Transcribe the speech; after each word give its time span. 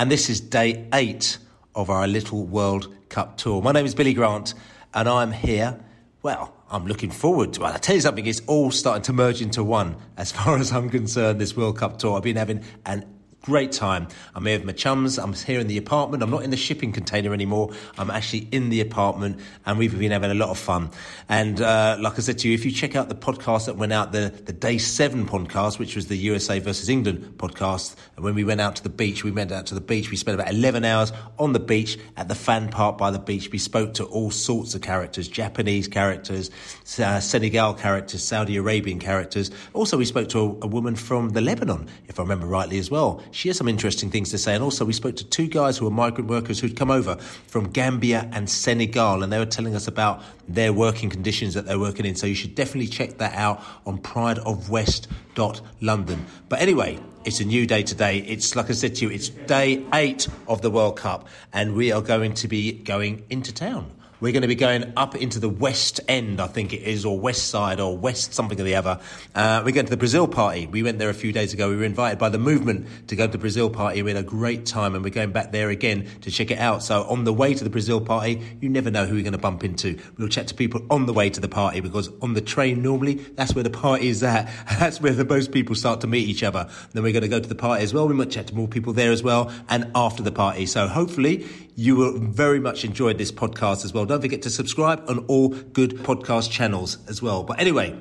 and 0.00 0.10
this 0.10 0.30
is 0.30 0.40
day 0.40 0.86
eight 0.94 1.36
of 1.74 1.90
our 1.90 2.08
Little 2.08 2.46
World 2.46 2.88
Cup 3.10 3.36
tour. 3.36 3.60
My 3.60 3.70
name 3.70 3.84
is 3.84 3.94
Billy 3.94 4.14
Grant, 4.14 4.54
and 4.94 5.06
I'm 5.06 5.30
here. 5.30 5.78
Well, 6.22 6.56
I'm 6.70 6.86
looking 6.86 7.10
forward 7.10 7.52
to 7.52 7.64
it. 7.64 7.66
I'll 7.66 7.78
tell 7.78 7.96
you 7.96 8.00
something, 8.00 8.24
it's 8.24 8.40
all 8.46 8.70
starting 8.70 9.02
to 9.02 9.12
merge 9.12 9.42
into 9.42 9.62
one 9.62 9.96
as 10.16 10.32
far 10.32 10.56
as 10.56 10.72
I'm 10.72 10.88
concerned, 10.88 11.38
this 11.38 11.54
World 11.54 11.76
Cup 11.76 11.98
tour. 11.98 12.16
I've 12.16 12.22
been 12.22 12.36
having 12.36 12.64
an 12.86 13.04
great 13.42 13.72
time. 13.72 14.06
I'm 14.34 14.44
here 14.44 14.58
with 14.58 14.66
my 14.66 14.72
chums. 14.72 15.18
I'm 15.18 15.32
here 15.32 15.60
in 15.60 15.66
the 15.66 15.78
apartment. 15.78 16.22
I'm 16.22 16.30
not 16.30 16.42
in 16.42 16.50
the 16.50 16.56
shipping 16.56 16.92
container 16.92 17.32
anymore. 17.32 17.72
I'm 17.96 18.10
actually 18.10 18.48
in 18.52 18.68
the 18.68 18.80
apartment, 18.80 19.40
and 19.64 19.78
we've 19.78 19.98
been 19.98 20.12
having 20.12 20.30
a 20.30 20.34
lot 20.34 20.50
of 20.50 20.58
fun. 20.58 20.90
And 21.28 21.60
uh, 21.60 21.96
like 22.00 22.14
I 22.14 22.20
said 22.22 22.38
to 22.38 22.48
you, 22.48 22.54
if 22.54 22.64
you 22.64 22.70
check 22.70 22.96
out 22.96 23.08
the 23.08 23.14
podcast 23.14 23.66
that 23.66 23.76
went 23.76 23.92
out, 23.92 24.12
the, 24.12 24.32
the 24.44 24.52
day 24.52 24.78
seven 24.78 25.26
podcast, 25.26 25.78
which 25.78 25.96
was 25.96 26.08
the 26.08 26.16
USA 26.16 26.58
versus 26.58 26.88
England 26.88 27.34
podcast, 27.38 27.96
and 28.20 28.24
when 28.26 28.34
we 28.34 28.44
went 28.44 28.60
out 28.60 28.76
to 28.76 28.82
the 28.82 28.90
beach, 28.90 29.24
we 29.24 29.30
went 29.30 29.50
out 29.50 29.64
to 29.64 29.74
the 29.74 29.80
beach. 29.80 30.10
We 30.10 30.18
spent 30.18 30.38
about 30.38 30.52
11 30.52 30.84
hours 30.84 31.10
on 31.38 31.54
the 31.54 31.58
beach 31.58 31.98
at 32.18 32.28
the 32.28 32.34
fan 32.34 32.68
park 32.68 32.98
by 32.98 33.10
the 33.10 33.18
beach. 33.18 33.50
We 33.50 33.56
spoke 33.56 33.94
to 33.94 34.04
all 34.04 34.30
sorts 34.30 34.74
of 34.74 34.82
characters, 34.82 35.26
Japanese 35.26 35.88
characters, 35.88 36.50
uh, 36.98 37.20
Senegal 37.20 37.72
characters, 37.72 38.22
Saudi 38.22 38.58
Arabian 38.58 38.98
characters. 38.98 39.50
Also, 39.72 39.96
we 39.96 40.04
spoke 40.04 40.28
to 40.28 40.38
a, 40.38 40.42
a 40.42 40.66
woman 40.66 40.96
from 40.96 41.30
the 41.30 41.40
Lebanon, 41.40 41.88
if 42.08 42.20
I 42.20 42.22
remember 42.22 42.46
rightly 42.46 42.78
as 42.78 42.90
well 42.90 43.22
she 43.30 43.48
has 43.48 43.56
some 43.56 43.68
interesting 43.68 44.10
things 44.10 44.28
to 44.30 44.38
say. 44.38 44.54
And 44.54 44.62
also, 44.62 44.84
we 44.84 44.92
spoke 44.92 45.16
to 45.16 45.24
two 45.24 45.48
guys 45.48 45.78
who 45.78 45.86
were 45.86 45.90
migrant 45.90 46.28
workers 46.28 46.60
who'd 46.60 46.76
come 46.76 46.90
over 46.90 47.16
from 47.16 47.70
Gambia 47.70 48.28
and 48.32 48.50
Senegal, 48.50 49.22
and 49.22 49.32
they 49.32 49.38
were 49.38 49.46
telling 49.46 49.74
us 49.74 49.88
about 49.88 50.22
their 50.48 50.72
working 50.72 51.10
conditions 51.10 51.52
that 51.54 51.66
they're 51.66 51.78
working 51.78 52.06
in. 52.06 52.16
So 52.16 52.26
you 52.26 52.34
should 52.34 52.54
definitely 52.54 52.88
check 52.88 53.18
that 53.18 53.34
out 53.34 53.62
on 53.86 53.98
prideofwest.london. 53.98 56.26
But 56.48 56.60
anyway, 56.60 56.98
it's 57.24 57.40
a 57.40 57.44
new 57.44 57.66
day 57.66 57.82
today. 57.82 58.18
It's 58.18 58.56
like 58.56 58.70
I 58.70 58.72
said 58.72 58.94
to 58.96 59.04
you, 59.06 59.10
it's 59.10 59.28
day 59.28 59.84
eight 59.92 60.28
of 60.48 60.62
the 60.62 60.70
World 60.70 60.96
Cup, 60.96 61.28
and 61.52 61.74
we 61.74 61.92
are 61.92 62.02
going 62.02 62.34
to 62.34 62.48
be 62.48 62.72
going 62.72 63.24
into 63.28 63.52
town. 63.52 63.90
We're 64.20 64.32
going 64.32 64.42
to 64.42 64.48
be 64.48 64.54
going 64.54 64.92
up 64.98 65.16
into 65.16 65.40
the 65.40 65.48
West 65.48 66.00
End, 66.06 66.40
I 66.40 66.46
think 66.46 66.74
it 66.74 66.82
is, 66.82 67.06
or 67.06 67.18
West 67.18 67.48
Side, 67.48 67.80
or 67.80 67.96
West 67.96 68.34
something 68.34 68.60
or 68.60 68.64
the 68.64 68.74
other. 68.74 69.00
Uh, 69.34 69.62
we're 69.64 69.72
going 69.72 69.86
to 69.86 69.90
the 69.90 69.96
Brazil 69.96 70.28
party. 70.28 70.66
We 70.66 70.82
went 70.82 70.98
there 70.98 71.08
a 71.08 71.14
few 71.14 71.32
days 71.32 71.54
ago. 71.54 71.70
We 71.70 71.76
were 71.76 71.84
invited 71.84 72.18
by 72.18 72.28
the 72.28 72.38
movement 72.38 73.08
to 73.08 73.16
go 73.16 73.26
to 73.26 73.32
the 73.32 73.38
Brazil 73.38 73.70
party. 73.70 74.02
We 74.02 74.10
had 74.10 74.20
a 74.20 74.26
great 74.26 74.66
time, 74.66 74.94
and 74.94 75.02
we're 75.02 75.08
going 75.08 75.32
back 75.32 75.52
there 75.52 75.70
again 75.70 76.06
to 76.20 76.30
check 76.30 76.50
it 76.50 76.58
out. 76.58 76.82
So 76.82 77.04
on 77.04 77.24
the 77.24 77.32
way 77.32 77.54
to 77.54 77.64
the 77.64 77.70
Brazil 77.70 77.98
party, 77.98 78.42
you 78.60 78.68
never 78.68 78.90
know 78.90 79.06
who 79.06 79.14
you're 79.14 79.22
going 79.22 79.32
to 79.32 79.38
bump 79.38 79.64
into. 79.64 79.98
We'll 80.18 80.28
chat 80.28 80.48
to 80.48 80.54
people 80.54 80.82
on 80.90 81.06
the 81.06 81.14
way 81.14 81.30
to 81.30 81.40
the 81.40 81.48
party 81.48 81.80
because 81.80 82.10
on 82.20 82.34
the 82.34 82.42
train 82.42 82.82
normally 82.82 83.14
that's 83.14 83.54
where 83.54 83.64
the 83.64 83.70
party 83.70 84.08
is 84.08 84.22
at. 84.22 84.50
That's 84.80 85.00
where 85.00 85.12
the 85.12 85.24
most 85.24 85.52
people 85.52 85.74
start 85.74 86.00
to 86.00 86.06
meet 86.06 86.28
each 86.28 86.42
other. 86.42 86.68
Then 86.92 87.02
we're 87.02 87.12
going 87.12 87.22
to 87.22 87.28
go 87.28 87.38
to 87.38 87.48
the 87.48 87.54
party 87.54 87.82
as 87.84 87.92
well. 87.92 88.08
We 88.08 88.14
might 88.14 88.30
chat 88.30 88.46
to 88.48 88.54
more 88.54 88.68
people 88.68 88.92
there 88.92 89.12
as 89.12 89.22
well, 89.22 89.52
and 89.68 89.90
after 89.94 90.22
the 90.22 90.32
party. 90.32 90.66
So 90.66 90.88
hopefully 90.88 91.46
you 91.80 91.96
will 91.96 92.18
very 92.18 92.60
much 92.60 92.84
enjoy 92.84 93.14
this 93.14 93.32
podcast 93.32 93.86
as 93.86 93.94
well. 93.94 94.04
Don't 94.04 94.20
forget 94.20 94.42
to 94.42 94.50
subscribe 94.50 95.02
on 95.08 95.20
all 95.28 95.48
good 95.48 95.92
podcast 96.00 96.50
channels 96.50 96.98
as 97.08 97.22
well. 97.22 97.42
But 97.42 97.58
anyway, 97.58 97.98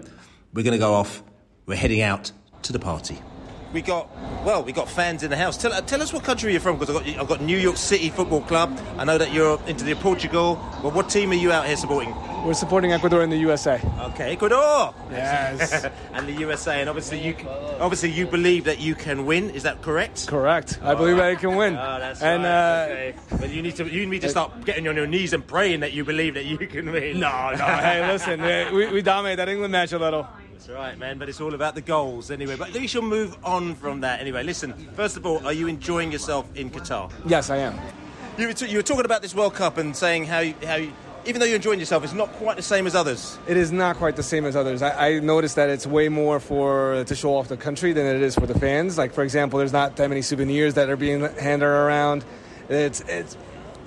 we're 0.53 0.63
going 0.63 0.73
to 0.73 0.77
go 0.77 0.93
off. 0.93 1.23
We're 1.65 1.77
heading 1.77 2.01
out 2.01 2.29
to 2.63 2.73
the 2.73 2.79
party. 2.79 3.21
We 3.73 3.81
got 3.81 4.09
well, 4.43 4.63
we 4.63 4.71
got 4.71 4.89
fans 4.89 5.23
in 5.23 5.29
the 5.29 5.37
house. 5.37 5.57
Tell, 5.57 5.73
uh, 5.73 5.81
tell 5.81 6.01
us 6.01 6.13
what 6.13 6.23
country 6.23 6.51
you're 6.51 6.61
from 6.61 6.77
because 6.77 6.95
I've 6.95 7.05
got, 7.05 7.21
I've 7.21 7.27
got 7.27 7.41
New 7.41 7.57
York 7.57 7.77
City 7.77 8.09
Football 8.09 8.41
Club. 8.41 8.79
I 8.97 9.03
know 9.03 9.17
that 9.17 9.33
you're 9.33 9.59
into 9.67 9.83
the 9.83 9.95
Portugal. 9.95 10.59
But 10.81 10.93
what 10.93 11.09
team 11.09 11.31
are 11.31 11.35
you 11.35 11.51
out 11.51 11.67
here 11.67 11.75
supporting? 11.75 12.15
We're 12.45 12.53
supporting 12.53 12.93
Ecuador 12.93 13.21
in 13.21 13.29
the 13.29 13.37
USA. 13.37 13.81
Okay, 13.99 14.31
Ecuador. 14.31 14.93
Yes. 15.11 15.85
and 16.13 16.25
the 16.25 16.31
USA, 16.33 16.79
and 16.79 16.89
obviously 16.89 17.21
you, 17.21 17.35
obviously 17.81 18.11
you 18.11 18.25
believe 18.25 18.63
that 18.63 18.79
you 18.79 18.95
can 18.95 19.25
win. 19.25 19.49
Is 19.49 19.63
that 19.63 19.81
correct? 19.81 20.27
Correct. 20.27 20.79
I 20.81 20.95
believe 20.95 21.17
that 21.17 21.25
I 21.25 21.35
can 21.35 21.57
win. 21.57 21.75
Oh, 21.75 21.99
that's 21.99 22.21
and 22.21 22.43
right. 22.43 22.49
uh, 22.49 22.85
okay. 22.85 23.15
But 23.31 23.49
you 23.49 23.61
need 23.61 23.75
to 23.75 23.87
you 23.87 24.05
need 24.05 24.21
to 24.21 24.29
start 24.29 24.63
getting 24.63 24.87
on 24.87 24.95
your 24.95 25.07
knees 25.07 25.33
and 25.33 25.45
praying 25.45 25.81
that 25.81 25.91
you 25.91 26.05
believe 26.05 26.35
that 26.35 26.45
you 26.45 26.57
can 26.57 26.91
win. 26.91 27.19
no, 27.19 27.51
no. 27.51 27.65
hey, 27.65 28.07
listen, 28.07 28.41
we, 28.73 28.87
we 28.87 29.01
dominated 29.01 29.39
that 29.39 29.49
England 29.49 29.73
match 29.73 29.91
a 29.91 29.99
little. 29.99 30.25
That's 30.59 30.71
right, 30.71 30.97
man. 30.99 31.17
But 31.17 31.29
it's 31.29 31.39
all 31.39 31.53
about 31.53 31.73
the 31.73 31.81
goals 31.81 32.29
anyway. 32.29 32.57
But 32.57 32.73
we 32.73 32.85
shall 32.85 33.01
move 33.01 33.37
on 33.45 33.75
from 33.75 34.01
that 34.01 34.19
anyway. 34.19 34.43
Listen, 34.43 34.73
first 34.93 35.15
of 35.15 35.25
all, 35.25 35.45
are 35.47 35.53
you 35.53 35.67
enjoying 35.67 36.11
yourself 36.11 36.53
in 36.53 36.69
Qatar? 36.69 37.09
Yes, 37.25 37.49
I 37.49 37.57
am. 37.57 37.79
You 38.37 38.47
were, 38.47 38.53
t- 38.53 38.67
you 38.67 38.75
were 38.75 38.83
talking 38.83 39.05
about 39.05 39.21
this 39.21 39.33
World 39.33 39.53
Cup 39.53 39.77
and 39.77 39.95
saying 39.95 40.25
how 40.25 40.39
you, 40.39 40.55
how 40.65 40.75
you, 40.75 40.91
even 41.25 41.39
though 41.39 41.45
you're 41.45 41.55
enjoying 41.55 41.79
yourself, 41.79 42.03
it's 42.03 42.11
not 42.11 42.33
quite 42.33 42.57
the 42.57 42.61
same 42.61 42.87
as 42.87 42.93
others. 42.93 43.39
It 43.47 43.55
is 43.55 43.71
not 43.71 43.95
quite 43.95 44.17
the 44.17 44.23
same 44.23 44.43
as 44.43 44.57
others. 44.57 44.81
I, 44.81 45.11
I 45.11 45.19
noticed 45.19 45.55
that 45.55 45.69
it's 45.69 45.87
way 45.87 46.09
more 46.09 46.41
for 46.41 47.05
to 47.05 47.15
show 47.15 47.37
off 47.37 47.47
the 47.47 47.55
country 47.55 47.93
than 47.93 48.05
it 48.05 48.21
is 48.21 48.35
for 48.35 48.45
the 48.45 48.59
fans. 48.59 48.97
Like 48.97 49.13
for 49.13 49.23
example, 49.23 49.59
there's 49.59 49.71
not 49.71 49.95
that 49.95 50.09
many 50.09 50.21
souvenirs 50.21 50.73
that 50.73 50.89
are 50.89 50.97
being 50.97 51.21
handed 51.21 51.67
around. 51.67 52.25
It's 52.67 52.99
it's 53.07 53.37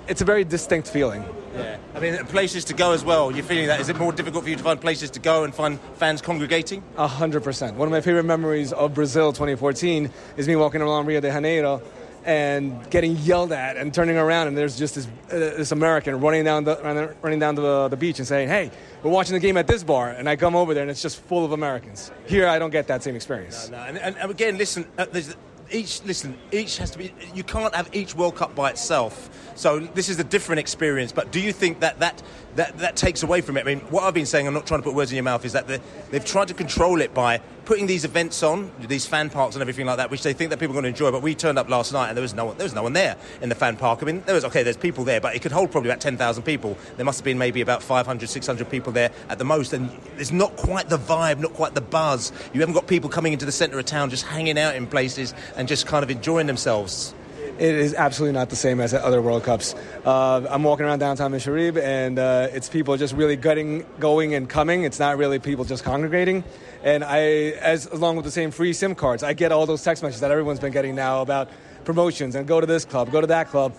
it's 0.07 0.21
a 0.21 0.25
very 0.25 0.43
distinct 0.43 0.87
feeling. 0.87 1.23
Yeah. 1.55 1.77
I 1.93 1.99
mean, 1.99 2.17
places 2.25 2.65
to 2.65 2.73
go 2.73 2.93
as 2.93 3.05
well. 3.05 3.31
You're 3.31 3.43
feeling 3.43 3.67
that? 3.67 3.79
Is 3.79 3.89
it 3.89 3.97
more 3.97 4.11
difficult 4.11 4.43
for 4.43 4.49
you 4.49 4.55
to 4.55 4.63
find 4.63 4.81
places 4.81 5.11
to 5.11 5.19
go 5.19 5.43
and 5.43 5.53
find 5.53 5.79
fans 5.95 6.21
congregating? 6.21 6.83
A 6.97 7.07
hundred 7.07 7.43
percent. 7.43 7.77
One 7.77 7.87
of 7.87 7.91
my 7.91 8.01
favorite 8.01 8.23
memories 8.23 8.73
of 8.73 8.93
Brazil 8.93 9.31
2014 9.31 10.09
is 10.37 10.47
me 10.47 10.55
walking 10.55 10.81
around 10.81 11.05
Rio 11.05 11.21
de 11.21 11.31
Janeiro 11.31 11.81
and 12.25 12.89
getting 12.89 13.17
yelled 13.17 13.51
at 13.51 13.75
and 13.75 13.93
turning 13.93 14.15
around 14.15 14.47
and 14.47 14.57
there's 14.57 14.77
just 14.77 14.95
this, 14.95 15.05
uh, 15.05 15.37
this 15.57 15.73
American 15.73 16.21
running 16.21 16.45
down 16.45 16.63
the 16.63 17.13
running 17.21 17.39
down 17.39 17.55
the, 17.55 17.89
the 17.89 17.97
beach 17.97 18.17
and 18.19 18.27
saying, 18.27 18.47
"Hey, 18.47 18.71
we're 19.03 19.11
watching 19.11 19.33
the 19.33 19.39
game 19.39 19.57
at 19.57 19.67
this 19.67 19.83
bar," 19.83 20.09
and 20.09 20.29
I 20.29 20.35
come 20.35 20.55
over 20.55 20.73
there 20.73 20.83
and 20.83 20.91
it's 20.91 21.01
just 21.01 21.21
full 21.21 21.45
of 21.45 21.51
Americans. 21.51 22.11
Here, 22.25 22.47
I 22.47 22.59
don't 22.59 22.71
get 22.71 22.87
that 22.87 23.03
same 23.03 23.15
experience. 23.15 23.69
No, 23.69 23.77
and, 23.77 23.97
and, 23.97 24.17
and 24.17 24.31
again, 24.31 24.57
listen, 24.57 24.87
uh, 24.97 25.05
there's 25.11 25.35
each 25.73 26.03
listen, 26.03 26.37
each 26.51 26.77
has 26.77 26.91
to 26.91 26.97
be. 26.97 27.13
You 27.33 27.43
can't 27.43 27.73
have 27.75 27.89
each 27.93 28.15
World 28.15 28.35
Cup 28.35 28.55
by 28.55 28.69
itself. 28.69 29.29
So 29.55 29.79
this 29.79 30.07
is 30.07 30.19
a 30.19 30.23
different 30.23 30.59
experience. 30.59 31.11
But 31.11 31.31
do 31.31 31.39
you 31.39 31.51
think 31.51 31.79
that 31.81 31.99
that 31.99 32.21
that, 32.55 32.77
that 32.79 32.95
takes 32.95 33.23
away 33.23 33.41
from 33.41 33.57
it? 33.57 33.61
I 33.61 33.63
mean, 33.63 33.79
what 33.81 34.03
I've 34.03 34.13
been 34.13 34.25
saying, 34.25 34.47
I'm 34.47 34.53
not 34.53 34.67
trying 34.67 34.81
to 34.81 34.83
put 34.83 34.93
words 34.93 35.11
in 35.11 35.15
your 35.15 35.23
mouth, 35.23 35.45
is 35.45 35.53
that 35.53 35.67
the, 35.67 35.81
they've 36.11 36.23
tried 36.23 36.49
to 36.49 36.53
control 36.53 37.01
it 37.01 37.13
by 37.13 37.39
putting 37.65 37.87
these 37.87 38.03
events 38.05 38.43
on, 38.43 38.71
these 38.79 39.05
fan 39.05 39.29
parks 39.29 39.55
and 39.55 39.61
everything 39.61 39.85
like 39.85 39.97
that, 39.97 40.11
which 40.11 40.23
they 40.23 40.33
think 40.33 40.49
that 40.49 40.59
people 40.59 40.73
are 40.73 40.81
going 40.81 40.83
to 40.83 40.89
enjoy. 40.89 41.11
But 41.11 41.21
we 41.21 41.33
turned 41.35 41.57
up 41.57 41.69
last 41.69 41.93
night 41.93 42.09
and 42.09 42.17
there 42.17 42.21
was 42.21 42.33
no 42.33 42.45
one, 42.45 42.57
there 42.57 42.65
was 42.65 42.75
no 42.75 42.83
one 42.83 42.93
there 42.93 43.15
in 43.41 43.49
the 43.49 43.55
fan 43.55 43.77
park. 43.77 43.99
I 44.01 44.05
mean, 44.05 44.21
there 44.25 44.35
was 44.35 44.45
okay, 44.45 44.63
there's 44.63 44.77
people 44.77 45.03
there, 45.03 45.21
but 45.21 45.35
it 45.35 45.41
could 45.41 45.51
hold 45.51 45.71
probably 45.71 45.89
about 45.89 46.01
10,000 46.01 46.43
people. 46.43 46.77
There 46.97 47.05
must 47.05 47.19
have 47.19 47.25
been 47.25 47.37
maybe 47.37 47.61
about 47.61 47.81
500, 47.81 48.29
600 48.29 48.69
people 48.69 48.91
there 48.91 49.11
at 49.29 49.37
the 49.37 49.45
most, 49.45 49.73
and 49.73 49.89
it's 50.17 50.31
not 50.31 50.55
quite 50.55 50.89
the 50.89 50.97
vibe, 50.97 51.39
not 51.39 51.53
quite 51.53 51.73
the 51.73 51.81
buzz. 51.81 52.31
You 52.53 52.59
haven't 52.59 52.75
got 52.75 52.87
people 52.87 53.09
coming 53.09 53.33
into 53.33 53.45
the 53.45 53.51
centre 53.51 53.79
of 53.79 53.85
town 53.85 54.09
just 54.09 54.25
hanging 54.25 54.57
out 54.57 54.75
in 54.75 54.87
places 54.87 55.33
and 55.55 55.67
just 55.67 55.87
kind 55.87 56.03
of 56.03 56.11
enjoying 56.11 56.47
themselves. 56.47 57.13
It 57.59 57.75
is 57.75 57.93
absolutely 57.93 58.33
not 58.33 58.49
the 58.49 58.55
same 58.55 58.79
as 58.79 58.95
at 58.95 59.03
other 59.03 59.21
World 59.21 59.43
Cups. 59.43 59.75
Uh, 60.03 60.45
I'm 60.49 60.63
walking 60.63 60.87
around 60.87 60.99
downtown 60.99 61.31
Msheireb, 61.31 61.77
and 61.77 62.17
uh, 62.17 62.47
it's 62.51 62.67
people 62.67 62.97
just 62.97 63.13
really 63.13 63.35
getting, 63.35 63.85
going 63.99 64.33
and 64.33 64.49
coming. 64.49 64.83
It's 64.85 64.99
not 64.99 65.17
really 65.17 65.37
people 65.37 65.63
just 65.63 65.83
congregating. 65.83 66.43
And 66.83 67.03
I, 67.03 67.19
as 67.61 67.85
along 67.85 68.15
with 68.15 68.25
the 68.25 68.31
same 68.31 68.49
free 68.49 68.73
SIM 68.73 68.95
cards, 68.95 69.21
I 69.21 69.33
get 69.33 69.51
all 69.51 69.67
those 69.67 69.83
text 69.83 70.01
messages 70.01 70.21
that 70.21 70.31
everyone's 70.31 70.59
been 70.59 70.73
getting 70.73 70.95
now 70.95 71.21
about 71.21 71.49
promotions 71.85 72.33
and 72.33 72.47
go 72.47 72.59
to 72.59 72.65
this 72.65 72.85
club, 72.85 73.11
go 73.11 73.21
to 73.21 73.27
that 73.27 73.49
club 73.49 73.73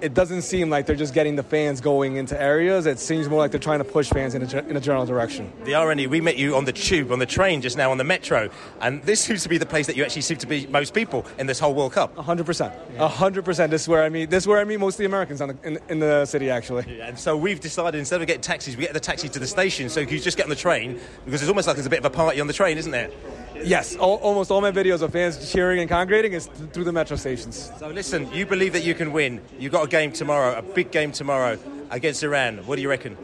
it 0.00 0.14
doesn't 0.14 0.42
seem 0.42 0.70
like 0.70 0.86
they're 0.86 0.96
just 0.96 1.14
getting 1.14 1.36
the 1.36 1.42
fans 1.42 1.80
going 1.80 2.16
into 2.16 2.40
areas. 2.40 2.86
It 2.86 2.98
seems 2.98 3.28
more 3.28 3.38
like 3.38 3.50
they're 3.50 3.60
trying 3.60 3.78
to 3.78 3.84
push 3.84 4.10
fans 4.10 4.34
in 4.34 4.42
a, 4.42 4.58
in 4.68 4.76
a 4.76 4.80
general 4.80 5.06
direction. 5.06 5.52
The 5.64 5.74
irony, 5.74 6.06
we 6.06 6.20
met 6.20 6.36
you 6.36 6.56
on 6.56 6.64
the 6.64 6.72
tube, 6.72 7.12
on 7.12 7.18
the 7.18 7.26
train 7.26 7.60
just 7.60 7.76
now, 7.76 7.90
on 7.90 7.98
the 7.98 8.04
metro, 8.04 8.50
and 8.80 9.02
this 9.02 9.20
seems 9.20 9.42
to 9.42 9.48
be 9.48 9.58
the 9.58 9.66
place 9.66 9.86
that 9.86 9.96
you 9.96 10.04
actually 10.04 10.22
seem 10.22 10.38
to 10.38 10.46
be 10.46 10.66
most 10.68 10.94
people 10.94 11.26
in 11.38 11.46
this 11.46 11.58
whole 11.58 11.74
World 11.74 11.92
Cup. 11.92 12.14
100%. 12.16 12.72
Yeah. 12.94 13.08
100%. 13.08 13.70
This 13.70 13.82
is 13.82 13.88
where 13.88 14.04
I 14.04 14.08
meet, 14.08 14.30
this 14.30 14.44
is 14.44 14.46
where 14.46 14.58
I 14.58 14.64
meet 14.64 14.78
most 14.78 14.94
of 14.94 14.98
the 14.98 15.06
Americans 15.06 15.40
the, 15.40 15.56
in, 15.62 15.78
in, 15.88 15.98
the 15.98 16.26
city, 16.26 16.50
actually. 16.50 16.84
Yeah, 16.96 17.08
and 17.08 17.18
so 17.18 17.36
we've 17.36 17.60
decided 17.60 17.98
instead 17.98 18.20
of 18.20 18.26
getting 18.26 18.42
taxis, 18.42 18.76
we 18.76 18.84
get 18.84 18.94
the 18.94 19.00
taxi 19.00 19.28
to 19.28 19.38
the 19.38 19.46
station 19.46 19.88
so 19.88 20.00
you 20.00 20.20
just 20.20 20.36
get 20.36 20.44
on 20.44 20.50
the 20.50 20.56
train 20.56 21.00
because 21.24 21.42
it's 21.42 21.48
almost 21.48 21.66
like 21.66 21.76
there's 21.76 21.86
a 21.86 21.90
bit 21.90 22.00
of 22.00 22.04
a 22.04 22.10
party 22.10 22.40
on 22.40 22.46
the 22.46 22.52
train, 22.52 22.78
isn't 22.78 22.92
there? 22.92 23.10
Yes, 23.64 23.96
all, 23.96 24.16
almost 24.16 24.50
all 24.50 24.60
my 24.60 24.70
videos 24.70 25.02
of 25.02 25.12
fans 25.12 25.52
cheering 25.52 25.80
and 25.80 25.88
congregating 25.88 26.32
is 26.32 26.46
th- 26.46 26.70
through 26.70 26.84
the 26.84 26.92
metro 26.92 27.16
stations. 27.16 27.70
So 27.78 27.88
listen, 27.88 28.32
you 28.32 28.46
believe 28.46 28.72
that 28.72 28.84
you 28.84 28.94
can 28.94 29.12
win. 29.12 29.40
You've 29.58 29.72
got 29.72 29.84
a 29.84 29.88
game 29.88 30.12
tomorrow, 30.12 30.56
a 30.56 30.62
big 30.62 30.90
game 30.90 31.12
tomorrow 31.12 31.58
against 31.90 32.22
Iran. 32.22 32.58
What 32.66 32.76
do 32.76 32.82
you 32.82 32.88
reckon? 32.88 33.16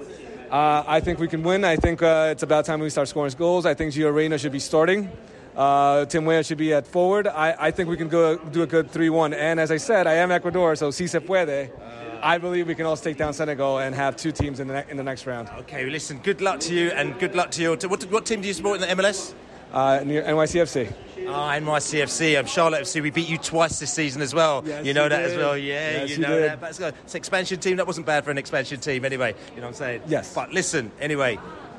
Uh, 0.51 0.85
I 0.87 1.01
think 1.01 1.19
we 1.19 1.29
can 1.29 1.43
win. 1.43 1.65
I 1.65 1.77
think 1.77 2.03
uh, 2.03 2.29
it's 2.33 2.43
about 2.43 2.65
time 2.65 2.81
we 2.81 2.91
start 2.91 3.09
scoring 3.09 3.33
goals. 3.37 3.67
I 3.67 3.75
think 3.75 3.93
Gio 3.93 4.15
Reyna 4.15 4.39
should 4.39 4.53
be 4.53 4.59
starting. 4.61 5.11
Uh, 5.57 6.05
Tim 6.07 6.25
Weah 6.25 6.43
should 6.43 6.59
be 6.59 6.73
at 6.75 6.87
forward. 6.87 7.27
I, 7.29 7.55
I 7.59 7.71
think 7.71 7.89
we 7.89 7.97
can 7.97 8.09
go 8.09 8.37
do 8.37 8.63
a 8.63 8.67
good 8.67 8.91
3 8.91 9.09
1. 9.11 9.35
And 9.35 9.61
as 9.61 9.71
I 9.71 9.77
said, 9.77 10.07
I 10.07 10.15
am 10.15 10.31
Ecuador, 10.33 10.75
so 10.77 10.91
si 10.91 11.07
se 11.07 11.21
puede. 11.21 11.71
I 12.23 12.39
believe 12.39 12.67
we 12.67 12.75
can 12.75 12.87
all 12.87 12.97
take 12.97 13.19
down 13.19 13.35
Senegal 13.35 13.79
and 13.79 13.95
have 13.95 14.17
two 14.17 14.33
teams 14.33 14.59
in 14.59 14.67
the, 14.67 14.75
ne- 14.75 14.91
in 14.91 14.97
the 14.97 15.03
next 15.03 15.27
round. 15.27 15.51
Okay, 15.61 15.85
well, 15.85 15.93
listen, 15.93 16.19
good 16.19 16.41
luck 16.41 16.59
to 16.61 16.75
you 16.75 16.89
and 16.91 17.19
good 17.19 17.35
luck 17.35 17.51
to 17.53 17.63
your. 17.63 17.77
T- 17.77 17.87
what, 17.87 18.03
what 18.05 18.25
team 18.25 18.41
do 18.41 18.49
you 18.49 18.55
support 18.55 18.81
in 18.81 18.89
the 18.97 19.03
MLS? 19.03 19.35
Uh, 19.75 20.03
near 20.05 20.23
NYCFC. 20.23 20.93
Ah, 21.27 21.57
oh, 21.57 21.61
NYCFC. 21.61 22.39
I'm 22.39 22.47
Charlotte 22.47 22.83
FC. 22.83 23.03
We 23.03 23.11
beat 23.11 23.29
you 23.29 23.39
twice 23.39 23.81
this 23.81 23.93
season 23.93 24.23
as 24.23 24.35
well. 24.35 24.63
Yes, 24.65 24.87
you 24.87 24.95
know 24.95 25.09
that 25.09 25.23
did. 25.23 25.31
as 25.33 25.37
well. 25.37 25.57
Yeah, 25.57 25.91
yes, 25.91 26.11
you 26.11 26.19
know 26.19 26.39
did. 26.39 26.51
that. 26.51 26.61
But 26.61 26.71
it's, 26.71 26.81
an 26.81 26.95
expansion 27.15 27.59
team. 27.59 27.77
That 27.77 27.87
wasn't 27.87 28.07
bad 28.07 28.25
for 28.25 28.31
an 28.31 28.39
expansion 28.39 28.81
team 28.81 29.05
anyway. 29.05 29.35
You 29.51 29.57
know 29.57 29.63
what 29.63 29.69
I'm 29.69 29.75
saying? 29.75 30.03
Yes. 30.07 30.33
But 30.35 30.53
listen, 30.53 30.93
anyway, 31.01 31.39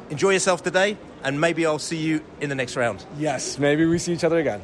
enjoy 0.09 0.31
yourself 0.31 0.61
today, 0.61 0.97
and 1.23 1.39
maybe 1.39 1.65
I'll 1.65 1.79
see 1.79 1.97
you 1.97 2.21
in 2.41 2.49
the 2.49 2.55
next 2.55 2.75
round. 2.75 3.05
Yes, 3.17 3.57
maybe 3.57 3.85
we 3.85 3.97
see 3.97 4.13
each 4.13 4.23
other 4.23 4.39
again. 4.39 4.61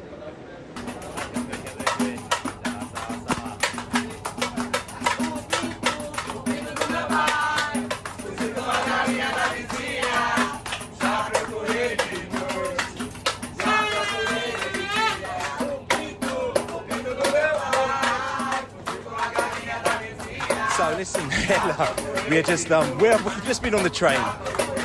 We 22.32 22.38
are 22.38 22.42
just 22.42 22.72
um, 22.72 22.98
we 22.98 23.08
have 23.08 23.44
just 23.44 23.62
been 23.62 23.74
on 23.74 23.82
the 23.82 23.90
train, 23.90 24.18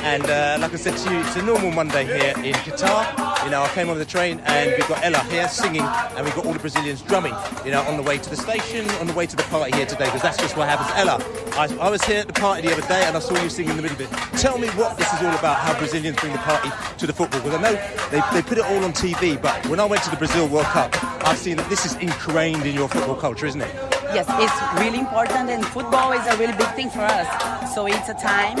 and 0.04 0.22
uh, 0.24 0.58
like 0.60 0.74
I 0.74 0.76
said 0.76 0.98
to 0.98 1.10
you, 1.10 1.20
it's 1.20 1.34
a 1.36 1.42
normal 1.42 1.70
Monday 1.70 2.04
here 2.04 2.34
in 2.44 2.52
Qatar. 2.52 3.42
You 3.42 3.50
know, 3.50 3.62
I 3.62 3.68
came 3.68 3.88
on 3.88 3.96
the 3.96 4.04
train 4.04 4.40
and 4.40 4.72
we've 4.72 4.86
got 4.86 5.02
Ella 5.02 5.20
here 5.30 5.48
singing, 5.48 5.80
and 5.80 6.26
we've 6.26 6.34
got 6.34 6.44
all 6.44 6.52
the 6.52 6.58
Brazilians 6.58 7.00
drumming. 7.00 7.34
You 7.64 7.70
know, 7.70 7.80
on 7.84 7.96
the 7.96 8.02
way 8.02 8.18
to 8.18 8.28
the 8.28 8.36
station, 8.36 8.86
on 9.00 9.06
the 9.06 9.14
way 9.14 9.24
to 9.24 9.34
the 9.34 9.44
party 9.44 9.74
here 9.74 9.86
today, 9.86 10.04
because 10.04 10.20
that's 10.20 10.36
just 10.36 10.58
what 10.58 10.68
happens. 10.68 10.90
Ella, 10.94 11.24
I, 11.56 11.74
I 11.80 11.88
was 11.88 12.04
here 12.04 12.20
at 12.20 12.26
the 12.26 12.34
party 12.34 12.68
the 12.68 12.74
other 12.74 12.86
day, 12.86 13.02
and 13.04 13.16
I 13.16 13.20
saw 13.20 13.42
you 13.42 13.48
singing 13.48 13.70
in 13.70 13.76
the 13.78 13.82
middle 13.82 13.96
bit. 13.96 14.10
Tell 14.36 14.58
me 14.58 14.68
what 14.70 14.98
this 14.98 15.10
is 15.14 15.22
all 15.22 15.34
about. 15.34 15.56
How 15.56 15.78
Brazilians 15.78 16.18
bring 16.18 16.32
the 16.32 16.38
party 16.40 16.68
to 16.98 17.06
the 17.06 17.14
football? 17.14 17.40
Because 17.40 17.58
I 17.58 17.62
know 17.62 17.72
they, 18.10 18.20
they 18.34 18.46
put 18.46 18.58
it 18.58 18.64
all 18.64 18.84
on 18.84 18.92
TV, 18.92 19.40
but 19.40 19.66
when 19.68 19.80
I 19.80 19.86
went 19.86 20.02
to 20.02 20.10
the 20.10 20.18
Brazil 20.18 20.48
World 20.48 20.66
Cup, 20.66 20.94
I've 21.26 21.38
seen 21.38 21.56
that 21.56 21.70
this 21.70 21.86
is 21.86 21.94
ingrained 21.94 22.66
in 22.66 22.74
your 22.74 22.90
football 22.90 23.16
culture, 23.16 23.46
isn't 23.46 23.62
it? 23.62 23.97
Yes, 24.14 24.26
it's 24.28 24.80
really 24.80 24.98
important, 24.98 25.50
and 25.50 25.64
football 25.64 26.12
is 26.12 26.26
a 26.26 26.36
really 26.36 26.56
big 26.56 26.72
thing 26.74 26.90
for 26.90 27.00
us. 27.00 27.28
So 27.74 27.86
it's 27.86 28.08
a 28.08 28.14
time 28.14 28.58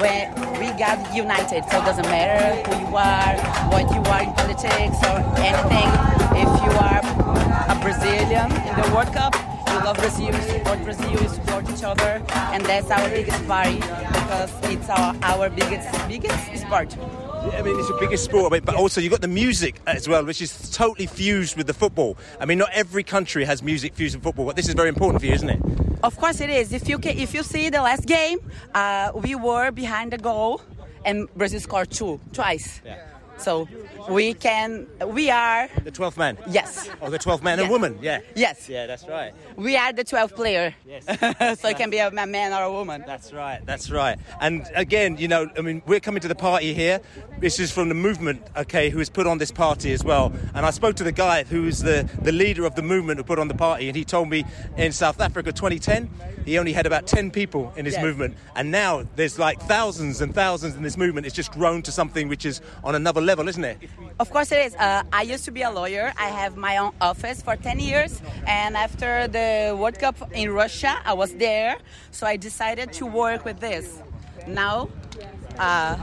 where 0.00 0.32
we 0.60 0.68
got 0.78 0.98
united. 1.14 1.64
So 1.70 1.78
it 1.78 1.84
doesn't 1.84 2.06
matter 2.06 2.40
who 2.68 2.86
you 2.86 2.96
are, 2.96 3.34
what 3.70 3.86
you 3.94 4.02
are 4.12 4.22
in 4.22 4.32
politics 4.34 4.98
or 5.04 5.18
anything. 5.40 5.88
If 6.36 6.50
you 6.64 6.72
are 6.78 7.00
a 7.68 7.76
Brazilian 7.82 8.50
in 8.68 8.74
the 8.80 8.90
World 8.94 9.12
Cup, 9.12 9.34
you 9.68 9.78
love 9.84 9.96
Brazil, 9.96 10.26
you 10.34 10.42
support 10.42 10.82
Brazil, 10.84 11.10
you 11.10 11.28
support 11.28 11.68
each 11.70 11.82
other, 11.82 12.22
and 12.52 12.64
that's 12.64 12.90
our 12.90 13.08
biggest 13.08 13.46
party 13.46 13.76
because 13.76 14.50
it's 14.64 14.88
our, 14.88 15.14
our 15.22 15.50
biggest 15.50 15.88
biggest 16.08 16.56
sport. 16.56 16.96
I 17.52 17.62
mean, 17.62 17.78
it's 17.78 17.88
your 17.88 17.98
biggest 17.98 18.24
sport, 18.24 18.52
but 18.64 18.74
also 18.74 19.00
you've 19.00 19.10
got 19.12 19.20
the 19.20 19.28
music 19.28 19.80
as 19.86 20.08
well, 20.08 20.24
which 20.24 20.40
is 20.42 20.70
totally 20.70 21.06
fused 21.06 21.56
with 21.56 21.66
the 21.66 21.74
football. 21.74 22.16
I 22.40 22.44
mean, 22.44 22.58
not 22.58 22.70
every 22.72 23.02
country 23.02 23.44
has 23.44 23.62
music 23.62 23.94
fused 23.94 24.14
with 24.14 24.24
football, 24.24 24.46
but 24.46 24.56
this 24.56 24.68
is 24.68 24.74
very 24.74 24.88
important 24.88 25.20
for 25.20 25.26
you, 25.26 25.32
isn't 25.34 25.50
it? 25.50 25.60
Of 26.02 26.16
course 26.16 26.40
it 26.40 26.50
is. 26.50 26.72
If 26.72 26.88
you 26.88 26.98
can, 26.98 27.18
if 27.18 27.34
you 27.34 27.42
see 27.42 27.70
the 27.70 27.82
last 27.82 28.06
game, 28.06 28.38
uh, 28.74 29.12
we 29.14 29.34
were 29.34 29.70
behind 29.70 30.12
the 30.12 30.18
goal, 30.18 30.60
and 31.04 31.28
Brazil 31.34 31.60
scored 31.60 31.90
two 31.90 32.20
twice. 32.32 32.80
Yeah. 32.84 33.02
So 33.38 33.68
we 34.08 34.34
can, 34.34 34.86
we 35.06 35.30
are 35.30 35.68
the 35.84 35.92
12th 35.92 36.16
man. 36.16 36.38
Yes. 36.48 36.90
Oh, 37.00 37.10
the 37.10 37.18
12th 37.18 37.42
man 37.42 37.58
yes. 37.58 37.64
and 37.64 37.70
woman. 37.70 37.98
Yeah. 38.00 38.20
Yes. 38.34 38.68
Yeah, 38.68 38.86
that's 38.86 39.06
right. 39.06 39.32
We 39.56 39.76
are 39.76 39.92
the 39.92 40.04
12th 40.04 40.34
player. 40.34 40.74
Yes. 40.86 41.04
so 41.60 41.68
it 41.68 41.76
can 41.76 41.90
be 41.90 41.98
a 41.98 42.10
man 42.10 42.52
or 42.52 42.62
a 42.62 42.72
woman. 42.72 43.04
That's 43.06 43.32
right. 43.32 43.64
That's 43.64 43.90
right. 43.90 44.18
And 44.40 44.66
again, 44.74 45.16
you 45.18 45.28
know, 45.28 45.50
I 45.56 45.60
mean, 45.60 45.82
we're 45.86 46.00
coming 46.00 46.20
to 46.20 46.28
the 46.28 46.34
party 46.34 46.74
here. 46.74 47.00
This 47.38 47.60
is 47.60 47.70
from 47.70 47.88
the 47.88 47.94
movement, 47.94 48.42
okay, 48.56 48.90
who 48.90 48.98
has 48.98 49.10
put 49.10 49.26
on 49.26 49.38
this 49.38 49.52
party 49.52 49.92
as 49.92 50.04
well. 50.04 50.32
And 50.54 50.66
I 50.66 50.70
spoke 50.70 50.96
to 50.96 51.04
the 51.04 51.12
guy 51.12 51.44
who's 51.44 51.80
the 51.80 52.08
the 52.22 52.32
leader 52.32 52.64
of 52.64 52.74
the 52.74 52.82
movement 52.82 53.18
who 53.18 53.24
put 53.24 53.38
on 53.38 53.48
the 53.48 53.54
party, 53.54 53.88
and 53.88 53.96
he 53.96 54.04
told 54.04 54.28
me 54.28 54.44
in 54.76 54.92
South 54.92 55.20
Africa 55.20 55.52
2010 55.52 56.10
he 56.44 56.58
only 56.58 56.72
had 56.72 56.86
about 56.86 57.06
10 57.06 57.30
people 57.30 57.72
in 57.76 57.84
his 57.84 57.94
yes. 57.94 58.02
movement, 58.02 58.36
and 58.56 58.70
now 58.70 59.04
there's 59.16 59.38
like 59.38 59.60
thousands 59.60 60.20
and 60.20 60.34
thousands 60.34 60.76
in 60.76 60.82
this 60.82 60.96
movement. 60.96 61.26
It's 61.26 61.36
just 61.36 61.52
grown 61.52 61.82
to 61.82 61.92
something 61.92 62.28
which 62.28 62.46
is 62.46 62.60
on 62.82 62.94
another 62.94 63.20
level, 63.20 63.27
isn't 63.28 63.64
it? 63.64 63.78
Of 64.18 64.30
course 64.30 64.52
it 64.52 64.66
is. 64.66 64.74
Uh, 64.76 65.02
I 65.12 65.22
used 65.22 65.44
to 65.44 65.50
be 65.50 65.62
a 65.62 65.70
lawyer. 65.70 66.12
I 66.18 66.28
have 66.28 66.56
my 66.56 66.78
own 66.78 66.92
office 67.00 67.42
for 67.42 67.56
10 67.56 67.80
years, 67.80 68.22
and 68.46 68.76
after 68.76 69.28
the 69.28 69.76
World 69.78 69.98
Cup 69.98 70.16
in 70.32 70.50
Russia, 70.50 70.96
I 71.04 71.12
was 71.12 71.34
there, 71.34 71.76
so 72.10 72.26
I 72.26 72.36
decided 72.36 72.92
to 72.94 73.06
work 73.06 73.44
with 73.44 73.60
this. 73.60 74.02
Now, 74.46 74.88
uh, 75.58 75.96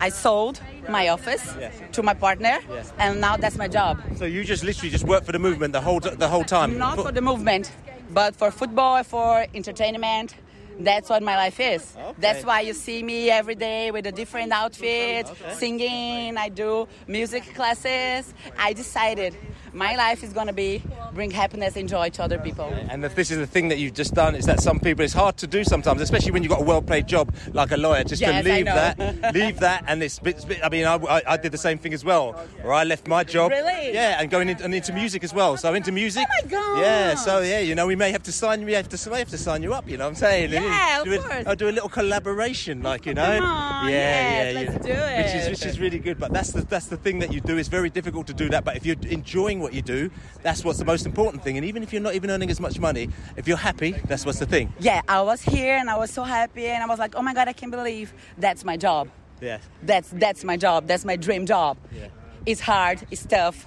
I 0.00 0.08
sold 0.08 0.60
my 0.88 1.08
office 1.08 1.54
yes. 1.58 1.74
to 1.92 2.02
my 2.02 2.14
partner, 2.14 2.58
yes. 2.70 2.92
and 2.98 3.20
now 3.20 3.36
that's 3.36 3.56
my 3.56 3.68
job. 3.68 4.00
So 4.16 4.24
you 4.24 4.44
just 4.44 4.64
literally 4.64 4.90
just 4.90 5.04
work 5.04 5.24
for 5.24 5.32
the 5.32 5.38
movement 5.38 5.72
the 5.72 5.80
whole 5.80 6.00
the 6.00 6.28
whole 6.28 6.44
time. 6.44 6.78
Not 6.78 6.96
for 6.96 7.12
the 7.12 7.20
movement, 7.20 7.72
but 8.10 8.34
for 8.36 8.50
football, 8.50 9.02
for 9.04 9.46
entertainment. 9.54 10.34
That's 10.78 11.10
what 11.10 11.22
my 11.22 11.36
life 11.36 11.58
is. 11.58 11.94
Okay. 11.96 12.14
That's 12.18 12.44
why 12.44 12.60
you 12.60 12.72
see 12.72 13.02
me 13.02 13.30
every 13.30 13.54
day 13.54 13.90
with 13.90 14.06
a 14.06 14.12
different 14.12 14.52
outfit, 14.52 15.28
okay. 15.28 15.54
singing. 15.54 16.36
I 16.36 16.48
do 16.48 16.86
music 17.06 17.54
classes. 17.54 18.32
I 18.58 18.72
decided 18.72 19.36
my 19.78 19.94
life 19.94 20.24
is 20.24 20.32
going 20.32 20.48
to 20.48 20.52
be 20.52 20.82
bring 21.14 21.30
happiness 21.30 21.76
and 21.76 21.88
joy 21.88 22.10
to 22.10 22.22
other 22.22 22.38
people. 22.38 22.66
And 22.90 23.04
if 23.04 23.14
this 23.14 23.30
is 23.30 23.38
the 23.38 23.46
thing 23.46 23.68
that 23.68 23.78
you've 23.78 23.94
just 23.94 24.14
done, 24.14 24.34
is 24.34 24.44
that 24.46 24.60
some 24.60 24.78
people 24.80 25.04
it's 25.04 25.14
hard 25.14 25.36
to 25.38 25.46
do 25.46 25.64
sometimes, 25.64 26.00
especially 26.00 26.32
when 26.32 26.42
you've 26.42 26.50
got 26.50 26.60
a 26.60 26.64
well-paid 26.64 27.06
job 27.06 27.34
like 27.52 27.70
a 27.70 27.76
lawyer, 27.76 28.04
just 28.04 28.20
yes, 28.20 28.44
to 28.44 28.52
leave 28.52 28.66
that, 28.66 28.98
leave 29.34 29.60
that, 29.60 29.84
and 29.86 30.02
it's, 30.02 30.20
I 30.62 30.68
mean, 30.68 30.84
I, 30.84 31.22
I, 31.26 31.36
did 31.36 31.52
the 31.52 31.58
same 31.58 31.78
thing 31.78 31.94
as 31.94 32.04
well, 32.04 32.32
where 32.62 32.72
I 32.72 32.84
left 32.84 33.06
my 33.06 33.24
job, 33.24 33.50
really, 33.50 33.92
yeah, 33.92 34.20
and 34.20 34.30
going 34.30 34.48
into, 34.48 34.64
and 34.64 34.74
into 34.74 34.92
music 34.92 35.24
as 35.24 35.32
well. 35.32 35.56
So 35.56 35.72
into 35.74 35.92
music, 35.92 36.26
oh 36.28 36.42
my 36.42 36.50
god, 36.50 36.80
yeah. 36.80 37.14
So 37.14 37.40
yeah, 37.40 37.60
you 37.60 37.74
know, 37.74 37.86
we 37.86 37.96
may 37.96 38.10
have 38.12 38.22
to 38.24 38.32
sign, 38.32 38.64
we 38.64 38.72
have 38.72 38.88
to, 38.88 39.10
we 39.10 39.18
have 39.18 39.30
to 39.30 39.38
sign 39.38 39.62
you 39.62 39.74
up. 39.74 39.88
You 39.88 39.96
know 39.96 40.04
what 40.04 40.10
I'm 40.10 40.16
saying? 40.16 40.52
Yeah, 40.52 41.02
do 41.04 41.14
of 41.14 41.24
course. 41.24 41.46
I'll 41.46 41.56
do 41.56 41.68
a 41.68 41.70
little 41.70 41.88
collaboration, 41.88 42.82
like 42.82 43.06
you 43.06 43.12
oh, 43.12 43.14
know, 43.14 43.44
on, 43.44 43.88
yeah, 43.88 43.90
yes, 43.90 44.54
yeah, 44.54 44.70
let's 44.70 44.86
do 44.86 44.92
it. 44.92 45.16
Which 45.18 45.34
is 45.34 45.48
which 45.48 45.66
is 45.66 45.80
really 45.80 45.98
good. 45.98 46.18
But 46.18 46.32
that's 46.32 46.50
the 46.50 46.62
that's 46.62 46.86
the 46.86 46.96
thing 46.96 47.20
that 47.20 47.32
you 47.32 47.40
do. 47.40 47.56
It's 47.56 47.68
very 47.68 47.90
difficult 47.90 48.26
to 48.28 48.34
do 48.34 48.48
that. 48.50 48.64
But 48.64 48.76
if 48.76 48.84
you're 48.84 48.96
enjoying 49.08 49.60
what 49.60 49.67
you 49.72 49.82
do, 49.82 50.10
that's 50.42 50.64
what's 50.64 50.78
the 50.78 50.84
most 50.84 51.06
important 51.06 51.42
thing. 51.42 51.56
And 51.56 51.66
even 51.66 51.82
if 51.82 51.92
you're 51.92 52.02
not 52.02 52.14
even 52.14 52.30
earning 52.30 52.50
as 52.50 52.60
much 52.60 52.78
money, 52.78 53.08
if 53.36 53.48
you're 53.48 53.56
happy, 53.56 53.92
that's 54.06 54.24
what's 54.26 54.38
the 54.38 54.46
thing. 54.46 54.72
Yeah, 54.80 55.00
I 55.08 55.22
was 55.22 55.42
here 55.42 55.76
and 55.76 55.88
I 55.90 55.96
was 55.96 56.10
so 56.10 56.22
happy, 56.22 56.66
and 56.66 56.82
I 56.82 56.86
was 56.86 56.98
like, 56.98 57.14
oh 57.14 57.22
my 57.22 57.34
god, 57.34 57.48
I 57.48 57.52
can't 57.52 57.72
believe 57.72 58.12
that's 58.36 58.64
my 58.64 58.76
job. 58.76 59.08
Yeah. 59.40 59.58
That's 59.82 60.10
that's 60.10 60.44
my 60.44 60.56
job. 60.56 60.86
That's 60.86 61.04
my 61.04 61.16
dream 61.16 61.46
job. 61.46 61.76
Yeah. 61.92 62.08
It's 62.46 62.60
hard. 62.60 63.06
It's 63.10 63.24
tough. 63.24 63.66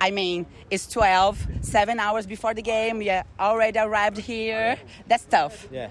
I 0.00 0.10
mean, 0.12 0.46
it's 0.70 0.86
12, 0.86 1.46
seven 1.62 1.98
hours 1.98 2.26
before 2.26 2.54
the 2.54 2.62
game. 2.62 2.98
We 2.98 3.10
already 3.40 3.78
arrived 3.78 4.18
here. 4.18 4.78
That's 5.08 5.24
tough. 5.24 5.66
Yeah. 5.72 5.88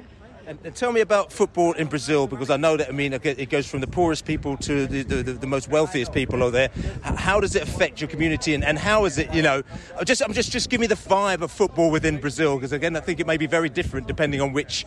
And, 0.48 0.58
and 0.64 0.74
tell 0.74 0.94
me 0.94 1.02
about 1.02 1.34
football 1.34 1.74
in 1.74 1.88
Brazil 1.88 2.26
because 2.26 2.50
I 2.50 2.56
know 2.56 2.78
that 2.78 2.88
I 2.88 2.94
mean 2.94 3.12
it 3.12 3.50
goes 3.50 3.68
from 3.68 3.82
the 3.82 3.88
poorest 3.88 4.24
people 4.24 4.56
to 4.58 4.88
the, 4.88 5.04
the, 5.04 5.34
the 5.34 5.46
most 5.46 5.68
wealthiest 5.68 6.14
people 6.14 6.42
over 6.42 6.52
there. 6.52 6.70
How 7.02 7.42
does 7.42 7.54
it 7.54 7.64
affect 7.64 8.00
your 8.00 8.08
community 8.08 8.54
and, 8.54 8.64
and 8.64 8.80
how 8.80 9.04
is 9.04 9.18
it? 9.18 9.34
You 9.34 9.42
know, 9.42 9.62
just 10.06 10.22
I'm 10.22 10.32
just 10.32 10.50
just 10.50 10.70
give 10.70 10.80
me 10.80 10.88
the 10.88 10.96
vibe 10.96 11.42
of 11.42 11.52
football 11.52 11.92
within 11.92 12.18
Brazil 12.22 12.56
because 12.56 12.72
again 12.72 12.96
I 12.96 13.02
think 13.02 13.20
it 13.20 13.28
may 13.28 13.36
be 13.36 13.46
very 13.46 13.68
different 13.68 14.08
depending 14.08 14.40
on 14.40 14.54
which, 14.54 14.86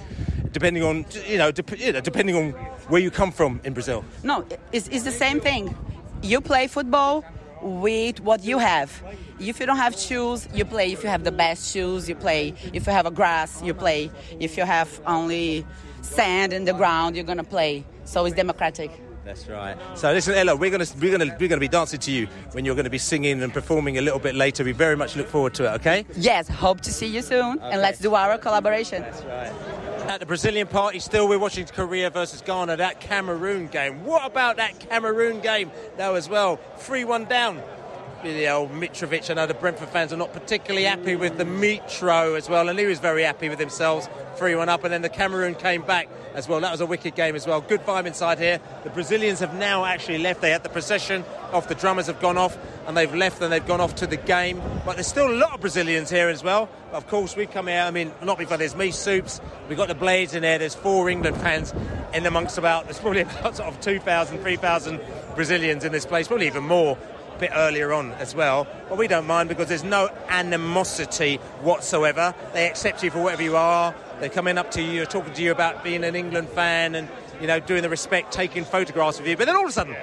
depending 0.52 0.82
on 0.82 1.04
you 1.26 1.36
know, 1.36 1.52
de- 1.52 1.76
you 1.76 1.92
know 1.92 2.00
depending 2.00 2.36
on 2.36 2.52
where 2.88 3.02
you 3.02 3.10
come 3.10 3.30
from 3.30 3.60
in 3.62 3.74
Brazil. 3.74 4.02
No, 4.24 4.46
it's, 4.72 4.88
it's 4.88 5.04
the 5.04 5.12
same 5.12 5.40
thing. 5.40 5.76
You 6.22 6.40
play 6.40 6.68
football 6.68 7.22
with 7.60 8.20
what 8.20 8.42
you 8.44 8.56
have. 8.56 9.02
If 9.40 9.58
you 9.58 9.66
don't 9.66 9.78
have 9.78 9.98
shoes, 9.98 10.46
you 10.52 10.66
play. 10.66 10.92
If 10.92 11.02
you 11.02 11.08
have 11.08 11.24
the 11.24 11.32
best 11.32 11.72
shoes, 11.72 12.08
you 12.08 12.14
play. 12.14 12.54
If 12.74 12.86
you 12.86 12.92
have 12.92 13.06
a 13.06 13.10
grass, 13.10 13.62
you 13.62 13.72
play. 13.72 14.10
If 14.38 14.56
you 14.58 14.64
have 14.64 15.00
only 15.06 15.66
sand 16.02 16.52
in 16.52 16.66
the 16.66 16.74
ground, 16.74 17.16
you're 17.16 17.24
gonna 17.24 17.44
play. 17.44 17.84
So 18.04 18.26
it's 18.26 18.36
democratic. 18.36 18.90
That's 19.24 19.48
right. 19.48 19.76
So 19.94 20.12
listen, 20.12 20.34
Ella, 20.34 20.56
we're 20.56 20.70
gonna 20.70 20.86
we're 21.00 21.16
gonna 21.16 21.36
we're 21.38 21.48
gonna 21.48 21.60
be 21.60 21.68
dancing 21.68 22.00
to 22.00 22.10
you 22.10 22.26
when 22.52 22.64
you're 22.64 22.74
gonna 22.74 22.90
be 22.90 22.98
singing 22.98 23.42
and 23.42 23.52
performing 23.52 23.96
a 23.96 24.02
little 24.02 24.18
bit 24.18 24.34
later. 24.34 24.62
We 24.62 24.72
very 24.72 24.96
much 24.96 25.16
look 25.16 25.28
forward 25.28 25.54
to 25.54 25.64
it. 25.64 25.74
Okay? 25.76 26.04
Yes. 26.16 26.48
Hope 26.48 26.80
to 26.82 26.92
see 26.92 27.06
you 27.06 27.22
soon, 27.22 27.58
okay. 27.58 27.70
and 27.70 27.80
let's 27.80 27.98
do 27.98 28.14
our 28.14 28.36
collaboration. 28.38 29.02
That's 29.02 29.22
right. 29.22 29.52
At 30.08 30.20
the 30.20 30.26
Brazilian 30.26 30.66
party, 30.66 30.98
still 30.98 31.28
we're 31.28 31.38
watching 31.38 31.66
Korea 31.66 32.10
versus 32.10 32.42
Ghana. 32.42 32.76
That 32.76 33.00
Cameroon 33.00 33.68
game. 33.68 34.04
What 34.04 34.26
about 34.26 34.56
that 34.56 34.80
Cameroon 34.80 35.40
game 35.40 35.70
now 35.96 36.14
as 36.14 36.28
well? 36.28 36.58
Three-one 36.78 37.26
down 37.26 37.62
the 38.22 38.48
old 38.48 38.70
Mitrovic. 38.72 39.30
I 39.30 39.34
know 39.34 39.46
the 39.46 39.54
Brentford 39.54 39.88
fans 39.88 40.12
are 40.12 40.16
not 40.16 40.32
particularly 40.32 40.84
happy 40.84 41.16
with 41.16 41.38
the 41.38 41.44
Mitro 41.44 42.36
as 42.36 42.48
well, 42.48 42.68
and 42.68 42.78
he 42.78 42.86
was 42.86 42.98
very 42.98 43.22
happy 43.22 43.48
with 43.48 43.58
themselves. 43.58 44.08
3 44.36 44.54
1 44.54 44.68
up, 44.68 44.84
and 44.84 44.92
then 44.92 45.02
the 45.02 45.08
Cameroon 45.08 45.54
came 45.54 45.82
back 45.82 46.08
as 46.34 46.48
well. 46.48 46.60
That 46.60 46.70
was 46.70 46.80
a 46.80 46.86
wicked 46.86 47.14
game 47.14 47.34
as 47.34 47.46
well. 47.46 47.60
Good 47.60 47.80
vibe 47.80 48.06
inside 48.06 48.38
here. 48.38 48.60
The 48.84 48.90
Brazilians 48.90 49.40
have 49.40 49.54
now 49.54 49.84
actually 49.84 50.18
left. 50.18 50.40
They 50.40 50.50
had 50.50 50.62
the 50.62 50.68
possession 50.68 51.24
off, 51.52 51.68
the 51.68 51.74
drummers 51.74 52.06
have 52.06 52.20
gone 52.20 52.36
off, 52.36 52.56
and 52.86 52.96
they've 52.96 53.14
left 53.14 53.40
and 53.42 53.52
they've 53.52 53.66
gone 53.66 53.80
off 53.80 53.94
to 53.96 54.06
the 54.06 54.16
game. 54.16 54.62
But 54.84 54.94
there's 54.96 55.06
still 55.06 55.30
a 55.30 55.34
lot 55.34 55.52
of 55.52 55.60
Brazilians 55.60 56.10
here 56.10 56.28
as 56.28 56.44
well. 56.44 56.68
But 56.90 56.98
of 56.98 57.06
course, 57.08 57.36
we've 57.36 57.50
come 57.50 57.66
here. 57.66 57.80
I 57.80 57.90
mean, 57.90 58.12
not 58.22 58.38
because 58.38 58.58
there's 58.58 58.76
me, 58.76 58.90
Soups. 58.90 59.40
We've 59.68 59.78
got 59.78 59.88
the 59.88 59.94
Blades 59.94 60.34
in 60.34 60.42
there. 60.42 60.58
There's 60.58 60.74
four 60.74 61.08
England 61.08 61.36
fans 61.38 61.74
in 62.12 62.26
amongst 62.26 62.58
about, 62.58 62.84
there's 62.84 62.98
probably 62.98 63.20
about 63.22 63.56
sort 63.56 63.68
of 63.68 63.80
2,000, 63.80 64.38
3,000 64.40 65.00
Brazilians 65.34 65.84
in 65.84 65.92
this 65.92 66.06
place, 66.06 66.28
probably 66.28 66.46
even 66.46 66.64
more 66.64 66.98
bit 67.40 67.50
earlier 67.54 67.92
on 67.92 68.12
as 68.12 68.34
well. 68.34 68.66
But 68.88 68.98
we 68.98 69.08
don't 69.08 69.26
mind 69.26 69.48
because 69.48 69.68
there's 69.68 69.84
no 69.84 70.10
animosity 70.28 71.36
whatsoever. 71.62 72.34
They 72.52 72.68
accept 72.68 73.02
you 73.02 73.10
for 73.10 73.22
whatever 73.22 73.42
you 73.42 73.56
are. 73.56 73.94
They're 74.20 74.28
coming 74.28 74.58
up 74.58 74.70
to 74.72 74.82
you, 74.82 75.06
talking 75.06 75.32
to 75.32 75.42
you 75.42 75.50
about 75.50 75.82
being 75.82 76.04
an 76.04 76.14
England 76.14 76.50
fan 76.50 76.94
and, 76.94 77.08
you 77.40 77.46
know, 77.46 77.58
doing 77.58 77.82
the 77.82 77.88
respect, 77.88 78.32
taking 78.32 78.64
photographs 78.64 79.18
of 79.18 79.26
you. 79.26 79.36
But 79.36 79.46
then 79.46 79.56
all 79.56 79.64
of 79.64 79.70
a 79.70 79.72
sudden, 79.72 79.96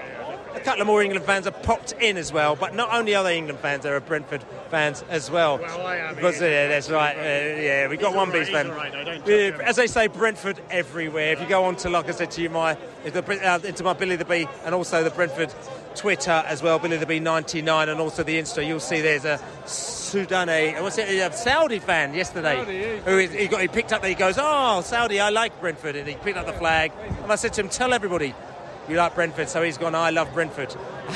a 0.56 0.60
couple 0.60 0.82
of 0.82 0.88
more 0.88 1.04
England 1.04 1.24
fans 1.26 1.46
have 1.46 1.62
popped 1.62 1.92
in 1.94 2.18
as 2.18 2.34
well. 2.34 2.56
But 2.56 2.74
not 2.74 2.92
only 2.92 3.14
are 3.14 3.24
they 3.24 3.38
England 3.38 3.60
fans, 3.60 3.84
there 3.84 3.96
are 3.96 4.00
Brentford 4.00 4.44
fans 4.70 5.04
as 5.10 5.30
well. 5.30 5.60
Well, 5.60 5.86
I 5.86 5.98
am. 5.98 6.16
Because 6.16 6.42
yeah, 6.42 6.68
that's 6.68 6.90
right. 6.90 7.16
Uh, 7.16 7.62
yeah, 7.62 7.88
we 7.88 7.98
got 7.98 8.16
one 8.16 8.30
right, 8.30 8.40
beast 8.40 8.52
fan. 8.52 8.70
Right, 8.70 9.62
as 9.62 9.76
they 9.76 9.88
say, 9.88 10.08
Brentford 10.08 10.60
everywhere. 10.72 11.34
If 11.34 11.42
you 11.42 11.48
go 11.48 11.66
on 11.66 11.76
to, 11.78 11.90
like 11.90 12.10
I 12.10 12.12
said 12.12 12.32
to 12.32 12.42
you, 12.42 12.50
my 12.50 12.76
uh, 13.06 13.60
into 13.64 13.84
my 13.84 13.94
Billy 13.94 14.16
the 14.16 14.26
Bee 14.26 14.48
and 14.66 14.74
also 14.74 15.04
the 15.04 15.12
Brentford 15.12 15.54
Twitter 15.98 16.44
as 16.46 16.62
well, 16.62 16.78
Billy 16.80 16.98
the 16.98 17.06
B 17.06 17.20
99, 17.20 17.90
and 17.90 18.00
also 18.00 18.24
the 18.24 18.40
Insta. 18.40 18.66
You'll 18.66 18.80
see 18.80 19.02
there's 19.02 19.26
a 19.26 19.40
Sudani, 19.66 20.78
uh, 20.78 20.84
what's 20.84 20.98
it, 20.98 21.10
a 21.10 21.34
Saudi 21.34 21.80
fan 21.80 22.14
yesterday 22.14 22.56
Saudi, 22.56 22.78
eh? 22.78 23.00
who 23.00 23.18
is, 23.18 23.34
he 23.34 23.48
got 23.48 23.62
he 23.62 23.68
picked 23.68 23.92
up. 23.92 24.06
He 24.06 24.14
goes, 24.14 24.36
oh 24.38 24.82
Saudi, 24.82 25.20
I 25.20 25.30
like 25.30 25.60
Brentford, 25.60 25.96
and 25.96 26.08
he 26.08 26.16
picked 26.16 26.38
up 26.38 26.46
the 26.46 26.54
flag. 26.54 26.92
And 27.24 27.32
I 27.32 27.36
said 27.36 27.54
to 27.54 27.62
him, 27.62 27.70
tell 27.70 27.94
everybody 27.94 28.36
you 28.88 28.96
like 28.96 29.16
Brentford. 29.16 29.50
So 29.50 29.64
he's 29.64 29.78
gone, 29.78 29.96
I 29.96 30.12
love 30.12 30.32
Brentford. 30.34 30.74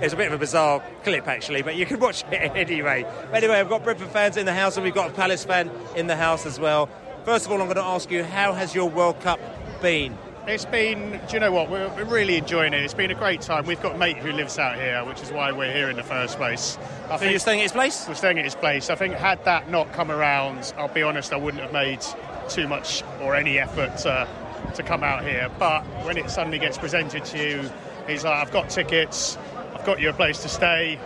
it's 0.00 0.14
a 0.14 0.16
bit 0.16 0.28
of 0.28 0.32
a 0.32 0.38
bizarre 0.38 0.82
clip 1.04 1.28
actually, 1.28 1.62
but 1.62 1.76
you 1.76 1.84
can 1.84 2.00
watch 2.00 2.24
it 2.32 2.52
anyway. 2.56 3.06
But 3.30 3.44
anyway, 3.44 3.60
I've 3.60 3.68
got 3.68 3.84
Brentford 3.84 4.08
fans 4.08 4.36
in 4.38 4.46
the 4.46 4.54
house, 4.54 4.76
and 4.76 4.84
we've 4.84 4.94
got 4.94 5.10
a 5.10 5.12
Palace 5.12 5.44
fan 5.44 5.70
in 5.96 6.06
the 6.06 6.16
house 6.16 6.46
as 6.46 6.58
well. 6.58 6.88
First 7.24 7.46
of 7.46 7.52
all, 7.52 7.60
I'm 7.60 7.66
going 7.66 7.76
to 7.76 7.84
ask 7.84 8.10
you, 8.10 8.24
how 8.24 8.52
has 8.52 8.74
your 8.74 8.88
World 8.88 9.20
Cup 9.20 9.38
been? 9.80 10.16
It's 10.46 10.66
been, 10.66 11.12
do 11.26 11.32
you 11.32 11.40
know 11.40 11.52
what? 11.52 11.70
We're, 11.70 11.88
we're, 11.94 12.04
really 12.04 12.36
enjoying 12.36 12.74
it. 12.74 12.82
It's 12.82 12.92
been 12.92 13.10
a 13.10 13.14
great 13.14 13.40
time. 13.40 13.64
We've 13.64 13.80
got 13.80 13.94
a 13.94 13.98
mate 13.98 14.18
who 14.18 14.30
lives 14.30 14.58
out 14.58 14.76
here, 14.76 15.02
which 15.06 15.22
is 15.22 15.32
why 15.32 15.52
we're 15.52 15.72
here 15.72 15.88
in 15.88 15.96
the 15.96 16.02
first 16.02 16.36
place. 16.36 16.76
I 17.06 17.12
so 17.12 17.16
think 17.16 17.30
you're 17.30 17.40
staying 17.40 17.60
at 17.60 17.62
his 17.62 17.72
place? 17.72 18.04
We're 18.06 18.14
staying 18.14 18.38
at 18.38 18.44
his 18.44 18.54
place. 18.54 18.90
I 18.90 18.94
think 18.94 19.14
had 19.14 19.42
that 19.46 19.70
not 19.70 19.90
come 19.94 20.10
around, 20.10 20.74
I'll 20.76 20.88
be 20.88 21.02
honest, 21.02 21.32
I 21.32 21.36
wouldn't 21.36 21.62
have 21.62 21.72
made 21.72 22.04
too 22.50 22.68
much 22.68 23.02
or 23.22 23.34
any 23.34 23.58
effort 23.58 23.96
to, 23.98 24.28
to 24.74 24.82
come 24.82 25.02
out 25.02 25.24
here. 25.24 25.50
But 25.58 25.82
when 26.04 26.18
it 26.18 26.28
suddenly 26.28 26.58
gets 26.58 26.76
presented 26.76 27.24
to 27.24 27.38
you, 27.38 27.70
he's 28.06 28.24
like, 28.24 28.46
I've 28.46 28.52
got 28.52 28.68
tickets, 28.68 29.38
I've 29.74 29.86
got 29.86 29.98
you 29.98 30.10
a 30.10 30.12
place 30.12 30.42
to 30.42 30.50
stay. 30.50 31.00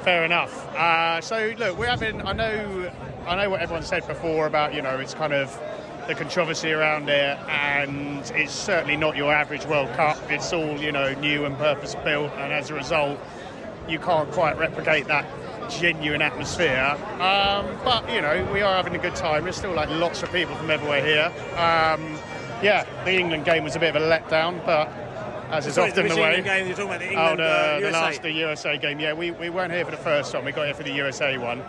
Fair 0.00 0.24
enough. 0.24 0.66
Uh, 0.74 1.20
so 1.20 1.52
look, 1.58 1.76
we're 1.76 1.88
having. 1.88 2.22
I 2.22 2.32
know, 2.32 2.90
I 3.26 3.36
know 3.36 3.50
what 3.50 3.60
everyone 3.60 3.82
said 3.82 4.06
before 4.06 4.46
about 4.46 4.72
you 4.72 4.80
know 4.80 4.98
it's 4.98 5.14
kind 5.14 5.32
of 5.32 5.50
the 6.06 6.14
controversy 6.14 6.72
around 6.72 7.08
it, 7.08 7.38
and 7.48 8.30
it's 8.34 8.52
certainly 8.52 8.96
not 8.96 9.16
your 9.16 9.32
average 9.32 9.64
World 9.66 9.92
Cup. 9.94 10.18
It's 10.30 10.52
all 10.52 10.80
you 10.80 10.92
know 10.92 11.14
new 11.14 11.44
and 11.44 11.56
purpose 11.56 11.94
built, 12.04 12.32
and 12.32 12.52
as 12.52 12.70
a 12.70 12.74
result, 12.74 13.18
you 13.88 13.98
can't 13.98 14.30
quite 14.32 14.58
replicate 14.58 15.06
that 15.08 15.26
genuine 15.70 16.22
atmosphere. 16.22 16.96
Um, 17.14 17.66
but 17.84 18.08
you 18.12 18.20
know, 18.20 18.48
we 18.52 18.62
are 18.62 18.76
having 18.76 18.94
a 18.94 18.98
good 18.98 19.16
time. 19.16 19.44
There's 19.44 19.56
still 19.56 19.74
like 19.74 19.88
lots 19.90 20.22
of 20.22 20.32
people 20.32 20.54
from 20.56 20.70
everywhere 20.70 21.04
here. 21.04 21.26
Um, 21.52 22.18
yeah, 22.62 22.86
the 23.04 23.12
England 23.12 23.44
game 23.44 23.64
was 23.64 23.76
a 23.76 23.78
bit 23.78 23.94
of 23.94 24.02
a 24.02 24.06
letdown, 24.06 24.64
but 24.64 24.88
as 25.50 25.66
is 25.66 25.74
Sorry, 25.74 25.90
often 25.90 26.08
the, 26.08 26.14
the 26.14 26.20
way. 26.20 26.42
Game, 26.42 26.66
you're 26.66 26.76
talking 26.76 26.88
about 26.88 27.00
the 27.00 27.10
England, 27.10 27.40
oh, 27.40 27.44
the, 27.44 27.50
uh, 27.50 27.80
the 27.80 27.90
last 27.90 28.22
the 28.22 28.32
USA 28.32 28.78
game. 28.78 28.98
Yeah, 28.98 29.12
we, 29.12 29.30
we 29.30 29.50
weren't 29.50 29.72
here 29.72 29.84
for 29.84 29.90
the 29.90 29.96
first 29.96 30.34
one. 30.34 30.44
We 30.44 30.52
got 30.52 30.64
here 30.64 30.74
for 30.74 30.82
the 30.82 30.92
USA 30.92 31.38
one. 31.38 31.62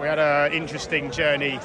We 0.00 0.06
had 0.06 0.18
an 0.18 0.52
interesting 0.52 1.10
journey 1.10 1.58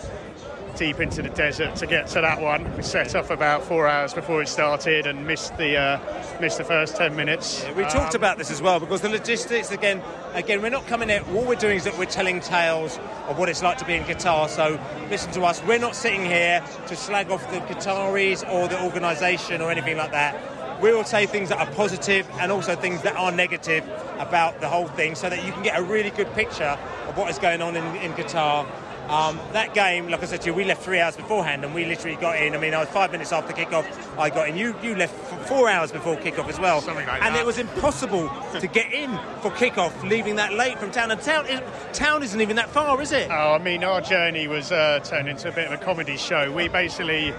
deep 0.76 1.00
into 1.00 1.22
the 1.22 1.30
desert 1.30 1.76
to 1.78 1.88
get 1.88 2.08
to 2.08 2.22
that 2.22 2.42
one. 2.42 2.76
We 2.76 2.84
set 2.84 3.16
off 3.16 3.30
about 3.30 3.64
four 3.64 3.88
hours 3.88 4.14
before 4.14 4.42
it 4.42 4.48
started 4.48 5.08
and 5.08 5.26
missed 5.26 5.58
the 5.58 5.78
uh, 5.78 6.40
missed 6.40 6.58
the 6.58 6.64
first 6.64 6.96
ten 6.96 7.16
minutes. 7.16 7.64
Yeah, 7.64 7.74
we 7.74 7.84
um, 7.84 7.90
talked 7.90 8.16
about 8.16 8.38
this 8.38 8.52
as 8.52 8.62
well 8.62 8.80
because 8.80 9.02
the 9.02 9.10
logistics 9.10 9.72
again. 9.72 10.02
Again, 10.34 10.62
we're 10.62 10.70
not 10.70 10.86
coming 10.88 11.10
in. 11.10 11.24
All 11.34 11.46
we're 11.46 11.56
doing 11.56 11.78
is 11.78 11.86
that 11.86 11.98
we're 11.98 12.06
telling 12.06 12.42
tales 12.42 13.00
of 13.30 13.38
what 13.38 13.48
it's 13.48 13.64
like 13.64 13.78
to 13.78 13.86
be 13.86 13.94
in 13.94 14.04
Qatar. 14.04 14.50
So 14.50 14.78
listen 15.10 15.32
to 15.32 15.44
us. 15.44 15.64
We're 15.64 15.80
not 15.80 15.96
sitting 15.96 16.26
here 16.26 16.62
to 16.88 16.96
slag 16.98 17.32
off 17.32 17.50
the 17.52 17.60
Qataris 17.60 18.46
or 18.52 18.68
the 18.68 18.84
organisation 18.84 19.62
or 19.62 19.72
anything 19.72 19.96
like 19.96 20.12
that. 20.12 20.82
We 20.82 20.92
will 20.92 21.06
say 21.06 21.26
things 21.26 21.48
that 21.50 21.60
are 21.60 21.74
positive 21.74 22.30
and 22.40 22.52
also 22.52 22.76
things 22.76 23.02
that 23.04 23.16
are 23.16 23.32
negative 23.32 23.90
about 24.20 24.60
the 24.60 24.68
whole 24.68 24.88
thing 24.88 25.16
so 25.16 25.30
that 25.30 25.46
you 25.46 25.54
can 25.54 25.64
get 25.64 25.80
a 25.80 25.84
really 25.84 26.10
good 26.10 26.32
picture 26.34 26.78
of 27.08 27.18
what 27.18 27.30
is 27.30 27.40
going 27.40 27.62
on 27.62 27.78
in, 27.78 27.96
in 27.96 28.12
Qatar 28.12 28.68
um, 29.08 29.40
that 29.54 29.74
game, 29.74 30.08
like 30.10 30.24
I 30.24 30.26
said 30.26 30.42
to 30.42 30.48
you, 30.48 30.54
we 30.54 30.64
left 30.64 30.84
three 30.84 31.00
hours 31.00 31.16
beforehand 31.16 31.64
and 31.64 31.76
we 31.76 31.86
literally 31.86 32.18
got 32.18 32.38
in. 32.38 32.56
I 32.56 32.58
mean, 32.58 32.74
I 32.74 32.80
was 32.80 32.90
five 32.90 33.12
minutes 33.12 33.32
after 33.32 33.54
kickoff, 33.54 33.86
I 34.18 34.30
got 34.30 34.50
in. 34.50 34.58
You 34.58 34.76
you 34.82 34.96
left 34.96 35.14
four 35.48 35.70
hours 35.70 35.92
before 35.92 36.16
kickoff 36.18 36.50
as 36.50 36.60
well. 36.60 36.82
Something 36.82 37.06
like 37.06 37.22
and 37.22 37.36
that. 37.36 37.42
it 37.42 37.46
was 37.46 37.60
impossible 37.60 38.30
to 38.60 38.68
get 38.68 38.92
in 38.92 39.12
for 39.42 39.52
kickoff, 39.52 40.10
leaving 40.10 40.36
that 40.38 40.54
late 40.54 40.80
from 40.80 40.92
town. 40.92 41.12
And 41.12 41.22
town, 41.22 41.46
town 41.94 42.24
isn't 42.24 42.42
even 42.42 42.56
that 42.56 42.70
far, 42.70 43.00
is 43.02 43.12
it? 43.12 43.30
Oh, 43.30 43.54
I 43.54 43.60
mean, 43.60 43.84
our 43.84 44.02
journey 44.02 44.48
was 44.48 44.72
uh, 44.72 45.00
turned 45.04 45.30
into 45.30 45.50
a 45.50 45.52
bit 45.52 45.68
of 45.68 45.74
a 45.74 45.84
comedy 45.84 46.18
show. 46.18 46.52
We 46.52 46.68
basically 46.68 47.34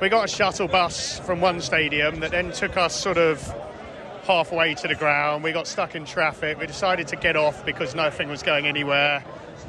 we 0.00 0.08
got 0.08 0.24
a 0.24 0.28
shuttle 0.28 0.66
bus 0.66 1.20
from 1.20 1.40
one 1.40 1.60
stadium 1.60 2.20
that 2.20 2.32
then 2.32 2.50
took 2.50 2.76
us 2.76 2.94
sort 2.94 3.18
of 3.18 3.40
halfway 4.24 4.74
to 4.74 4.88
the 4.88 4.94
ground. 4.94 5.44
We 5.44 5.52
got 5.52 5.66
stuck 5.66 5.94
in 5.94 6.04
traffic. 6.04 6.58
We 6.58 6.66
decided 6.66 7.06
to 7.08 7.16
get 7.16 7.36
off 7.36 7.64
because 7.64 7.94
nothing 7.94 8.28
was 8.28 8.42
going 8.42 8.66
anywhere. 8.66 9.24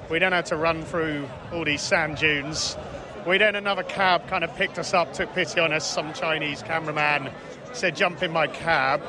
We 0.09 0.19
then 0.19 0.33
had 0.33 0.45
to 0.47 0.55
run 0.55 0.83
through 0.83 1.27
all 1.51 1.65
these 1.65 1.81
sand 1.81 2.17
dunes. 2.17 2.77
We 3.25 3.39
then 3.39 3.55
another 3.55 3.83
cab 3.83 4.27
kind 4.27 4.43
of 4.43 4.55
picked 4.55 4.77
us 4.77 4.93
up, 4.93 5.13
took 5.13 5.33
pity 5.33 5.59
on 5.59 5.73
us. 5.73 5.89
Some 5.89 6.13
Chinese 6.13 6.61
cameraman 6.61 7.31
said, 7.73 7.95
"Jump 7.95 8.21
in 8.21 8.31
my 8.31 8.47
cab." 8.47 9.01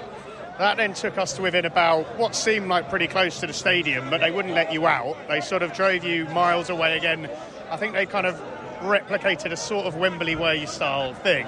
That 0.59 0.79
then 0.79 0.95
took 0.95 1.19
us 1.19 1.35
to 1.35 1.43
within 1.43 1.67
about 1.67 2.17
what 2.17 2.35
seemed 2.35 2.69
like 2.69 2.89
pretty 2.89 3.09
close 3.09 3.41
to 3.41 3.47
the 3.47 3.53
stadium, 3.53 4.09
but 4.09 4.23
they 4.23 4.31
wouldn't 4.31 4.55
let 4.55 4.73
you 4.73 4.87
out. 4.87 5.17
They 5.29 5.43
sort 5.43 5.63
of 5.63 5.75
drove 5.75 6.03
you 6.03 6.25
miles 6.27 6.71
away 6.71 6.97
again. 6.97 7.29
I 7.71 7.77
think 7.77 7.93
they 7.93 8.07
kind 8.07 8.27
of 8.27 8.41
replicated 8.81 9.53
a 9.53 9.57
sort 9.57 9.85
of 9.85 9.97
Wembley 9.97 10.35
Way 10.35 10.65
style 10.65 11.13
thing. 11.13 11.47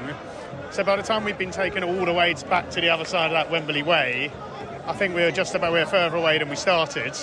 So 0.71 0.85
by 0.85 0.97
the 0.97 1.03
time 1.03 1.25
we'd 1.25 1.39
been 1.39 1.51
taken 1.51 1.83
all 1.83 2.05
the 2.05 2.13
way 2.13 2.35
back 2.51 2.69
to 2.71 2.83
the 2.83 2.91
other 2.91 3.07
side 3.07 3.27
of 3.27 3.33
that 3.33 3.51
Wembley 3.51 3.83
Way, 3.83 4.31
I 4.87 4.93
think 4.93 5.15
we 5.15 5.23
were 5.23 5.31
just 5.31 5.55
about 5.55 5.73
we 5.73 5.79
were 5.79 5.87
further 5.87 6.17
away 6.17 6.37
than 6.37 6.51
we 6.51 6.57
started. 6.57 7.17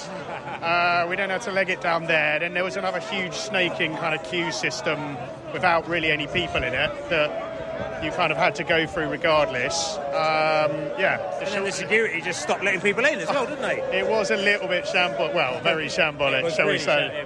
Uh, 0.62 1.08
we 1.10 1.16
don't 1.16 1.30
have 1.30 1.44
to 1.44 1.52
leg 1.52 1.70
it 1.70 1.82
down 1.82 2.06
there. 2.06 2.40
Then 2.40 2.54
there 2.54 2.64
was 2.64 2.78
another 2.78 3.00
huge 3.00 3.34
snaking 3.34 3.96
kind 3.98 4.16
of 4.16 4.24
queue 4.24 4.52
system 4.52 5.18
without 5.54 5.88
really 5.88 6.12
any 6.12 6.28
people 6.28 6.58
in 6.58 6.74
it 6.74 7.10
that 7.10 7.56
you 8.04 8.12
kind 8.12 8.32
of 8.32 8.38
had 8.38 8.56
to 8.56 8.64
go 8.64 8.86
through 8.86 9.10
regardless. 9.10 9.98
Um, 9.98 10.72
yeah, 11.00 11.40
and 11.40 11.48
then 11.48 11.64
the 11.64 11.72
security 11.72 12.22
just 12.22 12.42
stopped 12.42 12.64
letting 12.64 12.82
people 12.82 13.06
in 13.06 13.20
as 13.20 13.28
well, 13.28 13.46
didn't 13.46 13.62
they? 13.62 14.00
It 14.00 14.08
was 14.08 14.32
a 14.32 14.38
little 14.38 14.68
bit 14.68 14.86
shambolic, 14.86 15.34
well, 15.34 15.62
very 15.62 15.88
shambolic, 15.88 16.56
shall 16.56 16.66
really 16.66 16.78
we 16.78 16.84
say. 16.84 17.26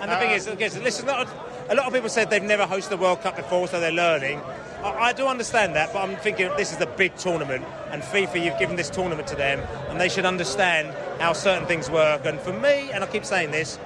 and 0.00 0.10
the 0.10 0.16
thing 0.16 0.30
is, 0.30 0.48
I 0.48 0.54
guess, 0.54 0.76
listen, 0.78 1.08
a 1.08 1.74
lot 1.74 1.86
of 1.86 1.92
people 1.92 2.08
said 2.08 2.30
they've 2.30 2.42
never 2.42 2.64
hosted 2.64 2.90
the 2.90 2.96
World 2.96 3.20
Cup 3.22 3.36
before, 3.36 3.68
so 3.68 3.80
they're 3.80 3.92
learning. 3.92 4.40
I, 4.86 5.08
I 5.08 5.12
do 5.12 5.26
understand 5.26 5.74
that, 5.74 5.92
but 5.92 5.98
I'm 5.98 6.16
thinking 6.16 6.48
this 6.56 6.72
is 6.72 6.80
a 6.80 6.86
big 6.86 7.16
tournament, 7.16 7.64
and 7.90 8.02
FIFA, 8.02 8.44
you've 8.44 8.58
given 8.58 8.76
this 8.76 8.88
tournament 8.88 9.26
to 9.28 9.36
them, 9.36 9.60
and 9.88 10.00
they 10.00 10.08
should 10.08 10.24
understand 10.24 10.94
how 11.20 11.32
certain 11.32 11.66
things 11.66 11.90
work. 11.90 12.24
And 12.24 12.38
for 12.40 12.52
me, 12.52 12.90
and 12.92 13.02
I 13.02 13.06
keep 13.06 13.24
saying 13.24 13.50
this, 13.50 13.78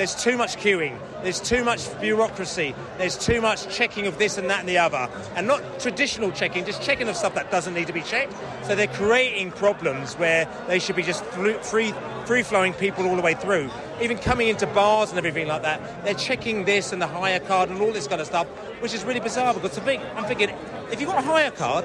there's 0.00 0.14
too 0.14 0.38
much 0.38 0.56
queuing, 0.56 0.98
there's 1.22 1.38
too 1.38 1.62
much 1.62 2.00
bureaucracy, 2.00 2.74
there's 2.96 3.18
too 3.18 3.42
much 3.42 3.68
checking 3.68 4.06
of 4.06 4.16
this 4.16 4.38
and 4.38 4.48
that 4.48 4.60
and 4.60 4.68
the 4.68 4.78
other. 4.78 5.10
And 5.36 5.46
not 5.46 5.78
traditional 5.78 6.32
checking, 6.32 6.64
just 6.64 6.80
checking 6.80 7.06
of 7.06 7.16
stuff 7.16 7.34
that 7.34 7.50
doesn't 7.50 7.74
need 7.74 7.86
to 7.86 7.92
be 7.92 8.00
checked. 8.00 8.32
So 8.62 8.74
they're 8.74 8.86
creating 8.86 9.50
problems 9.50 10.14
where 10.14 10.48
they 10.68 10.78
should 10.78 10.96
be 10.96 11.02
just 11.02 11.22
free, 11.26 11.92
free 12.24 12.42
flowing 12.42 12.72
people 12.72 13.06
all 13.06 13.14
the 13.14 13.20
way 13.20 13.34
through. 13.34 13.68
Even 14.00 14.16
coming 14.16 14.48
into 14.48 14.66
bars 14.68 15.10
and 15.10 15.18
everything 15.18 15.46
like 15.46 15.60
that, 15.60 16.02
they're 16.02 16.14
checking 16.14 16.64
this 16.64 16.94
and 16.94 17.02
the 17.02 17.06
Hayya 17.06 17.46
card 17.46 17.68
and 17.68 17.82
all 17.82 17.92
this 17.92 18.06
kind 18.06 18.22
of 18.22 18.26
stuff, 18.26 18.46
which 18.80 18.94
is 18.94 19.04
really 19.04 19.20
bizarre 19.20 19.52
because 19.52 19.76
I'm 19.76 20.24
thinking, 20.24 20.48
if 20.90 20.98
you've 20.98 21.10
got 21.10 21.22
a 21.22 21.26
Hayya 21.26 21.54
card, 21.54 21.84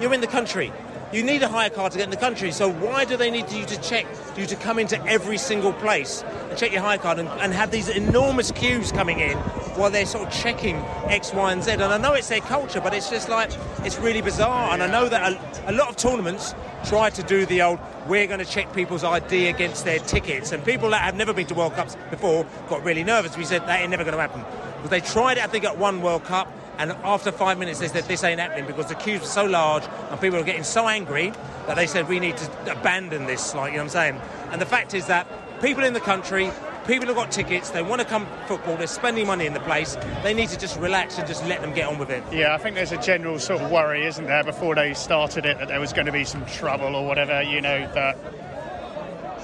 you're 0.00 0.14
in 0.14 0.20
the 0.20 0.28
country. 0.28 0.72
You 1.12 1.22
need 1.22 1.40
a 1.44 1.46
Hayya 1.46 1.72
card 1.72 1.92
to 1.92 1.98
get 1.98 2.04
in 2.04 2.10
the 2.10 2.16
country, 2.16 2.50
so 2.50 2.68
why 2.68 3.04
do 3.04 3.16
they 3.16 3.30
need 3.30 3.50
you 3.52 3.64
to 3.64 3.80
check 3.80 4.06
you 4.36 4.44
to 4.46 4.56
come 4.56 4.80
into 4.80 5.00
every 5.06 5.38
single 5.38 5.72
place 5.72 6.24
and 6.50 6.58
check 6.58 6.72
your 6.72 6.82
Hayya 6.82 7.00
card 7.00 7.20
and, 7.20 7.28
and 7.28 7.52
have 7.52 7.70
these 7.70 7.88
enormous 7.88 8.50
queues 8.50 8.90
coming 8.90 9.20
in 9.20 9.38
while 9.76 9.88
they're 9.88 10.04
sort 10.04 10.26
of 10.26 10.34
checking 10.34 10.74
X, 11.06 11.32
Y, 11.32 11.52
and 11.52 11.62
Z? 11.62 11.72
And 11.72 11.84
I 11.84 11.98
know 11.98 12.14
it's 12.14 12.28
their 12.28 12.40
culture, 12.40 12.80
but 12.80 12.92
it's 12.92 13.08
just 13.08 13.28
like 13.28 13.52
it's 13.84 13.98
really 14.00 14.20
bizarre. 14.20 14.72
And 14.72 14.82
I 14.82 14.88
know 14.88 15.08
that 15.08 15.32
a, 15.32 15.70
a 15.70 15.74
lot 15.74 15.88
of 15.88 15.96
tournaments 15.96 16.56
try 16.84 17.08
to 17.10 17.22
do 17.22 17.46
the 17.46 17.62
old 17.62 17.78
we're 18.08 18.26
going 18.26 18.40
to 18.40 18.44
check 18.44 18.72
people's 18.72 19.04
ID 19.04 19.48
against 19.48 19.84
their 19.84 19.98
tickets, 20.00 20.50
and 20.52 20.64
people 20.64 20.90
that 20.90 21.02
have 21.02 21.14
never 21.14 21.32
been 21.32 21.46
to 21.46 21.54
World 21.54 21.74
Cups 21.74 21.96
before 22.10 22.46
got 22.68 22.84
really 22.84 23.04
nervous. 23.04 23.36
We 23.36 23.44
said 23.44 23.62
that 23.66 23.80
ain't 23.80 23.90
never 23.90 24.04
going 24.04 24.14
to 24.14 24.20
happen 24.20 24.44
because 24.76 24.90
they 24.90 25.00
tried 25.00 25.38
it. 25.38 25.44
I 25.44 25.46
think 25.46 25.64
at 25.64 25.78
one 25.78 26.02
World 26.02 26.24
Cup 26.24 26.52
and 26.78 26.92
after 27.04 27.32
five 27.32 27.58
minutes, 27.58 27.78
they 27.78 27.88
said 27.88 28.04
this 28.04 28.22
ain't 28.24 28.40
happening 28.40 28.66
because 28.66 28.86
the 28.86 28.94
queues 28.94 29.20
were 29.20 29.26
so 29.26 29.44
large 29.44 29.84
and 30.10 30.20
people 30.20 30.38
were 30.38 30.44
getting 30.44 30.64
so 30.64 30.88
angry 30.88 31.32
that 31.66 31.76
they 31.76 31.86
said 31.86 32.08
we 32.08 32.20
need 32.20 32.36
to 32.36 32.72
abandon 32.72 33.26
this. 33.26 33.54
Like 33.54 33.72
you 33.72 33.78
know 33.78 33.84
what 33.84 33.96
I'm 33.96 34.14
saying. 34.14 34.20
And 34.52 34.60
the 34.60 34.66
fact 34.66 34.94
is 34.94 35.06
that 35.06 35.26
people 35.60 35.84
in 35.84 35.92
the 35.92 36.00
country, 36.00 36.50
people 36.86 37.06
have 37.06 37.16
got 37.16 37.32
tickets, 37.32 37.70
they 37.70 37.82
want 37.82 38.00
to 38.00 38.06
come 38.06 38.26
football, 38.46 38.76
they're 38.76 38.86
spending 38.86 39.26
money 39.26 39.46
in 39.46 39.54
the 39.54 39.60
place. 39.60 39.96
They 40.22 40.34
need 40.34 40.48
to 40.50 40.58
just 40.58 40.78
relax 40.78 41.18
and 41.18 41.26
just 41.26 41.44
let 41.46 41.60
them 41.60 41.72
get 41.72 41.88
on 41.88 41.98
with 41.98 42.10
it. 42.10 42.22
Yeah, 42.32 42.54
I 42.54 42.58
think 42.58 42.76
there's 42.76 42.92
a 42.92 43.00
general 43.00 43.38
sort 43.38 43.62
of 43.62 43.70
worry, 43.70 44.06
isn't 44.06 44.26
there, 44.26 44.44
before 44.44 44.74
they 44.74 44.94
started 44.94 45.46
it 45.46 45.58
that 45.58 45.68
there 45.68 45.80
was 45.80 45.92
going 45.92 46.06
to 46.06 46.12
be 46.12 46.24
some 46.24 46.44
trouble 46.46 46.94
or 46.94 47.06
whatever. 47.06 47.42
You 47.42 47.60
know 47.60 47.90
that 47.94 48.16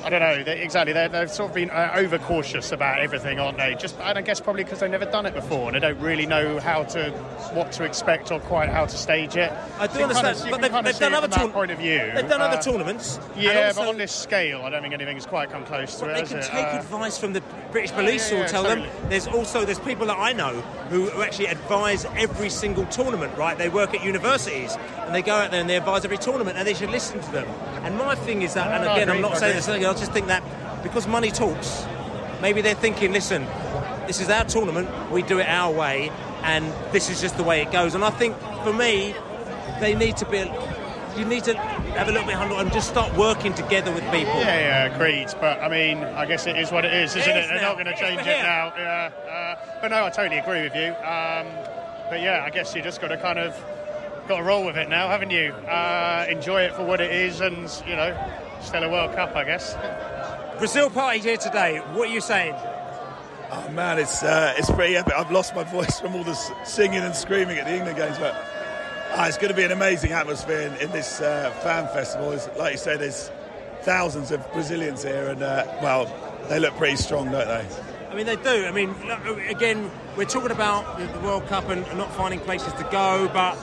I 0.04 0.10
don't 0.10 0.20
know. 0.20 0.42
They, 0.42 0.60
exactly, 0.60 0.92
they 0.92 1.08
have 1.08 1.30
sort 1.30 1.50
of 1.50 1.54
been 1.54 1.70
uh, 1.70 1.94
overcautious 1.96 2.72
about 2.72 3.00
everything, 3.00 3.38
aren't 3.38 3.58
they? 3.58 3.74
Just, 3.74 3.98
and 4.00 4.18
I 4.18 4.22
guess 4.22 4.40
probably 4.40 4.64
because 4.64 4.80
they've 4.80 4.90
never 4.90 5.04
done 5.04 5.26
it 5.26 5.34
before 5.34 5.68
and 5.68 5.76
they 5.76 5.80
don't 5.80 6.00
really 6.00 6.26
know 6.26 6.58
how 6.60 6.84
to, 6.84 7.10
what 7.52 7.72
to 7.72 7.84
expect 7.84 8.30
or 8.32 8.40
quite 8.40 8.68
how 8.68 8.86
to 8.86 8.96
stage 8.96 9.36
it. 9.36 9.52
I 9.78 9.86
do 9.86 10.02
understand, 10.02 10.36
kind 10.38 10.44
of, 10.44 10.50
but 10.50 10.60
they've, 10.60 10.84
they've 10.84 10.98
done 10.98 11.14
other 11.14 11.28
tour- 11.28 11.48
point 11.48 11.70
of 11.70 11.78
view. 11.78 12.10
They've 12.14 12.28
done 12.28 12.40
uh, 12.40 12.46
other 12.46 12.62
tournaments. 12.62 13.20
Yeah, 13.36 13.68
also, 13.68 13.80
but 13.80 13.88
on 13.88 13.98
this 13.98 14.12
scale, 14.12 14.62
I 14.62 14.70
don't 14.70 14.82
think 14.82 14.94
anything's 14.94 15.26
quite 15.26 15.50
come 15.50 15.64
close 15.64 15.98
to 16.00 16.10
it. 16.10 16.14
They 16.14 16.22
can 16.22 16.38
it? 16.38 16.44
take 16.44 16.66
uh, 16.66 16.78
advice 16.78 17.18
from 17.18 17.32
the 17.32 17.42
British 17.72 17.92
police 17.92 18.30
yeah, 18.30 18.40
yeah, 18.40 18.46
tell 18.46 18.62
totally. 18.64 18.88
them. 18.88 19.08
There's 19.08 19.26
also 19.26 19.64
there's 19.64 19.80
people 19.80 20.06
that 20.06 20.18
I 20.18 20.32
know 20.32 20.60
who, 20.90 21.10
actually 21.22 21.46
advise 21.46 22.04
every 22.16 22.50
single 22.50 22.84
tournament. 22.86 23.36
Right, 23.36 23.56
they 23.56 23.68
work 23.68 23.94
at 23.94 24.04
universities 24.04 24.76
and 25.00 25.14
they 25.14 25.22
go 25.22 25.34
out 25.34 25.50
there 25.50 25.60
and 25.60 25.68
they 25.68 25.76
advise 25.76 26.04
every 26.04 26.18
tournament, 26.18 26.56
and 26.58 26.66
they 26.66 26.74
should 26.74 26.90
listen 26.90 27.20
to 27.20 27.32
them. 27.32 27.48
And 27.84 27.96
my 27.96 28.14
thing 28.14 28.42
is 28.42 28.54
that, 28.54 28.70
and 28.70 28.84
No, 28.84 28.88
no, 28.88 28.92
I 28.92 28.96
again, 28.96 29.10
I'm 29.10 29.22
not 29.22 29.38
saying 29.38 29.56
this. 29.56 29.68
I 29.68 29.78
just 29.80 30.12
think 30.12 30.28
that 30.28 30.42
because 30.82 31.06
money 31.06 31.30
talks, 31.30 31.84
maybe 32.40 32.60
they're 32.60 32.74
thinking, 32.74 33.12
listen, 33.12 33.46
this 34.06 34.20
is 34.20 34.28
our 34.28 34.44
tournament, 34.44 34.88
we 35.10 35.22
do 35.22 35.38
it 35.38 35.48
our 35.48 35.72
way, 35.72 36.10
and 36.42 36.64
this 36.92 37.08
is 37.08 37.20
just 37.20 37.36
the 37.36 37.44
way 37.44 37.62
it 37.62 37.72
goes. 37.72 37.94
And 37.94 38.04
I 38.04 38.10
think 38.10 38.36
for 38.64 38.72
me, 38.72 39.14
they 39.80 39.94
need 39.94 40.16
to 40.18 40.26
be. 40.26 40.50
You 41.16 41.24
need 41.26 41.44
to 41.44 41.54
have 41.54 42.08
a 42.08 42.12
little 42.12 42.26
bit 42.26 42.34
of 42.34 42.40
humble 42.40 42.58
and 42.58 42.72
just 42.72 42.88
start 42.88 43.14
working 43.16 43.52
together 43.54 43.92
with 43.92 44.02
people. 44.04 44.34
Yeah, 44.40 44.86
yeah, 44.86 44.94
agreed. 44.94 45.28
But 45.40 45.60
I 45.60 45.68
mean, 45.68 45.98
I 45.98 46.24
guess 46.26 46.46
it 46.46 46.56
is 46.56 46.72
what 46.72 46.84
it 46.84 46.92
is, 46.94 47.14
isn't 47.14 47.30
it? 47.30 47.44
is 47.44 47.48
They're 47.50 47.60
now. 47.60 47.74
not 47.74 47.74
going 47.74 47.86
to 47.86 47.94
change 47.96 48.22
for 48.22 48.28
it 48.30 48.42
now. 48.42 48.72
Yeah, 48.76 49.10
uh, 49.30 49.78
but 49.82 49.88
no, 49.88 50.04
I 50.06 50.10
totally 50.10 50.38
agree 50.38 50.62
with 50.62 50.74
you. 50.74 50.88
Um, 51.04 51.46
but 52.08 52.20
yeah, 52.22 52.42
I 52.44 52.50
guess 52.50 52.74
you 52.74 52.82
just 52.82 53.00
got 53.00 53.08
to 53.08 53.16
kind 53.18 53.38
of 53.38 53.54
got 54.26 54.38
to 54.38 54.42
roll 54.42 54.64
with 54.64 54.76
it 54.76 54.88
now, 54.88 55.08
haven't 55.08 55.30
you? 55.30 55.52
Uh, 55.52 56.26
enjoy 56.30 56.62
it 56.62 56.74
for 56.74 56.84
what 56.84 57.00
it 57.00 57.10
is, 57.10 57.40
and 57.40 57.56
you 57.86 57.94
know, 57.96 58.16
still 58.62 58.82
a 58.82 58.90
World 58.90 59.14
Cup, 59.14 59.36
I 59.36 59.44
guess. 59.44 59.74
Brazil 60.58 60.88
party 60.90 61.18
here 61.18 61.36
today. 61.36 61.78
What 61.92 62.08
are 62.08 62.12
you 62.12 62.20
saying? 62.22 62.54
Oh 63.50 63.68
man, 63.72 63.98
it's 63.98 64.22
uh, 64.22 64.54
it's 64.56 64.70
pretty 64.70 64.96
epic. 64.96 65.12
I've 65.14 65.30
lost 65.30 65.54
my 65.54 65.64
voice 65.64 66.00
from 66.00 66.14
all 66.14 66.24
the 66.24 66.34
singing 66.64 67.00
and 67.00 67.14
screaming 67.14 67.58
at 67.58 67.66
the 67.66 67.74
England 67.76 67.98
games, 67.98 68.18
but 68.18 68.34
ah, 69.14 69.26
it's 69.26 69.36
going 69.36 69.50
to 69.50 69.56
be 69.56 69.64
an 69.64 69.72
amazing 69.72 70.12
atmosphere 70.12 70.60
in, 70.60 70.74
in 70.76 70.90
this 70.90 71.20
uh, 71.20 71.50
fan 71.62 71.86
festival. 71.88 72.32
It's, 72.32 72.48
like 72.56 72.72
you 72.72 72.78
say, 72.78 72.96
there's 72.96 73.30
thousands 73.82 74.30
of 74.30 74.50
Brazilians 74.52 75.02
here, 75.02 75.28
and 75.28 75.42
uh, 75.42 75.66
well, 75.82 76.06
they 76.48 76.58
look 76.58 76.76
pretty 76.76 76.96
strong, 76.96 77.30
don't 77.30 77.46
they? 77.46 77.66
I 78.10 78.14
mean, 78.14 78.26
they 78.26 78.36
do. 78.36 78.66
I 78.66 78.72
mean, 78.72 78.94
again, 79.48 79.90
we're 80.16 80.24
talking 80.26 80.50
about 80.50 80.98
the 80.98 81.20
World 81.20 81.46
Cup 81.46 81.68
and 81.68 81.82
not 81.96 82.12
finding 82.14 82.40
places 82.40 82.72
to 82.74 82.88
go, 82.90 83.30
but 83.32 83.56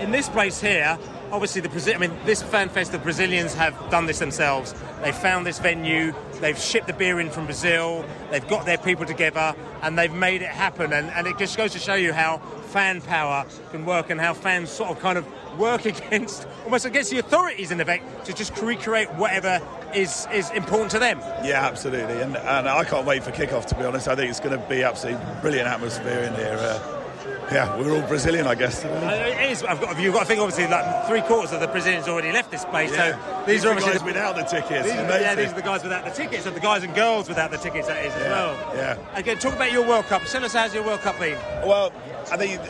in 0.00 0.10
this 0.10 0.28
place 0.28 0.60
here, 0.60 0.98
obviously 1.32 1.62
the 1.62 1.70
Brazil. 1.70 1.94
I 1.94 1.98
mean, 1.98 2.12
this 2.24 2.42
fan 2.42 2.68
fest, 2.68 2.92
the 2.92 2.98
Brazilians 2.98 3.54
have 3.54 3.74
done 3.90 4.06
this 4.06 4.18
themselves. 4.18 4.74
They 5.02 5.12
found 5.12 5.46
this 5.46 5.58
venue. 5.58 6.12
They've 6.40 6.58
shipped 6.58 6.86
the 6.86 6.92
beer 6.92 7.18
in 7.18 7.30
from 7.30 7.46
Brazil. 7.46 8.04
They've 8.30 8.46
got 8.46 8.66
their 8.66 8.78
people 8.78 9.06
together, 9.06 9.54
and 9.82 9.98
they've 9.98 10.12
made 10.12 10.42
it 10.42 10.50
happen. 10.50 10.92
And, 10.92 11.08
and 11.10 11.26
it 11.26 11.38
just 11.38 11.56
goes 11.56 11.72
to 11.72 11.78
show 11.78 11.94
you 11.94 12.12
how 12.12 12.42
fan 12.74 13.00
power 13.00 13.46
can 13.70 13.86
work, 13.86 14.10
and 14.10 14.20
how 14.20 14.34
fans 14.34 14.68
sort 14.68 14.90
of 14.90 14.98
kind 14.98 15.16
of 15.16 15.24
work 15.56 15.84
against, 15.94 16.48
almost 16.64 16.84
against 16.84 17.10
the 17.12 17.20
authorities 17.20 17.70
in 17.70 17.80
effect, 17.80 18.26
to 18.26 18.32
just 18.32 18.60
recreate 18.60 19.08
whatever 19.14 19.60
is 19.94 20.26
is 20.32 20.50
important 20.50 20.90
to 20.90 20.98
them. 20.98 21.20
Yeah, 21.44 21.64
absolutely, 21.64 22.20
and, 22.20 22.36
and 22.36 22.68
I 22.68 22.82
can't 22.82 23.06
wait 23.06 23.22
for 23.22 23.30
kickoff. 23.30 23.66
To 23.66 23.76
be 23.76 23.84
honest, 23.84 24.08
I 24.08 24.16
think 24.16 24.28
it's 24.28 24.40
going 24.40 24.58
to 24.60 24.68
be 24.68 24.82
absolutely 24.82 25.24
brilliant 25.40 25.68
atmosphere 25.68 26.24
in 26.24 26.34
here. 26.34 26.58
Uh, 26.60 27.03
yeah, 27.52 27.78
we're 27.78 27.94
all 27.94 28.06
Brazilian, 28.08 28.46
I 28.46 28.54
guess. 28.54 28.84
Uh, 28.84 29.34
It 29.40 29.50
is. 29.50 29.62
I've 29.64 29.80
got. 29.80 29.98
You've 30.00 30.14
got 30.14 30.20
to 30.20 30.26
think. 30.26 30.40
Obviously, 30.40 30.66
like 30.66 31.06
three 31.06 31.20
quarters 31.22 31.52
of 31.52 31.60
the 31.60 31.66
Brazilians 31.68 32.08
already 32.08 32.32
left 32.32 32.50
this 32.50 32.64
place. 32.64 32.90
Yeah. 32.92 33.12
So 33.12 33.44
these, 33.46 33.56
These 33.56 33.64
are 33.64 33.68
obviously 33.70 33.92
guys 33.92 34.00
the, 34.00 34.06
without 34.06 34.36
the 34.36 34.42
tickets. 34.42 34.84
These 34.86 34.92
Amazing. 34.98 35.20
yeah, 35.22 35.34
these 35.34 35.52
are 35.52 35.54
the 35.56 35.62
guys 35.62 35.82
without 35.82 36.04
the 36.04 36.10
tickets, 36.10 36.46
and 36.46 36.56
the 36.56 36.60
guys 36.60 36.82
and 36.82 36.94
girls 36.94 37.28
without 37.28 37.50
the 37.50 37.58
tickets. 37.58 37.88
That 37.88 38.04
is 38.04 38.14
as 38.14 38.22
well. 38.22 38.54
yeah. 38.74 38.96
Again, 39.14 39.38
talk 39.38 39.54
about 39.54 39.72
your 39.72 39.86
World 39.86 40.06
Cup. 40.06 40.22
Tell 40.24 40.44
us 40.44 40.52
how's 40.54 40.74
your 40.74 40.84
World 40.84 41.00
Cup 41.00 41.18
been. 41.18 41.38
Well, 41.66 41.92
I 42.32 42.36
think 42.36 42.60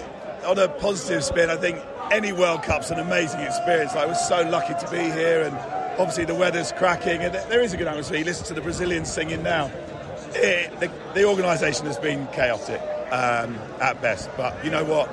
on 0.44 0.58
a 0.58 0.68
positive 0.68 1.24
spin, 1.24 1.50
I 1.50 1.56
think 1.56 1.78
any 2.10 2.32
World 2.32 2.62
Cup's 2.64 2.90
an 2.90 2.98
amazing 2.98 3.40
experience. 3.40 3.94
Like, 3.94 4.08
we're 4.08 4.14
so 4.14 4.42
lucky 4.42 4.74
to 4.74 4.90
be 4.90 4.98
here, 4.98 5.42
and 5.42 5.56
obviously 6.00 6.24
the 6.24 6.34
weather's 6.34 6.72
cracking, 6.72 7.22
and 7.22 7.32
there 7.34 7.60
is 7.62 7.72
a 7.72 7.76
good 7.76 7.86
atmosphere. 7.86 8.18
You 8.18 8.24
listen 8.24 8.44
to 8.46 8.54
the 8.54 8.60
Brazilians 8.60 9.10
singing 9.12 9.42
now. 9.42 9.70
It, 10.36 10.80
the, 10.80 10.90
the 11.14 11.24
organisation 11.24 11.86
has 11.86 11.96
been 11.96 12.26
chaotic 12.28 12.80
um, 13.14 13.56
at 13.80 14.02
best, 14.02 14.28
but 14.36 14.62
you 14.64 14.70
know 14.70 14.84
what? 14.84 15.08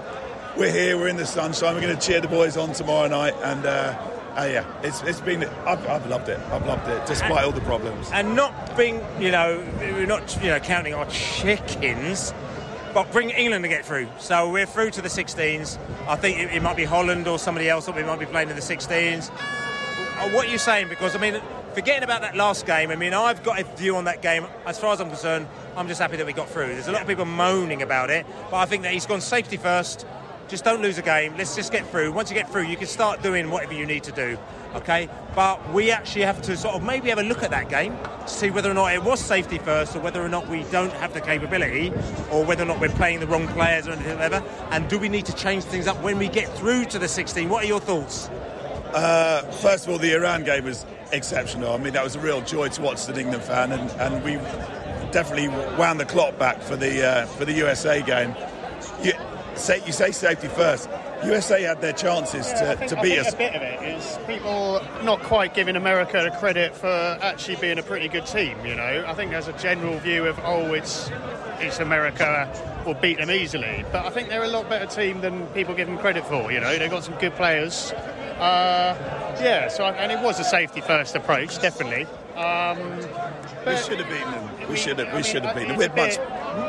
We're 0.57 0.71
here, 0.71 0.97
we're 0.97 1.07
in 1.07 1.17
the 1.17 1.25
sunshine. 1.25 1.75
We're 1.75 1.81
going 1.81 1.97
to 1.97 2.01
cheer 2.05 2.19
the 2.19 2.27
boys 2.27 2.57
on 2.57 2.73
tomorrow 2.73 3.07
night, 3.07 3.35
and 3.43 3.65
uh, 3.65 3.97
uh, 4.35 4.49
yeah, 4.51 4.65
it's, 4.83 5.01
it's 5.03 5.21
been. 5.21 5.43
I've, 5.65 5.85
I've 5.87 6.05
loved 6.07 6.27
it. 6.29 6.39
I've 6.51 6.65
loved 6.65 6.87
it, 6.89 7.05
despite 7.05 7.43
all 7.45 7.51
the 7.51 7.61
problems. 7.61 8.09
And 8.11 8.35
not 8.35 8.75
being, 8.75 9.01
you 9.19 9.31
know, 9.31 9.63
we're 9.79 10.05
not, 10.07 10.35
you 10.41 10.49
know, 10.49 10.59
counting 10.59 10.93
our 10.93 11.05
chickens, 11.09 12.33
but 12.93 13.11
bring 13.11 13.29
England 13.29 13.63
to 13.63 13.69
get 13.69 13.85
through. 13.85 14.09
So 14.19 14.49
we're 14.49 14.65
through 14.65 14.91
to 14.91 15.01
the 15.01 15.09
16s. 15.09 15.77
I 16.07 16.15
think 16.15 16.39
it, 16.39 16.55
it 16.55 16.61
might 16.63 16.75
be 16.75 16.85
Holland 16.85 17.27
or 17.27 17.37
somebody 17.39 17.69
else 17.69 17.85
that 17.85 17.95
we 17.95 18.03
might 18.03 18.19
be 18.19 18.25
playing 18.25 18.49
in 18.49 18.55
the 18.55 18.61
16s. 18.61 19.29
Uh, 19.31 20.29
What 20.29 20.47
are 20.47 20.51
you 20.51 20.57
saying? 20.57 20.89
Because 20.89 21.15
I 21.15 21.19
mean, 21.19 21.41
forgetting 21.71 22.03
about 22.03 22.21
that 22.21 22.36
last 22.36 22.65
game. 22.65 22.91
I 22.91 22.95
mean, 22.95 23.13
I've 23.13 23.43
got 23.43 23.60
a 23.60 23.63
view 23.75 23.95
on 23.95 24.05
that 24.05 24.21
game. 24.21 24.45
As 24.65 24.79
far 24.79 24.93
as 24.93 25.01
I'm 25.01 25.10
concerned, 25.10 25.47
I'm 25.75 25.88
just 25.88 26.01
happy 26.01 26.17
that 26.17 26.25
we 26.25 26.34
got 26.34 26.49
through. 26.49 26.67
There's 26.67 26.88
a 26.88 26.91
lot 26.91 27.01
of 27.01 27.07
people 27.07 27.25
moaning 27.25 27.81
about 27.81 28.10
it, 28.10 28.25
but 28.49 28.57
I 28.57 28.65
think 28.65 28.84
that 28.84 28.93
he's 28.93 29.05
gone 29.05 29.21
safety 29.21 29.57
first. 29.57 30.05
Just 30.47 30.65
don't 30.65 30.81
lose 30.81 30.97
a 30.97 31.01
game. 31.01 31.38
Let's 31.38 31.55
just 31.55 31.71
get 31.71 31.88
through. 31.88 32.12
Once 32.12 32.29
you 32.29 32.36
get 32.36 32.51
through, 32.51 32.63
you 32.63 32.75
can 32.75 32.88
start 32.88 33.23
doing 33.23 33.49
whatever 33.49 33.73
you 33.73 33.86
need 33.86 34.03
to 34.03 34.12
do. 34.12 34.38
Okay, 34.75 35.07
but 35.34 35.73
we 35.73 35.91
actually 35.91 36.23
have 36.23 36.41
to 36.43 36.57
sort 36.57 36.75
of 36.75 36.84
maybe 36.84 37.10
have 37.10 37.19
a 37.19 37.23
look 37.23 37.43
at 37.43 37.51
that 37.51 37.69
game 37.69 37.97
to 37.97 38.27
see 38.27 38.49
whether 38.51 38.69
or 38.69 38.73
not 38.73 38.93
it 38.93 39.03
was 39.03 39.19
safety 39.19 39.57
first, 39.57 39.95
or 39.95 39.99
whether 39.99 40.21
or 40.21 40.29
not 40.29 40.47
we 40.47 40.63
don't 40.65 40.91
have 40.93 41.13
the 41.13 41.21
capability, 41.21 41.89
or 42.31 42.43
whether 42.43 42.63
or 42.63 42.65
not 42.65 42.79
we're 42.79 42.89
playing 42.89 43.19
the 43.19 43.27
wrong 43.27 43.47
players 43.49 43.88
or 43.88 43.91
anything 43.91 44.17
that. 44.17 44.43
And 44.71 44.89
do 44.89 44.99
we 44.99 45.10
need 45.10 45.25
to 45.25 45.36
change 45.36 45.63
things 45.63 45.88
up 45.88 46.01
when 46.01 46.17
we 46.17 46.27
get 46.27 46.53
through 46.57 46.86
to 46.86 46.99
the 46.99 47.07
16? 47.07 47.47
What 47.47 47.63
are 47.63 47.67
your 47.67 47.79
thoughts? 47.79 48.27
Uh, 48.93 49.43
first 49.62 49.86
of 49.86 49.91
all, 49.91 49.97
the 49.97 50.13
Iran 50.13 50.43
game 50.43 50.65
was 50.65 50.86
exceptional. 51.13 51.74
I 51.74 51.78
mean, 51.78 51.93
that 51.93 52.04
was 52.04 52.15
a 52.15 52.19
real 52.19 52.41
joy 52.41 52.69
to 52.69 52.82
watch 52.82 52.95
as 52.95 53.10
an 53.10 53.17
England 53.17 53.43
fan, 53.43 53.71
and, 53.71 53.89
and 54.00 54.24
we 54.24 54.34
definitely 55.12 55.50
wound 55.78 56.00
the 56.00 56.06
clock 56.06 56.38
back 56.38 56.62
for 56.62 56.76
the 56.76 57.06
uh, 57.06 57.26
for 57.26 57.45
the 57.45 57.54
USA 57.54 58.02
game. 58.02 58.34
You 59.04 59.13
say, 59.56 59.82
you 59.86 59.91
say 59.91 60.12
safety 60.12 60.47
first. 60.47 60.89
USA 61.24 61.62
had 61.62 61.82
their 61.82 61.93
chances 61.93 62.47
Yeah, 62.47 62.71
to, 62.74 62.78
think- 62.78 62.89
to 62.89 62.97
I 62.97 63.02
beat 63.04 63.19
us. 63.19 63.34
A 63.34 63.38
bit 63.38 63.54
of 63.56 63.62
it 63.62 63.84
is 63.84 64.17
people 64.26 64.82
not 65.04 65.21
quite 65.21 65.54
giving 65.54 65.76
America 65.76 66.24
the 66.24 66.36
credit 66.38 66.76
for 66.76 66.88
actually 67.21 67.58
being 67.58 67.78
a 67.78 67.84
pretty 67.84 68.08
good 68.08 68.26
team. 68.26 68.58
You 68.65 68.74
know, 68.74 69.04
I 69.06 69.13
think 69.13 69.30
there's 69.30 69.47
a 69.47 69.54
general 69.54 70.00
view 70.00 70.26
of 70.26 70.39
oh, 70.43 70.74
it's 70.74 71.12
it's 71.60 71.80
America 71.80 72.50
will 72.88 72.95
beat 72.95 73.17
them 73.19 73.30
easily, 73.30 73.86
but 73.91 74.04
I 74.04 74.10
think 74.10 74.30
they're 74.30 74.43
a 74.43 74.47
lot 74.47 74.67
better 74.67 74.88
team 74.88 75.21
than 75.21 75.45
people 75.47 75.76
give 75.76 75.88
them 75.88 76.00
credit 76.00 76.26
for. 76.26 76.52
You 76.52 76.60
know, 76.60 76.76
they've 76.80 76.89
got 76.89 77.04
some 77.04 77.13
good 77.19 77.36
players. 77.36 77.93
Uh, 78.41 78.95
yeah, 79.39 79.67
so 79.67 79.86
and 79.86 80.12
it 80.12 80.19
was 80.19 80.39
a 80.39 80.43
safety 80.43 80.82
first 80.82 81.15
approach, 81.15 81.62
definitely. 81.62 82.08
Um, 82.36 82.77
We 83.67 83.77
should 83.77 83.99
have 83.99 84.10
beaten 84.10 84.32
them. 84.32 84.69
We 84.69 84.75
should 84.75 84.97
have. 84.97 85.13
We 85.13 85.21
should 85.21 85.45
have 85.45 85.56
beaten 85.56 85.77
them. 85.77 85.77
We're 85.77 85.95
much. 85.95 86.17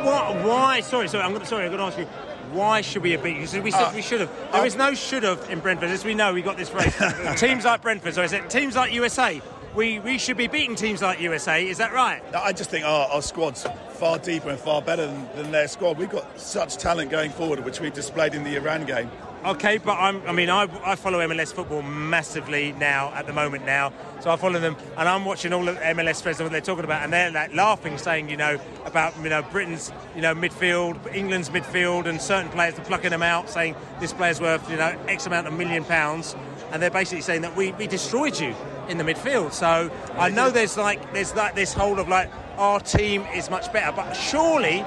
Why? 0.04 0.80
sorry, 0.82 1.08
sorry. 1.08 1.24
I'm 1.24 1.32
gonna, 1.32 1.46
sorry. 1.46 1.64
I'm 1.64 1.70
going 1.70 1.78
to 1.78 1.86
ask 1.86 1.98
you. 1.98 2.06
Why 2.52 2.82
should 2.82 3.02
we 3.02 3.12
have 3.12 3.22
beaten? 3.22 3.40
Because 3.40 3.58
we 3.60 3.70
said 3.70 3.84
Uh, 3.84 3.92
we 3.94 4.02
should 4.02 4.20
have. 4.20 4.30
There 4.52 4.66
is 4.66 4.76
no 4.76 4.92
should 4.92 5.22
have 5.22 5.48
in 5.48 5.60
Brentford, 5.60 5.88
as 5.88 6.04
we 6.04 6.14
know. 6.14 6.34
We 6.34 6.42
got 6.42 6.58
this 6.58 6.70
race. 6.72 6.94
teams 7.40 7.64
like 7.64 7.80
Brentford. 7.80 8.14
So 8.14 8.22
I 8.22 8.26
said 8.26 8.50
teams 8.50 8.76
like 8.76 8.92
USA. 8.92 9.40
We 9.74 10.00
we 10.00 10.18
should 10.18 10.36
be 10.36 10.48
beating 10.48 10.76
teams 10.76 11.00
like 11.00 11.18
USA. 11.20 11.66
Is 11.66 11.78
that 11.78 11.94
right? 11.94 12.22
I 12.34 12.52
just 12.52 12.68
think 12.68 12.84
our, 12.84 13.08
our 13.08 13.22
squad's 13.22 13.66
far 13.94 14.18
deeper 14.18 14.50
and 14.50 14.58
far 14.58 14.82
better 14.82 15.06
than, 15.06 15.28
than 15.36 15.50
their 15.50 15.66
squad. 15.68 15.96
We've 15.96 16.10
got 16.10 16.38
such 16.38 16.76
talent 16.76 17.10
going 17.10 17.30
forward, 17.30 17.64
which 17.64 17.80
we 17.80 17.88
displayed 17.88 18.34
in 18.34 18.44
the 18.44 18.56
Iran 18.56 18.84
game. 18.84 19.10
Okay, 19.44 19.78
but 19.78 19.94
I'm, 19.98 20.24
I 20.24 20.30
mean, 20.30 20.48
I, 20.48 20.68
I 20.84 20.94
follow 20.94 21.18
MLS 21.18 21.52
football 21.52 21.82
massively 21.82 22.70
now 22.78 23.12
at 23.12 23.26
the 23.26 23.32
moment 23.32 23.66
now. 23.66 23.92
So 24.20 24.30
I 24.30 24.36
follow 24.36 24.60
them, 24.60 24.76
and 24.96 25.08
I'm 25.08 25.24
watching 25.24 25.52
all 25.52 25.68
of 25.68 25.76
MLS 25.78 26.22
friends 26.22 26.40
what 26.40 26.52
they're 26.52 26.60
talking 26.60 26.84
about, 26.84 27.02
and 27.02 27.12
they're 27.12 27.32
like 27.32 27.52
laughing, 27.52 27.98
saying, 27.98 28.30
you 28.30 28.36
know, 28.36 28.60
about 28.84 29.16
you 29.20 29.28
know 29.28 29.42
Britain's 29.42 29.90
you 30.14 30.22
know 30.22 30.32
midfield, 30.32 31.12
England's 31.12 31.50
midfield, 31.50 32.06
and 32.06 32.22
certain 32.22 32.52
players 32.52 32.78
are 32.78 32.84
plucking 32.84 33.10
them 33.10 33.24
out, 33.24 33.50
saying 33.50 33.74
this 33.98 34.12
player's 34.12 34.40
worth 34.40 34.70
you 34.70 34.76
know 34.76 34.96
X 35.08 35.26
amount 35.26 35.48
of 35.48 35.54
million 35.54 35.84
pounds, 35.84 36.36
and 36.70 36.80
they're 36.80 36.88
basically 36.88 37.22
saying 37.22 37.42
that 37.42 37.56
we, 37.56 37.72
we 37.72 37.88
destroyed 37.88 38.38
you 38.38 38.54
in 38.88 38.96
the 38.96 39.04
midfield. 39.04 39.52
So 39.52 39.90
I 40.14 40.28
know 40.28 40.50
there's 40.50 40.76
like 40.76 41.12
there's 41.12 41.34
like 41.34 41.56
this 41.56 41.72
whole 41.72 41.98
of 41.98 42.06
like 42.06 42.30
our 42.58 42.78
team 42.78 43.22
is 43.34 43.50
much 43.50 43.72
better, 43.72 43.90
but 43.90 44.12
surely 44.12 44.84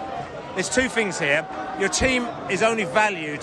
there's 0.55 0.69
two 0.69 0.87
things 0.87 1.19
here. 1.19 1.45
Your 1.79 1.89
team 1.89 2.27
is 2.49 2.63
only 2.63 2.85
valued 2.85 3.41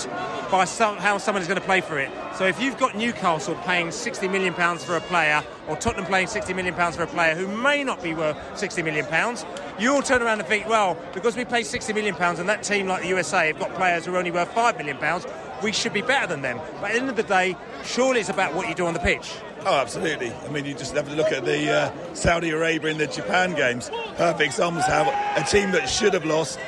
by 0.50 0.64
some, 0.64 0.96
how 0.96 1.18
someone 1.18 1.42
is 1.42 1.48
going 1.48 1.60
to 1.60 1.64
play 1.64 1.82
for 1.82 1.98
it. 1.98 2.10
So 2.36 2.46
if 2.46 2.60
you've 2.60 2.78
got 2.78 2.96
Newcastle 2.96 3.54
paying 3.66 3.90
60 3.90 4.28
million 4.28 4.54
pounds 4.54 4.82
for 4.82 4.96
a 4.96 5.00
player, 5.02 5.42
or 5.68 5.76
Tottenham 5.76 6.06
paying 6.06 6.26
60 6.26 6.54
million 6.54 6.74
pounds 6.74 6.96
for 6.96 7.02
a 7.02 7.06
player 7.06 7.34
who 7.34 7.46
may 7.48 7.84
not 7.84 8.02
be 8.02 8.14
worth 8.14 8.36
60 8.58 8.82
million 8.82 9.04
pounds, 9.06 9.44
you'll 9.78 10.02
turn 10.02 10.22
around 10.22 10.40
and 10.40 10.48
think, 10.48 10.66
well, 10.66 10.96
because 11.12 11.36
we 11.36 11.44
pay 11.44 11.62
60 11.62 11.92
million 11.92 12.14
pounds 12.14 12.38
and 12.38 12.48
that 12.48 12.62
team 12.62 12.86
like 12.86 13.02
the 13.02 13.08
USA 13.08 13.48
have 13.48 13.58
got 13.58 13.74
players 13.74 14.06
who 14.06 14.14
are 14.14 14.18
only 14.18 14.30
worth 14.30 14.52
5 14.52 14.78
million 14.78 14.96
pounds, 14.96 15.26
we 15.62 15.70
should 15.70 15.92
be 15.92 16.02
better 16.02 16.26
than 16.26 16.40
them. 16.40 16.58
But 16.80 16.90
at 16.90 16.94
the 16.94 17.00
end 17.00 17.10
of 17.10 17.16
the 17.16 17.22
day, 17.22 17.56
surely 17.84 18.20
it's 18.20 18.30
about 18.30 18.54
what 18.54 18.68
you 18.68 18.74
do 18.74 18.86
on 18.86 18.94
the 18.94 19.00
pitch. 19.00 19.34
Oh, 19.64 19.76
absolutely. 19.76 20.32
I 20.32 20.48
mean, 20.48 20.64
you 20.64 20.74
just 20.74 20.94
have 20.94 21.08
to 21.08 21.14
look 21.14 21.30
at 21.30 21.44
the 21.44 21.70
uh, 21.70 22.14
Saudi 22.14 22.50
Arabia 22.50 22.90
and 22.90 22.98
the 22.98 23.06
Japan 23.06 23.54
games. 23.54 23.90
Perfect 24.16 24.40
examples 24.40 24.86
how 24.86 25.02
a 25.36 25.44
team 25.44 25.70
that 25.70 25.88
should 25.88 26.14
have 26.14 26.24
lost 26.24 26.58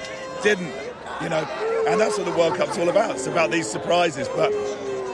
didn't, 0.44 0.72
you 1.22 1.28
know, 1.30 1.42
and 1.88 1.98
that's 1.98 2.18
what 2.18 2.26
the 2.26 2.38
World 2.38 2.56
Cup's 2.56 2.78
all 2.78 2.88
about. 2.88 3.12
It's 3.12 3.26
about 3.26 3.50
these 3.50 3.68
surprises. 3.68 4.28
But 4.28 4.52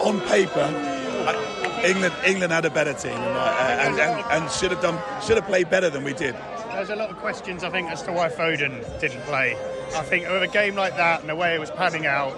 on 0.03 0.21
paper, 0.23 0.61
I, 0.61 1.83
England 1.87 2.15
England 2.27 2.53
had 2.53 2.65
a 2.65 2.71
better 2.71 2.93
team 2.93 3.13
and, 3.13 3.37
uh, 3.37 3.77
and, 3.81 4.01
and, 4.01 4.43
and 4.43 4.51
should 4.51 4.73
have 4.73 4.83
done 4.83 4.99
should 5.23 5.37
have 5.37 5.47
played 5.47 5.71
better 5.71 5.89
than 5.89 6.05
we 6.05 6.13
did. 6.13 6.35
There's 6.73 6.91
a 6.91 6.97
lot 6.97 7.11
of 7.11 7.17
questions, 7.19 7.63
I 7.63 7.71
think, 7.71 7.91
as 7.91 8.03
to 8.03 8.13
why 8.13 8.29
Foden 8.29 8.83
didn't 9.01 9.23
play. 9.23 9.57
I 9.95 10.03
think 10.03 10.29
with 10.29 10.43
a 10.43 10.49
game 10.49 10.77
like 10.77 10.97
that 10.97 11.21
and 11.21 11.29
the 11.29 11.37
way 11.37 11.55
it 11.55 11.61
was 11.61 11.71
panning 11.71 12.07
out, 12.07 12.35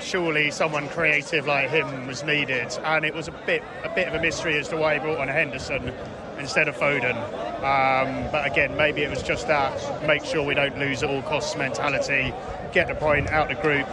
surely 0.00 0.50
someone 0.50 0.88
creative 0.88 1.46
like 1.46 1.70
him 1.70 2.06
was 2.06 2.24
needed. 2.24 2.76
And 2.84 3.04
it 3.04 3.14
was 3.14 3.28
a 3.28 3.32
bit 3.46 3.62
a 3.84 3.94
bit 3.94 4.08
of 4.08 4.14
a 4.14 4.20
mystery 4.20 4.58
as 4.58 4.68
to 4.68 4.76
why 4.76 4.94
he 4.94 5.00
brought 5.00 5.18
on 5.18 5.28
Henderson 5.28 5.92
instead 6.40 6.68
of 6.68 6.76
Foden. 6.76 7.16
Um, 7.62 8.30
but 8.32 8.46
again, 8.46 8.76
maybe 8.76 9.02
it 9.02 9.10
was 9.10 9.22
just 9.22 9.46
that 9.48 10.06
make 10.06 10.24
sure 10.24 10.44
we 10.44 10.54
don't 10.54 10.78
lose 10.78 11.02
at 11.02 11.10
all 11.10 11.22
costs 11.22 11.56
mentality, 11.56 12.32
get 12.72 12.88
the 12.88 12.94
point 12.94 13.28
out 13.28 13.48
the 13.48 13.54
group, 13.54 13.86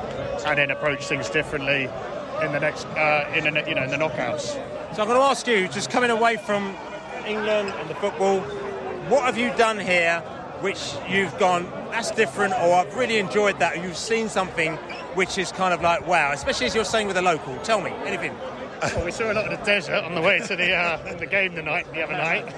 and 0.45 0.57
then 0.57 0.71
approach 0.71 1.05
things 1.05 1.29
differently 1.29 1.89
in 2.41 2.51
the 2.51 2.59
next 2.59 2.85
uh, 2.85 3.31
in 3.35 3.53
the 3.53 3.63
you 3.67 3.75
know 3.75 3.83
in 3.83 3.91
the 3.91 3.97
knockouts. 3.97 4.53
So 4.95 5.01
I'm 5.01 5.07
going 5.07 5.19
to 5.19 5.25
ask 5.25 5.45
you, 5.47 5.67
just 5.67 5.89
coming 5.89 6.09
away 6.09 6.37
from 6.37 6.75
England 7.25 7.69
and 7.69 7.89
the 7.89 7.95
football, 7.95 8.39
what 9.09 9.23
have 9.23 9.37
you 9.37 9.53
done 9.57 9.77
here 9.77 10.23
which 10.61 10.93
you've 11.07 11.37
gone, 11.37 11.69
that's 11.91 12.11
different, 12.11 12.53
or 12.53 12.73
I've 12.73 12.95
really 12.95 13.17
enjoyed 13.17 13.59
that, 13.59 13.81
you've 13.83 13.97
seen 13.97 14.29
something 14.29 14.75
which 15.13 15.37
is 15.37 15.51
kind 15.51 15.73
of 15.73 15.81
like, 15.81 16.07
wow, 16.07 16.31
especially 16.31 16.65
as 16.67 16.75
you're 16.75 16.85
saying 16.85 17.07
with 17.07 17.17
a 17.17 17.21
local? 17.21 17.55
Tell 17.59 17.81
me, 17.81 17.91
anything. 18.05 18.35
Well, 18.95 19.05
we 19.05 19.11
saw 19.11 19.31
a 19.31 19.33
lot 19.33 19.51
of 19.51 19.59
the 19.59 19.65
desert 19.65 20.03
on 20.03 20.15
the 20.15 20.21
way 20.21 20.39
to 20.39 20.55
the 20.55 20.73
uh, 20.73 21.13
the 21.15 21.25
game 21.25 21.55
the 21.55 21.63
night 21.63 21.91
the 21.93 22.03
other 22.03 22.13
night. 22.13 22.53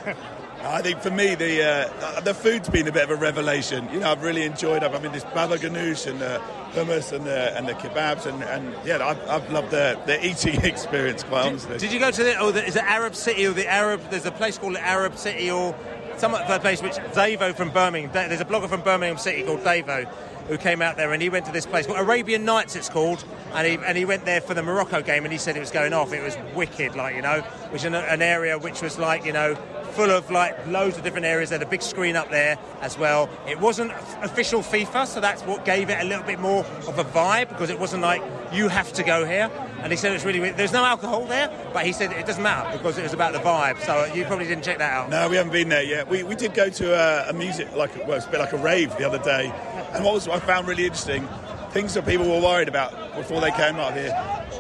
I 0.61 0.81
think 0.81 0.99
for 0.99 1.11
me 1.11 1.35
the 1.35 1.63
uh, 1.63 2.19
the 2.21 2.33
food's 2.33 2.69
been 2.69 2.87
a 2.87 2.91
bit 2.91 3.03
of 3.03 3.11
a 3.11 3.15
revelation. 3.15 3.87
You 3.93 4.01
know, 4.01 4.11
I've 4.11 4.21
really 4.21 4.43
enjoyed. 4.43 4.83
it. 4.83 4.91
I 4.91 4.99
mean, 4.99 5.13
this 5.13 5.23
baba 5.23 5.57
ganoush 5.57 6.07
and 6.07 6.19
the 6.19 6.41
hummus 6.73 7.13
and 7.13 7.25
the 7.25 7.57
and 7.57 7.67
the 7.67 7.73
kebabs 7.73 8.25
and, 8.25 8.43
and 8.43 8.75
yeah, 8.85 9.05
I've, 9.05 9.29
I've 9.29 9.51
loved 9.51 9.71
the, 9.71 9.97
the 10.05 10.25
eating 10.25 10.61
experience. 10.65 11.23
Quite 11.23 11.45
honestly. 11.47 11.77
Did 11.77 11.93
you 11.93 11.99
go 11.99 12.11
to 12.11 12.23
the, 12.23 12.37
oh, 12.37 12.51
the, 12.51 12.65
is 12.65 12.75
it 12.75 12.83
Arab 12.83 13.15
City 13.15 13.47
or 13.47 13.53
the 13.53 13.67
Arab, 13.67 14.01
there's 14.09 14.25
a 14.25 14.31
place 14.31 14.57
called 14.57 14.75
the 14.75 14.85
Arab 14.85 15.17
City 15.17 15.49
or 15.49 15.73
some 16.17 16.35
other 16.35 16.59
place 16.59 16.81
which, 16.81 16.93
Davo 16.93 17.55
from 17.55 17.71
Birmingham, 17.71 18.11
there's 18.11 18.41
a 18.41 18.45
blogger 18.45 18.67
from 18.67 18.81
Birmingham 18.81 19.17
City 19.17 19.43
called 19.43 19.61
Davo 19.61 20.11
who 20.49 20.57
came 20.57 20.81
out 20.81 20.97
there 20.97 21.13
and 21.13 21.21
he 21.21 21.29
went 21.29 21.45
to 21.45 21.51
this 21.51 21.65
place 21.65 21.85
called 21.85 21.99
Arabian 21.99 22.43
Nights 22.43 22.75
it's 22.75 22.89
called 22.89 23.23
and 23.53 23.65
he, 23.65 23.75
and 23.85 23.97
he 23.97 24.03
went 24.03 24.25
there 24.25 24.41
for 24.41 24.53
the 24.53 24.63
Morocco 24.63 25.01
game 25.01 25.23
and 25.23 25.31
he 25.31 25.37
said 25.37 25.55
it 25.55 25.61
was 25.61 25.71
going 25.71 25.93
off, 25.93 26.11
it 26.11 26.21
was 26.21 26.35
wicked 26.55 26.95
like, 26.95 27.15
you 27.15 27.21
know, 27.21 27.41
which 27.71 27.83
an, 27.83 27.95
an 27.95 28.21
area 28.21 28.57
which 28.57 28.81
was 28.81 28.97
like, 28.97 29.25
you 29.25 29.31
know, 29.31 29.55
full 29.91 30.11
of 30.11 30.29
like 30.31 30.67
loads 30.67 30.97
of 30.97 31.03
different 31.03 31.25
areas. 31.25 31.49
They 31.49 31.55
had 31.55 31.63
a 31.63 31.69
big 31.69 31.81
screen 31.81 32.15
up 32.15 32.29
there 32.29 32.57
as 32.81 32.97
well. 32.97 33.29
It 33.47 33.59
wasn't 33.59 33.91
official 34.21 34.61
FIFA, 34.61 35.07
so 35.07 35.19
that's 35.19 35.41
what 35.43 35.65
gave 35.65 35.89
it 35.89 35.99
a 35.99 36.05
little 36.05 36.25
bit 36.25 36.39
more 36.39 36.63
of 36.87 36.99
a 36.99 37.03
vibe 37.03 37.49
because 37.49 37.69
it 37.69 37.79
wasn't 37.79 38.01
like 38.01 38.21
you 38.51 38.67
have 38.67 38.91
to 38.93 39.03
go 39.03 39.25
here. 39.25 39.49
And 39.81 39.91
he 39.91 39.97
said 39.97 40.11
it's 40.13 40.25
really. 40.25 40.51
There's 40.51 40.73
no 40.73 40.83
alcohol 40.83 41.25
there, 41.25 41.49
but 41.73 41.85
he 41.85 41.91
said 41.91 42.11
it 42.11 42.25
doesn't 42.25 42.43
matter 42.43 42.77
because 42.77 42.97
it 42.97 43.03
was 43.03 43.13
about 43.13 43.33
the 43.33 43.39
vibe. 43.39 43.79
So 43.85 44.13
you 44.13 44.25
probably 44.25 44.45
didn't 44.45 44.63
check 44.63 44.77
that 44.79 44.91
out. 44.91 45.09
No, 45.09 45.29
we 45.29 45.37
haven't 45.37 45.53
been 45.53 45.69
there 45.69 45.83
yet. 45.83 46.07
We, 46.09 46.23
we 46.23 46.35
did 46.35 46.53
go 46.53 46.69
to 46.69 46.93
a, 46.93 47.29
a 47.29 47.33
music 47.33 47.73
like 47.75 47.95
well, 48.07 48.17
it's 48.17 48.25
a 48.25 48.29
bit 48.29 48.39
like 48.39 48.53
a 48.53 48.57
rave 48.57 48.95
the 48.97 49.07
other 49.07 49.19
day, 49.19 49.51
and 49.93 50.03
what 50.03 50.13
was 50.13 50.27
I 50.27 50.39
found 50.39 50.67
really 50.67 50.85
interesting, 50.85 51.27
things 51.71 51.93
that 51.93 52.05
people 52.05 52.27
were 52.27 52.41
worried 52.41 52.67
about 52.67 53.15
before 53.15 53.41
they 53.41 53.51
came 53.51 53.75
out 53.75 53.93
here. 53.93 54.11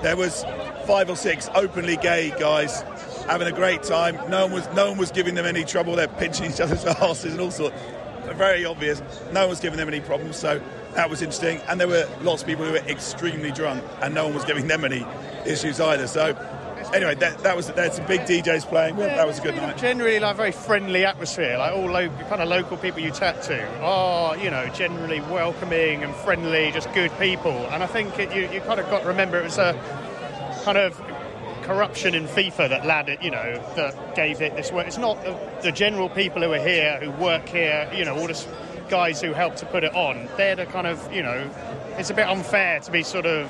There 0.01 0.15
was 0.15 0.43
five 0.85 1.09
or 1.09 1.15
six 1.15 1.49
openly 1.53 1.97
gay 1.97 2.33
guys 2.39 2.81
having 3.27 3.47
a 3.47 3.51
great 3.51 3.83
time. 3.83 4.15
No 4.29 4.45
one 4.45 4.53
was 4.53 4.67
no 4.73 4.89
one 4.89 4.97
was 4.97 5.11
giving 5.11 5.35
them 5.35 5.45
any 5.45 5.63
trouble. 5.63 5.95
They're 5.95 6.07
pinching 6.07 6.51
each 6.51 6.59
other's 6.59 6.85
asses 6.85 7.33
and 7.33 7.41
all 7.41 7.51
sorts. 7.51 7.75
Very 8.35 8.65
obvious. 8.65 9.01
No 9.33 9.41
one 9.41 9.49
was 9.49 9.59
giving 9.59 9.77
them 9.77 9.87
any 9.87 9.99
problems. 9.99 10.37
So 10.37 10.61
that 10.93 11.09
was 11.09 11.21
interesting. 11.21 11.59
And 11.69 11.79
there 11.79 11.87
were 11.87 12.07
lots 12.21 12.41
of 12.41 12.47
people 12.47 12.65
who 12.65 12.71
were 12.71 12.77
extremely 12.79 13.51
drunk, 13.51 13.83
and 14.01 14.13
no 14.13 14.25
one 14.25 14.33
was 14.35 14.45
giving 14.45 14.67
them 14.67 14.83
any 14.85 15.05
issues 15.45 15.79
either. 15.79 16.07
So 16.07 16.35
anyway, 16.93 17.15
that, 17.15 17.39
that 17.39 17.55
was 17.55 17.67
there's 17.67 17.93
some 17.93 18.05
big 18.07 18.21
DJs 18.21 18.65
playing. 18.65 18.95
that 18.97 19.25
was 19.27 19.39
a 19.39 19.41
good 19.41 19.55
night. 19.55 19.77
Generally, 19.77 20.19
like 20.19 20.35
very 20.35 20.51
friendly 20.51 21.05
atmosphere. 21.05 21.57
Like 21.57 21.73
all 21.73 21.85
lo- 21.89 22.09
kind 22.29 22.41
of 22.41 22.49
local 22.49 22.77
people 22.77 22.99
you 22.99 23.11
chat 23.11 23.41
to 23.43 23.81
are, 23.81 24.35
you 24.37 24.49
know, 24.49 24.67
generally 24.69 25.21
welcoming 25.21 26.03
and 26.03 26.13
friendly, 26.15 26.71
just 26.71 26.91
good 26.93 27.11
people. 27.19 27.51
And 27.71 27.83
I 27.83 27.87
think 27.87 28.17
it, 28.19 28.33
you 28.35 28.49
you 28.51 28.61
kind 28.61 28.79
of 28.79 28.89
got 28.89 29.01
to 29.03 29.07
remember 29.07 29.39
it 29.39 29.43
was 29.43 29.57
a 29.57 29.73
kind 30.63 30.77
of 30.77 30.99
corruption 31.63 32.15
in 32.15 32.25
FIFA 32.25 32.69
that 32.69 33.09
it, 33.09 33.21
you 33.21 33.29
know, 33.29 33.61
that 33.75 34.15
gave 34.15 34.41
it 34.41 34.55
this 34.55 34.71
way. 34.71 34.85
It's 34.87 34.97
not 34.97 35.23
the, 35.23 35.37
the 35.61 35.71
general 35.71 36.09
people 36.09 36.41
who 36.41 36.51
are 36.51 36.59
here, 36.59 36.99
who 36.99 37.11
work 37.23 37.47
here, 37.47 37.87
you 37.93 38.03
know, 38.05 38.15
all 38.17 38.25
the 38.25 38.31
s- 38.33 38.47
guys 38.89 39.21
who 39.21 39.33
help 39.33 39.55
to 39.57 39.65
put 39.65 39.83
it 39.83 39.93
on. 39.95 40.27
They're 40.37 40.55
the 40.55 40.65
kind 40.65 40.87
of, 40.87 41.11
you 41.13 41.23
know, 41.23 41.49
it's 41.97 42.09
a 42.09 42.13
bit 42.13 42.27
unfair 42.27 42.79
to 42.81 42.91
be 42.91 43.03
sort 43.03 43.25
of 43.25 43.49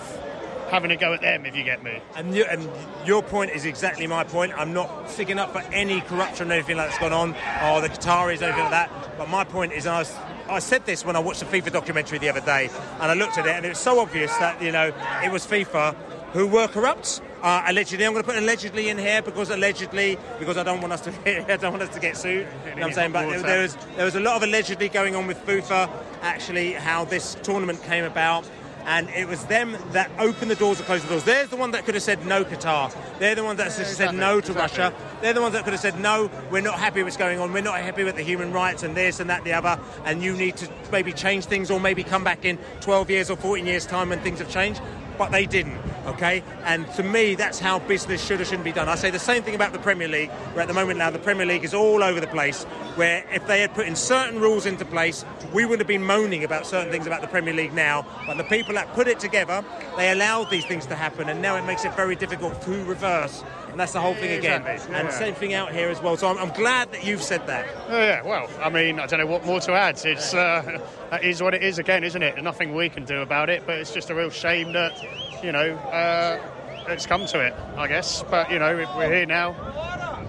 having 0.70 0.92
a 0.92 0.96
go 0.96 1.14
at 1.14 1.22
them, 1.22 1.46
if 1.46 1.56
you 1.56 1.64
get 1.64 1.84
me. 1.84 2.02
And, 2.16 2.36
you, 2.36 2.46
and 2.46 2.70
your 3.06 3.24
point 3.24 3.52
is 3.52 3.66
exactly 3.66 4.08
my 4.08 4.24
point. 4.24 4.54
I'm 4.56 4.74
not 4.74 5.10
sticking 5.10 5.40
up 5.40 5.52
for 5.52 5.62
any 5.74 6.02
corruption 6.02 6.50
or 6.50 6.54
anything 6.54 6.78
like 6.78 6.90
that's 6.90 7.00
gone 7.00 7.14
on, 7.14 7.30
or 7.64 7.82
the 7.82 7.90
Qataris 7.90 8.42
anything 8.42 8.62
like 8.62 8.72
that. 8.72 9.18
But 9.18 9.30
my 9.30 9.44
point 9.44 9.74
is, 9.74 9.88
I, 9.88 10.00
was, 10.00 10.16
I 10.48 10.60
said 10.60 10.86
this 10.86 11.04
when 11.04 11.16
I 11.16 11.20
watched 11.20 11.40
the 11.40 11.46
FIFA 11.46 11.72
documentary 11.72 12.20
the 12.20 12.30
other 12.30 12.42
day, 12.42 12.70
and 13.00 13.04
I 13.04 13.14
looked 13.14 13.38
at 13.38 13.46
it, 13.46 13.56
and 13.56 13.66
it 13.66 13.70
was 13.70 13.80
so 13.80 14.00
obvious 14.00 14.32
that 14.38 14.62
you 14.62 14.72
know 14.72 14.94
it 15.24 15.32
was 15.32 15.46
FIFA 15.46 15.96
who 16.34 16.48
were 16.48 16.68
corrupt. 16.68 17.22
Uh, 17.42 17.64
allegedly, 17.68 18.06
I'm 18.06 18.12
going 18.12 18.24
to 18.24 18.30
put 18.30 18.38
allegedly 18.38 18.90
in 18.90 18.98
here 18.98 19.22
because 19.22 19.50
allegedly, 19.50 20.18
because 20.40 20.58
I 20.58 20.64
don't 20.64 20.82
want 20.82 20.92
us 20.92 21.02
to, 21.02 21.12
I 21.54 21.58
don't 21.58 21.72
want 21.72 21.84
us 21.84 21.94
to 21.94 22.00
get 22.00 22.18
sued. 22.18 22.48
You 22.66 22.72
know 22.72 22.76
what 22.76 22.84
I'm 22.84 22.94
saying, 22.94 23.12
but 23.14 23.30
there, 23.30 23.42
there 23.42 23.62
was 23.62 23.76
there 23.96 24.06
was 24.06 24.16
a 24.16 24.20
lot 24.20 24.36
of 24.36 24.44
allegedly 24.44 24.90
going 24.90 25.16
on 25.16 25.26
with 25.26 25.38
FIFA. 25.46 25.90
Actually, 26.22 26.74
how 26.74 27.06
this 27.06 27.36
tournament 27.44 27.82
came 27.84 28.04
about. 28.04 28.50
And 28.86 29.10
it 29.10 29.28
was 29.28 29.46
them 29.46 29.78
that 29.92 30.10
opened 30.18 30.50
the 30.50 30.56
doors 30.56 30.80
and 30.80 30.86
closed 30.88 31.06
the 31.06 31.10
doors. 31.10 31.24
They're 31.24 31.46
the 31.46 31.58
one 31.58 31.72
that 31.72 31.86
could 31.86 31.94
have 31.94 32.04
said 32.04 32.26
no, 32.26 32.44
Qatar. 32.44 32.92
They're 33.20 33.36
the 33.36 33.44
ones 33.44 33.58
that 33.58 33.72
said 33.72 33.82
exactly, 33.82 34.18
no 34.18 34.42
to 34.42 34.52
exactly. 34.52 34.62
Russia. 34.62 34.96
They're 35.22 35.34
the 35.34 35.42
ones 35.42 35.54
that 35.54 35.64
could 35.64 35.74
have 35.74 35.82
said 35.82 36.00
no. 36.00 36.32
We're 36.50 36.62
not 36.62 36.80
happy 36.80 37.00
with 37.00 37.08
what's 37.08 37.18
going 37.18 37.40
on. 37.40 37.54
We're 37.54 37.62
not 37.62 37.80
happy 37.82 38.04
with 38.04 38.16
the 38.16 38.24
human 38.24 38.52
rights 38.52 38.82
and 38.82 38.98
this 38.98 39.20
and 39.20 39.30
that, 39.30 39.44
the 39.44 39.54
other. 39.54 39.80
And 40.06 40.24
you 40.24 40.36
need 40.36 40.58
to 40.58 40.70
maybe 40.92 41.14
change 41.14 41.46
things 41.46 41.70
or 41.70 41.80
maybe 41.80 42.04
come 42.04 42.24
back 42.24 42.46
in 42.46 42.58
12 42.82 43.12
years 43.12 43.30
or 43.30 43.36
14 43.38 43.66
years 43.66 43.86
time 43.86 44.10
when 44.10 44.22
things 44.22 44.40
have 44.40 44.50
changed. 44.50 44.82
But 45.20 45.32
they 45.32 45.46
didn't. 45.46 45.78
Okay, 46.10 46.44
and 46.64 46.92
to 46.94 47.04
me, 47.04 47.36
that's 47.36 47.60
how 47.60 47.78
business 47.78 48.20
should 48.26 48.42
or 48.42 48.46
shouldn't 48.46 48.64
be 48.64 48.72
done. 48.72 48.90
I 48.90 48.96
say 48.96 49.12
the 49.12 49.20
same 49.20 49.44
thing 49.44 49.54
about 49.54 49.74
the 49.74 49.80
Premier 49.80 50.08
League, 50.08 50.32
where 50.54 50.64
at 50.64 50.68
the 50.68 50.74
moment 50.74 50.98
now 50.98 51.12
the 51.12 51.20
Premier 51.20 51.46
League 51.46 51.64
is 51.64 51.76
all 51.76 52.02
over 52.02 52.20
the 52.20 52.26
place. 52.26 52.64
Where 52.96 53.24
if 53.32 53.46
they 53.46 53.62
had 53.62 53.76
put 53.76 53.86
in 53.86 53.96
certain 53.96 54.40
rules 54.40 54.66
into 54.66 54.86
place, 54.86 55.24
we 55.54 55.66
would 55.66 55.78
have 55.78 55.88
been 55.88 56.04
moaning 56.04 56.44
about 56.44 56.66
certain 56.66 56.92
things 56.92 57.06
about 57.06 57.22
the 57.22 57.28
Premier 57.28 57.54
League 57.54 57.74
now. 57.74 58.08
But 58.26 58.38
the 58.38 58.44
people 58.46 58.74
that 58.74 58.92
put 58.94 59.08
it 59.08 59.20
together, 59.20 59.64
they 59.98 60.12
allowed 60.12 60.50
these 60.50 60.66
things 60.66 60.88
to 60.88 60.96
happen, 60.96 61.30
and 61.30 61.44
now 61.44 61.56
it 61.58 61.66
makes 61.66 61.86
it 61.86 61.96
very 61.96 62.16
difficult 62.16 62.60
to 62.64 62.84
reverse. 62.86 63.44
And 63.72 63.80
that's 63.80 63.94
the 63.94 64.02
whole 64.02 64.14
thing 64.16 64.38
again. 64.38 64.62
Exactly, 64.66 64.96
And 64.96 65.08
yeah. 65.08 65.14
same 65.20 65.34
thing 65.36 65.54
out 65.54 65.72
here 65.72 65.90
as 65.90 66.02
well. 66.02 66.18
So 66.18 66.28
I'm, 66.28 66.38
I'm 66.38 66.54
glad 66.54 66.92
that 66.92 67.06
you've 67.06 67.22
said 67.24 67.46
that. 67.48 67.68
Oh, 67.88 67.98
yeah, 68.00 68.22
well, 68.24 68.50
I 68.62 68.70
mean, 68.70 69.00
I 69.00 69.06
don't 69.06 69.20
know 69.20 69.26
what 69.26 69.46
more 69.46 69.60
to 69.62 69.74
add. 69.74 70.04
It's 70.06 70.34
uh, 70.34 70.80
that 71.12 71.24
is 71.24 71.42
what 71.42 71.54
it 71.54 71.64
is 71.64 71.80
again, 71.80 72.04
isn't 72.04 72.22
it? 72.22 72.36
There's 72.36 72.44
nothing 72.44 72.74
we 72.74 72.90
can 72.90 73.06
do 73.06 73.22
about 73.22 73.50
it, 73.50 73.64
but 73.66 73.78
it's 73.80 73.94
just 73.94 74.10
a 74.10 74.16
real 74.16 74.30
shame 74.30 74.74
that 74.74 75.02
you 75.44 75.52
know 75.52 75.76
uh, 75.76 76.40
it's 76.88 77.06
come 77.06 77.26
to 77.28 77.40
it, 77.40 77.54
I 77.78 77.88
guess. 77.88 78.24
But 78.24 78.52
you 78.52 78.60
know, 78.60 78.76
we're 78.98 79.14
here 79.14 79.26
now. 79.26 79.56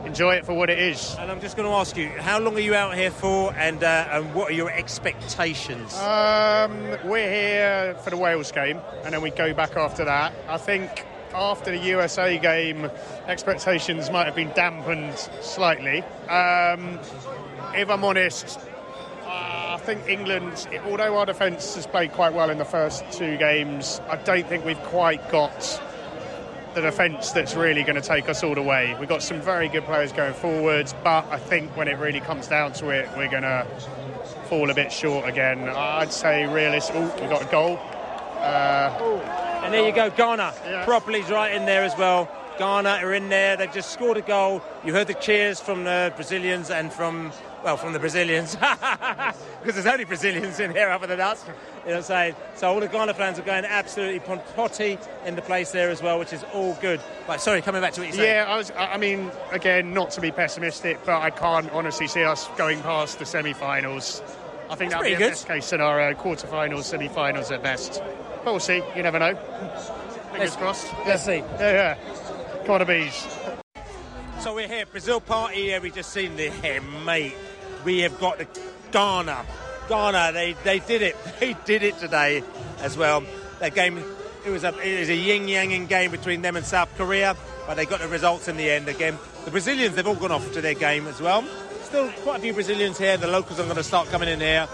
Enjoy 0.05 0.35
it 0.35 0.47
for 0.47 0.55
what 0.55 0.71
it 0.71 0.79
is. 0.79 1.15
And 1.19 1.31
I'm 1.31 1.41
just 1.43 1.57
going 1.59 1.69
to 1.69 1.75
ask 1.75 1.95
you, 1.97 2.09
how 2.09 2.41
long 2.41 2.57
are 2.57 2.61
you 2.61 2.75
out 2.75 2.97
here 2.97 3.11
for, 3.11 3.53
and 3.55 3.85
uh, 3.85 4.09
and 4.11 4.35
what 4.35 4.51
are 4.51 4.55
your 4.55 4.71
expectations? 4.71 5.95
Um, 5.97 6.97
we're 7.05 7.31
here 7.31 7.95
for 8.03 8.11
the 8.11 8.17
Wales 8.17 8.51
game, 8.51 8.81
and 9.05 9.13
then 9.13 9.21
we 9.21 9.31
go 9.31 9.53
back 9.53 9.77
after 9.77 10.05
that. 10.07 10.33
I 10.49 10.57
think 10.57 11.05
after 11.35 11.71
the 11.71 11.79
USA 11.79 12.39
game, 12.39 12.91
expectations 13.27 14.11
might 14.11 14.27
have 14.27 14.35
been 14.35 14.53
dampened 14.53 15.17
slightly. 15.41 16.03
Um, 16.29 16.99
if 17.75 17.89
I'm 17.89 18.05
honest, 18.05 18.59
uh, 19.25 19.77
I 19.77 19.79
think 19.83 20.09
England, 20.09 20.69
although 20.87 21.17
our 21.17 21.27
defence 21.27 21.75
has 21.75 21.87
played 21.87 22.13
quite 22.13 22.35
well 22.35 22.51
in 22.51 22.59
the 22.59 22.65
first 22.65 23.05
two 23.13 23.37
games, 23.37 24.01
I 24.09 24.17
don't 24.17 24.47
think 24.47 24.65
we've 24.65 24.83
quite 24.85 25.31
got 25.31 25.81
the 26.75 26.81
defence 26.81 27.33
that's 27.33 27.55
really 27.55 27.83
going 27.83 28.01
to 28.01 28.07
take 28.07 28.29
us 28.29 28.45
all 28.45 28.55
the 28.55 28.63
way. 28.63 28.97
We've 28.99 29.09
got 29.09 29.23
some 29.23 29.41
very 29.41 29.69
good 29.69 29.85
players 29.85 30.13
going 30.13 30.35
forwards, 30.35 30.95
but 31.03 31.27
I 31.31 31.39
think 31.39 31.77
when 31.77 31.89
it 31.89 31.99
really 31.99 32.21
comes 32.21 32.47
down 32.47 32.73
to 32.75 32.91
it, 32.91 33.09
we're 33.17 33.31
going 33.31 33.43
to 33.43 33.67
fall 34.49 34.71
a 34.71 34.75
bit 34.75 34.93
short 34.93 35.29
again. 35.29 35.69
I'd 35.69 36.13
say 36.13 36.47
realistic. 36.47 36.95
Oh, 36.97 37.15
we 37.21 37.29
got 37.29 37.43
a 37.43 37.51
goal. 37.51 37.81
Uh, 38.41 39.21
And 39.65 39.75
there 39.75 39.87
you 39.87 39.93
go, 39.95 40.11
Ghana. 40.11 40.83
Properly's 40.85 41.31
right 41.31 41.55
in 41.55 41.67
there 41.67 41.83
as 41.85 41.97
well. 41.97 42.29
Ghana 42.59 43.01
are 43.03 43.13
in 43.15 43.29
there. 43.29 43.57
They've 43.57 43.73
just 43.73 43.91
scored 43.91 44.17
a 44.17 44.23
goal. 44.23 44.63
You 44.85 44.93
heard 44.93 45.07
the 45.07 45.15
cheers 45.15 45.61
from 45.61 45.85
the 45.85 46.13
Brazilians 46.15 46.69
and 46.71 46.93
from, 46.93 47.33
well, 47.65 47.77
from 47.79 47.93
the 47.95 47.99
Brazilians. 47.99 48.55
because 49.63 49.75
there's 49.75 49.87
only 49.87 50.05
Brazilians 50.05 50.61
in 50.61 50.71
here 50.73 50.91
other 50.91 51.07
than 51.07 51.21
us. 51.21 51.43
You 51.47 51.53
know 51.53 51.57
what 51.85 51.97
I'm 51.97 52.03
saying? 52.03 52.35
So 52.57 52.69
all 52.71 52.81
the 52.81 52.89
Ghana 52.89 53.15
fans 53.15 53.39
are 53.39 53.43
going 53.43 53.65
absolutely 53.65 54.21
potty 54.21 54.99
in 55.25 55.37
the 55.37 55.43
place 55.43 55.71
there 55.73 55.89
as 55.91 56.03
well, 56.03 56.19
which 56.19 56.33
is 56.35 56.45
all 56.53 56.75
good. 56.83 57.01
But 57.27 57.41
sorry, 57.41 57.63
coming 57.63 57.81
back 57.81 57.93
to 57.95 58.01
what 58.03 58.09
you 58.09 58.15
said. 58.15 58.25
yeah, 58.27 58.45
I 58.47 58.57
was. 58.59 58.71
I 58.77 58.97
mean, 58.99 59.31
again, 59.53 59.95
not 59.95 60.11
to 60.13 60.21
be 60.21 60.31
pessimistic, 60.31 60.99
but 61.07 61.21
I 61.21 61.31
can't 61.31 61.71
honestly 61.73 62.09
see 62.09 62.25
us 62.25 62.47
going 62.59 62.81
past 62.83 63.19
the 63.19 63.25
semi-finals. 63.27 64.23
I 64.69 64.75
think 64.75 64.91
that'll 64.91 65.01
pretty 65.03 65.17
be 65.17 65.23
a 65.23 65.27
good. 65.27 65.31
best 65.33 65.47
case 65.49 65.65
scenario, 65.67 66.15
quarter-finals, 66.15 66.87
semi-finals 66.87 67.51
at 67.51 67.63
best. 67.63 68.03
But 68.45 68.53
we'll 68.53 68.61
see. 68.61 68.83
You 68.97 69.03
never 69.03 69.19
know. 69.19 69.35
Fingers 70.33 70.57
crossed. 70.57 70.93
Let's 71.07 71.25
see. 71.25 71.39
Yeah, 71.59 71.97
yeah. 71.99 72.63
Come 72.65 72.71
on, 72.71 72.79
the 72.81 72.87
bees. 72.87 73.27
So 74.41 74.55
we're 74.55 74.69
here, 74.69 74.87
Brazil 74.87 75.21
party 75.21 75.65
here. 75.65 75.81
We 75.81 75.91
just 75.91 76.13
seen 76.13 76.37
the 76.37 76.49
here, 76.49 76.81
mate. 76.81 77.35
We 77.85 77.99
have 78.01 78.19
got 78.19 78.39
the 78.39 78.47
Ghana. 78.91 79.45
Ghana, 79.89 80.33
they, 80.33 80.55
they 80.65 80.79
did 80.79 81.03
it. 81.03 81.17
They 81.41 81.55
did 81.65 81.83
it 81.83 81.99
today 81.99 82.43
as 82.81 82.97
well. 82.97 83.23
That 83.59 83.75
game, 83.75 84.03
it 84.47 84.51
was 84.51 84.65
a 84.65 84.69
it 84.79 85.01
was 85.01 85.09
a 85.11 85.15
yin 85.15 85.49
yang 85.49 85.87
game 85.87 86.11
between 86.11 86.41
them 86.41 86.57
and 86.57 86.65
South 86.65 86.89
Korea, 86.97 87.37
but 87.67 87.75
they 87.75 87.85
got 87.85 88.01
the 88.01 88.09
results 88.09 88.49
in 88.49 88.57
the 88.57 88.71
end 88.71 88.89
again. 88.89 89.19
The 89.45 89.51
Brazilians, 89.51 89.97
they've 89.97 90.07
all 90.07 90.15
gone 90.15 90.33
off 90.33 90.51
to 90.53 90.61
their 90.63 90.75
game 90.75 91.07
as 91.07 91.21
well. 91.21 91.45
Still 91.83 92.09
quite 92.23 92.39
a 92.39 92.41
few 92.41 92.55
Brazilians 92.55 92.97
here. 92.97 93.17
The 93.17 93.27
locals 93.27 93.61
are 93.61 93.65
going 93.65 93.77
to 93.77 93.83
start 93.83 94.09
coming 94.09 94.29
in 94.29 94.41
here. 94.41 94.67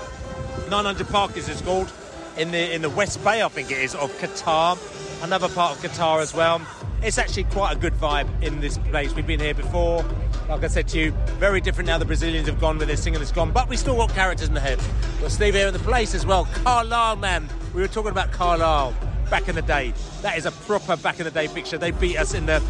900 0.70 1.08
Park 1.08 1.36
is 1.36 1.48
it's 1.48 1.60
called 1.60 1.92
in 2.38 2.50
the 2.50 2.74
in 2.74 2.82
the 2.82 2.90
West 2.90 3.22
Bay, 3.24 3.42
I 3.42 3.48
think 3.48 3.70
it 3.70 3.78
is, 3.78 3.94
of 3.94 4.12
Qatar. 4.18 4.78
Another 5.22 5.48
part 5.48 5.76
of 5.76 5.82
Qatar 5.82 6.20
as 6.20 6.34
well. 6.34 6.60
It's 7.02 7.18
actually 7.18 7.44
quite 7.44 7.76
a 7.76 7.78
good 7.78 7.94
vibe 7.94 8.28
in 8.42 8.60
this 8.60 8.78
place. 8.78 9.14
We've 9.14 9.26
been 9.26 9.40
here 9.40 9.54
before. 9.54 10.04
Like 10.48 10.62
I 10.62 10.68
said 10.68 10.88
to 10.88 10.98
you, 10.98 11.10
very 11.38 11.60
different 11.60 11.88
now. 11.88 11.98
The 11.98 12.04
Brazilians 12.04 12.46
have 12.48 12.60
gone 12.60 12.78
with 12.78 12.88
their 12.88 12.96
singing 12.96 13.20
has 13.20 13.32
gone, 13.32 13.50
but 13.52 13.68
we 13.68 13.76
still 13.76 13.96
got 13.96 14.10
characters 14.10 14.48
in 14.48 14.54
the 14.54 14.60
head. 14.60 14.80
Got 15.20 15.30
Steve 15.30 15.54
here 15.54 15.66
in 15.66 15.72
the 15.72 15.80
place 15.80 16.14
as 16.14 16.24
well. 16.24 16.46
Carlisle, 16.64 17.16
man. 17.16 17.48
We 17.74 17.80
were 17.80 17.88
talking 17.88 18.12
about 18.12 18.32
Carlisle 18.32 18.94
back 19.30 19.48
in 19.48 19.54
the 19.54 19.62
day. 19.62 19.92
That 20.22 20.38
is 20.38 20.46
a 20.46 20.52
proper 20.52 20.96
back 20.96 21.18
in 21.18 21.24
the 21.24 21.30
day 21.30 21.48
picture. 21.48 21.78
They 21.78 21.90
beat 21.90 22.16
us 22.16 22.34
in 22.34 22.46
the 22.46 22.62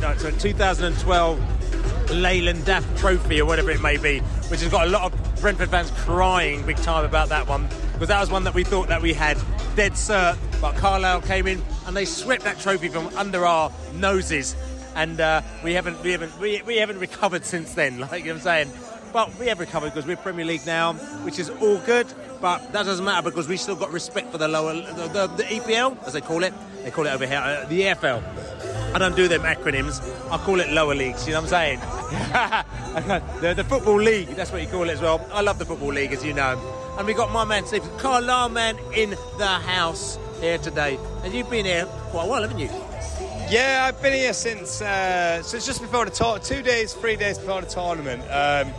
no, 0.00 0.16
so 0.16 0.30
2012 0.32 2.10
Leyland 2.10 2.58
DAF 2.64 2.98
Trophy 2.98 3.40
or 3.40 3.46
whatever 3.46 3.70
it 3.70 3.80
may 3.80 3.96
be, 3.96 4.18
which 4.48 4.60
has 4.60 4.70
got 4.70 4.88
a 4.88 4.90
lot 4.90 5.12
of 5.12 5.40
Brentford 5.40 5.70
fans 5.70 5.92
crying 5.92 6.66
big 6.66 6.76
time 6.78 7.04
about 7.04 7.28
that 7.28 7.46
one 7.46 7.68
because 7.98 8.10
that 8.10 8.20
was 8.20 8.30
one 8.30 8.44
that 8.44 8.54
we 8.54 8.62
thought 8.62 8.86
that 8.86 9.02
we 9.02 9.12
had 9.12 9.36
dead 9.74 9.90
cert, 9.94 10.38
but 10.60 10.76
Carlisle 10.76 11.20
came 11.22 11.48
in 11.48 11.60
and 11.84 11.96
they 11.96 12.04
swept 12.04 12.44
that 12.44 12.60
trophy 12.60 12.86
from 12.86 13.08
under 13.16 13.44
our 13.44 13.72
noses, 13.94 14.54
and 14.94 15.20
uh, 15.20 15.42
we 15.64 15.74
haven't 15.74 16.00
we 16.04 16.12
haven't 16.12 16.38
we, 16.38 16.62
we 16.62 16.76
haven't 16.76 17.00
recovered 17.00 17.44
since 17.44 17.74
then. 17.74 17.98
Like 18.10 18.20
you 18.24 18.28
know 18.28 18.34
I'm 18.34 18.40
saying. 18.40 18.70
But 19.12 19.36
we 19.38 19.48
have 19.48 19.58
recovered 19.58 19.94
because 19.94 20.06
we're 20.06 20.16
Premier 20.16 20.44
League 20.44 20.64
now, 20.64 20.92
which 21.24 21.40
is 21.40 21.50
all 21.50 21.78
good. 21.78 22.06
But 22.40 22.72
that 22.72 22.84
doesn't 22.84 23.04
matter 23.04 23.28
because 23.28 23.48
we 23.48 23.56
still 23.56 23.74
got 23.74 23.90
respect 23.90 24.30
for 24.30 24.38
the 24.38 24.46
lower, 24.46 24.74
the, 24.74 25.08
the, 25.08 25.26
the 25.28 25.42
EPL, 25.44 26.06
as 26.06 26.12
they 26.12 26.20
call 26.20 26.44
it. 26.44 26.52
They 26.84 26.90
call 26.92 27.06
it 27.06 27.10
over 27.10 27.26
here, 27.26 27.38
uh, 27.38 27.64
the 27.66 27.80
EFL. 27.80 28.22
I 28.94 28.98
don't 28.98 29.16
do 29.16 29.26
them 29.26 29.42
acronyms. 29.42 30.02
I 30.30 30.36
call 30.38 30.60
it 30.60 30.70
lower 30.70 30.94
leagues. 30.94 31.26
You 31.26 31.32
know 31.32 31.40
what 31.40 31.52
I'm 31.52 31.80
saying? 31.80 31.80
the, 33.40 33.54
the 33.54 33.64
football 33.64 34.00
league. 34.00 34.28
That's 34.28 34.52
what 34.52 34.60
you 34.60 34.68
call 34.68 34.84
it 34.84 34.92
as 34.92 35.00
well. 35.00 35.26
I 35.32 35.40
love 35.40 35.58
the 35.58 35.64
football 35.64 35.92
league, 35.92 36.12
as 36.12 36.22
you 36.22 36.34
know. 36.34 36.77
And 36.98 37.06
we 37.06 37.14
got 37.14 37.30
my 37.30 37.44
man 37.44 37.64
Steve 37.64 37.88
Carlisle 37.98 38.56
in 38.92 39.10
the 39.38 39.46
house 39.46 40.18
here 40.40 40.58
today. 40.58 40.98
And 41.22 41.32
you've 41.32 41.48
been 41.48 41.64
here 41.64 41.86
quite 42.10 42.24
a 42.24 42.28
while, 42.28 42.42
haven't 42.42 42.58
you? 42.58 42.68
Yeah, 43.48 43.84
I've 43.86 44.02
been 44.02 44.14
here 44.14 44.32
since 44.32 44.82
uh, 44.82 45.40
since 45.44 45.64
just 45.64 45.80
before 45.80 46.06
the 46.06 46.10
tour, 46.10 46.40
two 46.40 46.60
days, 46.60 46.94
three 46.94 47.14
days 47.14 47.38
before 47.38 47.60
the 47.60 47.68
tournament. 47.68 48.24
Um, 48.28 48.74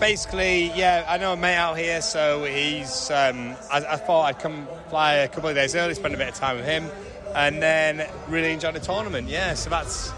basically, 0.00 0.72
yeah, 0.74 1.04
I 1.06 1.18
know 1.18 1.34
a 1.34 1.36
mate 1.36 1.56
out 1.56 1.76
here, 1.76 2.00
so 2.00 2.44
he's. 2.44 3.10
Um, 3.10 3.54
I, 3.70 3.84
I 3.86 3.96
thought 3.96 4.22
I'd 4.22 4.38
come 4.38 4.66
fly 4.88 5.16
a 5.16 5.28
couple 5.28 5.50
of 5.50 5.54
days 5.54 5.76
early, 5.76 5.92
spend 5.92 6.14
a 6.14 6.16
bit 6.16 6.28
of 6.28 6.34
time 6.36 6.56
with 6.56 6.64
him, 6.64 6.86
and 7.34 7.62
then 7.62 8.08
really 8.28 8.52
enjoy 8.52 8.72
the 8.72 8.80
tournament. 8.80 9.28
Yeah, 9.28 9.52
so 9.52 9.68
that's. 9.68 10.10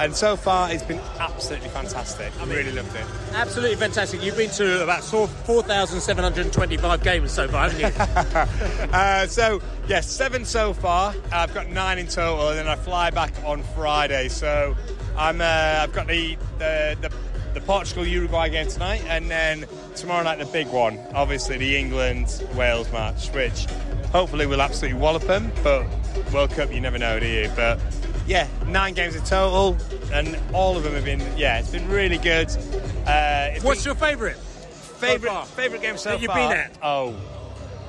And 0.00 0.16
so 0.16 0.34
far, 0.34 0.72
it's 0.72 0.82
been 0.82 0.98
absolutely 1.18 1.68
fantastic. 1.68 2.32
I 2.40 2.44
really 2.46 2.72
loved 2.72 2.96
it. 2.96 3.04
Absolutely 3.34 3.76
fantastic. 3.76 4.22
You've 4.22 4.38
been 4.38 4.48
to 4.52 4.82
about 4.82 5.04
4,725 5.04 7.02
games 7.02 7.30
so 7.30 7.46
far, 7.48 7.68
haven't 7.68 7.80
you? 7.80 7.86
uh, 8.94 9.26
so 9.26 9.60
yes, 9.88 10.10
seven 10.10 10.46
so 10.46 10.72
far. 10.72 11.14
I've 11.30 11.52
got 11.52 11.68
nine 11.68 11.98
in 11.98 12.06
total, 12.06 12.48
and 12.48 12.58
then 12.58 12.66
I 12.66 12.76
fly 12.76 13.10
back 13.10 13.34
on 13.44 13.62
Friday. 13.74 14.28
So 14.28 14.74
I'm 15.18 15.42
uh, 15.42 15.80
I've 15.82 15.92
got 15.92 16.06
the 16.06 16.38
the, 16.58 16.96
the 17.02 17.12
the 17.52 17.60
Portugal 17.60 18.06
Uruguay 18.06 18.48
game 18.48 18.68
tonight, 18.68 19.04
and 19.06 19.30
then 19.30 19.66
tomorrow 19.96 20.22
night 20.22 20.38
the 20.38 20.46
big 20.46 20.68
one, 20.68 20.98
obviously 21.14 21.58
the 21.58 21.76
England 21.76 22.42
Wales 22.54 22.90
match, 22.90 23.28
which 23.34 23.66
hopefully 24.12 24.46
we'll 24.46 24.62
absolutely 24.62 24.98
wallop 24.98 25.24
them. 25.24 25.52
But 25.62 25.84
World 26.32 26.52
Cup, 26.52 26.72
you 26.72 26.80
never 26.80 26.98
know, 26.98 27.20
do 27.20 27.26
you? 27.26 27.50
But 27.54 27.78
yeah, 28.30 28.46
nine 28.66 28.94
games 28.94 29.16
in 29.16 29.22
total, 29.24 29.76
and 30.12 30.38
all 30.54 30.76
of 30.76 30.84
them 30.84 30.92
have 30.94 31.04
been 31.04 31.20
yeah, 31.36 31.58
it's 31.58 31.70
been 31.70 31.88
really 31.88 32.18
good. 32.18 32.48
Uh, 33.06 33.50
What's 33.62 33.82
been- 33.82 33.90
your 33.90 33.94
favourite? 33.96 34.36
Favorite 34.36 35.46
favorite 35.48 35.82
game 35.82 35.96
so 35.96 36.10
That 36.10 36.20
you've 36.20 36.30
far? 36.30 36.48
been 36.50 36.58
at? 36.58 36.76
Oh, 36.82 37.14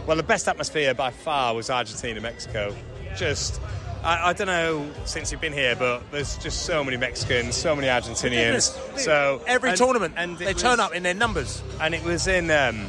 well, 0.08 0.18
the 0.18 0.24
best 0.24 0.48
atmosphere 0.48 0.94
by 0.94 1.12
far 1.12 1.54
was 1.54 1.70
Argentina 1.70 2.20
Mexico. 2.22 2.76
Just. 3.16 3.62
I, 4.04 4.30
I 4.30 4.34
don't 4.34 4.48
know 4.48 4.90
since 5.06 5.32
you've 5.32 5.42
been 5.42 5.54
here, 5.54 5.76
but 5.76 6.10
there's 6.12 6.36
just 6.38 6.64
so 6.66 6.84
many 6.84 6.98
Mexicans, 6.98 7.54
so 7.56 7.76
many 7.76 7.88
Argentinians. 7.88 8.72
So 8.98 9.44
Every 9.46 9.70
and- 9.70 9.78
tournament, 9.78 10.16
and 10.18 10.40
they 10.40 10.48
it 10.52 10.58
turn 10.58 10.80
up 10.80 10.96
in 10.96 11.04
their 11.04 11.14
numbers. 11.14 11.62
and 11.80 11.94
it 11.94 12.04
was 12.04 12.26
in 12.28 12.50
um, 12.50 12.88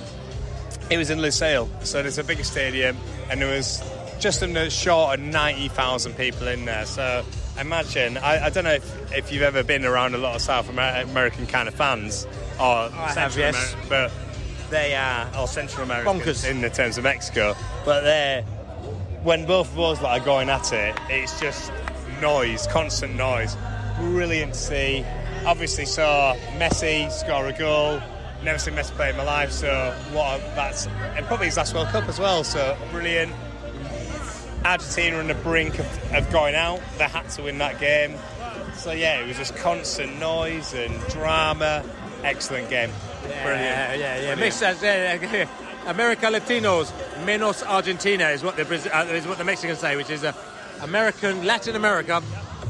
it 0.88 0.96
was 0.96 1.10
in 1.10 1.18
Lusail, 1.18 1.68
so 1.84 2.00
there's 2.00 2.16
a 2.18 2.24
bigger 2.24 2.44
stadium, 2.44 2.96
and 3.28 3.42
there 3.42 3.54
was 3.54 3.82
just 4.20 4.42
under 4.42 4.70
short 4.70 5.18
of 5.18 5.20
ninety 5.24 5.68
thousand 5.68 6.16
people 6.16 6.46
in 6.48 6.64
there. 6.64 6.86
So 6.86 7.24
imagine, 7.58 8.18
I, 8.18 8.46
I 8.46 8.50
don't 8.50 8.64
know 8.64 8.72
if, 8.72 9.12
if 9.12 9.32
you've 9.32 9.42
ever 9.42 9.62
been 9.62 9.84
around 9.84 10.14
a 10.14 10.18
lot 10.18 10.34
of 10.34 10.42
South 10.42 10.68
Amer- 10.70 11.02
American 11.10 11.46
kind 11.46 11.68
of 11.68 11.74
fans 11.74 12.26
or 12.58 12.60
oh, 12.60 12.88
have, 12.90 13.32
Central 13.32 13.46
yes. 13.46 13.74
Amer- 13.74 13.88
but 13.88 14.12
they 14.70 14.94
are 14.94 15.28
or 15.38 15.46
Central 15.46 15.84
Americans 15.84 16.22
Bonkers. 16.22 16.50
in 16.50 16.60
the 16.60 16.70
terms 16.70 16.98
of 16.98 17.04
Mexico, 17.04 17.54
but 17.84 18.02
they're 18.02 18.42
when 19.22 19.46
both 19.46 19.70
of 19.72 19.78
us 19.78 20.02
like, 20.02 20.20
are 20.20 20.24
going 20.24 20.48
at 20.48 20.72
it, 20.72 20.96
it's 21.08 21.38
just 21.38 21.72
noise, 22.20 22.66
constant 22.66 23.14
noise. 23.14 23.56
Brilliant 23.98 24.54
to 24.54 24.58
see. 24.58 25.04
Obviously 25.46 25.84
saw 25.84 26.34
Messi 26.56 27.10
score 27.10 27.46
a 27.46 27.52
goal. 27.52 28.00
Never 28.42 28.58
seen 28.58 28.74
Messi 28.74 28.90
play 28.92 29.10
in 29.10 29.16
my 29.16 29.22
life, 29.22 29.52
so 29.52 29.94
what 30.12 30.40
a, 30.40 30.42
that's 30.56 30.86
and 30.86 31.24
probably 31.26 31.46
his 31.46 31.56
last 31.56 31.74
World 31.74 31.88
Cup 31.88 32.08
as 32.08 32.18
well. 32.18 32.42
So 32.42 32.76
brilliant. 32.90 33.32
Argentina 34.64 35.18
on 35.18 35.26
the 35.28 35.34
brink 35.34 35.78
of, 35.78 36.12
of 36.14 36.30
going 36.30 36.54
out. 36.54 36.80
They 36.98 37.04
had 37.04 37.28
to 37.30 37.42
win 37.42 37.58
that 37.58 37.78
game. 37.80 38.16
So 38.76 38.92
yeah, 38.92 39.20
it 39.20 39.26
was 39.26 39.36
just 39.36 39.54
constant 39.56 40.18
noise 40.18 40.72
and 40.74 40.98
drama. 41.08 41.84
Excellent 42.24 42.68
game. 42.70 42.90
Yeah, 43.28 43.42
Brilliant. 43.44 43.64
yeah, 43.64 43.94
yeah. 43.94 44.14
Brilliant. 44.16 44.40
Mixed 44.40 44.62
as, 44.62 44.82
yeah, 44.82 45.14
yeah. 45.14 45.48
America 45.86 46.26
Latinos 46.26 46.90
menos 47.24 47.64
Argentina 47.66 48.28
is 48.28 48.42
what 48.44 48.56
the 48.56 48.62
uh, 48.96 49.04
is 49.06 49.26
what 49.26 49.38
the 49.38 49.44
Mexicans 49.44 49.78
say, 49.80 49.96
which 49.96 50.10
is 50.10 50.22
uh, 50.24 50.32
American 50.80 51.44
Latin 51.44 51.74
America 51.76 52.22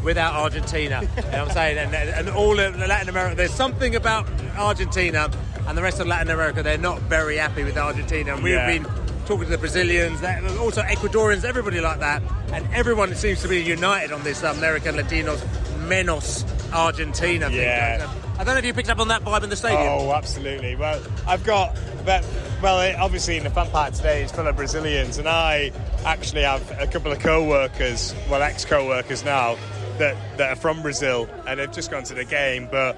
without 0.03 0.35
Argentina. 0.35 1.01
you 1.03 1.09
know 1.23 1.29
what 1.31 1.35
I'm 1.35 1.51
saying? 1.51 1.79
And, 1.79 1.95
and 1.95 2.29
all 2.31 2.59
of 2.59 2.77
Latin 2.79 3.09
America, 3.09 3.37
there's 3.37 3.53
something 3.55 3.95
about 3.95 4.27
Argentina 4.57 5.31
and 5.69 5.79
the 5.79 5.83
rest 5.83 6.01
of 6.01 6.07
Latin 6.07 6.31
America. 6.31 6.63
They're 6.63 6.77
not 6.79 7.01
very 7.03 7.37
happy 7.37 7.65
with 7.65 7.77
Argentina. 7.77 8.35
And 8.35 8.43
we've 8.43 8.55
Yeah. 8.55 8.67
been 8.79 8.87
talking 9.27 9.45
to 9.45 9.51
the 9.51 9.59
Brazilians, 9.59 10.23
also 10.59 10.83
Ecuadorians, 10.83 11.45
everybody 11.45 11.81
like 11.81 12.01
that, 12.01 12.23
and 12.53 12.67
everyone 12.75 13.15
seems 13.15 13.43
to 13.43 13.49
be 13.49 13.63
united 13.63 14.13
on 14.13 14.23
this 14.23 14.43
um, 14.43 14.59
American 14.59 14.97
Latinos 14.97 15.39
menos 15.87 16.45
Argentina. 16.73 17.49
thing. 17.49 17.57
Yeah. 17.57 18.11
I 18.39 18.45
don't 18.45 18.55
know 18.55 18.59
if 18.59 18.65
you 18.65 18.75
picked 18.75 18.89
up 18.89 18.99
on 18.99 19.09
that 19.09 19.23
vibe 19.23 19.45
in 19.45 19.51
the 19.51 19.57
stadium. 19.57 19.83
Oh, 19.83 20.13
absolutely. 20.13 20.75
Well, 20.75 21.01
I've 21.27 21.45
got, 21.45 21.77
but, 22.05 22.27
well, 22.63 22.81
it, 22.81 22.97
obviously 22.97 23.37
in 23.37 23.45
the 23.45 23.51
fun 23.51 23.69
part 23.69 23.95
today 23.95 24.23
it's 24.23 24.33
full 24.33 24.47
of 24.47 24.57
Brazilians, 24.57 25.19
and 25.19 25.29
I 25.29 25.71
actually 26.05 26.43
have 26.43 26.69
a 26.81 26.87
couple 26.87 27.13
of 27.13 27.21
co-workers, 27.21 28.15
well, 28.31 28.43
ex-co-workers 28.43 29.25
now, 29.25 29.57
that, 29.99 30.17
that 30.39 30.53
are 30.53 30.57
from 30.57 30.83
Brazil, 30.83 31.29
and 31.47 31.61
they've 31.61 31.71
just 31.71 31.91
gone 31.91 32.03
to 32.05 32.15
the 32.15 32.25
game, 32.25 32.67
but 32.71 32.97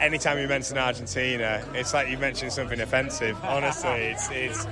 anytime 0.00 0.38
you 0.38 0.48
mention 0.48 0.76
Argentina, 0.76 1.64
it's 1.74 1.94
like 1.94 2.08
you 2.08 2.18
mentioned 2.18 2.52
something 2.52 2.80
offensive. 2.80 3.38
Honestly, 3.44 3.90
it's 3.90 4.28
it's. 4.30 4.66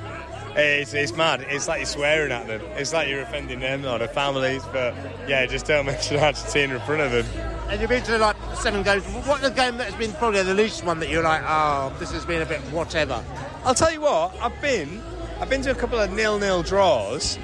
It's, 0.56 0.94
it's 0.94 1.14
mad. 1.14 1.46
It's 1.48 1.68
like 1.68 1.78
you're 1.78 1.86
swearing 1.86 2.32
at 2.32 2.46
them. 2.46 2.60
It's 2.76 2.92
like 2.92 3.08
you're 3.08 3.22
offending 3.22 3.60
them 3.60 3.84
or 3.84 3.98
their 3.98 4.08
families. 4.08 4.64
But 4.72 4.94
yeah, 5.28 5.46
just 5.46 5.66
don't 5.66 5.86
mention 5.86 6.18
Argentina 6.18 6.74
in 6.74 6.80
front 6.80 7.02
of 7.02 7.12
them. 7.12 7.26
And 7.68 7.80
you've 7.80 7.90
been 7.90 8.02
to 8.04 8.18
like 8.18 8.36
seven 8.54 8.82
games. 8.82 9.04
What 9.26 9.42
the 9.42 9.50
game 9.50 9.76
that 9.76 9.86
has 9.86 9.94
been 9.94 10.12
probably 10.14 10.42
the 10.42 10.54
least 10.54 10.84
one 10.84 10.98
that 11.00 11.08
you're 11.08 11.22
like, 11.22 11.42
oh, 11.46 11.94
this 11.98 12.10
has 12.12 12.24
been 12.24 12.42
a 12.42 12.46
bit 12.46 12.60
whatever? 12.72 13.24
I'll 13.64 13.74
tell 13.74 13.92
you 13.92 14.00
what, 14.00 14.34
I've 14.40 14.60
been 14.60 15.02
I've 15.40 15.48
been 15.48 15.62
to 15.62 15.70
a 15.70 15.74
couple 15.74 15.98
of 15.98 16.10
nil-nil 16.12 16.62
draws, 16.62 17.38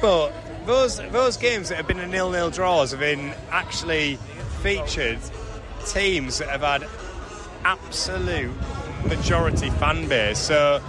but 0.00 0.32
those 0.66 0.98
those 1.10 1.36
games 1.36 1.68
that 1.68 1.76
have 1.76 1.86
been 1.88 1.98
a 1.98 2.06
nil-nil 2.06 2.50
draws 2.50 2.92
have 2.92 3.00
been 3.00 3.34
actually 3.50 4.18
featured 4.62 5.18
teams 5.86 6.38
that 6.38 6.48
have 6.48 6.60
had 6.60 6.88
absolute 7.64 8.52
majority 9.06 9.70
fan 9.70 10.08
base. 10.08 10.38
So 10.38 10.80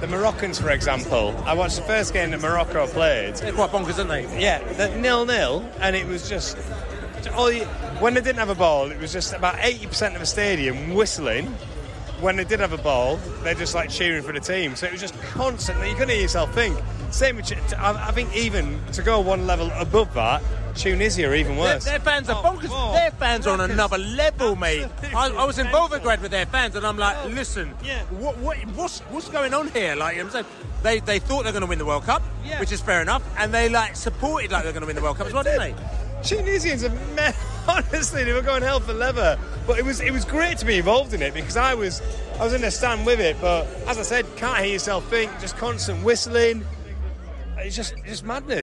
the 0.00 0.06
Moroccans, 0.06 0.58
for 0.58 0.70
example, 0.70 1.36
I 1.44 1.54
watched 1.54 1.76
the 1.76 1.82
first 1.82 2.12
game 2.12 2.30
that 2.30 2.40
Morocco 2.40 2.86
played. 2.86 3.36
They're 3.36 3.52
quite 3.52 3.70
bonkers, 3.70 3.98
aren't 3.98 4.10
they? 4.10 4.40
Yeah, 4.40 4.62
the 4.74 4.94
nil-nil, 4.96 5.68
and 5.80 5.96
it 5.96 6.06
was 6.06 6.28
just 6.28 6.56
all 7.34 7.50
you, 7.50 7.64
when 8.00 8.14
they 8.14 8.20
didn't 8.20 8.38
have 8.38 8.48
a 8.48 8.54
ball, 8.54 8.90
it 8.90 8.98
was 8.98 9.12
just 9.12 9.32
about 9.32 9.56
80% 9.56 10.14
of 10.14 10.20
the 10.20 10.26
stadium 10.26 10.94
whistling 10.94 11.54
when 12.20 12.36
they 12.36 12.44
did 12.44 12.60
have 12.60 12.72
a 12.72 12.78
ball, 12.78 13.16
they're 13.42 13.54
just 13.54 13.74
like 13.74 13.90
cheering 13.90 14.22
for 14.22 14.32
the 14.32 14.40
team. 14.40 14.74
So 14.76 14.86
it 14.86 14.92
was 14.92 15.00
just 15.00 15.20
constantly. 15.22 15.88
You 15.88 15.94
couldn't 15.94 16.10
hear 16.10 16.22
yourself 16.22 16.52
think. 16.52 16.78
Same 17.10 17.36
with. 17.36 17.52
I 17.78 18.10
think 18.12 18.34
even 18.34 18.80
to 18.92 19.02
go 19.02 19.20
one 19.20 19.46
level 19.46 19.70
above 19.76 20.12
that, 20.14 20.42
Tunisia 20.78 21.28
are 21.28 21.34
even 21.34 21.56
worse. 21.56 21.84
their 21.84 21.98
fans 21.98 22.28
are 22.28 22.42
bonkers. 22.42 22.92
their 22.92 23.10
fans 23.12 23.46
are 23.46 23.50
on 23.50 23.70
another 23.70 23.98
level, 23.98 24.56
mate. 24.56 24.86
I, 25.14 25.28
I 25.30 25.44
was 25.44 25.58
involved 25.58 25.92
in 25.94 26.00
Volgograd 26.00 26.22
with 26.22 26.30
their 26.30 26.46
fans, 26.46 26.76
and 26.76 26.86
I'm 26.86 26.96
like, 26.96 27.16
listen, 27.26 27.68
what, 28.10 28.38
what, 28.38 28.56
what's 28.76 29.00
what's 29.00 29.28
going 29.28 29.54
on 29.54 29.68
here? 29.68 29.96
Like, 29.96 30.16
you 30.16 30.22
know 30.22 30.28
what 30.28 30.36
I'm 30.36 30.44
saying? 30.44 30.56
They, 30.82 31.00
they 31.00 31.18
thought 31.18 31.42
they're 31.42 31.52
going 31.52 31.62
to 31.62 31.68
win 31.68 31.78
the 31.78 31.84
World 31.84 32.04
Cup, 32.04 32.22
which 32.60 32.70
is 32.72 32.80
fair 32.80 33.02
enough, 33.02 33.22
and 33.38 33.52
they 33.52 33.68
like 33.68 33.96
supported 33.96 34.52
like 34.52 34.62
they're 34.62 34.72
going 34.72 34.82
to 34.82 34.86
win 34.86 34.96
the 34.96 35.02
World 35.02 35.16
Cup 35.16 35.26
as 35.26 35.32
well, 35.32 35.42
didn't 35.42 35.60
they? 35.60 35.74
Tunisians 36.22 36.82
are 36.84 36.90
me- 36.90 37.32
honestly 37.68 38.24
they 38.24 38.32
were 38.32 38.42
going 38.42 38.62
hell 38.62 38.80
for 38.80 38.92
leather. 38.92 39.38
But 39.66 39.78
it 39.78 39.84
was 39.84 40.00
it 40.00 40.12
was 40.12 40.24
great 40.24 40.58
to 40.58 40.64
be 40.66 40.78
involved 40.78 41.14
in 41.14 41.22
it 41.22 41.34
because 41.34 41.56
I 41.56 41.74
was 41.74 42.02
I 42.40 42.44
was 42.44 42.52
in 42.52 42.60
the 42.62 42.70
stand 42.70 43.04
with 43.06 43.20
it. 43.20 43.36
But 43.40 43.66
as 43.86 43.98
I 43.98 44.02
said, 44.02 44.26
can't 44.36 44.58
hear 44.64 44.72
yourself 44.72 45.08
think, 45.08 45.30
just 45.40 45.56
constant 45.56 46.02
whistling. 46.04 46.64
It's 47.58 47.76
just 47.76 47.92
it's 47.98 48.08
just 48.08 48.24
madness. 48.24 48.62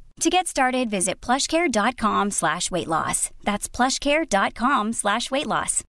To 0.21 0.29
get 0.29 0.45
started, 0.45 0.87
visit 0.91 1.19
plushcare.com 1.19 2.29
slash 2.29 2.69
weight 2.69 2.87
loss. 2.87 3.31
That's 3.43 3.67
plushcare.com 3.67 4.93
slash 4.93 5.31
weight 5.31 5.47
loss. 5.47 5.83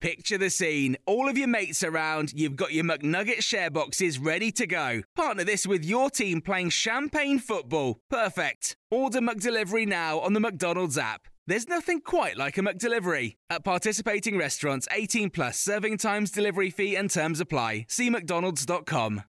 Picture 0.00 0.38
the 0.38 0.48
scene. 0.48 0.96
All 1.06 1.28
of 1.28 1.36
your 1.36 1.48
mates 1.48 1.82
around, 1.82 2.32
you've 2.32 2.54
got 2.54 2.72
your 2.72 2.84
McNugget 2.84 3.42
share 3.42 3.68
boxes 3.68 4.20
ready 4.20 4.52
to 4.52 4.64
go. 4.64 5.02
Partner 5.16 5.42
this 5.42 5.66
with 5.66 5.84
your 5.84 6.08
team 6.08 6.40
playing 6.40 6.70
champagne 6.70 7.40
football. 7.40 7.98
Perfect. 8.08 8.76
Order 8.92 9.20
McDelivery 9.20 9.84
now 9.84 10.20
on 10.20 10.34
the 10.34 10.40
McDonald's 10.40 10.98
app. 10.98 11.26
There's 11.48 11.66
nothing 11.66 12.02
quite 12.02 12.36
like 12.36 12.58
a 12.58 12.60
McDelivery. 12.60 13.36
At 13.48 13.64
participating 13.64 14.36
restaurants, 14.36 14.86
18 14.92 15.30
plus 15.30 15.58
serving 15.58 15.96
times, 15.96 16.30
delivery 16.30 16.68
fee, 16.68 16.94
and 16.94 17.10
terms 17.10 17.40
apply. 17.40 17.86
See 17.88 18.10
McDonald's.com. 18.10 19.22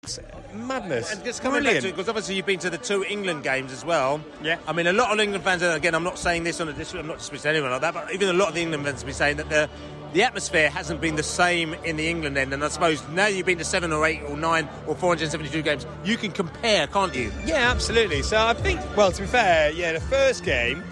Madness. 0.53 1.13
And 1.13 1.23
just 1.23 1.41
coming 1.41 1.63
back 1.63 1.71
Brilliant. 1.71 1.85
to 1.85 1.91
because 1.93 2.09
obviously 2.09 2.35
you've 2.35 2.45
been 2.45 2.59
to 2.59 2.69
the 2.69 2.77
two 2.77 3.05
England 3.05 3.43
games 3.43 3.71
as 3.71 3.85
well. 3.85 4.19
Yeah. 4.43 4.57
I 4.67 4.73
mean, 4.73 4.87
a 4.87 4.91
lot 4.91 5.13
of 5.13 5.19
England 5.21 5.45
fans, 5.45 5.61
and 5.61 5.71
again, 5.71 5.95
I'm 5.95 6.03
not 6.03 6.19
saying 6.19 6.43
this 6.43 6.59
on 6.59 6.67
a 6.67 6.73
dis- 6.73 6.93
I'm 6.93 7.07
not 7.07 7.21
speaking 7.21 7.43
to 7.43 7.49
anyone 7.51 7.71
like 7.71 7.79
that, 7.79 7.93
but 7.93 8.13
even 8.13 8.27
a 8.27 8.33
lot 8.33 8.49
of 8.49 8.55
the 8.55 8.61
England 8.63 8.83
fans 8.83 8.99
have 8.99 9.05
been 9.05 9.15
saying 9.15 9.37
that 9.37 9.47
the 9.47 9.69
the 10.11 10.23
atmosphere 10.23 10.69
hasn't 10.69 10.99
been 10.99 11.15
the 11.15 11.23
same 11.23 11.73
in 11.85 11.95
the 11.95 12.09
England 12.09 12.37
end. 12.37 12.53
And 12.53 12.61
I 12.65 12.67
suppose 12.67 13.07
now 13.09 13.27
you've 13.27 13.45
been 13.45 13.59
to 13.59 13.63
seven 13.63 13.93
or 13.93 14.05
eight 14.05 14.23
or 14.23 14.35
nine 14.35 14.67
or 14.87 14.95
472 14.95 15.61
games, 15.61 15.85
you 16.03 16.17
can 16.17 16.31
compare, 16.31 16.85
can't 16.87 17.15
you? 17.15 17.31
Yeah, 17.45 17.71
absolutely. 17.71 18.23
So 18.23 18.37
I 18.37 18.55
think, 18.55 18.81
well, 18.97 19.13
to 19.13 19.21
be 19.21 19.27
fair, 19.27 19.71
yeah, 19.71 19.93
the 19.93 20.01
first 20.01 20.43
game, 20.43 20.83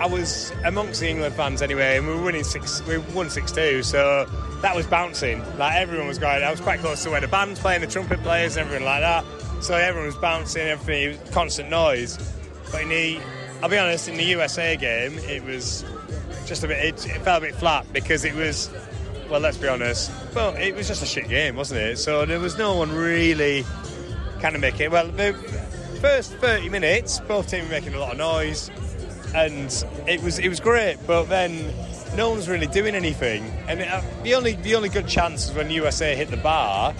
I 0.00 0.06
was 0.06 0.52
amongst 0.64 1.00
the 1.00 1.08
England 1.08 1.34
fans 1.34 1.60
anyway, 1.60 1.96
and 1.96 2.06
we 2.06 2.14
were 2.14 2.22
winning 2.22 2.44
six. 2.44 2.84
We 2.86 2.98
won 2.98 3.30
six 3.30 3.50
two, 3.50 3.82
so 3.82 4.26
that 4.62 4.76
was 4.76 4.86
bouncing. 4.86 5.42
Like 5.58 5.74
everyone 5.74 6.06
was 6.06 6.18
going. 6.18 6.44
I 6.44 6.50
was 6.50 6.60
quite 6.60 6.78
close 6.80 7.02
to 7.02 7.10
where 7.10 7.20
the 7.20 7.28
band's 7.28 7.58
playing, 7.58 7.80
the 7.80 7.88
trumpet 7.88 8.22
players, 8.22 8.56
and 8.56 8.66
everything 8.66 8.86
like 8.86 9.00
that. 9.00 9.24
So 9.60 9.74
everyone 9.74 10.06
was 10.06 10.16
bouncing, 10.16 10.62
everything, 10.62 11.02
it 11.02 11.20
was 11.20 11.30
constant 11.30 11.68
noise. 11.68 12.16
But 12.70 12.82
in 12.82 12.90
the, 12.90 13.20
I'll 13.60 13.68
be 13.68 13.76
honest, 13.76 14.08
in 14.08 14.16
the 14.16 14.24
USA 14.24 14.76
game, 14.76 15.18
it 15.18 15.42
was 15.42 15.84
just 16.46 16.62
a 16.62 16.68
bit. 16.68 16.84
It, 16.84 17.06
it 17.06 17.22
felt 17.22 17.42
a 17.42 17.46
bit 17.46 17.54
flat 17.56 17.92
because 17.92 18.24
it 18.24 18.34
was. 18.34 18.70
Well, 19.28 19.40
let's 19.40 19.58
be 19.58 19.68
honest. 19.68 20.10
Well, 20.34 20.54
it 20.54 20.74
was 20.74 20.88
just 20.88 21.02
a 21.02 21.06
shit 21.06 21.28
game, 21.28 21.56
wasn't 21.56 21.80
it? 21.80 21.98
So 21.98 22.24
there 22.24 22.40
was 22.40 22.56
no 22.56 22.76
one 22.76 22.92
really 22.92 23.64
kind 24.40 24.54
of 24.54 24.60
making. 24.60 24.90
Well, 24.90 25.08
the 25.08 25.34
first 26.00 26.34
30 26.34 26.68
minutes, 26.68 27.20
both 27.20 27.50
teams 27.50 27.64
were 27.64 27.72
making 27.72 27.94
a 27.94 27.98
lot 27.98 28.12
of 28.12 28.18
noise, 28.18 28.70
and 29.34 29.84
it 30.06 30.22
was 30.22 30.38
it 30.38 30.48
was 30.48 30.60
great. 30.60 30.96
But 31.06 31.24
then 31.24 31.72
no 32.16 32.30
one's 32.30 32.48
really 32.48 32.66
doing 32.66 32.94
anything, 32.94 33.44
and 33.68 33.80
uh, 33.82 34.00
the 34.22 34.34
only 34.34 34.52
the 34.54 34.74
only 34.74 34.88
good 34.88 35.06
chance 35.06 35.48
was 35.48 35.56
when 35.56 35.70
USA 35.70 36.14
hit 36.14 36.30
the 36.30 36.36
bar, 36.36 36.94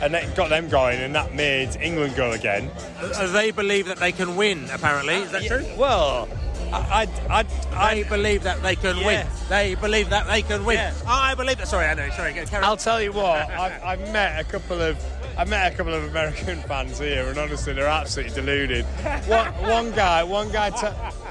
and 0.00 0.14
that 0.14 0.34
got 0.36 0.48
them 0.50 0.68
going, 0.68 0.98
and 0.98 1.14
that 1.14 1.34
made 1.34 1.76
England 1.80 2.14
go 2.16 2.32
again. 2.32 2.70
Uh, 3.00 3.26
They 3.32 3.50
believe 3.50 3.86
that 3.86 3.98
they 3.98 4.12
can 4.12 4.36
win. 4.36 4.68
Apparently, 4.70 5.14
is 5.14 5.30
that 5.32 5.44
true? 5.44 5.64
Well, 5.76 6.28
I, 6.72 7.08
I, 7.28 7.46
I, 7.74 7.94
they 7.94 8.02
believe 8.04 8.44
that 8.44 8.62
they 8.62 8.76
can 8.76 9.04
win. 9.04 9.26
They 9.48 9.74
believe 9.74 10.10
that 10.10 10.26
they 10.28 10.42
can 10.42 10.64
win. 10.64 10.76
Yeah. 10.76 10.94
I 11.06 11.34
believe 11.34 11.58
that. 11.58 11.66
Sorry, 11.68 11.86
I 11.86 11.94
know. 11.94 12.08
Sorry. 12.10 12.34
I'll 12.52 12.76
tell 12.76 13.02
you 13.02 13.12
what, 13.12 13.48
I've, 13.50 13.82
I've 13.82 14.12
met 14.12 14.38
a 14.40 14.44
couple 14.44 14.80
of 14.80 14.96
I 15.36 15.44
met 15.44 15.72
a 15.72 15.76
couple 15.76 15.94
of 15.94 16.04
American 16.04 16.60
fans 16.68 16.98
here, 16.98 17.26
and 17.28 17.38
honestly, 17.38 17.72
they're 17.72 17.86
absolutely 17.86 18.34
deluded. 18.34 18.84
One, 19.26 19.52
one 19.62 19.90
guy, 19.92 20.22
one 20.22 20.50
guy, 20.50 20.70
t- 20.70 20.86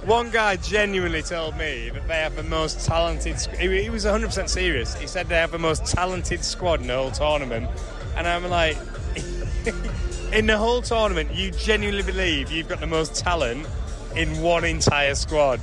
one 0.06 0.32
guy 0.32 0.56
genuinely 0.56 1.22
told 1.22 1.58
me 1.58 1.90
that 1.90 2.08
they 2.08 2.16
have 2.16 2.36
the 2.36 2.44
most 2.44 2.86
talented. 2.86 3.40
He, 3.58 3.84
he 3.84 3.90
was 3.90 4.06
100% 4.06 4.50
serious. 4.50 4.96
He 4.96 5.08
said 5.08 5.28
they 5.28 5.36
have 5.36 5.52
the 5.52 5.60
most 5.60 5.86
talented 5.86 6.44
squad 6.44 6.82
in 6.82 6.88
the 6.88 6.96
whole 6.96 7.12
tournament, 7.12 7.70
and 8.16 8.28
I'm 8.28 8.50
like, 8.50 8.78
in 10.34 10.48
the 10.48 10.58
whole 10.58 10.82
tournament, 10.82 11.34
you 11.34 11.52
genuinely 11.52 12.04
believe 12.04 12.52
you've 12.52 12.70
got 12.70 12.80
the 12.80 12.88
most 12.88 13.16
talent 13.16 13.68
in 14.16 14.42
one 14.42 14.64
entire 14.64 15.16
squad. 15.16 15.60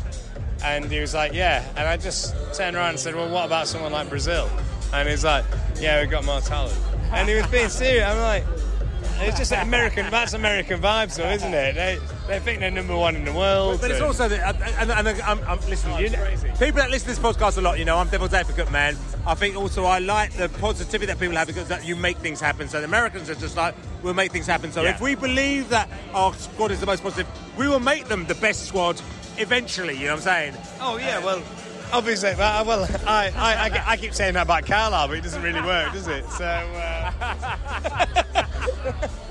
And 0.65 0.91
he 0.91 1.01
was 1.01 1.15
like, 1.15 1.33
yeah. 1.33 1.65
And 1.77 1.87
I 1.87 1.97
just 1.97 2.35
turned 2.55 2.77
around 2.77 2.91
and 2.91 2.99
said, 2.99 3.15
well, 3.15 3.29
what 3.29 3.47
about 3.47 3.69
someone 3.69 3.93
like 3.93 4.09
Brazil? 4.09 4.49
And 4.93 5.09
he's 5.09 5.25
like, 5.25 5.45
yeah, 5.79 6.01
we've 6.01 6.11
got 6.11 6.25
more 6.25 6.41
talent. 6.41 6.77
And 7.13 7.29
he 7.29 7.35
was 7.35 7.47
being 7.47 7.69
serious. 7.69 8.05
I'm 8.05 8.19
like, 8.19 8.45
It's 9.21 9.39
just 9.39 9.53
American. 9.53 10.11
That's 10.11 10.35
American 10.35 10.81
vibes, 10.81 11.17
though, 11.17 11.29
isn't 11.31 11.55
it? 11.55 11.75
They 11.75 11.99
they 12.27 12.39
think 12.41 12.61
they're 12.61 12.71
number 12.71 12.97
one 12.97 13.15
in 13.17 13.25
the 13.25 13.33
world. 13.33 13.81
But 13.81 13.91
it's 13.91 14.01
and- 14.01 14.07
also, 14.09 14.29
the, 14.29 14.47
and, 14.47 14.91
and, 14.91 14.91
and 15.09 15.21
I'm, 15.23 15.39
I'm, 15.45 15.59
listen, 15.71 15.93
oh, 15.93 15.99
you 15.99 16.11
know, 16.11 16.25
people 16.59 16.81
that 16.81 16.91
listen 16.91 17.15
to 17.15 17.15
this 17.15 17.19
podcast 17.21 17.57
a 17.57 17.61
lot, 17.61 17.79
you 17.79 17.85
know, 17.85 17.97
I'm 17.99 18.09
devil's 18.09 18.35
advocate, 18.35 18.71
man. 18.73 18.97
I 19.27 19.35
think 19.35 19.57
also 19.57 19.85
I 19.85 20.01
like 20.01 20.33
the 20.33 20.49
positivity 20.49 21.07
that 21.07 21.19
people 21.21 21.37
have 21.37 21.47
because 21.47 21.69
that 21.69 21.85
you 21.87 21.95
make 21.97 22.17
things 22.19 22.41
happen. 22.41 22.69
So 22.69 22.79
the 22.81 22.85
Americans 22.87 23.31
are 23.31 23.37
just 23.37 23.57
like, 23.57 23.75
we'll 24.03 24.15
make 24.15 24.33
things 24.33 24.47
happen. 24.47 24.73
So 24.73 24.83
Yeah. 24.83 24.91
if 24.95 25.01
we 25.01 25.15
believe 25.15 25.69
that 25.71 25.89
our 26.13 26.35
squad 26.35 26.71
is 26.73 26.81
the 26.81 26.87
most 26.87 27.03
positive, 27.03 27.27
we 27.57 27.69
will 27.69 27.81
make 27.81 28.07
them 28.09 28.27
the 28.27 28.35
best 28.37 28.67
squad 28.67 29.01
eventually. 29.39 29.95
You 29.95 30.07
know 30.07 30.15
what 30.17 30.27
I'm 30.27 30.53
saying? 30.53 30.55
Oh 30.81 30.97
yeah, 30.99 31.19
uh, 31.19 31.25
well, 31.25 31.43
obviously, 31.93 32.35
well, 32.37 32.65
well, 32.65 32.89
I, 33.07 33.33
I, 33.37 33.55
I, 33.69 33.85
I 33.93 33.97
keep 33.97 34.15
saying 34.15 34.35
that 34.35 34.43
about 34.43 34.67
Carlisle, 34.67 35.09
but 35.09 35.19
it 35.19 35.23
doesn't 35.23 35.43
really 35.43 35.63
work, 35.63 35.93
does 35.93 36.09
it? 36.09 36.25
So. 36.31 36.45
Uh... 36.45 37.13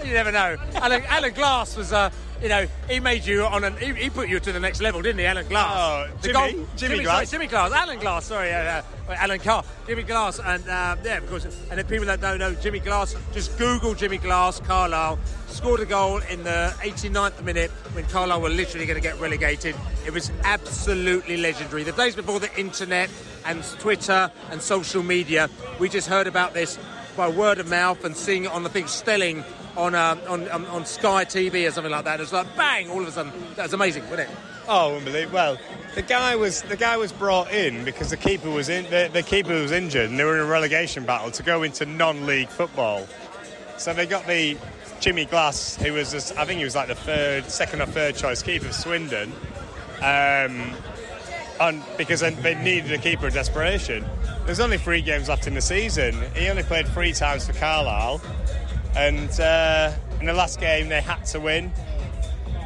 You 0.05 0.13
never 0.13 0.31
know. 0.31 0.57
Alan, 0.75 1.03
Alan 1.07 1.33
Glass 1.33 1.75
was, 1.75 1.91
uh, 1.91 2.11
you 2.41 2.49
know, 2.49 2.67
he 2.89 2.99
made 2.99 3.25
you 3.25 3.43
on 3.43 3.63
an, 3.63 3.77
he, 3.77 3.93
he 3.93 4.09
put 4.09 4.27
you 4.29 4.39
to 4.39 4.51
the 4.51 4.59
next 4.59 4.81
level, 4.81 5.01
didn't 5.01 5.19
he, 5.19 5.25
Alan 5.25 5.47
Glass? 5.47 5.73
Oh, 5.75 6.17
The 6.21 6.27
Jimmy- 6.27 6.65
Jimmy 6.75 6.99
Glass. 7.03 7.15
Sorry, 7.15 7.25
Jimmy 7.27 7.47
Glass, 7.47 7.71
Alan 7.71 7.99
Glass. 7.99 8.25
Sorry, 8.25 8.53
uh, 8.53 8.57
uh, 9.07 9.15
Alan 9.17 9.39
Carr, 9.39 9.63
Jimmy 9.87 10.03
Glass, 10.03 10.39
and 10.39 10.67
uh, 10.67 10.95
yeah, 11.03 11.17
of 11.17 11.29
course. 11.29 11.45
And 11.69 11.79
the 11.79 11.83
people 11.85 12.05
that 12.07 12.21
don't 12.21 12.39
know 12.39 12.53
Jimmy 12.55 12.79
Glass, 12.79 13.15
just 13.33 13.57
Google 13.57 13.93
Jimmy 13.93 14.17
Glass, 14.17 14.59
Carlisle. 14.59 15.19
Scored 15.47 15.79
a 15.79 15.85
goal 15.85 16.17
in 16.29 16.43
the 16.43 16.73
89th 16.79 17.41
minute 17.43 17.71
when 17.93 18.03
Carlisle 18.07 18.41
were 18.41 18.49
literally 18.49 18.85
going 18.85 18.97
to 18.97 19.01
get 19.01 19.17
relegated. 19.21 19.73
It 20.05 20.11
was 20.11 20.29
absolutely 20.43 21.37
legendary. 21.37 21.83
The 21.83 21.93
days 21.93 22.13
before 22.15 22.41
the 22.41 22.53
internet 22.59 23.09
and 23.45 23.63
Twitter 23.79 24.29
and 24.51 24.61
social 24.61 25.01
media, 25.01 25.49
we 25.79 25.87
just 25.87 26.09
heard 26.09 26.27
about 26.27 26.53
this 26.53 26.77
by 27.15 27.29
word 27.29 27.59
of 27.59 27.69
mouth 27.69 28.03
and 28.03 28.17
seeing 28.17 28.43
it 28.43 28.51
on 28.51 28.63
the 28.63 28.69
thing 28.69 28.87
Stelling 28.87 29.45
on, 29.77 29.95
um, 29.95 30.19
on, 30.27 30.47
on 30.49 30.65
on 30.67 30.85
Sky 30.85 31.25
TV 31.25 31.67
or 31.67 31.71
something 31.71 31.91
like 31.91 32.05
that. 32.05 32.19
It 32.19 32.23
was 32.23 32.33
like 32.33 32.55
bang! 32.55 32.89
All 32.89 33.01
of 33.01 33.07
a 33.07 33.11
sudden, 33.11 33.31
that 33.55 33.63
was 33.63 33.73
amazing, 33.73 34.03
wasn't 34.09 34.29
it? 34.29 34.37
Oh, 34.67 34.95
unbelievable! 34.97 35.33
Well, 35.33 35.57
the 35.95 36.01
guy 36.01 36.35
was 36.35 36.61
the 36.63 36.77
guy 36.77 36.97
was 36.97 37.11
brought 37.11 37.51
in 37.51 37.85
because 37.85 38.09
the 38.09 38.17
keeper 38.17 38.49
was 38.49 38.69
in 38.69 38.85
the, 38.85 39.09
the 39.11 39.23
keeper 39.23 39.53
was 39.53 39.71
injured, 39.71 40.09
and 40.09 40.19
they 40.19 40.23
were 40.23 40.35
in 40.35 40.41
a 40.41 40.45
relegation 40.45 41.05
battle 41.05 41.31
to 41.31 41.43
go 41.43 41.63
into 41.63 41.85
non-league 41.85 42.49
football. 42.49 43.07
So 43.77 43.93
they 43.93 44.05
got 44.05 44.25
the 44.25 44.57
Jimmy 44.99 45.25
Glass, 45.25 45.75
who 45.75 45.93
was 45.93 46.11
just, 46.11 46.37
I 46.37 46.45
think 46.45 46.59
he 46.59 46.63
was 46.63 46.75
like 46.75 46.87
the 46.87 46.95
third, 46.95 47.49
second 47.49 47.81
or 47.81 47.85
third 47.85 48.15
choice 48.15 48.41
keeper 48.41 48.67
of 48.67 48.73
Swindon, 48.73 49.31
um, 50.01 50.73
on 51.59 51.83
because 51.97 52.21
they 52.21 52.55
needed 52.55 52.91
a 52.91 52.97
keeper 52.97 53.27
of 53.27 53.33
desperation. 53.33 54.05
There's 54.45 54.59
only 54.59 54.77
three 54.77 55.01
games 55.01 55.29
left 55.29 55.47
in 55.47 55.53
the 55.53 55.61
season. 55.61 56.15
He 56.35 56.47
only 56.49 56.63
played 56.63 56.87
three 56.87 57.13
times 57.13 57.45
for 57.47 57.53
Carlisle, 57.53 58.21
and 58.95 59.39
uh, 59.39 59.91
in 60.19 60.25
the 60.25 60.33
last 60.33 60.59
game 60.59 60.89
they 60.89 61.01
had 61.01 61.25
to 61.25 61.39
win. 61.39 61.71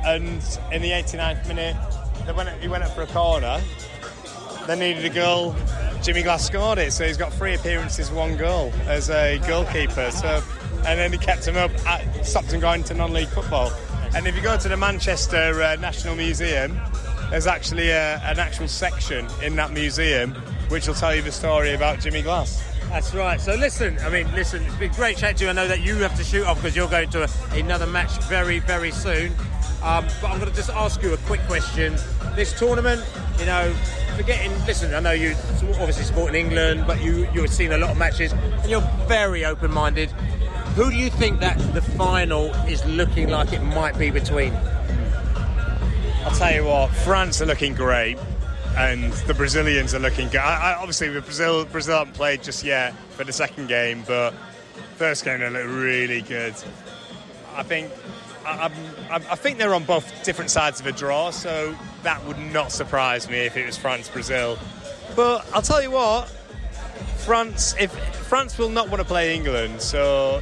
And 0.05 0.41
in 0.71 0.82
the 0.82 0.91
89th 0.91 1.47
minute, 1.47 1.75
they 2.25 2.32
went, 2.32 2.49
he 2.61 2.67
went 2.67 2.84
up 2.84 2.91
for 2.91 3.01
a 3.01 3.07
corner. 3.07 3.61
They 4.67 4.75
needed 4.77 5.03
a 5.05 5.13
goal. 5.13 5.55
Jimmy 6.01 6.23
Glass 6.23 6.45
scored 6.45 6.77
it, 6.77 6.93
so 6.93 7.05
he's 7.05 7.17
got 7.17 7.34
three 7.34 7.55
appearances, 7.55 8.11
one 8.11 8.38
goal 8.38 8.71
as 8.88 9.09
a 9.09 9.39
goalkeeper. 9.47 10.11
So, 10.11 10.41
and 10.86 10.99
then 10.99 11.11
he 11.11 11.17
kept 11.17 11.45
him 11.45 11.57
up, 11.57 11.71
at, 11.86 12.25
stopped 12.25 12.53
him 12.53 12.61
going 12.61 12.84
to 12.86 12.93
non-league 12.93 13.27
football. 13.30 13.71
And 14.15 14.27
if 14.27 14.36
you 14.36 14.41
go 14.41 14.57
to 14.57 14.69
the 14.69 14.77
Manchester 14.77 15.61
uh, 15.61 15.75
National 15.75 16.15
Museum, 16.15 16.80
there's 17.30 17.47
actually 17.47 17.89
a, 17.89 18.19
an 18.19 18.39
actual 18.39 18.67
section 18.67 19.27
in 19.43 19.55
that 19.57 19.71
museum 19.71 20.34
which 20.69 20.88
will 20.88 20.95
tell 20.95 21.15
you 21.15 21.21
the 21.21 21.32
story 21.32 21.73
about 21.73 21.99
Jimmy 21.99 22.21
Glass. 22.21 22.68
That's 22.89 23.13
right. 23.13 23.39
So 23.39 23.53
listen, 23.53 23.99
I 23.99 24.09
mean, 24.09 24.29
listen, 24.33 24.63
it's 24.63 24.75
been 24.75 24.91
great 24.91 25.15
chatting 25.15 25.37
to 25.37 25.43
you. 25.43 25.49
I 25.51 25.53
know 25.53 25.67
that 25.67 25.81
you 25.81 25.95
have 25.97 26.15
to 26.17 26.23
shoot 26.23 26.45
off 26.45 26.57
because 26.57 26.75
you're 26.75 26.89
going 26.89 27.09
to 27.11 27.23
a, 27.23 27.29
another 27.53 27.85
match 27.85 28.11
very, 28.23 28.59
very 28.59 28.89
soon. 28.89 29.31
Um, 29.83 30.05
but 30.19 30.31
I'm 30.31 30.39
going 30.39 30.49
to 30.49 30.55
just 30.55 30.71
ask 30.71 31.01
you 31.03 31.13
a 31.13 31.17
quick 31.17 31.39
question. 31.41 31.95
This 32.35 32.57
tournament, 32.57 33.01
you 33.37 33.45
know, 33.45 33.71
forgetting, 34.17 34.51
listen, 34.65 34.93
I 34.95 34.99
know 35.01 35.11
you 35.11 35.35
obviously 35.79 36.03
support 36.03 36.29
in 36.29 36.35
England, 36.35 36.85
but 36.87 36.99
you, 36.99 37.27
you've 37.31 37.51
seen 37.51 37.73
a 37.73 37.77
lot 37.77 37.91
of 37.91 37.97
matches 37.97 38.33
and 38.33 38.69
you're 38.69 38.81
very 39.07 39.45
open 39.45 39.71
minded. 39.71 40.09
Who 40.75 40.89
do 40.89 40.97
you 40.97 41.11
think 41.11 41.39
that 41.41 41.57
the 41.75 41.81
final 41.81 42.47
is 42.65 42.83
looking 42.85 43.29
like 43.29 43.53
it 43.53 43.61
might 43.61 43.97
be 43.99 44.09
between? 44.09 44.53
I'll 46.25 46.35
tell 46.35 46.53
you 46.53 46.65
what, 46.65 46.89
France 46.89 47.41
are 47.41 47.45
looking 47.45 47.75
great, 47.75 48.17
and 48.80 49.11
the 49.27 49.34
Brazilians 49.34 49.93
are 49.93 49.99
looking 49.99 50.27
good. 50.30 50.38
I, 50.39 50.71
I, 50.71 50.75
obviously, 50.75 51.09
Brazil 51.19 51.65
Brazil 51.65 51.97
haven't 51.99 52.13
played 52.13 52.41
just 52.43 52.63
yet 52.63 52.93
for 53.11 53.23
the 53.23 53.34
second 53.34 53.67
game, 53.67 54.03
but 54.07 54.34
first 54.95 55.25
game 55.25 55.41
they 55.41 55.49
look 55.49 55.65
really 55.67 56.21
good. 56.21 56.55
I 57.55 57.63
think 57.63 57.91
I, 58.45 58.51
I'm- 59.11 59.23
I 59.30 59.36
think 59.36 59.57
they're 59.57 59.73
on 59.75 59.84
both 59.84 60.23
different 60.23 60.49
sides 60.51 60.80
of 60.80 60.86
a 60.88 60.91
draw, 60.91 61.32
so 61.32 61.75
that 62.03 62.23
would 62.25 62.38
not 62.53 62.71
surprise 62.71 63.30
me 63.30 63.39
if 63.39 63.57
it 63.57 63.65
was 63.65 63.75
France 63.77 64.07
Brazil. 64.09 64.57
But 65.15 65.45
I'll 65.53 65.61
tell 65.61 65.82
you 65.82 65.91
what, 65.91 66.30
France 67.25 67.75
if 67.80 67.91
France 68.27 68.57
will 68.57 68.69
not 68.69 68.88
want 68.89 69.01
to 69.01 69.05
play 69.07 69.36
England, 69.36 69.82
so 69.82 70.41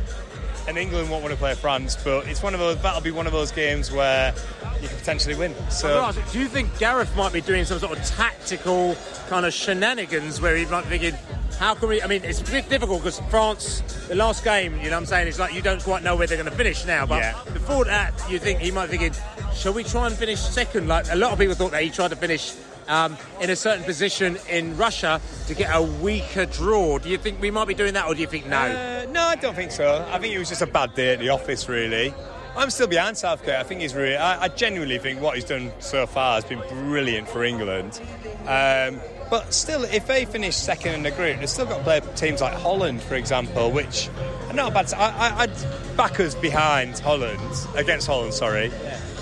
and 0.67 0.77
England 0.77 1.09
won't 1.09 1.23
want 1.23 1.33
to 1.33 1.39
play 1.39 1.55
France, 1.55 1.97
but 2.03 2.27
it's 2.27 2.43
one 2.43 2.53
of 2.53 2.59
those 2.59 2.81
that'll 2.81 3.01
be 3.01 3.11
one 3.11 3.25
of 3.25 3.33
those 3.33 3.51
games 3.51 3.91
where 3.91 4.33
you 4.81 4.87
could 4.87 4.97
potentially 4.97 5.35
win. 5.35 5.55
So. 5.69 5.99
Right, 5.99 6.15
do 6.31 6.39
you 6.39 6.47
think 6.47 6.77
Gareth 6.77 7.15
might 7.15 7.33
be 7.33 7.41
doing 7.41 7.65
some 7.65 7.79
sort 7.79 7.97
of 7.97 8.05
tactical 8.05 8.95
kind 9.29 9.45
of 9.45 9.53
shenanigans 9.53 10.41
where 10.41 10.55
he 10.55 10.65
might 10.65 10.83
be 10.89 10.97
thinking, 10.97 11.19
how 11.57 11.73
can 11.73 11.89
we? 11.89 12.01
I 12.01 12.07
mean, 12.07 12.23
it's 12.23 12.41
a 12.41 12.43
bit 12.51 12.69
difficult 12.69 12.99
because 13.01 13.19
France, 13.31 13.81
the 14.07 14.15
last 14.15 14.43
game, 14.43 14.75
you 14.77 14.85
know 14.85 14.91
what 14.91 14.97
I'm 14.97 15.05
saying, 15.07 15.27
it's 15.27 15.39
like 15.39 15.53
you 15.53 15.61
don't 15.61 15.81
quite 15.81 16.03
know 16.03 16.15
where 16.15 16.27
they're 16.27 16.37
going 16.37 16.49
to 16.49 16.55
finish 16.55 16.85
now. 16.85 17.05
But 17.05 17.19
Yeah. 17.19 17.41
before 17.53 17.85
that, 17.85 18.13
you 18.29 18.37
think 18.37 18.59
he 18.59 18.69
might 18.69 18.91
be 18.91 18.97
thinking, 18.97 19.19
shall 19.55 19.73
we 19.73 19.83
try 19.83 20.05
and 20.05 20.15
finish 20.15 20.39
second? 20.39 20.87
Like 20.87 21.05
a 21.11 21.15
lot 21.15 21.31
of 21.31 21.39
people 21.39 21.55
thought 21.55 21.71
that 21.71 21.81
he 21.81 21.89
tried 21.89 22.09
to 22.09 22.15
finish. 22.15 22.53
Um, 22.87 23.17
in 23.41 23.49
a 23.49 23.55
certain 23.55 23.83
position 23.83 24.37
in 24.49 24.77
Russia 24.77 25.19
to 25.47 25.53
get 25.53 25.75
a 25.75 25.81
weaker 25.81 26.45
draw. 26.45 26.99
Do 26.99 27.09
you 27.09 27.17
think 27.17 27.41
we 27.41 27.51
might 27.51 27.67
be 27.67 27.73
doing 27.73 27.93
that, 27.95 28.07
or 28.07 28.15
do 28.15 28.21
you 28.21 28.27
think 28.27 28.47
no? 28.47 28.57
Uh, 28.57 29.05
no, 29.11 29.23
I 29.23 29.35
don't 29.35 29.55
think 29.55 29.71
so. 29.71 30.07
I 30.09 30.19
think 30.19 30.33
it 30.33 30.39
was 30.39 30.47
just 30.47 30.61
a 30.61 30.67
bad 30.67 30.95
day 30.95 31.13
at 31.13 31.19
the 31.19 31.29
office, 31.29 31.67
really. 31.67 32.13
I'm 32.57 32.71
still 32.71 32.87
behind 32.87 33.17
Southgate. 33.17 33.55
I 33.55 33.63
think 33.63 33.81
he's 33.81 33.93
really. 33.93 34.15
I, 34.15 34.43
I 34.43 34.47
genuinely 34.47 34.97
think 34.97 35.21
what 35.21 35.35
he's 35.35 35.43
done 35.43 35.71
so 35.79 36.07
far 36.07 36.35
has 36.35 36.45
been 36.45 36.61
brilliant 36.69 37.27
for 37.29 37.43
England. 37.43 38.01
Um, 38.47 38.99
but 39.29 39.53
still, 39.53 39.83
if 39.83 40.07
they 40.07 40.25
finish 40.25 40.55
second 40.55 40.95
in 40.95 41.03
the 41.03 41.11
group, 41.11 41.39
they've 41.39 41.49
still 41.49 41.65
got 41.65 41.79
to 41.79 41.83
play 41.83 42.01
teams 42.15 42.41
like 42.41 42.53
Holland, 42.53 43.01
for 43.03 43.15
example, 43.15 43.69
which 43.71 44.09
are 44.47 44.53
not 44.53 44.71
a 44.71 44.73
bad. 44.73 44.91
I, 44.93 45.09
I, 45.09 45.39
I'd 45.41 45.97
back 45.97 46.19
us 46.19 46.33
behind 46.33 46.97
Holland 46.97 47.39
against 47.75 48.07
Holland. 48.07 48.33
Sorry, 48.33 48.71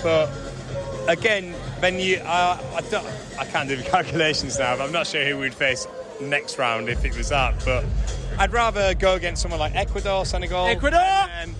but 0.02 0.30
again, 1.08 1.54
then 1.80 1.98
you. 1.98 2.20
I, 2.24 2.60
I, 2.74 2.80
don't, 2.82 3.06
I 3.38 3.44
can't 3.44 3.68
do 3.68 3.76
the 3.76 3.82
calculations 3.90 4.58
now, 4.58 4.76
but 4.76 4.84
I'm 4.84 4.92
not 4.92 5.06
sure 5.06 5.24
who 5.24 5.38
we'd 5.38 5.54
face 5.54 5.86
next 6.20 6.58
round 6.58 6.88
if 6.88 7.04
it 7.04 7.16
was 7.16 7.28
that. 7.30 7.62
But 7.64 7.84
I'd 8.38 8.52
rather 8.52 8.94
go 8.94 9.14
against 9.14 9.42
someone 9.42 9.60
like 9.60 9.74
Ecuador, 9.74 10.24
Senegal. 10.24 10.66
Ecuador! 10.66 11.00
And, 11.00 11.54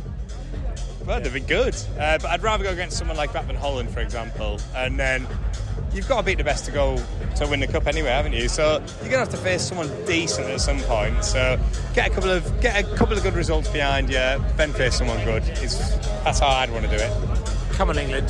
well, 1.06 1.20
they'd 1.20 1.32
be 1.32 1.40
good. 1.40 1.74
Uh, 1.98 2.18
but 2.18 2.26
I'd 2.26 2.42
rather 2.42 2.64
go 2.64 2.70
against 2.70 2.98
someone 2.98 3.16
like 3.16 3.32
that 3.32 3.46
than 3.46 3.56
Holland, 3.56 3.90
for 3.90 4.00
example. 4.00 4.60
And 4.74 4.98
then 4.98 5.26
you've 5.92 6.08
got 6.08 6.18
to 6.18 6.22
beat 6.26 6.38
the 6.38 6.44
best 6.44 6.64
to 6.66 6.70
go 6.70 7.02
to 7.36 7.46
win 7.46 7.60
the 7.60 7.66
cup 7.66 7.86
anyway, 7.86 8.10
haven't 8.10 8.32
you? 8.32 8.48
So 8.48 8.82
you're 9.00 9.10
gonna 9.10 9.18
have 9.18 9.30
to 9.30 9.36
face 9.36 9.62
someone 9.62 9.88
decent 10.04 10.48
at 10.48 10.60
some 10.60 10.78
point. 10.80 11.24
So 11.24 11.58
get 11.94 12.10
a 12.10 12.14
couple 12.14 12.30
of 12.30 12.60
get 12.60 12.84
a 12.84 12.96
couple 12.96 13.16
of 13.16 13.22
good 13.22 13.34
results 13.34 13.68
behind 13.68 14.08
you, 14.08 14.42
then 14.56 14.72
face 14.72 14.96
someone 14.96 15.22
good. 15.24 15.42
Is 15.62 15.78
that's 16.24 16.40
how 16.40 16.48
I'd 16.48 16.70
want 16.70 16.84
to 16.84 16.90
do 16.90 17.02
it. 17.02 17.46
Come 17.72 17.90
on, 17.90 17.98
England. 17.98 18.28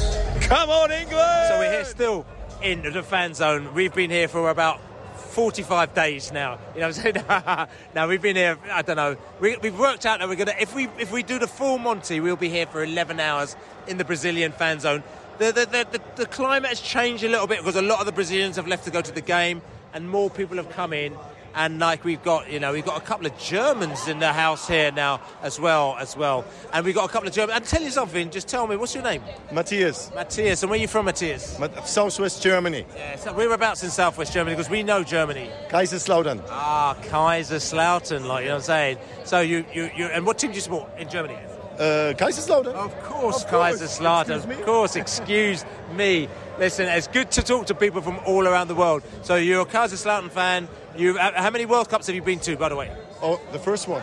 Come 0.49 0.71
on, 0.71 0.93
England! 0.93 1.49
So 1.49 1.59
we're 1.59 1.73
here 1.73 1.85
still 1.85 2.25
in 2.63 2.81
the 2.83 3.03
fan 3.03 3.35
zone. 3.35 3.75
We've 3.75 3.93
been 3.93 4.11
here 4.11 4.29
for 4.29 4.49
about 4.49 4.81
45 5.17 5.93
days 5.93 6.31
now. 6.31 6.61
You 6.73 6.83
know 6.83 6.87
what 6.87 7.05
I'm 7.05 7.15
saying? 7.15 7.69
now 7.97 8.07
we've 8.07 8.23
been 8.23 8.37
here. 8.37 8.57
I 8.71 8.83
don't 8.83 8.95
know. 8.95 9.17
We, 9.41 9.57
we've 9.57 9.77
worked 9.77 10.07
out 10.07 10.21
that 10.21 10.29
we're 10.29 10.37
gonna. 10.37 10.55
If 10.61 10.73
we 10.73 10.87
if 11.01 11.11
we 11.11 11.25
do 11.25 11.41
the 11.41 11.49
full 11.49 11.79
Monty, 11.79 12.21
we'll 12.21 12.37
be 12.37 12.49
here 12.49 12.67
for 12.67 12.85
11 12.85 13.19
hours 13.19 13.57
in 13.89 13.99
the 13.99 14.05
Brazilian 14.05 14.53
fan 14.53 14.79
zone. 14.79 15.03
The 15.39 15.47
the, 15.47 15.67
the, 15.67 15.99
the, 15.99 16.01
the 16.15 16.27
climate 16.27 16.69
has 16.69 16.81
changed 16.81 17.25
a 17.25 17.29
little 17.29 17.49
bit 17.49 17.59
because 17.59 17.75
a 17.75 17.83
lot 17.83 17.99
of 17.99 18.07
the 18.07 18.13
Brazilians 18.13 18.55
have 18.55 18.69
left 18.69 18.85
to 18.85 18.93
go 18.93 19.03
to 19.03 19.13
the 19.13 19.21
game, 19.21 19.63
and 19.95 20.09
more 20.09 20.31
people 20.31 20.59
have 20.59 20.71
come 20.71 20.93
in. 20.93 21.13
And 21.57 21.79
like 21.79 22.05
we've 22.05 22.23
got, 22.23 22.53
you 22.53 22.61
know, 22.61 22.73
we've 22.73 22.85
got 22.85 22.99
a 23.03 23.05
couple 23.05 23.27
of 23.27 23.37
Germans 23.39 24.07
in 24.09 24.19
the 24.19 24.33
house 24.33 24.69
here 24.69 24.93
now 24.93 25.23
as 25.43 25.59
well, 25.59 25.97
as 25.99 26.17
well. 26.17 26.45
And 26.73 26.85
we've 26.85 26.95
got 26.95 27.09
a 27.09 27.13
couple 27.13 27.29
of 27.29 27.35
Germans. 27.35 27.57
And 27.57 27.65
tell 27.65 27.83
you 27.83 27.91
something. 27.91 28.31
Just 28.31 28.47
tell 28.47 28.67
me, 28.67 28.77
what's 28.77 28.95
your 28.95 29.03
name? 29.03 29.23
Matthias. 29.51 30.13
Matthias. 30.15 30.63
And 30.63 30.71
where 30.71 30.79
are 30.79 30.83
you 30.83 30.87
from, 30.87 31.07
Matthias? 31.07 31.59
Southwest 31.85 32.43
Germany. 32.43 32.85
Yeah, 32.95 33.17
so 33.17 33.33
whereabouts 33.33 33.83
in 33.83 33.91
southwest 33.91 34.35
Germany? 34.35 34.55
Because 34.55 34.71
we 34.71 34.83
know 34.83 35.03
Germany. 35.03 35.51
Kaiserslautern. 35.71 36.45
Ah, 36.51 36.95
Kaiserslautern, 37.05 38.27
like 38.27 38.43
you 38.43 38.49
know 38.49 38.55
what 38.55 38.59
I'm 38.59 38.63
saying. 38.63 38.99
So 39.25 39.41
you, 39.41 39.65
you, 39.73 39.91
you 39.97 40.07
and 40.07 40.27
what 40.27 40.39
team 40.39 40.51
do 40.51 40.57
you 40.57 40.61
support 40.61 40.91
in 40.99 41.09
Germany? 41.09 41.39
Uh, 41.79 42.15
Kaiserslautern. 42.17 42.75
Of 42.75 43.03
course, 43.03 43.45
Of 43.45 43.51
course. 43.51 43.81
Kaiserslautern. 43.81 44.51
Of 44.51 44.65
course, 44.65 44.97
excuse 44.97 45.65
me. 45.95 46.29
Listen, 46.59 46.87
it's 46.89 47.07
good 47.07 47.31
to 47.33 47.43
talk 47.43 47.67
to 47.67 47.75
people 47.75 48.01
from 48.01 48.19
all 48.27 48.47
around 48.49 48.69
the 48.69 48.75
world. 48.75 49.03
So 49.23 49.37
you're 49.37 49.61
a 49.61 49.67
Kaiserslautern 49.67 50.31
fan. 50.31 50.69
You, 50.97 51.19
how 51.19 51.51
many 51.51 51.67
World 51.67 51.89
Cups 51.91 52.07
have 52.07 52.17
you 52.17 52.23
been 52.23 52.41
to, 52.41 52.57
by 52.57 52.71
the 52.71 52.77
way? 52.77 52.91
Oh, 53.23 53.41
the 53.53 53.59
first 53.59 53.89
one. 53.89 54.03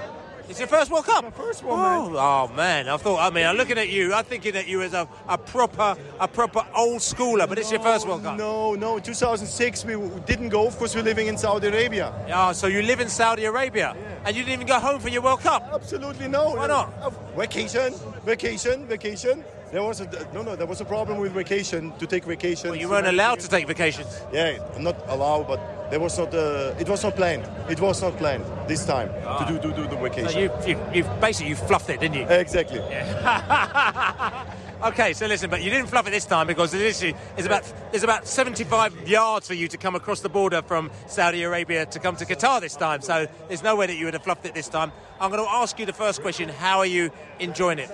It's 0.54 0.60
your 0.60 0.68
first 0.68 0.92
World 0.92 1.06
Cup. 1.06 1.24
My 1.24 1.32
first 1.32 1.64
one, 1.64 1.80
oh, 1.80 2.10
man. 2.10 2.16
Oh 2.16 2.48
man, 2.56 2.88
I 2.88 2.98
thought. 2.98 3.20
I 3.20 3.34
mean, 3.34 3.44
I'm 3.44 3.56
looking 3.58 3.80
at 3.80 3.90
you. 3.90 4.14
I'm 4.14 4.24
thinking 4.24 4.54
that 4.54 4.68
you 4.68 4.84
as 4.84 4.94
a, 4.94 5.10
a 5.28 5.36
proper 5.36 5.98
a 6.20 6.28
proper 6.28 6.64
old 6.76 7.00
schooler, 7.00 7.50
but 7.50 7.58
it's 7.58 7.72
your 7.72 7.80
first 7.80 8.08
World 8.08 8.22
Cup. 8.22 8.38
No, 8.38 8.76
no. 8.76 9.00
2006 9.00 9.84
we 9.84 9.96
didn't 10.28 10.50
go. 10.50 10.68
Of 10.68 10.78
course, 10.78 10.94
we're 10.94 11.02
living 11.02 11.26
in 11.26 11.40
Saudi 11.40 11.70
Arabia. 11.70 12.14
Yeah, 12.28 12.52
so 12.52 12.68
you 12.68 12.84
live 12.84 13.00
in 13.00 13.10
Saudi 13.10 13.46
Arabia, 13.46 13.98
and 14.26 14.36
you 14.36 14.44
didn't 14.44 14.54
even 14.54 14.68
go 14.68 14.80
home 14.80 15.00
for 15.00 15.10
your 15.10 15.24
World 15.24 15.40
Cup. 15.40 15.68
Absolutely 15.74 16.28
no. 16.28 16.52
Why 16.52 16.68
not? 16.68 16.94
Uh, 17.02 17.10
Vacation, 17.36 17.92
vacation, 18.24 18.86
vacation. 18.86 19.44
There 19.72 19.82
was 19.82 20.02
a 20.02 20.28
no, 20.36 20.44
no. 20.44 20.56
There 20.56 20.68
was 20.68 20.82
a 20.82 20.86
problem 20.86 21.18
with 21.18 21.32
vacation 21.32 21.94
to 21.98 22.06
take 22.06 22.26
vacation. 22.26 22.70
Well, 22.70 22.80
you 22.80 22.90
weren't 22.90 23.08
allowed 23.08 23.40
to 23.40 23.50
take 23.50 23.66
vacations. 23.66 24.22
Yeah, 24.32 24.60
not 24.78 24.98
allowed, 25.08 25.48
but 25.48 25.83
there 25.94 26.00
was 26.00 26.18
not. 26.18 26.34
Uh, 26.34 26.74
it 26.80 26.90
was 26.90 27.04
not 27.04 27.16
planned. 27.16 27.48
It 27.70 27.80
was 27.80 28.02
not 28.02 28.18
planned 28.18 28.44
this 28.68 28.84
time 28.84 29.10
to 29.10 29.46
do 29.48 29.60
to 29.60 29.72
do 29.76 29.88
the 29.88 29.96
vacation. 29.96 30.30
So 30.30 30.40
you, 30.40 30.50
you, 30.66 30.76
you 30.92 31.04
basically 31.22 31.50
you 31.50 31.56
fluffed 31.56 31.88
it, 31.92 32.00
didn't 32.00 32.16
you? 32.16 32.26
Exactly. 32.28 32.80
okay, 34.90 35.14
so 35.14 35.28
listen, 35.28 35.52
but 35.52 35.62
you 35.62 35.70
didn't 35.70 35.90
fluff 35.90 36.08
it 36.08 36.10
this 36.10 36.26
time 36.26 36.48
because 36.48 36.74
is 36.74 37.14
about 37.46 37.72
there's 37.92 38.04
about 38.04 38.26
75 38.26 39.08
yards 39.08 39.48
for 39.48 39.54
you 39.54 39.68
to 39.68 39.78
come 39.78 39.94
across 39.94 40.22
the 40.22 40.30
border 40.30 40.64
from 40.64 40.90
Saudi 41.06 41.44
Arabia 41.44 41.86
to 41.86 42.00
come 42.00 42.16
to 42.16 42.26
Qatar 42.26 42.60
this 42.60 42.76
time. 42.76 43.02
So 43.02 43.28
there's 43.48 43.62
no 43.62 43.76
way 43.76 43.86
that 43.86 43.96
you 43.96 44.06
would 44.06 44.16
have 44.16 44.24
fluffed 44.24 44.48
it 44.48 44.56
this 44.56 44.70
time. 44.70 44.92
I'm 45.20 45.30
going 45.30 45.46
to 45.46 45.52
ask 45.52 45.78
you 45.78 45.86
the 45.86 45.94
first 45.94 46.24
question: 46.24 46.50
How 46.50 46.80
are 46.80 46.88
you 46.88 47.12
enjoying 47.40 47.78
it? 47.78 47.92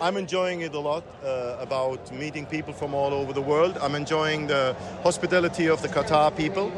I'm 0.00 0.16
enjoying 0.16 0.60
it 0.60 0.72
a 0.74 0.78
lot 0.78 1.04
uh, 1.24 1.56
about 1.58 2.12
meeting 2.12 2.46
people 2.46 2.74
from 2.74 2.94
all 2.94 3.12
over 3.12 3.32
the 3.32 3.42
world. 3.42 3.76
I'm 3.80 3.96
enjoying 3.96 4.46
the 4.46 4.76
hospitality 5.02 5.68
of 5.68 5.82
the 5.82 5.88
Qatar 5.88 6.36
people. 6.36 6.70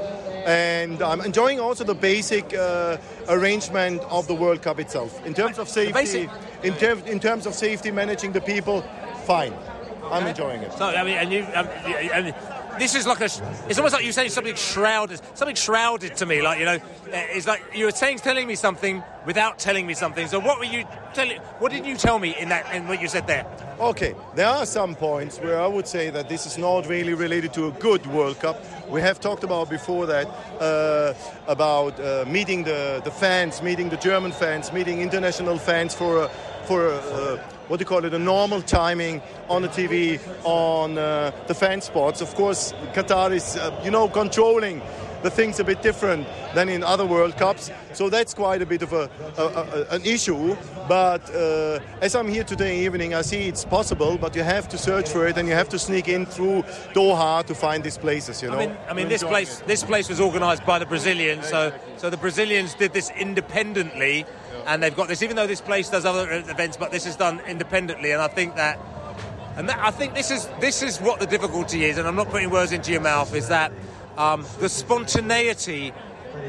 And 0.46 1.02
I'm 1.02 1.20
enjoying 1.20 1.58
also 1.58 1.82
the 1.82 1.94
basic 1.94 2.54
uh, 2.54 2.98
arrangement 3.28 4.02
of 4.02 4.28
the 4.28 4.34
World 4.34 4.62
Cup 4.62 4.78
itself. 4.78 5.24
In 5.26 5.34
terms 5.34 5.58
of 5.58 5.68
safety, 5.68 6.30
in, 6.62 6.74
ter- 6.74 7.02
in 7.06 7.18
terms 7.18 7.46
of 7.46 7.54
safety, 7.54 7.90
managing 7.90 8.32
the 8.32 8.40
people, 8.40 8.82
fine. 9.24 9.52
I'm 10.04 10.24
enjoying 10.26 10.62
it. 10.62 10.72
So 10.74 10.86
I 10.86 11.02
mean, 11.02 11.16
and 11.18 11.32
you, 11.32 11.42
um, 11.54 11.66
and 12.14 12.34
this 12.78 12.94
is 12.94 13.06
like 13.06 13.20
a. 13.20 13.24
It's 13.24 13.78
almost 13.78 13.94
like 13.94 14.04
you're 14.04 14.12
saying 14.12 14.30
something 14.30 14.54
shrouded, 14.54 15.20
something 15.34 15.56
shrouded 15.56 16.16
to 16.16 16.26
me. 16.26 16.42
Like 16.42 16.58
you 16.58 16.64
know, 16.64 16.76
uh, 16.76 16.80
it's 17.12 17.46
like 17.46 17.62
you 17.74 17.86
were 17.86 17.90
saying, 17.90 18.18
telling 18.18 18.46
me 18.46 18.54
something 18.54 19.02
without 19.24 19.58
telling 19.58 19.86
me 19.86 19.94
something. 19.94 20.26
So 20.28 20.38
what 20.38 20.58
were 20.58 20.64
you 20.64 20.84
telling? 21.14 21.38
What 21.58 21.72
did 21.72 21.86
you 21.86 21.96
tell 21.96 22.18
me 22.18 22.36
in 22.38 22.48
that? 22.50 22.72
In 22.74 22.88
what 22.88 23.00
you 23.00 23.08
said 23.08 23.26
there? 23.26 23.46
Okay, 23.78 24.14
there 24.34 24.48
are 24.48 24.64
some 24.64 24.94
points 24.94 25.38
where 25.38 25.60
I 25.60 25.66
would 25.66 25.86
say 25.86 26.10
that 26.10 26.28
this 26.28 26.46
is 26.46 26.56
not 26.56 26.86
really 26.86 27.12
related 27.14 27.52
to 27.54 27.66
a 27.66 27.70
good 27.72 28.06
World 28.06 28.40
Cup. 28.40 28.64
We 28.88 29.00
have 29.02 29.20
talked 29.20 29.44
about 29.44 29.68
before 29.68 30.06
that 30.06 30.26
uh, 30.60 31.12
about 31.46 32.00
uh, 32.00 32.24
meeting 32.26 32.64
the, 32.64 33.02
the 33.04 33.10
fans, 33.10 33.60
meeting 33.62 33.88
the 33.90 33.96
German 33.98 34.32
fans, 34.32 34.72
meeting 34.72 35.00
international 35.00 35.58
fans 35.58 35.94
for 35.94 36.22
a, 36.24 36.28
for 36.64 36.86
a, 36.86 36.96
uh, 36.96 37.42
what 37.68 37.78
do 37.78 37.82
you 37.82 37.86
call 37.86 38.04
it, 38.04 38.14
a 38.14 38.18
normal 38.18 38.62
timing 38.62 39.20
on 39.48 39.62
the 39.62 39.68
TV 39.68 40.20
on 40.44 40.98
uh, 40.98 41.32
the 41.46 41.54
fan 41.54 41.80
spots. 41.80 42.20
Of 42.20 42.34
course, 42.34 42.72
Qatar 42.94 43.32
is, 43.32 43.56
uh, 43.56 43.80
you 43.84 43.90
know, 43.90 44.08
controlling 44.08 44.80
the 45.22 45.30
things 45.30 45.58
a 45.58 45.64
bit 45.64 45.82
different 45.82 46.26
than 46.54 46.68
in 46.68 46.84
other 46.84 47.04
World 47.04 47.36
Cups. 47.36 47.70
So 47.94 48.08
that's 48.08 48.34
quite 48.34 48.62
a 48.62 48.66
bit 48.66 48.82
of 48.82 48.92
a, 48.92 49.10
a, 49.38 49.42
a- 49.44 49.86
an 49.96 50.02
issue. 50.04 50.56
But 50.86 51.28
uh, 51.34 51.80
as 52.00 52.14
I'm 52.14 52.28
here 52.28 52.44
today 52.44 52.84
evening, 52.84 53.14
I 53.14 53.22
see 53.22 53.48
it's 53.48 53.64
possible, 53.64 54.18
but 54.18 54.36
you 54.36 54.44
have 54.44 54.68
to 54.68 54.78
search 54.78 55.08
for 55.08 55.26
it 55.26 55.36
and 55.36 55.48
you 55.48 55.54
have 55.54 55.68
to 55.70 55.78
sneak 55.78 56.06
in 56.08 56.26
through 56.26 56.62
Doha 56.94 57.44
to 57.46 57.54
find 57.54 57.82
these 57.82 57.98
places. 57.98 58.42
You 58.42 58.50
know. 58.50 58.56
I 58.58 58.66
mean, 58.66 58.76
I 58.90 58.92
mean, 58.92 59.08
this 59.08 59.24
place, 59.24 59.60
it. 59.60 59.66
this 59.66 59.82
place 59.82 60.08
was 60.08 60.20
organised 60.20 60.64
by 60.64 60.78
the 60.78 60.86
Brazilians. 60.86 61.48
So, 61.48 61.72
so 61.96 62.08
the 62.10 62.18
Brazilians 62.18 62.74
did 62.74 62.92
this 62.92 63.10
independently, 63.18 64.26
and 64.66 64.82
they've 64.82 64.94
got 64.94 65.08
this. 65.08 65.22
Even 65.22 65.36
though 65.36 65.46
this 65.46 65.60
place 65.60 65.88
does 65.88 66.04
other 66.04 66.30
events, 66.32 66.76
but 66.76 66.90
this 66.90 67.06
is 67.06 67.16
done 67.16 67.40
independently, 67.46 68.10
and 68.12 68.20
I 68.20 68.28
think 68.28 68.56
that, 68.56 68.78
and 69.56 69.68
that, 69.68 69.78
I 69.78 69.90
think 69.90 70.14
this 70.14 70.30
is 70.30 70.48
this 70.60 70.82
is 70.82 70.98
what 70.98 71.20
the 71.20 71.26
difficulty 71.26 71.84
is. 71.84 71.98
And 71.98 72.06
I'm 72.06 72.16
not 72.16 72.28
putting 72.28 72.50
words 72.50 72.72
into 72.72 72.92
your 72.92 73.00
mouth. 73.00 73.34
Is 73.34 73.48
that 73.48 73.72
um, 74.16 74.44
the 74.58 74.68
spontaneity 74.68 75.92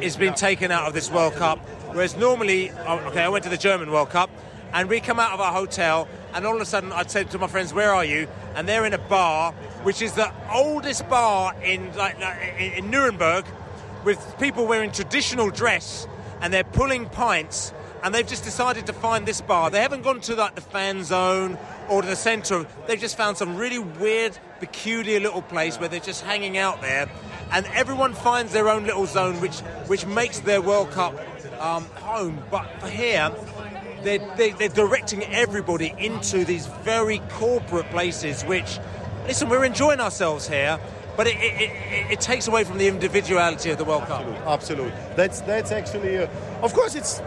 is 0.02 0.18
being 0.18 0.34
taken 0.34 0.72
out 0.72 0.88
of 0.88 0.94
this 0.94 1.10
World 1.10 1.36
Cup, 1.36 1.60
whereas 1.94 2.18
normally, 2.18 2.72
oh, 2.72 2.98
okay, 3.08 3.24
I 3.24 3.30
went 3.30 3.44
to 3.46 3.50
the 3.50 3.58
German 3.58 3.92
World 3.92 4.10
Cup. 4.10 4.30
And 4.74 4.90
we 4.90 5.00
come 5.00 5.18
out 5.18 5.32
of 5.32 5.40
our 5.40 5.54
hotel, 5.54 6.10
and 6.34 6.46
all 6.46 6.54
of 6.54 6.62
a 6.62 6.66
sudden, 6.66 6.92
I'd 6.92 7.10
say 7.10 7.24
to 7.24 7.40
my 7.40 7.48
friends, 7.48 7.74
"Where 7.74 7.94
are 7.94 8.04
you?" 8.04 8.28
And 8.54 8.68
they're 8.68 8.86
in 8.86 8.94
a 8.94 8.98
bar, 8.98 9.54
which 9.84 10.02
is 10.02 10.12
the 10.12 10.30
oldest 10.52 11.08
bar 11.08 11.56
in 11.64 11.96
like 11.96 12.18
in, 12.60 12.74
in 12.74 12.92
Nuremberg, 12.92 13.46
with 14.04 14.20
people 14.40 14.68
wearing 14.68 14.92
traditional 14.92 15.50
dress, 15.50 16.06
and 16.42 16.54
they're 16.54 16.66
pulling 16.66 17.08
pints, 17.08 17.72
and 18.04 18.14
they've 18.14 18.28
just 18.28 18.44
decided 18.44 18.86
to 18.88 18.94
find 18.94 19.26
this 19.26 19.42
bar. 19.42 19.70
They 19.70 19.82
haven't 19.82 20.04
gone 20.04 20.22
to 20.22 20.36
like 20.36 20.56
the 20.56 20.62
fan 20.62 21.04
zone 21.04 21.58
or 21.90 22.02
to 22.02 22.08
the 22.08 22.16
centre. 22.16 22.66
They've 22.88 23.00
just 23.00 23.18
found 23.18 23.38
some 23.38 23.58
really 23.58 23.80
weird, 23.80 24.38
peculiar 24.60 25.20
little 25.20 25.42
place 25.42 25.80
where 25.80 25.90
they're 25.90 26.00
just 26.00 26.24
hanging 26.24 26.58
out 26.58 26.82
there, 26.82 27.10
and 27.52 27.66
everyone 27.74 28.14
finds 28.14 28.54
their 28.54 28.70
own 28.70 28.86
little 28.86 29.06
zone, 29.06 29.40
which 29.42 29.60
which 29.88 30.06
makes 30.06 30.40
their 30.40 30.62
World 30.62 30.92
Cup 30.92 31.14
um, 31.62 31.86
home. 31.96 32.44
But 32.52 32.68
for 32.80 32.90
here. 32.90 33.32
They're, 34.04 34.20
they, 34.38 34.52
they're 34.52 34.70
directing 34.70 35.24
everybody 35.24 35.92
into 35.98 36.46
these 36.46 36.68
very 36.68 37.20
corporate 37.30 37.90
places, 37.90 38.44
which, 38.44 38.80
listen, 39.26 39.50
we're 39.50 39.66
enjoying 39.66 40.00
ourselves 40.00 40.48
here, 40.48 40.80
but 41.18 41.26
it, 41.26 41.36
it, 41.36 41.72
it, 41.72 42.12
it 42.12 42.22
takes 42.22 42.48
away 42.48 42.64
from 42.64 42.78
the 42.78 42.88
individuality 42.88 43.72
of 43.72 43.80
the 43.80 43.84
World 43.84 44.04
Cup. 44.04 44.24
Absolutely. 44.46 44.94
That's 45.16 45.42
that's 45.42 45.72
actually, 45.72 46.20
uh, 46.20 46.28
of 46.62 46.74
course, 46.74 46.94
it's 46.94 47.22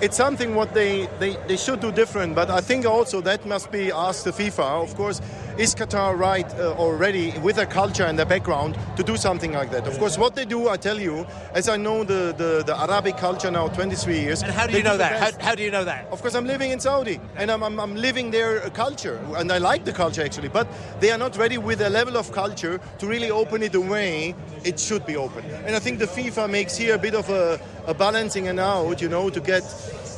it's 0.00 0.16
something 0.16 0.54
what 0.54 0.74
they, 0.74 1.08
they, 1.18 1.36
they 1.46 1.56
should 1.56 1.80
do 1.80 1.90
different. 1.92 2.34
But 2.34 2.50
I 2.50 2.60
think 2.60 2.86
also 2.86 3.20
that 3.22 3.44
must 3.46 3.70
be 3.70 3.90
asked 3.90 4.24
the 4.24 4.30
FIFA. 4.30 4.82
Of 4.82 4.94
course, 4.96 5.20
is 5.58 5.74
Qatar 5.74 6.16
right 6.16 6.48
uh, 6.54 6.72
already 6.74 7.36
with 7.38 7.56
their 7.56 7.66
culture 7.66 8.04
and 8.04 8.16
their 8.16 8.26
background 8.26 8.78
to 8.96 9.02
do 9.02 9.16
something 9.16 9.52
like 9.52 9.72
that? 9.72 9.88
Of 9.88 9.98
course, 9.98 10.16
what 10.16 10.36
they 10.36 10.44
do, 10.44 10.68
I 10.68 10.76
tell 10.76 11.00
you, 11.00 11.26
as 11.52 11.68
I 11.68 11.76
know 11.76 12.04
the, 12.04 12.32
the, 12.36 12.62
the 12.64 12.78
Arabic 12.78 13.16
culture 13.16 13.50
now 13.50 13.66
23 13.66 14.20
years. 14.20 14.42
And 14.42 14.52
how 14.52 14.68
do 14.68 14.76
you 14.76 14.84
know 14.84 14.92
the 14.92 14.98
that? 14.98 15.34
How, 15.34 15.46
how 15.46 15.54
do 15.56 15.64
you 15.64 15.72
know 15.72 15.84
that? 15.84 16.06
Of 16.12 16.22
course, 16.22 16.36
I'm 16.36 16.46
living 16.46 16.70
in 16.70 16.78
Saudi 16.78 17.20
and 17.36 17.50
I'm, 17.50 17.64
I'm, 17.64 17.80
I'm 17.80 17.96
living 17.96 18.30
their 18.30 18.70
culture 18.70 19.20
and 19.36 19.50
I 19.50 19.58
like 19.58 19.84
the 19.84 19.92
culture 19.92 20.22
actually, 20.22 20.48
but 20.48 20.68
they 21.00 21.10
are 21.10 21.18
not 21.18 21.36
ready 21.36 21.58
with 21.58 21.80
a 21.80 21.90
level 21.90 22.16
of 22.16 22.30
culture 22.30 22.80
to 22.98 23.06
really 23.06 23.30
open 23.30 23.64
it 23.64 23.72
the 23.72 23.80
way 23.80 24.36
it 24.64 24.78
should 24.78 25.04
be 25.06 25.16
open. 25.16 25.44
And 25.66 25.74
I 25.74 25.80
think 25.80 25.98
the 25.98 26.06
FIFA 26.06 26.50
makes 26.50 26.76
here 26.76 26.94
a 26.94 26.98
bit 26.98 27.14
of 27.16 27.28
a, 27.30 27.60
a 27.86 27.94
balancing 27.94 28.46
and 28.46 28.60
out, 28.60 29.02
you 29.02 29.08
know, 29.08 29.28
to 29.28 29.40
get 29.40 29.64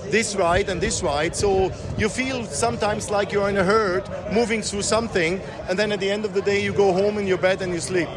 this 0.07 0.37
right 0.37 0.69
and 0.69 0.81
this 0.81 1.03
right. 1.03 1.35
So 1.35 1.73
you 1.99 2.09
feel 2.09 2.45
sometimes 2.47 3.11
like 3.11 3.33
you're 3.33 3.49
in 3.49 3.57
a 3.57 3.65
herd 3.65 4.09
moving 4.33 4.63
through 4.63 4.83
something, 4.83 5.41
and 5.69 5.79
then 5.79 5.93
at 5.93 6.01
the 6.01 6.11
end 6.11 6.25
of 6.25 6.35
the 6.35 6.43
day, 6.43 6.63
you 6.63 6.73
go 6.73 6.93
home 6.93 7.19
in 7.19 7.27
your 7.27 7.39
bed 7.39 7.63
and 7.63 7.73
you 7.73 7.81
sleep. 7.81 8.09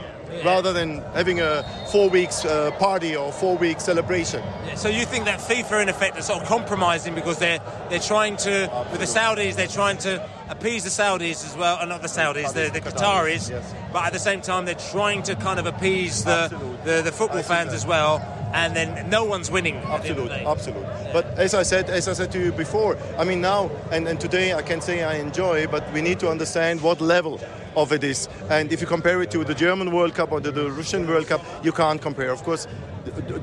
Rather 0.43 0.73
than 0.73 0.97
having 1.13 1.39
a 1.41 1.63
four 1.91 2.09
weeks 2.09 2.43
uh, 2.43 2.71
party 2.79 3.15
or 3.15 3.31
four 3.31 3.55
week 3.55 3.79
celebration. 3.79 4.43
So 4.75 4.89
you 4.89 5.05
think 5.05 5.25
that 5.25 5.39
FIFA, 5.39 5.84
in 5.84 5.89
effect, 5.89 6.17
are 6.17 6.23
sort 6.23 6.41
of 6.41 6.47
compromising 6.47 7.13
because 7.13 7.38
they're 7.38 7.59
they're 7.91 7.99
trying 7.99 8.38
to 8.38 8.67
with 8.89 8.99
the 8.99 9.05
Saudis, 9.05 9.55
they're 9.55 9.67
trying 9.67 9.99
to 9.99 10.27
appease 10.49 10.86
the 10.86 10.89
Saudis 10.89 11.45
as 11.45 11.55
well, 11.55 11.77
and 11.79 11.88
not 11.88 12.01
the 12.01 12.07
Saudis, 12.07 12.51
the, 12.51 12.71
the 12.73 12.81
Qataris, 12.81 13.53
but 13.93 14.05
at 14.05 14.13
the 14.13 14.17
same 14.17 14.41
time 14.41 14.65
they're 14.65 14.73
trying 14.73 15.21
to 15.23 15.36
kind 15.36 15.59
of 15.59 15.67
appease 15.67 16.23
the 16.23 16.49
the, 16.84 17.03
the 17.03 17.11
football 17.11 17.43
fans 17.43 17.71
as 17.71 17.86
well, 17.86 18.17
and 18.54 18.76
then 18.76 19.10
no 19.10 19.24
one's 19.26 19.49
winning. 19.51 19.78
Absolutely, 19.78 20.45
absolutely. 20.45 20.86
But 21.12 21.26
as 21.38 21.54
I 21.54 21.64
said, 21.64 21.89
as 21.89 22.08
I 22.08 22.14
said 22.14 22.32
to 22.32 22.39
you 22.39 22.51
before, 22.51 22.97
I 23.18 23.24
mean 23.24 23.41
now 23.41 23.72
and, 23.91 24.08
and 24.08 24.20
today 24.20 24.54
I 24.54 24.62
can 24.62 24.82
say 24.82 25.04
I 25.04 25.16
enjoy, 25.16 25.68
but 25.68 25.91
we 25.93 26.01
need 26.01 26.20
to 26.20 26.30
understand 26.30 26.82
what 26.82 27.01
level 27.01 27.39
of 27.76 27.91
it 27.91 28.04
is. 28.04 28.30
And 28.49 28.72
if 28.72 28.82
you 28.82 28.88
compare 28.88 29.22
it 29.24 29.32
to 29.32 29.43
the 29.43 29.56
German 29.56 29.91
World 29.91 30.14
Cup 30.14 30.32
or 30.32 30.39
the, 30.39 30.51
the 30.51 30.72
Russian 30.72 31.08
World 31.08 31.28
Cup, 31.28 31.41
you 31.64 31.72
can't 31.72 32.01
compare. 32.01 32.32
Of 32.32 32.43
course, 32.43 32.68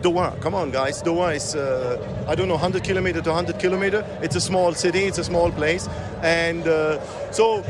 Doha, 0.03 0.41
come 0.41 0.55
on 0.55 0.71
guys, 0.71 1.03
Doha 1.03 1.35
is 1.35 1.55
uh, 1.55 2.25
I 2.27 2.35
don't 2.35 2.49
know 2.49 2.55
100 2.55 2.83
kilometer 2.83 3.21
to 3.21 3.31
100 3.31 3.59
kilometer. 3.59 4.05
It's 4.23 4.37
a 4.37 4.41
small 4.41 4.73
city, 4.75 5.05
it's 5.05 5.19
a 5.19 5.25
small 5.25 5.51
place, 5.51 5.89
and 6.23 6.67
uh, 6.67 6.99
so 7.31 7.65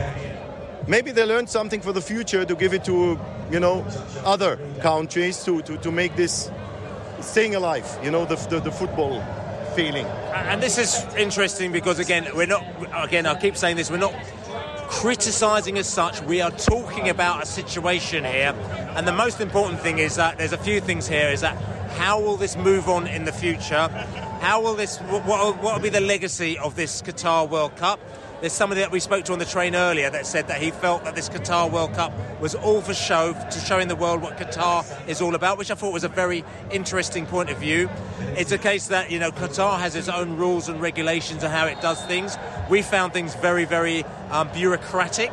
maybe 0.86 1.11
they 1.11 1.24
learned 1.24 1.49
something 1.49 1.80
for 1.80 1.93
the 1.93 2.01
future 2.01 2.45
to 2.45 2.55
give 2.55 2.74
it 2.74 2.84
to 2.84 3.18
you 3.51 3.61
know 3.61 3.84
other 4.24 4.59
countries 4.80 5.43
to, 5.45 5.62
to, 5.62 5.76
to 5.78 5.91
make 5.91 6.14
this 6.16 6.51
staying 7.22 7.54
alive. 7.54 7.86
You 8.02 8.10
know 8.10 8.24
the, 8.24 8.36
the, 8.36 8.60
the 8.60 8.72
football 8.72 9.22
feeling. 9.74 10.06
And 10.06 10.62
this 10.62 10.78
is 10.78 11.04
interesting 11.14 11.72
because 11.72 11.98
again, 11.98 12.28
we're 12.34 12.46
not. 12.46 12.64
Again, 12.94 13.26
I 13.26 13.38
keep 13.40 13.56
saying 13.56 13.76
this. 13.76 13.90
We're 13.90 13.98
not 13.98 14.14
criticising 14.88 15.78
as 15.78 15.88
such. 15.88 16.20
We 16.22 16.40
are 16.40 16.50
talking 16.50 17.08
about 17.08 17.42
a 17.42 17.46
situation 17.46 18.24
here, 18.24 18.54
and 18.96 19.06
the 19.06 19.12
most 19.12 19.40
important 19.40 19.80
thing 19.80 19.98
is 19.98 20.16
that 20.16 20.38
there's 20.38 20.52
a 20.52 20.58
few 20.58 20.80
things 20.80 21.06
here. 21.06 21.28
Is 21.28 21.40
that 21.42 21.56
how 21.92 22.20
will 22.20 22.36
this 22.36 22.56
move 22.56 22.88
on 22.88 23.06
in 23.06 23.24
the 23.24 23.32
future? 23.32 23.88
How 24.40 24.62
will 24.62 24.74
this? 24.74 24.98
What, 24.98 25.26
what 25.26 25.62
will 25.62 25.78
be 25.80 25.90
the 25.90 26.00
legacy 26.00 26.58
of 26.58 26.76
this 26.76 27.02
Qatar 27.02 27.48
World 27.48 27.76
Cup? 27.76 28.00
There's 28.41 28.55
somebody 28.55 28.80
that 28.80 28.91
we 28.91 29.01
spoke 29.01 29.26
to 29.26 29.34
on 29.34 29.38
the 29.38 29.45
train 29.45 29.76
earlier 29.76 30.09
that 30.09 30.26
said 30.26 30.49
that 30.49 30.62
he 30.62 30.70
felt 30.70 31.05
that 31.05 31.14
this 31.14 31.28
Qatar 31.28 31.70
World 31.70 31.93
Cup 31.93 32.11
was 32.41 32.55
all 32.55 32.80
for 32.80 32.95
show, 32.95 33.34
to 33.34 33.59
showing 33.59 33.88
the 33.88 33.97
world 33.97 34.22
what 34.22 34.38
Qatar 34.38 34.86
is 35.07 35.20
all 35.20 35.34
about, 35.34 35.59
which 35.59 35.70
I 35.70 35.74
thought 35.74 35.93
was 35.93 36.05
a 36.05 36.09
very 36.09 36.43
interesting 36.70 37.26
point 37.26 37.51
of 37.51 37.59
view. 37.59 37.91
It's 38.38 38.51
a 38.51 38.57
case 38.57 38.86
that, 38.86 39.11
you 39.11 39.18
know, 39.18 39.30
Qatar 39.30 39.78
has 39.78 39.95
its 39.95 40.09
own 40.09 40.38
rules 40.38 40.70
and 40.70 40.80
regulations 40.80 41.43
and 41.43 41.53
how 41.53 41.66
it 41.66 41.82
does 41.82 42.03
things. 42.07 42.38
We 42.70 42.80
found 42.80 43.12
things 43.12 43.34
very, 43.34 43.66
very 43.66 44.05
um, 44.30 44.49
bureaucratic. 44.55 45.30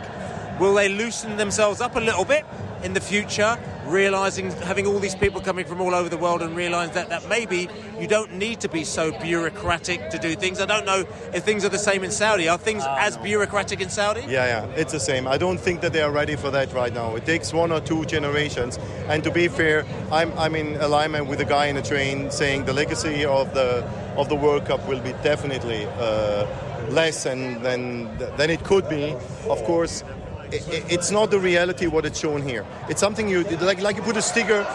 Will 0.60 0.74
they 0.74 0.90
loosen 0.90 1.38
themselves 1.38 1.80
up 1.80 1.96
a 1.96 2.02
little 2.02 2.26
bit 2.26 2.46
in 2.84 2.92
the 2.92 3.00
future, 3.00 3.58
realizing, 3.88 4.52
having 4.52 4.86
all 4.86 5.00
these 5.00 5.16
people 5.16 5.42
coming 5.42 5.66
from 5.66 5.82
all 5.82 5.94
over 5.94 6.10
the 6.10 6.18
world 6.18 6.42
and 6.42 6.56
realize 6.56 6.92
that, 6.92 7.10
that 7.10 7.28
maybe 7.30 7.68
you 8.00 8.08
don't 8.08 8.34
need 8.34 8.60
to 8.62 8.70
be 8.70 8.84
so 8.84 9.12
bureaucratic 9.20 10.10
to 10.10 10.18
do 10.18 10.36
things? 10.36 10.60
I 10.60 10.66
don't 10.66 10.86
know 10.86 11.06
if 11.34 11.44
things 11.44 11.66
are 11.66 11.70
the 11.70 11.78
same 11.78 12.04
in 12.04 12.12
Saudi. 12.12 12.48
Are 12.50 12.58
things 12.58 12.84
as 12.86 13.18
bureaucratic 13.18 13.82
in 13.82 13.90
Saudi? 13.90 14.22
Yeah, 14.22 14.46
yeah, 14.46 14.66
it's 14.76 14.92
the 14.92 15.00
same. 15.00 15.28
I 15.28 15.38
don't 15.38 15.60
think 15.60 15.82
that 15.82 15.94
they 15.94 16.02
are 16.02 16.12
ready 16.12 16.36
for 16.36 16.52
that 16.52 16.74
right 16.74 16.94
now. 16.94 17.16
It 17.16 17.26
takes 17.26 17.54
one 17.54 17.72
or 17.72 17.80
two 17.80 18.06
generations. 18.06 18.78
And 19.08 19.24
to 19.24 19.32
be 19.32 19.48
fair, 19.48 19.86
I'm, 20.12 20.32
I'm 20.38 20.56
in 20.56 20.76
alignment 20.78 21.28
with 21.28 21.40
the 21.40 21.46
guy 21.46 21.68
in 21.68 21.76
the 21.76 21.82
train 21.82 22.32
saying 22.32 22.66
the 22.66 22.74
legacy 22.74 23.26
of 23.26 23.54
the 23.54 23.88
of 24.18 24.30
the 24.30 24.36
World 24.36 24.66
Cup 24.66 24.86
will 24.88 25.00
be 25.00 25.12
definitely 25.22 25.86
uh, 25.86 26.48
less 26.90 27.24
than, 27.24 27.62
than 27.62 28.18
than 28.18 28.50
it 28.50 28.64
could 28.64 28.90
be. 28.90 29.16
Of 29.48 29.64
course, 29.64 30.04
i- 30.52 30.56
i- 30.56 30.84
it's 30.90 31.12
not 31.12 31.30
the 31.32 31.40
reality 31.40 31.88
what 31.88 32.06
it's 32.06 32.20
shown 32.20 32.42
here. 32.42 32.66
It's 32.90 33.00
something 33.02 33.28
you 33.30 33.44
like 33.62 33.82
like 33.82 33.96
you 33.98 34.04
put 34.04 34.18
a 34.18 34.22
sticker. 34.22 34.66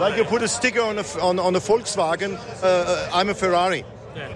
Like 0.00 0.16
you 0.16 0.24
put 0.24 0.42
a 0.42 0.48
sticker 0.48 0.80
on 0.80 0.98
a, 0.98 1.04
on, 1.20 1.38
on 1.38 1.56
a 1.56 1.60
Volkswagen, 1.60 2.38
uh, 2.62 2.66
uh, 2.66 3.08
I'm 3.12 3.28
a 3.28 3.34
Ferrari. 3.34 3.84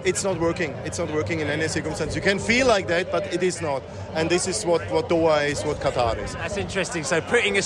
It's 0.05 0.23
not 0.25 0.39
working. 0.41 0.73
It's 0.85 0.99
not 0.99 1.13
working 1.13 1.41
in 1.41 1.49
any 1.49 1.69
circumstance. 1.69 2.15
You 2.15 2.23
can 2.23 2.39
feel 2.39 2.67
like 2.67 2.87
that, 2.89 3.11
but 3.11 3.33
it 3.33 3.43
is 3.43 3.61
not. 3.61 3.83
And 4.15 4.31
this 4.31 4.47
is 4.47 4.65
what, 4.65 4.89
what 4.91 5.09
Doha 5.09 5.49
is, 5.49 5.65
what 5.65 5.79
Qatar 5.79 6.23
is. 6.23 6.35
That's 6.35 6.57
interesting. 6.57 7.05
So 7.05 7.21
putting 7.21 7.59
a 7.59 7.63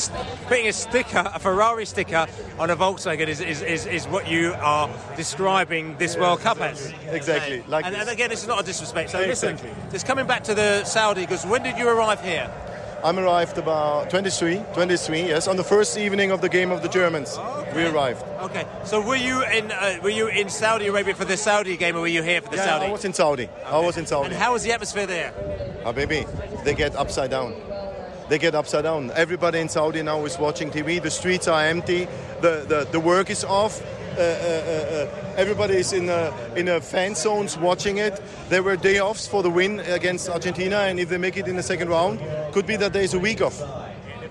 putting 0.46 0.68
a 0.68 0.72
sticker, 0.72 1.30
a 1.34 1.38
Ferrari 1.38 1.84
sticker, 1.84 2.26
on 2.58 2.70
a 2.70 2.76
Volkswagen 2.76 3.28
is, 3.28 3.40
is, 3.40 3.62
is, 3.62 3.86
is 3.86 4.06
what 4.06 4.28
you 4.28 4.54
are 4.58 4.88
describing 5.16 5.96
this 5.98 6.16
World 6.16 6.40
Cup 6.40 6.60
as. 6.60 6.92
Exactly. 7.10 7.62
Like 7.68 7.84
and, 7.84 7.94
this. 7.94 8.02
and 8.02 8.10
again, 8.10 8.30
this 8.30 8.42
is 8.42 8.48
not 8.48 8.60
a 8.60 8.64
disrespect. 8.64 9.10
So 9.10 9.20
Exactly. 9.20 9.68
listen, 9.68 9.90
just 9.90 10.06
coming 10.06 10.26
back 10.26 10.44
to 10.44 10.54
the 10.54 10.84
Saudi, 10.84 11.22
because 11.22 11.44
when 11.44 11.62
did 11.62 11.76
you 11.78 11.88
arrive 11.88 12.22
here? 12.22 12.50
I'm 13.04 13.18
arrived 13.18 13.58
about 13.58 14.10
23, 14.10 14.60
23, 14.74 15.20
yes, 15.22 15.46
on 15.46 15.56
the 15.56 15.62
first 15.62 15.96
evening 15.96 16.32
of 16.32 16.40
the 16.40 16.48
game 16.48 16.72
of 16.72 16.82
the 16.82 16.88
Germans. 16.88 17.38
We 17.74 17.84
arrived. 17.86 18.24
Okay. 18.40 18.66
So 18.84 19.00
were 19.00 19.14
you 19.16 19.44
in 19.44 19.70
uh, 19.70 19.98
were 20.02 20.10
you 20.10 20.26
in 20.26 20.48
Saudi 20.48 20.88
Arabia 20.88 21.14
for 21.14 21.24
the 21.24 21.36
Saudi 21.36 21.76
game, 21.76 21.96
or 21.96 22.00
were 22.00 22.08
you 22.08 22.22
here 22.22 22.40
for 22.40 22.50
the 22.50 22.56
Yeah, 22.56 22.64
Saudi? 22.64 22.86
I 22.86 22.90
was 22.90 23.04
in 23.04 23.12
Saudi. 23.12 23.48
I 23.64 23.78
was 23.78 23.96
in 23.96 24.06
Saudi. 24.06 24.30
And 24.30 24.36
how 24.36 24.52
was 24.52 24.64
the 24.64 24.72
atmosphere 24.72 25.06
there? 25.06 25.32
Ah, 25.84 25.92
baby, 25.92 26.26
they 26.64 26.74
get 26.74 26.96
upside 26.96 27.30
down. 27.30 27.54
They 28.28 28.38
get 28.38 28.54
upside 28.54 28.82
down. 28.84 29.10
Everybody 29.14 29.60
in 29.60 29.68
Saudi 29.68 30.02
now 30.02 30.24
is 30.24 30.36
watching 30.38 30.70
TV. 30.70 31.00
The 31.00 31.10
streets 31.10 31.48
are 31.48 31.64
empty. 31.64 32.06
The, 32.42 32.64
the, 32.68 32.88
the 32.90 33.00
work 33.00 33.30
is 33.30 33.42
off. 33.42 33.80
Uh, 34.18 34.20
uh, 34.20 34.24
uh, 34.24 35.34
everybody 35.36 35.76
is 35.76 35.92
in 35.92 36.08
a, 36.08 36.34
in 36.56 36.66
a 36.66 36.80
fan 36.80 37.14
zones 37.14 37.56
watching 37.56 37.98
it. 37.98 38.20
There 38.48 38.64
were 38.64 38.76
day 38.76 38.98
offs 39.00 39.28
for 39.28 39.44
the 39.44 39.50
win 39.50 39.78
against 39.78 40.28
Argentina, 40.28 40.78
and 40.78 40.98
if 40.98 41.08
they 41.08 41.18
make 41.18 41.36
it 41.36 41.46
in 41.46 41.54
the 41.54 41.62
second 41.62 41.88
round, 41.88 42.18
could 42.52 42.66
be 42.66 42.74
that 42.76 42.92
there's 42.92 43.14
a 43.14 43.18
week 43.20 43.40
off. 43.40 43.62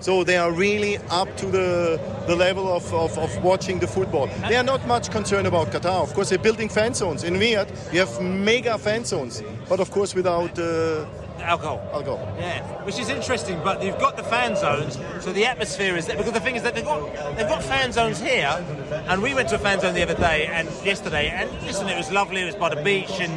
So 0.00 0.24
they 0.24 0.36
are 0.36 0.52
really 0.52 0.98
up 1.10 1.36
to 1.38 1.46
the, 1.46 2.00
the 2.26 2.36
level 2.36 2.68
of, 2.72 2.92
of, 2.94 3.18
of 3.18 3.42
watching 3.42 3.80
the 3.80 3.86
football. 3.86 4.28
They 4.48 4.56
are 4.56 4.62
not 4.62 4.86
much 4.86 5.10
concerned 5.10 5.46
about 5.46 5.68
Qatar. 5.68 6.02
Of 6.02 6.14
course, 6.14 6.28
they're 6.28 6.38
building 6.38 6.68
fan 6.68 6.94
zones. 6.94 7.24
In 7.24 7.34
Riyadh, 7.34 7.92
you 7.92 8.00
have 8.00 8.22
mega 8.22 8.78
fan 8.78 9.04
zones, 9.04 9.42
but 9.68 9.80
of 9.80 9.90
course 9.90 10.14
without 10.14 10.56
uh, 10.58 11.04
alcohol. 11.40 11.80
Alcohol. 11.92 12.36
Yeah, 12.38 12.62
which 12.84 12.98
is 12.98 13.08
interesting. 13.08 13.60
But 13.64 13.82
you've 13.82 13.98
got 13.98 14.16
the 14.16 14.22
fan 14.22 14.56
zones, 14.56 14.98
so 15.20 15.32
the 15.32 15.46
atmosphere 15.46 15.96
is 15.96 16.06
there. 16.06 16.16
Because 16.16 16.32
the 16.32 16.40
thing 16.40 16.56
is 16.56 16.62
that 16.62 16.74
they've 16.74 16.84
got 16.84 17.36
they've 17.36 17.48
got 17.48 17.62
fan 17.62 17.92
zones 17.92 18.20
here, 18.20 18.64
and 19.08 19.22
we 19.22 19.34
went 19.34 19.48
to 19.48 19.56
a 19.56 19.58
fan 19.58 19.80
zone 19.80 19.94
the 19.94 20.02
other 20.02 20.14
day 20.14 20.46
and 20.46 20.68
yesterday, 20.84 21.28
and 21.28 21.50
listen, 21.66 21.88
it 21.88 21.96
was 21.96 22.10
lovely. 22.12 22.42
It 22.42 22.46
was 22.46 22.56
by 22.56 22.72
the 22.74 22.82
beach, 22.82 23.20
and 23.20 23.32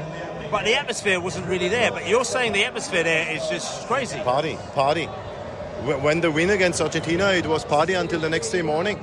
but 0.51 0.66
the 0.66 0.76
atmosphere 0.76 1.20
wasn't 1.20 1.47
really 1.47 1.70
there. 1.70 1.91
But 1.91 2.07
you're 2.07 2.26
saying 2.26 2.53
the 2.53 2.66
atmosphere 2.66 3.03
there 3.03 3.36
is 3.36 3.47
just 3.49 3.88
crazy. 3.88 4.20
Party, 4.20 4.57
party. 4.74 5.07
Wh- 5.86 6.03
When 6.03 6.21
they 6.21 6.29
win 6.29 6.49
against 6.49 6.82
Argentina, 6.82 7.32
it 7.32 7.45
was 7.45 7.63
party 7.65 7.93
until 7.93 8.19
the 8.19 8.29
next 8.29 8.49
day 8.51 8.61
morning, 8.61 8.99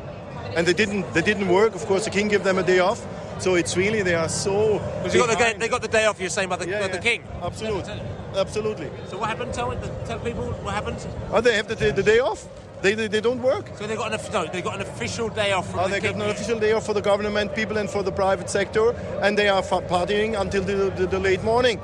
and 0.56 0.66
they 0.66 0.72
didn't. 0.72 1.12
They 1.14 1.22
didn't 1.22 1.48
work. 1.48 1.74
Of 1.74 1.86
course, 1.86 2.04
the 2.04 2.10
king 2.10 2.28
gave 2.28 2.44
them 2.44 2.58
a 2.58 2.62
day 2.62 2.78
off. 2.80 3.04
So 3.40 3.54
it's 3.54 3.76
really 3.76 4.02
they 4.02 4.14
are 4.14 4.28
so. 4.28 4.78
Because 5.02 5.14
got 5.14 5.38
the 5.38 5.58
they 5.58 5.68
got 5.68 5.82
the 5.82 5.88
day 5.88 6.06
off. 6.06 6.20
You're 6.20 6.30
saying 6.30 6.46
about 6.46 6.60
the, 6.60 6.68
Yeah, 6.68 6.86
the 6.88 6.94
yeah. 6.94 7.00
king. 7.00 7.22
Absolutely, 7.42 8.00
absolutely. 8.36 8.90
So 9.08 9.18
what 9.18 9.28
happened? 9.28 9.54
Tell, 9.54 9.70
tell 10.06 10.18
people 10.18 10.46
what 10.64 10.74
happened. 10.74 10.98
Oh, 11.32 11.40
they 11.40 11.54
have 11.56 11.68
the, 11.68 11.74
the, 11.76 11.92
the 11.92 12.02
day 12.02 12.18
off. 12.18 12.46
They, 12.80 12.94
they, 12.94 13.08
they 13.08 13.20
don't 13.20 13.42
work. 13.42 13.66
So 13.76 13.88
they 13.88 13.96
got 13.96 14.12
an 14.14 14.20
no, 14.32 14.46
they 14.52 14.62
got 14.62 14.76
an 14.76 14.82
official 14.82 15.28
day 15.28 15.50
off 15.52 15.68
from 15.70 15.80
Oh, 15.80 15.88
the 15.88 15.94
they 15.94 16.00
king. 16.00 16.16
got 16.18 16.24
an 16.26 16.30
official 16.30 16.60
day 16.60 16.72
off 16.72 16.86
for 16.86 16.94
the 16.94 17.00
government 17.02 17.52
people 17.54 17.76
and 17.76 17.90
for 17.90 18.04
the 18.04 18.12
private 18.12 18.48
sector, 18.48 18.90
and 19.20 19.36
they 19.36 19.48
are 19.48 19.62
partying 19.62 20.40
until 20.40 20.62
the, 20.62 20.90
the, 20.96 21.06
the 21.08 21.18
late 21.18 21.42
morning. 21.42 21.80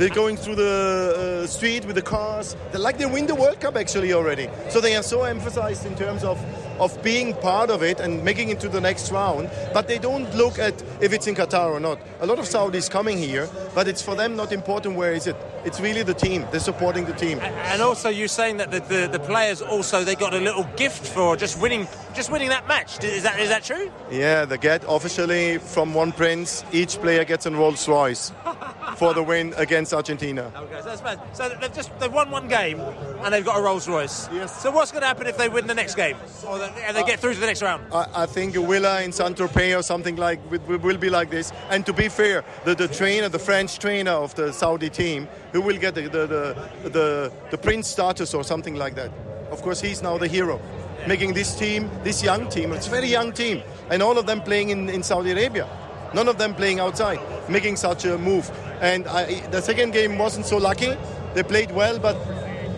They're 0.00 0.08
going 0.08 0.38
through 0.38 0.54
the 0.54 1.42
uh, 1.44 1.46
street 1.46 1.84
with 1.84 1.94
the 1.94 2.00
cars. 2.00 2.56
They're 2.72 2.80
like 2.80 2.96
they 2.96 3.04
win 3.04 3.26
the 3.26 3.34
World 3.34 3.60
Cup 3.60 3.76
actually 3.76 4.14
already. 4.14 4.48
So 4.70 4.80
they 4.80 4.96
are 4.96 5.02
so 5.02 5.24
emphasized 5.24 5.84
in 5.84 5.94
terms 5.94 6.24
of, 6.24 6.42
of 6.80 7.02
being 7.02 7.34
part 7.34 7.68
of 7.68 7.82
it 7.82 8.00
and 8.00 8.24
making 8.24 8.48
it 8.48 8.60
to 8.60 8.70
the 8.70 8.80
next 8.80 9.12
round. 9.12 9.50
But 9.74 9.88
they 9.88 9.98
don't 9.98 10.34
look 10.34 10.58
at 10.58 10.82
if 11.02 11.12
it's 11.12 11.26
in 11.26 11.34
Qatar 11.34 11.70
or 11.70 11.80
not. 11.80 12.00
A 12.20 12.26
lot 12.26 12.38
of 12.38 12.46
Saudis 12.46 12.90
coming 12.90 13.18
here, 13.18 13.46
but 13.74 13.88
it's 13.88 14.00
for 14.00 14.14
them 14.14 14.36
not 14.36 14.52
important 14.52 14.96
where 14.96 15.12
is 15.12 15.26
it. 15.26 15.36
It's 15.66 15.80
really 15.80 16.02
the 16.02 16.14
team. 16.14 16.46
They're 16.50 16.60
supporting 16.60 17.04
the 17.04 17.12
team. 17.12 17.38
And 17.40 17.82
also, 17.82 18.08
you're 18.08 18.28
saying 18.28 18.56
that 18.56 18.70
the, 18.70 18.80
the, 18.80 19.06
the 19.12 19.18
players 19.18 19.60
also 19.60 20.02
they 20.02 20.14
got 20.14 20.32
a 20.32 20.40
little 20.40 20.64
gift 20.78 21.06
for 21.06 21.36
just 21.36 21.60
winning 21.60 21.86
just 22.14 22.32
winning 22.32 22.48
that 22.48 22.66
match. 22.66 23.04
Is 23.04 23.24
that 23.24 23.38
is 23.38 23.50
that 23.50 23.64
true? 23.64 23.92
Yeah, 24.10 24.46
they 24.46 24.56
get 24.56 24.82
officially 24.88 25.58
from 25.58 25.92
one 25.92 26.12
prince. 26.12 26.64
Each 26.72 26.98
player 26.98 27.26
gets 27.26 27.44
a 27.44 27.50
Rolls 27.50 27.86
Royce 27.86 28.32
for 28.96 29.14
the 29.14 29.22
win 29.22 29.54
against 29.56 29.92
Argentina. 29.92 30.52
Okay, 30.56 30.80
so 30.80 30.84
that's 30.84 31.00
bad. 31.00 31.20
So 31.32 31.48
they've 31.48 31.72
just 31.72 31.98
they've 31.98 32.12
won 32.12 32.30
one 32.30 32.48
game 32.48 32.80
and 32.80 33.32
they've 33.32 33.44
got 33.44 33.58
a 33.58 33.62
Rolls 33.62 33.88
Royce. 33.88 34.28
Yes. 34.32 34.62
So 34.62 34.70
what's 34.70 34.92
going 34.92 35.02
to 35.02 35.08
happen 35.08 35.26
if 35.26 35.36
they 35.36 35.48
win 35.48 35.66
the 35.66 35.74
next 35.74 35.94
game 35.94 36.16
or 36.46 36.58
they, 36.58 36.70
and 36.86 36.96
they 36.96 37.04
get 37.04 37.20
through 37.20 37.34
to 37.34 37.40
the 37.40 37.46
next 37.46 37.62
round? 37.62 37.92
I, 37.92 38.06
I 38.14 38.26
think 38.26 38.56
a 38.56 38.60
villa 38.60 39.02
in 39.02 39.12
Saint 39.12 39.36
Tropez 39.36 39.78
or 39.78 39.82
something 39.82 40.16
like 40.16 40.40
will 40.50 40.98
be 40.98 41.10
like 41.10 41.30
this. 41.30 41.52
And 41.70 41.84
to 41.86 41.92
be 41.92 42.08
fair, 42.08 42.44
the, 42.64 42.74
the 42.74 42.88
trainer, 42.88 43.28
the 43.28 43.38
French 43.38 43.78
trainer 43.78 44.12
of 44.12 44.34
the 44.34 44.52
Saudi 44.52 44.90
team, 44.90 45.28
who 45.52 45.60
will 45.60 45.76
get 45.76 45.94
the 45.94 46.02
the, 46.02 46.26
the, 46.26 46.88
the, 46.88 47.32
the 47.50 47.58
prince 47.58 47.88
status 47.88 48.34
or 48.34 48.44
something 48.44 48.74
like 48.74 48.94
that. 48.96 49.10
Of 49.50 49.62
course, 49.62 49.80
he's 49.80 50.00
now 50.00 50.16
the 50.16 50.28
hero, 50.28 50.60
making 51.06 51.34
this 51.34 51.56
team, 51.56 51.90
this 52.04 52.22
young 52.22 52.48
team, 52.48 52.72
it's 52.72 52.86
a 52.86 52.90
very 52.90 53.08
young 53.08 53.32
team, 53.32 53.62
and 53.90 54.02
all 54.02 54.16
of 54.16 54.26
them 54.26 54.40
playing 54.42 54.70
in, 54.70 54.88
in 54.88 55.02
Saudi 55.02 55.32
Arabia. 55.32 55.68
None 56.14 56.28
of 56.28 56.38
them 56.38 56.54
playing 56.54 56.80
outside, 56.80 57.20
making 57.48 57.76
such 57.76 58.04
a 58.04 58.18
move. 58.18 58.50
And 58.80 59.06
I, 59.06 59.40
the 59.48 59.60
second 59.60 59.92
game 59.92 60.18
wasn't 60.18 60.46
so 60.46 60.56
lucky. 60.56 60.96
They 61.34 61.42
played 61.42 61.70
well, 61.70 61.98
but 61.98 62.16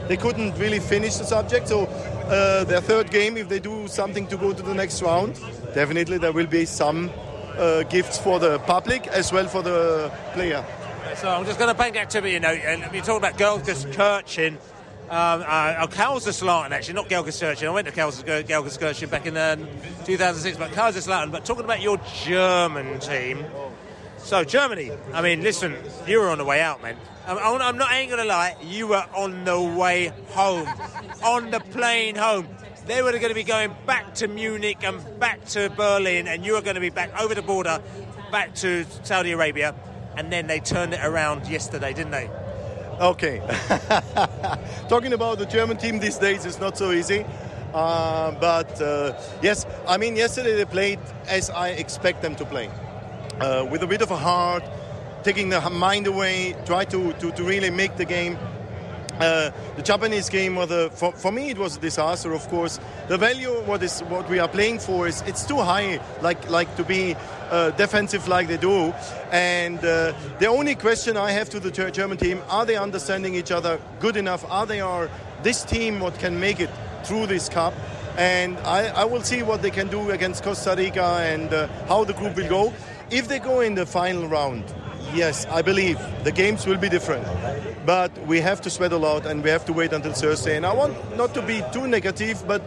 they 0.09 0.17
couldn't 0.17 0.59
really 0.59 0.81
finish 0.81 1.17
the 1.17 1.25
subject. 1.25 1.69
So 1.69 1.87
uh, 1.87 2.65
their 2.65 2.81
third 2.81 3.11
game, 3.11 3.37
if 3.37 3.49
they 3.49 3.61
do 3.61 3.89
something 3.89 4.27
to 4.27 4.37
go 4.37 4.53
to 4.53 4.63
the 4.63 4.75
next 4.75 5.01
round, 5.03 5.41
definitely 5.75 6.19
there 6.19 6.33
will 6.33 6.47
be 6.47 6.67
some 6.67 7.11
uh, 7.57 7.83
gifts 7.85 8.19
for 8.19 8.39
the 8.39 8.59
public 8.61 9.07
as 9.09 9.33
well 9.33 9.47
for 9.47 9.63
the 9.63 10.11
player. 10.33 10.65
So 11.17 11.29
I'm 11.29 11.45
just 11.45 11.59
going 11.59 11.69
to 11.69 11.77
bank 11.77 11.97
activity 11.97 12.39
note, 12.39 12.61
and 12.65 12.83
we're 12.93 13.03
talking 13.03 13.17
about 13.17 13.37
Gelsenkirchen. 13.39 14.59
Um, 15.13 15.45
uh, 15.47 15.75
oh, 15.81 15.89
Kaiserslautern, 15.89 16.71
actually, 16.71 16.95
not 16.95 17.07
Gelsenkirchen. 17.11 17.67
I 17.67 17.71
went 17.71 17.87
to 17.87 17.93
Kaiser- 17.93 18.23
Gelsenkirchen 18.23 19.11
back 19.11 19.27
in 19.27 19.37
uh, 19.37 19.57
2006, 20.07 20.57
but 20.57 20.71
Kaiserslautern. 20.71 21.31
But 21.31 21.45
talking 21.45 21.67
about 21.67 21.83
your 21.83 22.01
German 22.25 22.99
team. 22.99 23.45
So, 24.17 24.43
Germany, 24.43 24.91
I 25.13 25.21
mean, 25.21 25.43
listen, 25.43 25.77
you 26.07 26.19
were 26.19 26.31
on 26.31 26.39
the 26.39 26.47
way 26.47 26.63
out, 26.63 26.81
man. 26.81 26.97
I'm, 27.27 27.61
I'm 27.61 27.77
not, 27.77 27.93
ain't 27.93 28.11
to 28.11 28.25
lie, 28.25 28.57
you 28.63 28.87
were 28.87 29.05
on 29.15 29.45
the 29.45 29.61
way 29.61 30.15
home. 30.29 30.67
on 31.23 31.51
the 31.51 31.61
plane 31.61 32.17
home. 32.17 32.49
They 32.87 33.03
were 33.03 33.13
going 33.13 33.29
to 33.29 33.35
be 33.35 33.45
going 33.45 33.77
back 33.85 34.15
to 34.15 34.29
Munich 34.29 34.79
and 34.83 35.21
back 35.21 35.45
to 35.49 35.69
Berlin, 35.77 36.27
and 36.27 36.43
you 36.43 36.55
were 36.55 36.63
going 36.63 36.77
to 36.77 36.81
be 36.81 36.89
back 36.89 37.21
over 37.21 37.35
the 37.35 37.43
border, 37.43 37.83
back 38.31 38.55
to 38.57 38.87
Saudi 39.03 39.33
Arabia. 39.33 39.75
And 40.17 40.33
then 40.33 40.47
they 40.47 40.61
turned 40.61 40.95
it 40.95 41.05
around 41.05 41.49
yesterday, 41.49 41.93
didn't 41.93 42.13
they? 42.13 42.31
Okay. 43.03 43.41
Talking 44.89 45.13
about 45.13 45.39
the 45.39 45.47
German 45.47 45.77
team 45.77 45.99
these 45.99 46.19
days 46.19 46.47
is 46.47 46.61
not 46.61 46.79
so 46.79 46.93
easy. 46.93 47.27
Uh, 47.75 48.31
but 48.39 48.81
uh, 48.81 49.19
yes, 49.43 49.67
I 49.89 49.97
mean, 49.97 50.15
yesterday 50.15 50.55
they 50.55 50.65
played 50.65 51.01
as 51.27 51.51
I 51.51 51.71
expect 51.71 52.23
them 52.23 52.37
to 52.37 52.45
play. 52.45 52.71
Uh, 53.41 53.67
with 53.69 53.83
a 53.83 53.89
bit 53.89 54.03
of 54.03 54.13
a 54.13 54.17
heart, 54.17 54.63
taking 55.25 55.49
the 55.49 55.61
mind 55.69 56.07
away, 56.07 56.55
try 56.65 56.85
to, 56.85 57.13
to, 57.15 57.33
to 57.33 57.43
really 57.43 57.71
make 57.71 57.97
the 57.97 58.05
game 58.05 58.39
Uh, 59.23 59.53
the 59.77 59.83
Japanese 59.83 60.29
game 60.29 60.57
was 60.57 60.71
a, 60.73 60.91
for, 60.91 61.13
for 61.13 61.31
me 61.31 61.51
it 61.51 61.59
was 61.59 61.77
a 61.77 61.81
disaster. 61.81 62.33
Of 62.33 62.49
course, 62.49 62.81
the 63.09 63.17
value 63.17 63.51
what 63.63 63.83
is 63.83 64.01
what 64.01 64.29
we 64.29 64.41
are 64.41 64.49
playing 64.49 64.81
for 64.81 65.07
is 65.07 65.23
it's 65.23 65.47
too 65.47 65.59
high, 65.59 66.01
like 66.23 66.51
like 66.51 66.75
to 66.77 66.83
be 66.83 67.15
uh, 67.51 67.71
defensive 67.71 68.27
like 68.27 68.49
they 68.49 68.57
do. 68.57 68.93
And 69.31 69.79
uh, 69.79 70.13
the 70.41 70.47
only 70.47 70.75
question 70.75 71.17
I 71.17 71.31
have 71.31 71.49
to 71.51 71.61
the 71.61 71.71
Ger- 71.71 71.93
German 71.93 72.19
team: 72.19 72.43
Are 72.49 72.67
they 72.67 72.77
understanding 72.77 73.37
each 73.37 73.53
other 73.53 73.79
good 74.01 74.17
enough? 74.17 74.45
Are 74.51 74.67
they 74.67 74.81
are 74.81 75.09
this 75.45 75.63
team 75.63 76.01
what 76.01 76.19
can 76.19 76.41
make 76.41 76.59
it 76.59 76.71
through 77.05 77.27
this 77.27 77.49
cup? 77.49 77.75
And 78.19 78.59
I, 78.59 78.89
I 78.89 79.05
will 79.05 79.23
see 79.23 79.43
what 79.43 79.63
they 79.63 79.71
can 79.71 79.89
do 79.89 80.11
against 80.11 80.43
Costa 80.43 80.75
Rica 80.77 81.23
and 81.23 81.53
uh, 81.53 81.69
how 81.87 82.05
the 82.05 82.13
group 82.13 82.37
will 82.37 82.49
go. 82.49 82.73
If 83.11 83.29
they 83.29 83.39
go 83.39 83.61
in 83.61 83.75
the 83.75 83.87
final 83.87 84.27
round, 84.27 84.65
yes, 85.15 85.47
I 85.47 85.63
believe 85.63 85.99
the 86.25 86.33
games 86.33 86.67
will 86.67 86.79
be 86.79 86.89
different. 86.89 87.27
But 87.87 88.17
we 88.27 88.41
have 88.41 88.61
to 88.63 88.71
sweat 88.71 88.93
a 88.93 88.97
lot 88.97 89.27
and 89.27 89.43
we 89.43 89.51
have 89.51 89.65
to 89.67 89.73
wait 89.73 89.93
until 89.93 90.13
Thursday. 90.13 90.57
And 90.57 90.67
I 90.67 90.73
want 90.75 91.17
not 91.17 91.35
to 91.35 91.43
be 91.43 91.63
too 91.73 91.87
negative, 91.87 92.43
but 92.47 92.63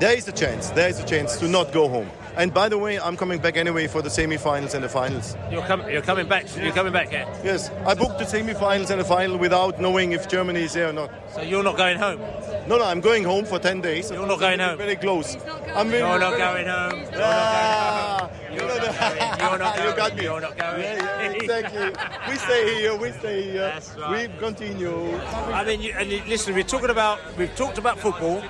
there 0.00 0.16
is 0.16 0.28
a 0.28 0.32
chance. 0.32 0.70
There 0.70 0.88
is 0.88 0.98
a 0.98 1.04
chance 1.04 1.36
to 1.38 1.48
not 1.48 1.72
go 1.72 1.88
home. 1.88 2.10
And 2.36 2.52
by 2.52 2.68
the 2.68 2.76
way, 2.76 2.98
I'm 3.00 3.16
coming 3.16 3.38
back 3.40 3.56
anyway 3.56 3.86
for 3.86 4.02
the 4.02 4.10
semi-finals 4.10 4.74
and 4.74 4.84
the 4.84 4.88
finals. 4.90 5.34
You're, 5.50 5.62
com- 5.66 5.88
you're 5.88 6.02
coming 6.02 6.28
back. 6.28 6.44
You're 6.56 6.72
coming 6.72 6.92
back 6.92 7.08
here. 7.08 7.26
Yes, 7.42 7.70
I 7.86 7.94
booked 7.94 8.18
the 8.18 8.26
semi-finals 8.26 8.90
and 8.90 9.00
the 9.00 9.04
final 9.04 9.38
without 9.38 9.80
knowing 9.80 10.12
if 10.12 10.28
Germany 10.28 10.60
is 10.64 10.74
there 10.74 10.90
or 10.90 10.92
not. 10.92 11.10
So 11.34 11.40
you're 11.40 11.62
not 11.62 11.76
going 11.78 11.98
home. 11.98 12.20
No, 12.68 12.76
no, 12.78 12.84
I'm 12.84 13.00
going 13.00 13.24
home 13.24 13.44
for 13.46 13.58
10 13.58 13.80
days. 13.80 14.10
You're 14.10 14.26
not 14.26 14.38
going 14.40 14.58
home. 14.58 14.76
Very 14.76 14.96
close. 14.96 15.36
I'm 15.74 15.88
very, 15.88 16.00
You're 16.00 16.18
not 16.18 16.36
going 16.36 16.66
home. 16.66 17.00
You're 17.00 17.22
Ah, 17.22 18.30
not 18.50 18.58
going 18.58 18.80
home. 18.80 19.38
You're 19.38 19.58
not 19.58 19.76
you 19.76 19.82
going. 19.84 19.96
got 19.96 20.16
me. 20.16 20.22
You're 20.24 20.40
not 20.40 20.58
going. 20.58 20.80
Yeah, 20.82 21.22
yeah, 21.22 21.30
exactly. 21.30 21.92
we 22.28 22.36
stay 22.38 22.74
here. 22.80 22.96
We 22.96 23.12
stay 23.12 23.42
here. 23.52 23.72
We 24.10 24.28
continue. 24.38 25.16
I 25.52 25.64
mean, 25.64 25.80
you, 25.80 25.92
and 25.96 26.10
you, 26.10 26.22
listen, 26.28 26.54
we're 26.54 26.64
talking 26.64 26.90
about 26.90 27.18
we've 27.38 27.54
talked 27.56 27.78
about 27.78 27.98
football, 27.98 28.42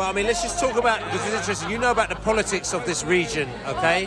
but 0.00 0.08
I 0.08 0.12
mean, 0.14 0.24
let's 0.24 0.40
just 0.40 0.58
talk 0.58 0.76
about 0.76 1.04
because 1.04 1.26
it's 1.26 1.36
interesting. 1.40 1.68
You 1.68 1.76
know 1.76 1.90
about 1.90 2.08
the 2.08 2.14
politics 2.14 2.72
of 2.72 2.86
this 2.86 3.04
region, 3.04 3.50
okay? 3.66 4.06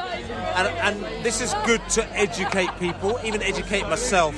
And 0.55 0.67
and 0.67 1.23
this 1.23 1.39
is 1.39 1.53
good 1.67 1.87
to 1.89 2.03
educate 2.17 2.69
people, 2.79 3.19
even 3.23 3.43
educate 3.43 3.83
myself, 3.83 4.33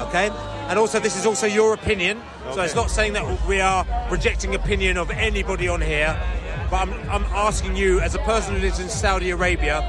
okay? 0.00 0.30
And 0.70 0.78
also, 0.78 0.98
this 1.00 1.14
is 1.18 1.26
also 1.26 1.46
your 1.46 1.74
opinion, 1.74 2.22
so 2.54 2.62
it's 2.62 2.74
not 2.74 2.90
saying 2.90 3.12
that 3.12 3.46
we 3.46 3.60
are 3.60 3.84
rejecting 4.10 4.54
opinion 4.54 4.96
of 4.96 5.10
anybody 5.10 5.68
on 5.68 5.82
here. 5.82 6.18
But 6.70 6.88
I'm, 6.88 7.10
I'm 7.10 7.24
asking 7.34 7.76
you, 7.76 8.00
as 8.00 8.14
a 8.14 8.20
person 8.20 8.54
who 8.54 8.62
lives 8.62 8.78
in 8.78 8.88
Saudi 8.88 9.28
Arabia, 9.28 9.84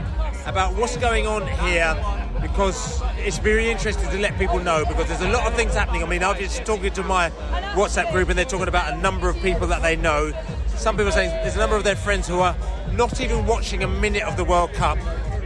about 0.45 0.75
what's 0.75 0.97
going 0.97 1.27
on 1.27 1.47
here 1.65 1.95
because 2.41 3.01
it's 3.17 3.39
very 3.39 3.69
interesting 3.69 4.09
to 4.09 4.19
let 4.19 4.37
people 4.37 4.59
know 4.59 4.83
because 4.85 5.07
there's 5.07 5.21
a 5.21 5.29
lot 5.29 5.47
of 5.47 5.55
things 5.55 5.73
happening. 5.73 6.03
I 6.03 6.07
mean, 6.07 6.23
I've 6.23 6.37
just 6.37 6.65
talking 6.65 6.91
to 6.93 7.03
my 7.03 7.29
WhatsApp 7.73 8.11
group 8.11 8.29
and 8.29 8.37
they're 8.37 8.45
talking 8.45 8.67
about 8.67 8.93
a 8.93 8.97
number 8.97 9.29
of 9.29 9.35
people 9.37 9.67
that 9.67 9.81
they 9.81 9.95
know. 9.95 10.31
Some 10.77 10.97
people 10.97 11.09
are 11.09 11.11
saying 11.11 11.29
there's 11.29 11.55
a 11.55 11.59
number 11.59 11.75
of 11.75 11.83
their 11.83 11.95
friends 11.95 12.27
who 12.27 12.39
are 12.39 12.55
not 12.93 13.19
even 13.21 13.45
watching 13.45 13.83
a 13.83 13.87
minute 13.87 14.23
of 14.23 14.37
the 14.37 14.43
World 14.43 14.73
Cup 14.73 14.97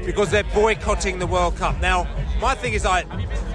because 0.06 0.32
they're 0.32 0.44
boycotting 0.44 1.20
the 1.20 1.28
World 1.28 1.56
Cup. 1.56 1.80
Now, 1.80 2.08
my 2.42 2.56
thing 2.56 2.74
is, 2.74 2.86
I, 2.86 3.06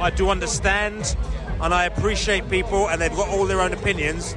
I 0.01 0.11
do 0.11 0.31
understand 0.31 1.17
and 1.61 1.75
I 1.75 1.85
appreciate 1.85 2.49
people 2.49 2.89
and 2.89 3.01
they've 3.01 3.15
got 3.15 3.29
all 3.29 3.45
their 3.45 3.61
own 3.61 3.73
opinions. 3.73 4.37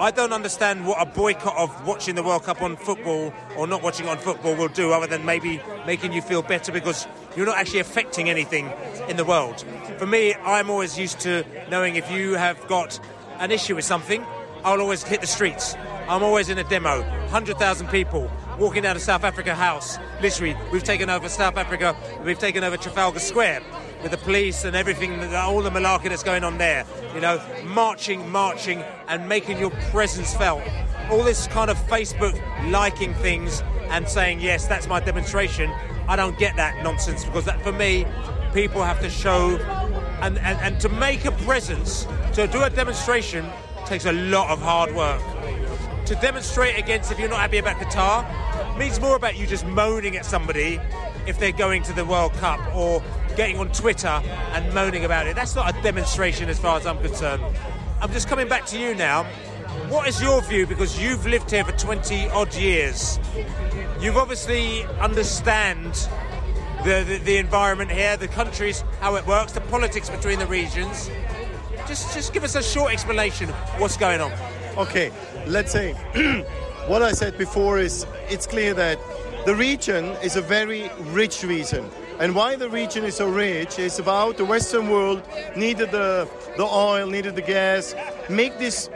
I 0.00 0.10
don't 0.10 0.32
understand 0.32 0.86
what 0.86 1.00
a 1.00 1.06
boycott 1.06 1.56
of 1.56 1.86
watching 1.86 2.14
the 2.14 2.22
World 2.22 2.44
Cup 2.44 2.62
on 2.62 2.76
football 2.76 3.32
or 3.56 3.66
not 3.66 3.82
watching 3.82 4.08
on 4.08 4.18
football 4.18 4.54
will 4.54 4.68
do, 4.68 4.92
other 4.92 5.06
than 5.06 5.24
maybe 5.24 5.60
making 5.86 6.12
you 6.12 6.22
feel 6.22 6.42
better 6.42 6.72
because 6.72 7.06
you're 7.36 7.46
not 7.46 7.58
actually 7.58 7.80
affecting 7.80 8.30
anything 8.30 8.72
in 9.08 9.16
the 9.16 9.24
world. 9.24 9.64
For 9.98 10.06
me, 10.06 10.34
I'm 10.34 10.70
always 10.70 10.98
used 10.98 11.20
to 11.20 11.44
knowing 11.70 11.96
if 11.96 12.10
you 12.10 12.34
have 12.34 12.66
got 12.68 12.98
an 13.38 13.50
issue 13.50 13.74
with 13.76 13.84
something, 13.84 14.24
I'll 14.64 14.80
always 14.80 15.02
hit 15.02 15.20
the 15.20 15.26
streets. 15.26 15.76
I'm 16.08 16.22
always 16.22 16.48
in 16.48 16.58
a 16.58 16.64
demo, 16.64 17.00
100,000 17.00 17.88
people 17.88 18.30
walking 18.58 18.82
down 18.82 18.94
to 18.94 19.00
South 19.00 19.24
Africa 19.24 19.54
House. 19.54 19.98
Literally, 20.20 20.56
we've 20.72 20.82
taken 20.82 21.08
over 21.08 21.28
South 21.28 21.56
Africa, 21.56 21.96
we've 22.24 22.38
taken 22.38 22.64
over 22.64 22.76
Trafalgar 22.76 23.20
Square 23.20 23.62
with 24.02 24.10
the 24.10 24.18
police 24.18 24.64
and 24.64 24.76
everything, 24.76 25.22
all 25.34 25.62
the 25.62 25.70
malarkey 25.70 26.08
that's 26.08 26.22
going 26.22 26.44
on 26.44 26.58
there. 26.58 26.84
You 27.14 27.20
know, 27.20 27.40
marching, 27.64 28.30
marching, 28.30 28.82
and 29.08 29.28
making 29.28 29.58
your 29.58 29.70
presence 29.90 30.34
felt. 30.34 30.62
All 31.10 31.22
this 31.22 31.46
kind 31.46 31.70
of 31.70 31.78
Facebook 31.86 32.40
liking 32.70 33.14
things 33.14 33.62
and 33.90 34.08
saying, 34.08 34.40
yes, 34.40 34.66
that's 34.66 34.86
my 34.86 35.00
demonstration. 35.00 35.70
I 36.08 36.16
don't 36.16 36.38
get 36.38 36.56
that 36.56 36.82
nonsense 36.82 37.24
because 37.24 37.44
that, 37.44 37.62
for 37.62 37.72
me, 37.72 38.06
people 38.52 38.82
have 38.82 39.00
to 39.00 39.10
show 39.10 39.56
and, 40.20 40.38
and, 40.38 40.58
and 40.60 40.80
to 40.80 40.88
make 40.88 41.24
a 41.24 41.32
presence, 41.32 42.06
to 42.34 42.46
do 42.46 42.62
a 42.62 42.70
demonstration 42.70 43.44
takes 43.86 44.06
a 44.06 44.12
lot 44.12 44.50
of 44.50 44.60
hard 44.60 44.94
work. 44.94 45.20
To 46.12 46.20
demonstrate 46.20 46.78
against, 46.78 47.10
if 47.10 47.18
you're 47.18 47.30
not 47.30 47.40
happy 47.40 47.56
about 47.56 47.76
Qatar, 47.76 48.76
means 48.76 49.00
more 49.00 49.16
about 49.16 49.34
you 49.38 49.46
just 49.46 49.64
moaning 49.64 50.14
at 50.18 50.26
somebody 50.26 50.78
if 51.26 51.38
they're 51.38 51.52
going 51.52 51.82
to 51.84 51.94
the 51.94 52.04
World 52.04 52.34
Cup 52.34 52.60
or 52.76 53.02
getting 53.34 53.58
on 53.58 53.72
Twitter 53.72 54.20
and 54.52 54.74
moaning 54.74 55.06
about 55.06 55.26
it. 55.26 55.34
That's 55.34 55.54
not 55.54 55.74
a 55.74 55.82
demonstration 55.82 56.50
as 56.50 56.58
far 56.58 56.76
as 56.76 56.86
I'm 56.86 56.98
concerned. 56.98 57.42
I'm 58.02 58.12
just 58.12 58.28
coming 58.28 58.46
back 58.46 58.66
to 58.66 58.78
you 58.78 58.94
now. 58.94 59.24
What 59.88 60.06
is 60.06 60.20
your 60.20 60.42
view? 60.42 60.66
Because 60.66 61.00
you've 61.00 61.24
lived 61.24 61.50
here 61.50 61.64
for 61.64 61.72
20 61.72 62.28
odd 62.28 62.54
years. 62.56 63.18
You've 63.98 64.18
obviously 64.18 64.84
understand 65.00 65.94
the, 66.84 67.06
the, 67.08 67.20
the 67.24 67.36
environment 67.38 67.90
here, 67.90 68.18
the 68.18 68.28
countries, 68.28 68.84
how 69.00 69.16
it 69.16 69.26
works, 69.26 69.52
the 69.52 69.62
politics 69.62 70.10
between 70.10 70.38
the 70.38 70.46
regions. 70.46 71.10
Just, 71.88 72.12
just 72.12 72.34
give 72.34 72.44
us 72.44 72.54
a 72.54 72.62
short 72.62 72.92
explanation 72.92 73.48
what's 73.78 73.96
going 73.96 74.20
on. 74.20 74.30
Okay, 74.76 75.10
let's 75.46 75.72
say 75.72 75.92
what 76.86 77.02
I 77.02 77.12
said 77.12 77.38
before 77.38 77.78
is 77.78 78.06
it's 78.28 78.46
clear 78.46 78.74
that 78.74 78.98
the 79.46 79.54
region 79.54 80.04
is 80.22 80.36
a 80.36 80.42
very 80.42 80.90
rich 81.10 81.42
region. 81.42 81.88
And 82.20 82.34
why 82.34 82.56
the 82.56 82.68
region 82.68 83.04
is 83.04 83.16
so 83.16 83.28
rich 83.28 83.78
is 83.78 83.98
about 83.98 84.36
the 84.36 84.44
Western 84.44 84.90
world 84.90 85.22
needed 85.56 85.90
the, 85.90 86.28
the 86.56 86.64
oil, 86.64 87.08
needed 87.08 87.34
the 87.34 87.42
gas, 87.42 87.94
make 88.28 88.58
these 88.58 88.88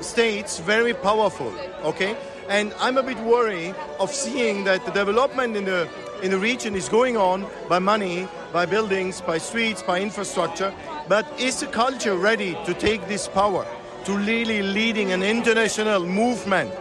states 0.00 0.60
very 0.60 0.94
powerful, 0.94 1.52
okay? 1.82 2.16
And 2.48 2.72
I'm 2.78 2.96
a 2.96 3.02
bit 3.02 3.18
worried 3.18 3.74
of 3.98 4.12
seeing 4.12 4.64
that 4.64 4.84
the 4.86 4.92
development 4.92 5.56
in 5.56 5.64
the 5.64 5.88
in 6.22 6.32
the 6.32 6.38
region 6.38 6.74
is 6.74 6.88
going 6.88 7.16
on 7.16 7.46
by 7.68 7.78
money, 7.78 8.26
by 8.52 8.66
buildings, 8.66 9.20
by 9.20 9.38
streets, 9.38 9.82
by 9.82 10.00
infrastructure. 10.00 10.74
But 11.08 11.26
is 11.38 11.60
the 11.60 11.66
culture 11.66 12.16
ready 12.16 12.56
to 12.64 12.74
take 12.74 13.06
this 13.06 13.28
power, 13.28 13.64
to 14.08 14.16
really 14.16 14.62
leading 14.62 15.12
an 15.12 15.22
international 15.22 16.00
movement? 16.06 16.72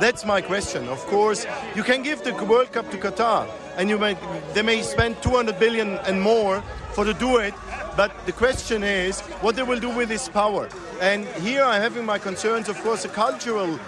That's 0.00 0.24
my 0.24 0.40
question. 0.40 0.88
Of 0.88 0.98
course, 1.06 1.46
you 1.76 1.84
can 1.84 2.02
give 2.02 2.24
the 2.24 2.34
World 2.44 2.72
Cup 2.72 2.90
to 2.90 2.96
Qatar, 2.96 3.48
and 3.76 3.88
you 3.88 3.98
may 3.98 4.16
they 4.52 4.62
may 4.62 4.82
spend 4.82 5.22
200 5.22 5.60
billion 5.60 5.98
and 6.08 6.20
more 6.20 6.60
for 6.94 7.04
to 7.04 7.14
do 7.14 7.36
it. 7.36 7.54
But 7.96 8.10
the 8.26 8.32
question 8.32 8.82
is 8.82 9.20
what 9.42 9.54
they 9.54 9.62
will 9.62 9.78
do 9.78 9.90
with 9.90 10.08
this 10.08 10.28
power. 10.28 10.68
And 11.00 11.24
here 11.46 11.62
I'm 11.62 11.80
having 11.80 12.04
my 12.04 12.18
concerns. 12.18 12.68
Of 12.68 12.82
course, 12.82 13.04
the 13.04 13.10
cultural 13.10 13.78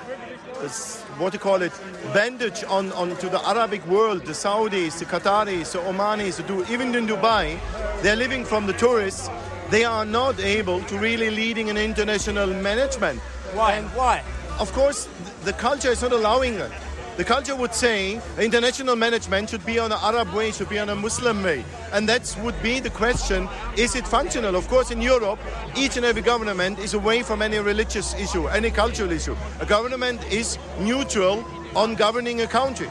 what 1.18 1.32
you 1.32 1.38
call 1.38 1.62
it, 1.62 1.72
bandage 2.14 2.64
on, 2.64 2.90
on 2.92 3.16
to 3.16 3.28
the 3.28 3.40
Arabic 3.46 3.86
world, 3.86 4.24
the 4.24 4.32
Saudis, 4.32 4.98
the 4.98 5.04
Qataris, 5.04 5.72
the 5.72 5.78
Omanis, 5.78 6.36
the 6.36 6.72
even 6.72 6.94
in 6.94 7.06
Dubai, 7.06 7.58
they're 8.02 8.16
living 8.16 8.44
from 8.44 8.66
the 8.66 8.72
tourists. 8.72 9.28
They 9.70 9.84
are 9.84 10.04
not 10.04 10.38
able 10.40 10.82
to 10.82 10.98
really 10.98 11.30
leading 11.30 11.70
an 11.70 11.76
international 11.76 12.48
management. 12.48 13.20
Why? 13.54 13.74
And 13.74 13.88
Why? 13.90 14.22
Of 14.58 14.72
course, 14.72 15.08
the 15.44 15.52
culture 15.52 15.90
is 15.90 16.02
not 16.02 16.12
allowing 16.12 16.54
it. 16.54 16.70
The 17.16 17.24
culture 17.24 17.54
would 17.54 17.72
say 17.72 18.20
international 18.40 18.96
management 18.96 19.50
should 19.50 19.64
be 19.64 19.78
on 19.78 19.92
an 19.92 19.98
Arab 20.02 20.32
way, 20.32 20.50
should 20.50 20.68
be 20.68 20.80
on 20.80 20.88
a 20.88 20.96
Muslim 20.96 21.44
way. 21.44 21.64
And 21.92 22.08
that 22.08 22.36
would 22.42 22.60
be 22.60 22.80
the 22.80 22.90
question, 22.90 23.48
is 23.76 23.94
it 23.94 24.06
functional? 24.06 24.56
Of 24.56 24.66
course, 24.66 24.90
in 24.90 25.00
Europe, 25.00 25.38
each 25.76 25.96
and 25.96 26.04
every 26.04 26.22
government 26.22 26.80
is 26.80 26.94
away 26.94 27.22
from 27.22 27.40
any 27.40 27.58
religious 27.58 28.14
issue, 28.14 28.48
any 28.48 28.70
cultural 28.70 29.12
issue. 29.12 29.36
A 29.60 29.66
government 29.66 30.24
is 30.32 30.58
neutral 30.80 31.44
on 31.76 31.94
governing 31.94 32.40
a 32.40 32.48
country. 32.48 32.90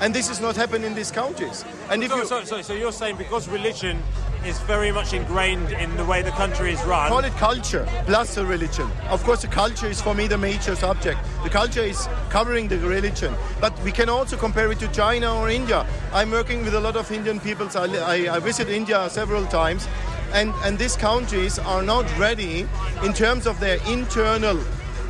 And 0.00 0.14
this 0.14 0.30
is 0.30 0.40
not 0.40 0.56
happening 0.56 0.84
in 0.84 0.94
these 0.94 1.10
countries. 1.10 1.64
And 1.90 2.02
if 2.02 2.10
so, 2.10 2.16
you 2.16 2.26
so, 2.26 2.44
so, 2.44 2.62
so 2.62 2.72
you're 2.72 2.92
saying 2.92 3.16
because 3.16 3.48
religion 3.48 4.02
is 4.44 4.58
very 4.60 4.92
much 4.92 5.12
ingrained 5.12 5.72
in 5.72 5.96
the 5.96 6.04
way 6.04 6.22
the 6.22 6.30
country 6.30 6.72
is 6.72 6.82
run. 6.84 7.08
Call 7.08 7.24
it 7.24 7.32
culture 7.34 7.86
plus 8.06 8.34
the 8.34 8.44
religion. 8.44 8.90
Of 9.08 9.22
course, 9.24 9.42
the 9.42 9.48
culture 9.48 9.86
is 9.86 10.00
for 10.00 10.14
me 10.14 10.26
the 10.26 10.38
major 10.38 10.74
subject. 10.76 11.18
The 11.44 11.50
culture 11.50 11.82
is 11.82 12.08
covering 12.30 12.68
the 12.68 12.78
religion. 12.78 13.34
But 13.60 13.78
we 13.82 13.92
can 13.92 14.08
also 14.08 14.36
compare 14.36 14.70
it 14.72 14.78
to 14.80 14.88
China 14.88 15.34
or 15.34 15.48
India. 15.48 15.86
I'm 16.12 16.30
working 16.30 16.64
with 16.64 16.74
a 16.74 16.80
lot 16.80 16.96
of 16.96 17.10
Indian 17.10 17.40
peoples. 17.40 17.76
I, 17.76 17.86
I, 17.86 18.36
I 18.36 18.38
visit 18.38 18.68
India 18.68 19.08
several 19.10 19.46
times. 19.46 19.88
And, 20.32 20.52
and 20.64 20.78
these 20.78 20.96
countries 20.96 21.58
are 21.58 21.82
not 21.82 22.04
ready 22.18 22.66
in 23.02 23.12
terms 23.14 23.46
of 23.46 23.58
their 23.60 23.78
internal 23.88 24.58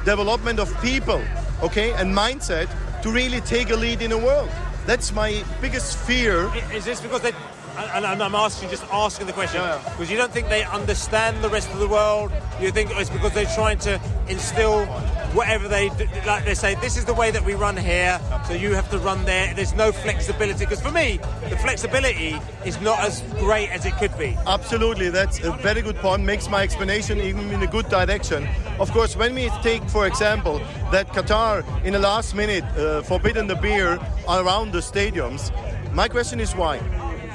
development 0.04 0.60
of 0.60 0.72
people, 0.80 1.20
okay, 1.62 1.92
and 1.92 2.14
mindset 2.14 2.68
to 3.02 3.10
really 3.10 3.40
take 3.40 3.70
a 3.70 3.76
lead 3.76 4.00
in 4.00 4.10
the 4.10 4.18
world. 4.18 4.48
That's 4.86 5.12
my 5.12 5.44
biggest 5.60 5.98
fear. 5.98 6.50
Is 6.72 6.84
this 6.84 7.00
because 7.00 7.20
they? 7.22 7.32
And, 7.78 8.04
and 8.04 8.22
I'm 8.22 8.34
asking, 8.34 8.70
just 8.70 8.84
asking 8.92 9.26
the 9.26 9.32
question, 9.32 9.60
because 9.84 10.10
you 10.10 10.16
don't 10.16 10.32
think 10.32 10.48
they 10.48 10.64
understand 10.64 11.42
the 11.42 11.48
rest 11.48 11.70
of 11.72 11.78
the 11.78 11.88
world. 11.88 12.32
You 12.60 12.70
think 12.70 12.90
it's 12.94 13.10
because 13.10 13.32
they're 13.32 13.54
trying 13.54 13.78
to 13.80 14.00
instill 14.28 14.86
whatever 15.34 15.68
they 15.68 15.88
do, 15.90 16.06
like. 16.26 16.44
They 16.44 16.54
say 16.54 16.74
this 16.76 16.96
is 16.96 17.04
the 17.04 17.14
way 17.14 17.30
that 17.30 17.44
we 17.44 17.54
run 17.54 17.76
here, 17.76 18.20
so 18.46 18.54
you 18.54 18.74
have 18.74 18.90
to 18.90 18.98
run 18.98 19.24
there. 19.24 19.54
There's 19.54 19.74
no 19.74 19.92
flexibility 19.92 20.64
because 20.64 20.80
for 20.80 20.90
me, 20.90 21.18
the 21.48 21.56
flexibility 21.56 22.36
is 22.64 22.80
not 22.80 22.98
as 23.00 23.22
great 23.38 23.70
as 23.70 23.86
it 23.86 23.94
could 23.94 24.16
be. 24.18 24.36
Absolutely, 24.46 25.10
that's 25.10 25.40
a 25.40 25.52
very 25.52 25.82
good 25.82 25.96
point. 25.96 26.24
Makes 26.24 26.48
my 26.48 26.62
explanation 26.62 27.20
even 27.20 27.50
in 27.50 27.62
a 27.62 27.66
good 27.66 27.88
direction. 27.88 28.48
Of 28.80 28.90
course, 28.92 29.16
when 29.16 29.34
we 29.34 29.50
take, 29.62 29.82
for 29.88 30.06
example, 30.06 30.58
that 30.90 31.08
Qatar 31.08 31.64
in 31.84 31.92
the 31.92 31.98
last 31.98 32.34
minute 32.34 32.64
uh, 32.76 33.02
forbidden 33.02 33.46
the 33.46 33.56
beer 33.56 33.98
around 34.28 34.72
the 34.72 34.78
stadiums, 34.80 35.52
my 35.92 36.08
question 36.08 36.40
is 36.40 36.54
why? 36.54 36.80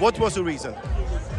What 0.03 0.19
was 0.19 0.35
the 0.35 0.43
reason? 0.43 0.75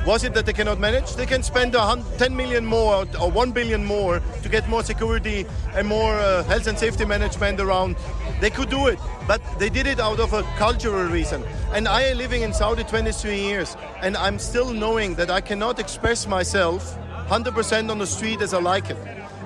Was 0.07 0.25
it 0.25 0.33
that 0.33 0.47
they 0.47 0.55
cannot 0.55 0.81
manage? 0.81 1.17
They 1.17 1.27
can 1.27 1.43
spend 1.43 1.75
a 1.75 2.03
10 2.17 2.35
million 2.35 2.65
more 2.65 3.07
or 3.21 3.31
1 3.31 3.53
billion 3.53 3.85
more 3.85 4.23
to 4.43 4.49
get 4.49 4.67
more 4.71 4.83
security 4.83 5.45
and 5.75 5.87
more 5.87 6.15
uh, 6.15 6.43
health 6.45 6.67
and 6.67 6.79
safety 6.79 7.05
management 7.05 7.61
around. 7.61 7.97
They 8.41 8.49
could 8.49 8.71
do 8.71 8.87
it, 8.87 8.99
but 9.29 9.43
they 9.59 9.69
did 9.69 9.87
it 9.87 10.01
out 10.01 10.19
of 10.19 10.33
a 10.33 10.43
cultural 10.57 11.05
reason. 11.11 11.45
And 11.75 11.87
I 11.87 12.05
am 12.05 12.17
living 12.17 12.41
in 12.41 12.55
Saudi 12.55 12.85
23 12.85 13.39
years, 13.39 13.77
and 14.01 14.17
I'm 14.17 14.39
still 14.39 14.73
knowing 14.73 15.15
that 15.17 15.31
I 15.31 15.43
cannot 15.43 15.79
express 15.79 16.27
myself 16.27 16.97
100% 17.29 17.91
on 17.91 17.99
the 17.99 18.07
street 18.07 18.41
as 18.41 18.55
I 18.55 18.63
like 18.63 18.89
it. 18.89 18.97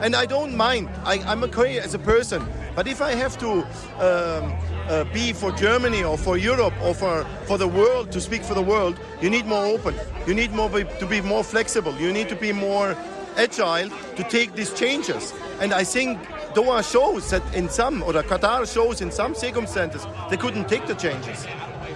And 0.01 0.15
I 0.15 0.27
don't 0.27 0.57
mind. 0.57 0.91
I, 1.03 1.15
I'm 1.27 1.43
okay 1.43 1.81
as 1.81 1.93
a 1.93 1.99
person. 1.99 2.47
But 2.79 2.87
if 2.87 3.03
I 3.03 3.13
have 3.17 3.37
to 3.39 3.51
um, 3.99 4.55
uh, 4.87 5.03
be 5.13 5.33
for 5.33 5.51
Germany 5.51 6.05
or 6.05 6.17
for 6.17 6.39
Europe 6.39 6.75
or 6.81 6.95
for, 6.95 7.25
for 7.45 7.59
the 7.59 7.67
world, 7.67 8.13
to 8.13 8.21
speak 8.21 8.45
for 8.45 8.55
the 8.55 8.63
world, 8.63 9.01
you 9.21 9.29
need 9.29 9.47
more 9.47 9.65
open. 9.65 9.97
You 10.29 10.35
need 10.35 10.53
more 10.53 10.71
be, 10.71 10.85
to 10.85 11.05
be 11.05 11.21
more 11.21 11.43
flexible. 11.43 11.93
You 11.97 12.13
need 12.13 12.29
to 12.29 12.37
be 12.37 12.53
more 12.53 12.97
agile 13.37 13.91
to 14.15 14.23
take 14.23 14.55
these 14.55 14.73
changes. 14.75 15.35
And 15.61 15.75
I 15.75 15.83
think 15.83 16.21
Doha 16.55 16.89
shows 16.89 17.29
that 17.31 17.43
in 17.53 17.69
some, 17.69 18.01
or 18.05 18.13
Qatar 18.13 18.73
shows 18.73 19.01
in 19.01 19.11
some 19.11 19.35
circumstances, 19.35 20.07
they 20.31 20.37
couldn't 20.37 20.69
take 20.69 20.87
the 20.87 20.95
changes. 20.95 21.49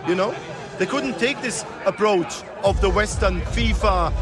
You 0.09 0.17
know? 0.17 0.35
They 0.79 0.87
couldn't 0.87 1.17
take 1.21 1.41
this 1.43 1.65
approach 1.87 2.43
of 2.65 2.81
the 2.81 2.91
Western 2.91 3.41
FIFA 3.55 4.13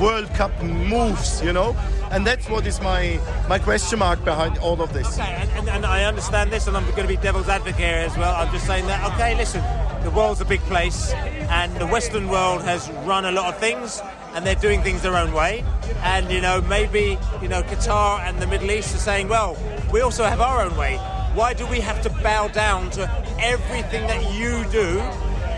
World 0.00 0.28
Cup 0.30 0.60
moves, 0.60 1.40
you 1.40 1.52
know? 1.52 1.76
And 2.10 2.26
that's 2.26 2.48
what 2.48 2.66
is 2.66 2.80
my, 2.80 3.20
my 3.48 3.58
question 3.58 4.00
mark 4.00 4.24
behind 4.24 4.58
all 4.58 4.82
of 4.82 4.92
this. 4.92 5.18
Okay, 5.18 5.32
and, 5.32 5.50
and, 5.50 5.68
and 5.68 5.86
I 5.86 6.04
understand 6.04 6.50
this, 6.50 6.66
and 6.66 6.76
I'm 6.76 6.84
going 6.90 7.02
to 7.02 7.08
be 7.08 7.16
devil's 7.16 7.48
advocate 7.48 7.76
here 7.76 7.96
as 7.98 8.16
well. 8.16 8.34
I'm 8.34 8.52
just 8.52 8.66
saying 8.66 8.86
that, 8.88 9.12
okay, 9.12 9.36
listen, 9.36 9.62
the 10.02 10.10
world's 10.10 10.40
a 10.40 10.44
big 10.44 10.60
place, 10.62 11.12
and 11.12 11.72
the 11.76 11.86
Western 11.86 12.28
world 12.28 12.62
has 12.62 12.90
run 13.06 13.26
a 13.26 13.30
lot 13.30 13.54
of 13.54 13.60
things, 13.60 14.02
and 14.34 14.44
they're 14.44 14.56
doing 14.56 14.82
things 14.82 15.02
their 15.02 15.16
own 15.16 15.32
way. 15.32 15.64
And, 16.02 16.32
you 16.32 16.40
know, 16.40 16.60
maybe, 16.62 17.16
you 17.40 17.48
know, 17.48 17.62
Qatar 17.62 18.20
and 18.20 18.42
the 18.42 18.46
Middle 18.48 18.72
East 18.72 18.92
are 18.94 18.98
saying, 18.98 19.28
well, 19.28 19.56
we 19.92 20.00
also 20.00 20.24
have 20.24 20.40
our 20.40 20.62
own 20.64 20.76
way. 20.76 20.96
Why 21.34 21.54
do 21.54 21.64
we 21.68 21.78
have 21.78 22.02
to 22.02 22.10
bow 22.10 22.48
down 22.48 22.90
to 22.92 23.08
everything 23.38 24.08
that 24.08 24.34
you 24.34 24.64
do? 24.72 25.00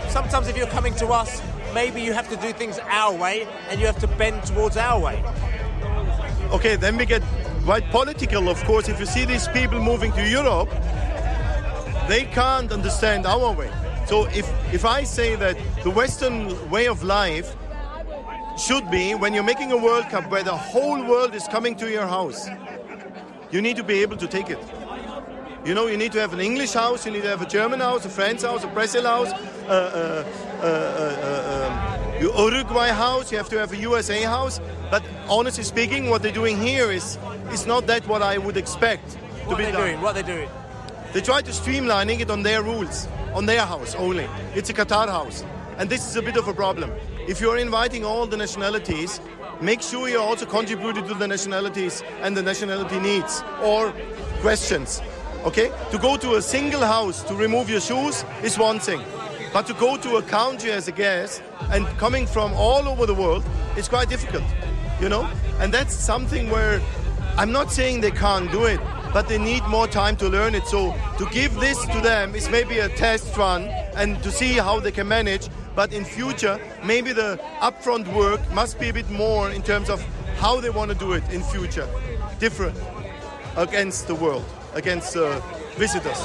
Sometimes 0.09 0.47
if 0.47 0.55
you're 0.55 0.67
coming 0.67 0.93
to 0.95 1.07
us, 1.07 1.41
maybe 1.73 2.01
you 2.01 2.13
have 2.13 2.29
to 2.29 2.35
do 2.35 2.53
things 2.53 2.77
our 2.77 3.15
way, 3.15 3.47
and 3.69 3.79
you 3.79 3.87
have 3.87 3.97
to 3.99 4.07
bend 4.07 4.43
towards 4.43 4.77
our 4.77 4.99
way. 4.99 5.23
Okay, 6.53 6.75
then 6.75 6.97
we 6.97 7.07
get 7.07 7.23
quite 7.65 7.83
political, 7.89 8.47
of 8.47 8.63
course. 8.65 8.87
If 8.87 8.99
you 8.99 9.07
see 9.07 9.25
these 9.25 9.47
people 9.47 9.81
moving 9.81 10.11
to 10.11 10.29
Europe, 10.29 10.69
they 12.07 12.25
can't 12.31 12.71
understand 12.71 13.25
our 13.25 13.51
way. 13.51 13.71
So 14.05 14.25
if, 14.25 14.47
if 14.71 14.85
I 14.85 15.03
say 15.03 15.35
that 15.35 15.57
the 15.83 15.89
Western 15.89 16.69
way 16.69 16.87
of 16.87 17.03
life 17.03 17.55
should 18.55 18.91
be 18.91 19.15
when 19.15 19.33
you're 19.33 19.43
making 19.43 19.71
a 19.71 19.77
World 19.77 20.05
Cup 20.09 20.29
where 20.29 20.43
the 20.43 20.55
whole 20.55 21.03
world 21.03 21.33
is 21.33 21.47
coming 21.47 21.75
to 21.77 21.89
your 21.89 22.05
house, 22.05 22.47
you 23.49 23.59
need 23.59 23.77
to 23.77 23.83
be 23.83 24.03
able 24.03 24.17
to 24.17 24.27
take 24.27 24.51
it. 24.51 24.59
You 25.65 25.73
know, 25.73 25.87
you 25.87 25.97
need 25.97 26.11
to 26.11 26.19
have 26.19 26.33
an 26.33 26.39
English 26.39 26.73
house, 26.73 27.03
you 27.03 27.11
need 27.11 27.23
to 27.23 27.29
have 27.29 27.41
a 27.41 27.47
German 27.47 27.79
house, 27.79 28.05
a 28.05 28.09
French 28.09 28.43
house, 28.43 28.63
a 28.63 28.67
Brazil 28.67 29.05
house, 29.05 29.31
uh, 29.67 30.23
uh, 30.61 30.65
uh, 30.65 32.02
Uruguay 32.31 32.89
house, 32.89 33.31
you 33.31 33.37
have 33.37 33.49
to 33.49 33.57
have 33.59 33.71
a 33.71 33.77
USA 33.77 34.21
house. 34.23 34.59
But 34.91 35.03
honestly 35.27 35.63
speaking, 35.63 36.09
what 36.09 36.21
they're 36.21 36.31
doing 36.31 36.59
here 36.59 36.91
is, 36.91 37.17
is 37.51 37.65
not 37.65 37.87
that 37.87 38.07
what 38.07 38.21
I 38.21 38.37
would 38.37 38.57
expect 38.57 39.11
to 39.11 39.17
What 39.47 39.57
be 39.57 39.65
are 39.65 39.71
done. 39.71 39.81
doing? 39.81 40.01
What 40.01 40.15
they 40.15 40.23
doing? 40.23 40.49
They 41.13 41.21
try 41.21 41.41
to 41.41 41.51
streamlining 41.51 42.19
it 42.19 42.29
on 42.29 42.43
their 42.43 42.63
rules, 42.63 43.07
on 43.33 43.45
their 43.45 43.65
house 43.65 43.95
only. 43.95 44.27
It's 44.55 44.69
a 44.69 44.73
Qatar 44.73 45.07
house. 45.09 45.43
And 45.77 45.89
this 45.89 46.07
is 46.07 46.15
a 46.15 46.21
bit 46.21 46.37
of 46.37 46.47
a 46.47 46.53
problem. 46.53 46.91
If 47.27 47.41
you're 47.41 47.57
inviting 47.57 48.05
all 48.05 48.25
the 48.27 48.37
nationalities, 48.37 49.19
make 49.61 49.81
sure 49.81 50.07
you're 50.07 50.21
also 50.21 50.45
contributing 50.45 51.07
to 51.07 51.13
the 51.15 51.27
nationalities 51.27 52.03
and 52.21 52.35
the 52.37 52.41
nationality 52.41 52.99
needs 52.99 53.43
or 53.63 53.93
questions. 54.41 55.01
Okay? 55.45 55.71
To 55.91 55.97
go 55.97 56.17
to 56.17 56.35
a 56.35 56.41
single 56.41 56.81
house 56.81 57.23
to 57.23 57.35
remove 57.35 57.69
your 57.69 57.81
shoes 57.81 58.23
is 58.43 58.57
one 58.57 58.79
thing. 58.79 59.01
But 59.53 59.67
to 59.67 59.73
go 59.75 59.97
to 59.97 60.15
a 60.17 60.23
country 60.23 60.71
as 60.71 60.87
a 60.87 60.91
guest 60.91 61.43
and 61.69 61.85
coming 61.99 62.25
from 62.25 62.53
all 62.53 62.89
over 62.89 63.05
the 63.05 63.13
world 63.13 63.45
is 63.77 63.87
quite 63.87 64.09
difficult. 64.09 64.43
You 64.99 65.09
know? 65.09 65.29
And 65.59 65.71
that's 65.71 65.93
something 65.93 66.49
where 66.49 66.81
I'm 67.37 67.51
not 67.51 67.71
saying 67.71 68.01
they 68.01 68.09
can't 68.11 68.51
do 68.51 68.65
it, 68.65 68.79
but 69.13 69.27
they 69.27 69.37
need 69.37 69.63
more 69.67 69.87
time 69.87 70.15
to 70.17 70.27
learn 70.27 70.55
it. 70.55 70.65
So 70.65 70.95
to 71.19 71.25
give 71.31 71.53
this 71.59 71.79
to 71.85 72.01
them 72.01 72.33
is 72.33 72.49
maybe 72.49 72.79
a 72.79 72.89
test 72.89 73.37
run 73.37 73.67
and 73.95 74.21
to 74.23 74.31
see 74.31 74.53
how 74.53 74.79
they 74.79 74.91
can 74.91 75.07
manage. 75.07 75.49
But 75.75 75.93
in 75.93 76.03
future, 76.03 76.59
maybe 76.83 77.13
the 77.13 77.39
upfront 77.59 78.11
work 78.13 78.41
must 78.53 78.79
be 78.79 78.89
a 78.89 78.93
bit 78.93 79.09
more 79.11 79.51
in 79.51 79.61
terms 79.61 79.89
of 79.89 80.03
how 80.37 80.61
they 80.61 80.71
want 80.71 80.89
to 80.91 80.97
do 80.97 81.13
it 81.13 81.23
in 81.31 81.43
future, 81.43 81.87
different 82.39 82.77
against 83.55 84.07
the 84.07 84.15
world, 84.15 84.45
against 84.73 85.15
uh, 85.15 85.39
visitors. 85.75 86.19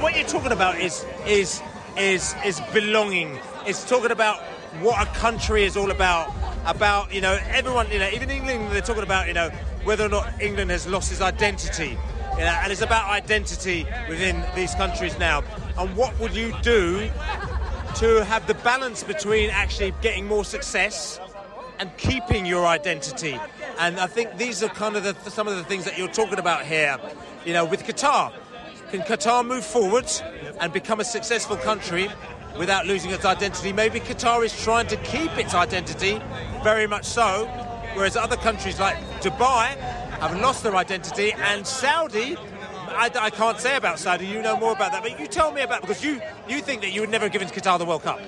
What 0.00 0.16
you're 0.16 0.26
talking 0.26 0.52
about 0.52 0.78
is 0.80 1.04
is 1.26 1.62
is 1.98 2.34
is 2.44 2.60
belonging. 2.72 3.38
It's 3.66 3.88
talking 3.88 4.10
about 4.10 4.40
what 4.80 5.06
a 5.06 5.10
country 5.12 5.64
is 5.64 5.76
all 5.76 5.90
about. 5.90 6.32
About 6.66 7.12
you 7.12 7.20
know 7.20 7.38
everyone 7.48 7.90
you 7.90 7.98
know 7.98 8.08
even 8.08 8.30
England 8.30 8.72
they're 8.72 8.80
talking 8.80 9.02
about 9.02 9.28
you 9.28 9.34
know 9.34 9.50
whether 9.84 10.04
or 10.04 10.08
not 10.08 10.40
England 10.40 10.70
has 10.70 10.86
lost 10.86 11.12
its 11.12 11.20
identity. 11.20 11.98
You 12.32 12.40
know, 12.40 12.58
and 12.62 12.72
it's 12.72 12.80
about 12.80 13.08
identity 13.10 13.86
within 14.08 14.42
these 14.56 14.74
countries 14.74 15.16
now. 15.18 15.44
And 15.78 15.94
what 15.96 16.18
would 16.18 16.34
you 16.34 16.52
do 16.62 17.10
to 17.96 18.24
have 18.24 18.44
the 18.48 18.54
balance 18.54 19.04
between 19.04 19.50
actually 19.50 19.94
getting 20.02 20.26
more 20.26 20.44
success 20.44 21.20
and 21.78 21.96
keeping 21.96 22.46
your 22.46 22.66
identity. 22.66 23.38
And 23.78 23.98
I 23.98 24.06
think 24.06 24.36
these 24.36 24.62
are 24.62 24.68
kind 24.68 24.96
of 24.96 25.04
the, 25.04 25.30
some 25.30 25.46
of 25.48 25.56
the 25.56 25.64
things 25.64 25.84
that 25.84 25.98
you're 25.98 26.08
talking 26.08 26.38
about 26.38 26.64
here. 26.64 26.98
You 27.44 27.52
know, 27.52 27.64
with 27.64 27.84
Qatar, 27.84 28.32
can 28.94 29.02
Qatar 29.18 29.44
move 29.44 29.64
forward 29.64 30.08
and 30.60 30.72
become 30.72 31.00
a 31.00 31.04
successful 31.04 31.56
country 31.56 32.08
without 32.56 32.86
losing 32.86 33.10
its 33.10 33.24
identity? 33.24 33.72
Maybe 33.72 33.98
Qatar 33.98 34.44
is 34.44 34.56
trying 34.62 34.86
to 34.86 34.96
keep 34.98 35.36
its 35.36 35.52
identity, 35.52 36.20
very 36.62 36.86
much 36.86 37.04
so, 37.04 37.46
whereas 37.94 38.16
other 38.16 38.36
countries 38.36 38.78
like 38.78 38.96
Dubai 39.20 39.74
have 40.20 40.38
lost 40.40 40.62
their 40.62 40.76
identity, 40.76 41.32
and 41.32 41.66
Saudi. 41.66 42.36
I, 42.86 43.10
I 43.18 43.30
can't 43.30 43.58
say 43.58 43.76
about 43.76 43.98
Saudi. 43.98 44.26
You 44.26 44.40
know 44.40 44.56
more 44.56 44.72
about 44.72 44.92
that, 44.92 45.02
but 45.02 45.18
you 45.18 45.26
tell 45.26 45.50
me 45.50 45.62
about 45.62 45.80
because 45.80 46.04
you 46.04 46.20
you 46.48 46.60
think 46.60 46.82
that 46.82 46.92
you 46.92 47.00
would 47.00 47.10
never 47.10 47.24
have 47.24 47.32
given 47.32 47.48
Qatar 47.48 47.80
the 47.80 47.84
World 47.84 48.04
Cup. 48.04 48.20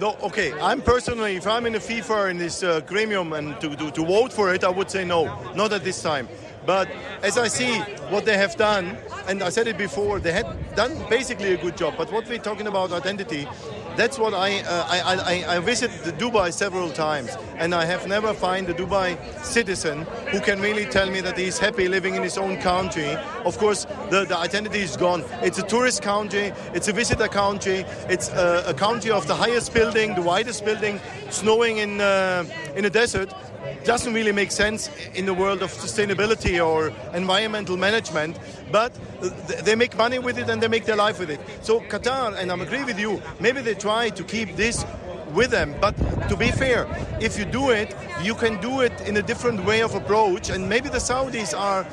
No, 0.00 0.16
okay. 0.22 0.52
I'm 0.60 0.80
personally, 0.80 1.34
if 1.34 1.46
I'm 1.46 1.66
in 1.66 1.72
the 1.72 1.80
FIFA 1.80 2.30
in 2.30 2.38
this 2.38 2.62
uh, 2.62 2.80
gremium 2.82 3.36
and 3.36 3.60
to, 3.60 3.74
to, 3.74 3.90
to 3.90 4.04
vote 4.06 4.32
for 4.32 4.54
it, 4.54 4.62
I 4.62 4.68
would 4.68 4.90
say 4.90 5.04
no, 5.04 5.24
not 5.54 5.72
at 5.72 5.82
this 5.82 6.00
time. 6.00 6.28
But 6.64 6.88
as 7.22 7.36
I 7.36 7.48
see 7.48 7.78
what 8.10 8.24
they 8.24 8.36
have 8.36 8.54
done, 8.56 8.96
and 9.26 9.42
I 9.42 9.48
said 9.48 9.66
it 9.66 9.76
before, 9.76 10.20
they 10.20 10.32
had 10.32 10.46
done 10.76 10.94
basically 11.08 11.54
a 11.54 11.56
good 11.56 11.76
job. 11.76 11.94
But 11.96 12.12
what 12.12 12.28
we're 12.28 12.38
talking 12.38 12.68
about 12.68 12.92
identity, 12.92 13.48
that's 13.98 14.18
what 14.18 14.32
I 14.32 14.60
uh, 14.60 14.86
I, 14.88 14.98
I, 15.34 15.56
I 15.56 15.58
visited 15.58 16.14
Dubai 16.18 16.52
several 16.52 16.90
times, 16.90 17.36
and 17.56 17.74
I 17.74 17.84
have 17.84 18.06
never 18.06 18.32
find 18.32 18.68
a 18.68 18.74
Dubai 18.74 19.18
citizen 19.42 20.06
who 20.30 20.40
can 20.40 20.60
really 20.60 20.86
tell 20.86 21.10
me 21.10 21.20
that 21.20 21.36
he's 21.36 21.58
happy 21.58 21.88
living 21.88 22.14
in 22.14 22.22
his 22.22 22.38
own 22.38 22.58
country. 22.58 23.10
Of 23.44 23.58
course, 23.58 23.86
the, 24.10 24.24
the 24.24 24.38
identity 24.38 24.80
is 24.80 24.96
gone. 24.96 25.24
It's 25.42 25.58
a 25.58 25.64
tourist 25.64 26.02
country, 26.02 26.52
it's 26.74 26.86
a 26.86 26.92
visitor 26.92 27.26
country, 27.26 27.84
it's 28.08 28.28
a, 28.30 28.64
a 28.68 28.74
country 28.74 29.10
of 29.10 29.26
the 29.26 29.34
highest 29.34 29.74
building, 29.74 30.14
the 30.14 30.22
widest 30.22 30.64
building, 30.64 31.00
snowing 31.30 31.78
in 31.78 32.00
uh, 32.00 32.44
in 32.76 32.84
a 32.84 32.90
desert 32.90 33.34
doesn't 33.84 34.12
really 34.12 34.32
make 34.32 34.50
sense 34.50 34.90
in 35.14 35.26
the 35.26 35.34
world 35.34 35.62
of 35.62 35.72
sustainability 35.72 36.64
or 36.64 36.92
environmental 37.14 37.76
management, 37.76 38.38
but 38.70 38.92
they 39.64 39.74
make 39.74 39.96
money 39.96 40.18
with 40.18 40.38
it 40.38 40.48
and 40.48 40.62
they 40.62 40.68
make 40.68 40.84
their 40.84 40.96
life 40.96 41.18
with 41.18 41.30
it. 41.30 41.40
So 41.62 41.80
Qatar, 41.80 42.36
and 42.36 42.50
I'm 42.50 42.60
agree 42.60 42.84
with 42.84 42.98
you, 42.98 43.22
maybe 43.40 43.60
they 43.60 43.74
try 43.74 44.10
to 44.10 44.24
keep 44.24 44.56
this 44.56 44.84
with 45.34 45.50
them, 45.50 45.74
but 45.80 45.94
to 46.28 46.36
be 46.36 46.50
fair, 46.50 46.86
if 47.20 47.38
you 47.38 47.44
do 47.44 47.70
it, 47.70 47.94
you 48.22 48.34
can 48.34 48.60
do 48.60 48.80
it 48.80 48.98
in 49.02 49.16
a 49.18 49.22
different 49.22 49.64
way 49.64 49.82
of 49.82 49.94
approach, 49.94 50.48
and 50.50 50.68
maybe 50.68 50.88
the 50.88 50.98
Saudis 50.98 51.58
are 51.58 51.86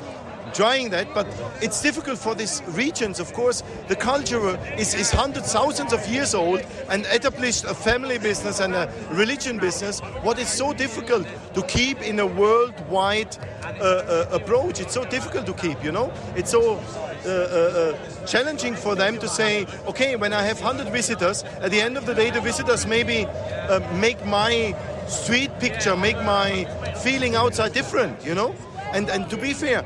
trying 0.52 0.90
that, 0.90 1.12
but 1.14 1.26
it's 1.62 1.82
difficult 1.82 2.18
for 2.18 2.34
these 2.34 2.62
regions. 2.68 3.20
Of 3.20 3.32
course, 3.32 3.62
the 3.88 3.96
culture 3.96 4.58
is, 4.76 4.94
is 4.94 5.10
hundreds, 5.10 5.52
thousands 5.52 5.92
of 5.92 6.06
years 6.08 6.34
old 6.34 6.60
and 6.88 7.06
established 7.06 7.64
a 7.64 7.74
family 7.74 8.18
business 8.18 8.60
and 8.60 8.74
a 8.74 8.90
religion 9.10 9.58
business. 9.58 10.00
What 10.22 10.38
is 10.38 10.48
so 10.48 10.72
difficult 10.72 11.26
to 11.54 11.62
keep 11.62 12.02
in 12.02 12.18
a 12.20 12.26
worldwide 12.26 13.36
uh, 13.62 13.68
uh, 13.68 14.28
approach? 14.32 14.80
It's 14.80 14.94
so 14.94 15.04
difficult 15.04 15.46
to 15.46 15.54
keep, 15.54 15.82
you 15.82 15.92
know? 15.92 16.12
It's 16.36 16.50
so 16.50 16.76
uh, 17.24 17.28
uh, 17.28 17.32
uh, 17.32 18.26
challenging 18.26 18.74
for 18.74 18.94
them 18.94 19.18
to 19.18 19.28
say, 19.28 19.66
okay, 19.86 20.16
when 20.16 20.32
I 20.32 20.42
have 20.42 20.60
100 20.60 20.92
visitors, 20.92 21.42
at 21.60 21.70
the 21.70 21.80
end 21.80 21.96
of 21.96 22.06
the 22.06 22.14
day, 22.14 22.30
the 22.30 22.40
visitors 22.40 22.86
maybe 22.86 23.26
uh, 23.26 23.80
make 23.94 24.24
my 24.26 24.76
street 25.08 25.50
picture, 25.58 25.96
make 25.96 26.16
my 26.22 26.64
feeling 27.02 27.34
outside 27.34 27.72
different, 27.72 28.24
you 28.24 28.34
know? 28.34 28.54
And, 28.92 29.10
and 29.10 29.28
to 29.30 29.36
be 29.36 29.52
fair, 29.52 29.84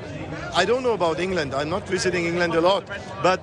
I 0.54 0.64
don't 0.64 0.82
know 0.82 0.92
about 0.92 1.20
England. 1.20 1.54
I'm 1.54 1.70
not 1.70 1.86
visiting 1.88 2.26
England 2.26 2.54
a 2.54 2.60
lot. 2.60 2.84
But 3.22 3.40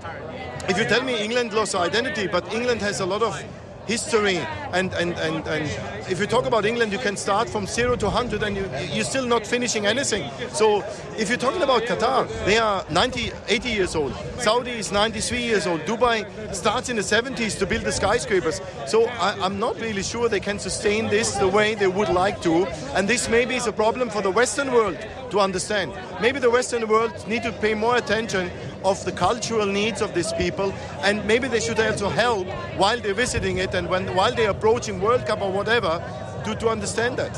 if 0.70 0.78
you 0.78 0.86
tell 0.86 1.04
me 1.04 1.24
England 1.24 1.54
lost 1.54 1.76
identity, 1.76 2.28
but 2.28 2.52
England 2.54 2.82
has 2.82 3.00
a 3.00 3.06
lot 3.06 3.22
of 3.22 3.42
history 3.88 4.38
and, 4.74 4.94
and, 4.94 5.14
and, 5.14 5.48
and 5.48 5.64
if 6.12 6.20
you 6.20 6.28
talk 6.28 6.46
about 6.46 6.66
England 6.66 6.92
you 6.92 7.00
can 7.00 7.16
start 7.16 7.50
from 7.50 7.66
0 7.66 7.96
to 7.96 8.06
100 8.06 8.44
and 8.44 8.58
you, 8.58 8.70
you're 8.94 9.06
still 9.06 9.26
not 9.26 9.48
finishing 9.48 9.86
anything. 9.86 10.30
So 10.50 10.84
if 11.18 11.30
you're 11.30 11.38
talking 11.38 11.62
about 11.62 11.84
Qatar 11.84 12.28
they 12.46 12.58
are 12.58 12.86
90 12.92 13.32
80 13.48 13.70
years 13.70 13.96
old. 13.96 14.14
Saudi 14.40 14.72
is 14.72 14.92
93 14.92 15.42
years 15.42 15.66
old. 15.66 15.82
Dubai 15.82 16.28
starts 16.54 16.90
in 16.90 16.98
the 16.98 17.02
70s 17.02 17.58
to 17.60 17.66
build 17.66 17.84
the 17.84 17.92
skyscrapers. 17.92 18.62
So 18.88 19.06
I, 19.06 19.38
I'm 19.42 19.58
not 19.58 19.80
really 19.80 20.04
sure 20.04 20.28
they 20.28 20.42
can 20.42 20.60
sustain 20.60 21.08
this 21.08 21.36
the 21.36 21.48
way 21.48 21.74
they 21.76 21.88
would 21.88 22.10
like 22.10 22.42
to. 22.42 22.66
And 22.94 23.08
this 23.08 23.30
maybe 23.30 23.56
is 23.56 23.68
a 23.68 23.74
problem 23.74 24.10
for 24.10 24.22
the 24.22 24.32
Western 24.32 24.74
world 24.74 24.98
to 25.32 25.40
understand 25.40 25.92
maybe 26.22 26.40
the 26.40 26.50
Western 26.50 26.88
world 26.88 27.12
need 27.28 27.44
to 27.44 27.52
pay 27.52 27.74
more 27.74 27.98
attention 27.98 28.50
of 28.84 29.04
the 29.06 29.12
cultural 29.12 29.66
needs 29.66 30.02
of 30.02 30.14
these 30.14 30.32
people 30.34 30.74
and 31.02 31.26
maybe 31.26 31.48
they 31.48 31.60
should 31.60 31.80
also 31.80 32.10
help 32.10 32.48
while 32.78 33.00
they're 33.00 33.14
visiting 33.14 33.58
it 33.58 33.74
and 33.74 33.90
when 33.90 34.06
while 34.16 34.34
they're 34.34 34.52
approaching 34.52 35.02
World 35.02 35.26
Cup 35.26 35.42
or 35.42 35.52
whatever 35.52 36.02
to, 36.46 36.56
to 36.56 36.70
understand 36.70 37.18
that. 37.18 37.36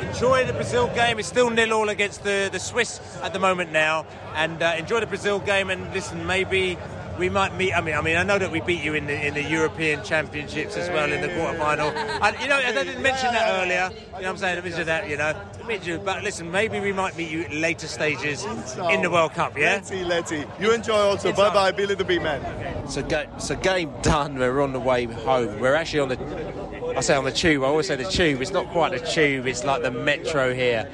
Enjoy 0.00 0.44
the 0.44 0.52
Brazil 0.52 0.88
game. 0.94 1.18
It's 1.18 1.28
still 1.28 1.50
nil 1.50 1.72
all 1.72 1.88
against 1.88 2.22
the, 2.24 2.48
the 2.50 2.58
Swiss 2.58 3.00
at 3.22 3.32
the 3.32 3.38
moment 3.38 3.72
now. 3.72 4.06
And 4.34 4.62
uh, 4.62 4.74
enjoy 4.78 5.00
the 5.00 5.06
Brazil 5.06 5.38
game. 5.40 5.70
And 5.70 5.92
listen, 5.92 6.26
maybe 6.26 6.78
we 7.18 7.28
might 7.28 7.54
meet. 7.56 7.72
I 7.72 7.80
mean, 7.80 7.94
I 7.94 8.00
mean, 8.00 8.16
I 8.16 8.22
know 8.22 8.38
that 8.38 8.50
we 8.50 8.60
beat 8.60 8.82
you 8.82 8.94
in 8.94 9.06
the 9.06 9.26
in 9.26 9.34
the 9.34 9.42
European 9.42 10.02
Championships 10.04 10.76
as 10.76 10.88
well 10.90 11.10
in 11.12 11.20
the 11.20 11.28
quarterfinal. 11.28 11.94
And 12.22 12.40
you 12.40 12.48
know, 12.48 12.56
I 12.56 12.72
didn't 12.72 13.02
mention 13.02 13.32
that 13.32 13.62
earlier. 13.62 13.90
You 13.90 13.98
know, 13.98 14.12
what 14.12 14.26
I'm 14.26 14.36
saying 14.36 14.58
I 14.58 14.60
mentioned 14.62 14.88
that. 14.88 15.08
You 15.08 15.16
know, 15.16 15.34
meet 15.66 15.86
you. 15.86 15.98
But 15.98 16.22
listen, 16.22 16.50
maybe 16.50 16.80
we 16.80 16.92
might 16.92 17.16
meet 17.16 17.30
you 17.30 17.42
at 17.42 17.52
later 17.52 17.86
stages 17.86 18.44
in 18.90 19.02
the 19.02 19.10
World 19.10 19.32
Cup. 19.32 19.56
Yeah. 19.56 19.74
Let's 19.74 19.88
see, 19.88 20.04
let's 20.04 20.30
see. 20.30 20.44
You 20.60 20.72
enjoy 20.72 20.96
also. 20.96 21.32
Bye 21.32 21.52
bye, 21.52 21.72
Billy 21.72 21.94
the 21.94 22.04
Big 22.04 22.22
Man. 22.22 22.88
So, 22.88 23.02
ga- 23.02 23.26
so 23.38 23.56
game 23.56 23.92
done. 24.02 24.38
We're 24.38 24.60
on 24.60 24.72
the 24.72 24.80
way 24.80 25.04
home. 25.04 25.58
We're 25.60 25.74
actually 25.74 26.00
on 26.00 26.08
the. 26.10 26.96
I 26.96 27.00
say 27.00 27.14
on 27.14 27.24
the 27.24 27.32
tube. 27.32 27.62
I 27.62 27.66
always 27.66 27.88
say 27.88 27.96
the 27.96 28.04
tube. 28.08 28.40
It's 28.40 28.52
not 28.52 28.68
quite 28.68 28.92
the 28.92 29.06
tube. 29.06 29.46
It's 29.46 29.64
like 29.64 29.82
the 29.82 29.90
metro 29.90 30.54
here. 30.54 30.88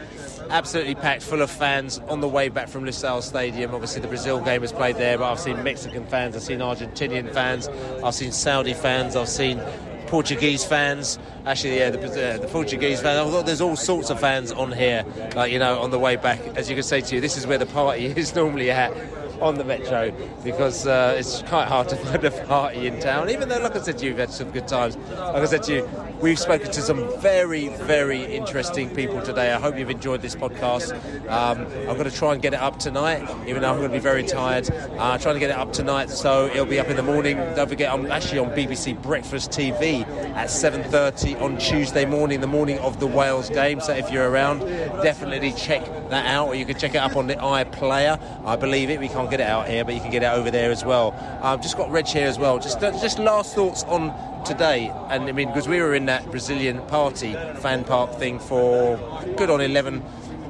Absolutely 0.53 0.95
packed, 0.95 1.23
full 1.23 1.41
of 1.41 1.51
fans 1.51 1.99
on 2.09 2.21
the 2.21 2.29
way 2.29 2.51
back 2.51 2.69
from 2.69 2.85
Lusail 2.85 3.23
Stadium. 3.23 3.75
Obviously, 3.75 4.03
the 4.03 4.09
Brazil 4.09 4.39
game 4.39 4.61
was 4.61 4.71
played 4.71 4.97
there, 4.97 5.17
but 5.17 5.33
I've 5.33 5.41
seen 5.41 5.63
Mexican 5.63 6.05
fans, 6.05 6.37
I've 6.37 6.43
seen 6.43 6.59
Argentinian 6.59 7.33
fans, 7.33 7.69
I've 8.05 8.15
seen 8.15 8.33
Saudi 8.33 8.75
fans, 8.75 9.17
I've 9.17 9.31
seen 9.31 9.63
Portuguese 10.09 10.63
fans. 10.63 11.19
Actually, 11.47 11.79
yeah, 11.79 11.89
the, 11.89 11.99
uh, 11.99 12.37
the 12.37 12.49
Portuguese 12.49 13.01
fans. 13.01 13.45
There's 13.45 13.63
all 13.63 13.77
sorts 13.77 14.11
of 14.11 14.21
fans 14.21 14.53
on 14.53 14.71
here, 14.71 15.07
like 15.35 15.51
you 15.51 15.59
know, 15.59 15.81
on 15.81 15.91
the 15.91 15.99
way 15.99 16.17
back. 16.17 16.39
As 16.55 16.69
you 16.69 16.77
can 16.77 16.85
say 16.85 17.01
to 17.01 17.15
you, 17.15 17.23
this 17.23 17.39
is 17.39 17.47
where 17.47 17.57
the 17.57 17.65
party 17.65 18.05
is 18.17 18.35
normally 18.35 18.71
at 18.71 18.93
on 19.41 19.57
the 19.57 19.65
metro 19.65 20.13
because 20.45 20.87
uh, 20.87 21.15
it's 21.17 21.43
quite 21.43 21.69
hard 21.69 21.89
to 21.89 21.97
find 22.05 22.25
a 22.25 22.31
party 22.47 22.87
in 22.87 23.01
town. 23.01 23.31
Even 23.31 23.49
though, 23.49 23.61
like 23.61 23.77
I 23.77 23.81
said 23.81 23.99
to 23.99 24.05
you, 24.05 24.11
you've 24.11 24.19
had 24.19 24.31
some 24.31 24.51
good 24.51 24.69
times. 24.69 24.97
Like 24.97 25.43
I 25.43 25.45
said 25.47 25.63
to 25.65 25.75
you, 25.75 25.89
we've 26.21 26.39
spoken 26.39 26.71
to 26.71 26.81
some 26.81 27.21
very, 27.21 27.69
very 27.69 28.25
interesting 28.25 28.95
people 28.95 29.21
today. 29.23 29.53
I 29.53 29.61
hope 29.61 29.77
you've 29.79 29.91
enjoyed 29.91 30.23
this 30.23 30.37
podcast. 30.37 30.93
Um, 31.29 31.67
I'm 31.89 31.97
going 31.97 32.05
to 32.05 32.17
try 32.17 32.33
and 32.33 32.41
get 32.41 32.55
it 32.55 32.61
up 32.61 32.79
tonight, 32.79 33.29
even 33.47 33.63
though 33.63 33.71
I'm 33.71 33.79
going 33.79 33.91
to 33.91 33.97
be 33.97 34.01
very 34.01 34.23
tired. 34.23 34.71
Uh, 34.71 35.19
trying 35.19 35.35
to 35.35 35.41
get 35.41 35.51
it 35.51 35.57
up 35.57 35.73
tonight, 35.73 36.11
so 36.11 36.47
it'll 36.47 36.65
be 36.67 36.79
up 36.79 36.89
in 36.89 36.97
the 36.97 37.03
morning. 37.03 37.37
Don't 37.57 37.69
forget, 37.69 37.93
I'm 37.93 38.11
actually 38.11 38.39
on 38.39 38.51
BBC 38.51 39.01
Breakfast 39.03 39.51
TV 39.51 40.07
at 40.35 40.49
7:30 40.49 41.41
on 41.41 41.59
Tuesday 41.59 42.05
morning, 42.05 42.41
the 42.41 42.47
morning 42.47 42.79
of 42.79 43.01
the 43.01 43.07
Wales 43.07 43.49
game. 43.49 43.81
So 43.81 43.93
if 43.93 44.11
you're 44.11 44.31
around, 44.31 44.61
definitely 45.03 45.53
check 45.53 45.85
that 46.11 46.27
out, 46.27 46.49
or 46.49 46.55
you 46.55 46.65
can 46.65 46.79
check 46.79 46.95
it 46.95 46.99
up 46.99 47.17
on 47.17 47.27
the 47.27 47.37
iPlayer. 47.37 48.21
I 48.45 48.57
believe 48.57 48.91
it. 48.91 49.01
We 49.01 49.09
can't 49.09 49.31
get 49.33 49.41
it 49.41 49.47
out 49.49 49.67
here, 49.67 49.85
but 49.85 49.95
you 49.95 50.01
can 50.01 50.11
get 50.11 50.23
it 50.23 50.33
over 50.33 50.51
there 50.51 50.71
as 50.71 50.85
well. 50.85 51.15
I've 51.43 51.63
just 51.63 51.77
got 51.77 51.91
Reg 51.91 52.07
here 52.07 52.27
as 52.27 52.39
well. 52.39 52.59
Just 52.59 52.81
just 52.81 53.19
last 53.19 53.55
thoughts 53.55 53.83
on 53.85 54.13
today, 54.45 54.93
and 55.09 55.25
I 55.25 55.33
mean 55.33 55.49
because 55.49 55.67
we 55.67 55.81
were 55.81 55.95
in 55.95 56.07
that 56.07 56.31
Brazilian 56.31 56.81
party 56.87 57.33
fan 57.33 57.85
park 57.85 58.15
thing 58.19 58.39
for 58.39 58.97
good 59.37 59.49
on 59.49 59.61
11 59.61 60.03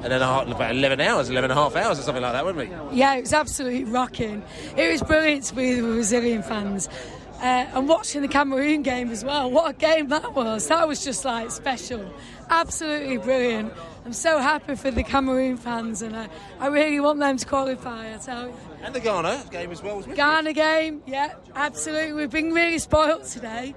and 0.03 0.11
then 0.11 0.21
about 0.21 0.71
11 0.71 0.99
hours, 0.99 1.29
11 1.29 1.49
and 1.49 1.57
a 1.57 1.61
half 1.61 1.77
hours 1.77 1.97
or 1.97 2.01
something 2.01 2.21
like 2.21 2.33
that, 2.33 2.43
weren't 2.43 2.57
we? 2.57 2.97
Yeah, 2.97 3.15
it 3.15 3.21
was 3.21 3.31
absolutely 3.31 3.85
rocking. 3.85 4.43
It 4.75 4.91
was 4.91 5.01
brilliant 5.01 5.45
to 5.45 5.55
be 5.55 5.81
with 5.81 5.93
Brazilian 5.93 6.43
fans. 6.43 6.89
Uh, 7.37 7.67
and 7.73 7.87
watching 7.87 8.21
the 8.21 8.27
Cameroon 8.27 8.83
game 8.83 9.09
as 9.11 9.23
well. 9.23 9.49
What 9.49 9.69
a 9.69 9.73
game 9.73 10.09
that 10.09 10.33
was! 10.33 10.67
That 10.67 10.87
was 10.87 11.03
just 11.03 11.25
like 11.25 11.51
special, 11.51 12.13
absolutely 12.49 13.17
brilliant. 13.17 13.73
I'm 14.05 14.13
so 14.13 14.39
happy 14.39 14.75
for 14.75 14.91
the 14.91 15.03
Cameroon 15.03 15.57
fans, 15.57 16.01
and 16.01 16.15
I, 16.15 16.27
I 16.59 16.67
really 16.67 16.99
want 16.99 17.19
them 17.19 17.37
to 17.37 17.45
qualify. 17.45 18.13
I 18.13 18.17
tell 18.17 18.47
you. 18.47 18.53
And 18.83 18.93
the 18.93 18.99
Ghana 18.99 19.45
game 19.49 19.71
as 19.71 19.81
well 19.81 20.01
Ghana 20.01 20.51
game, 20.51 21.01
yeah, 21.05 21.35
absolutely. 21.55 22.11
We've 22.11 22.29
been 22.29 22.51
really 22.51 22.79
spoilt 22.79 23.23
today. 23.23 23.73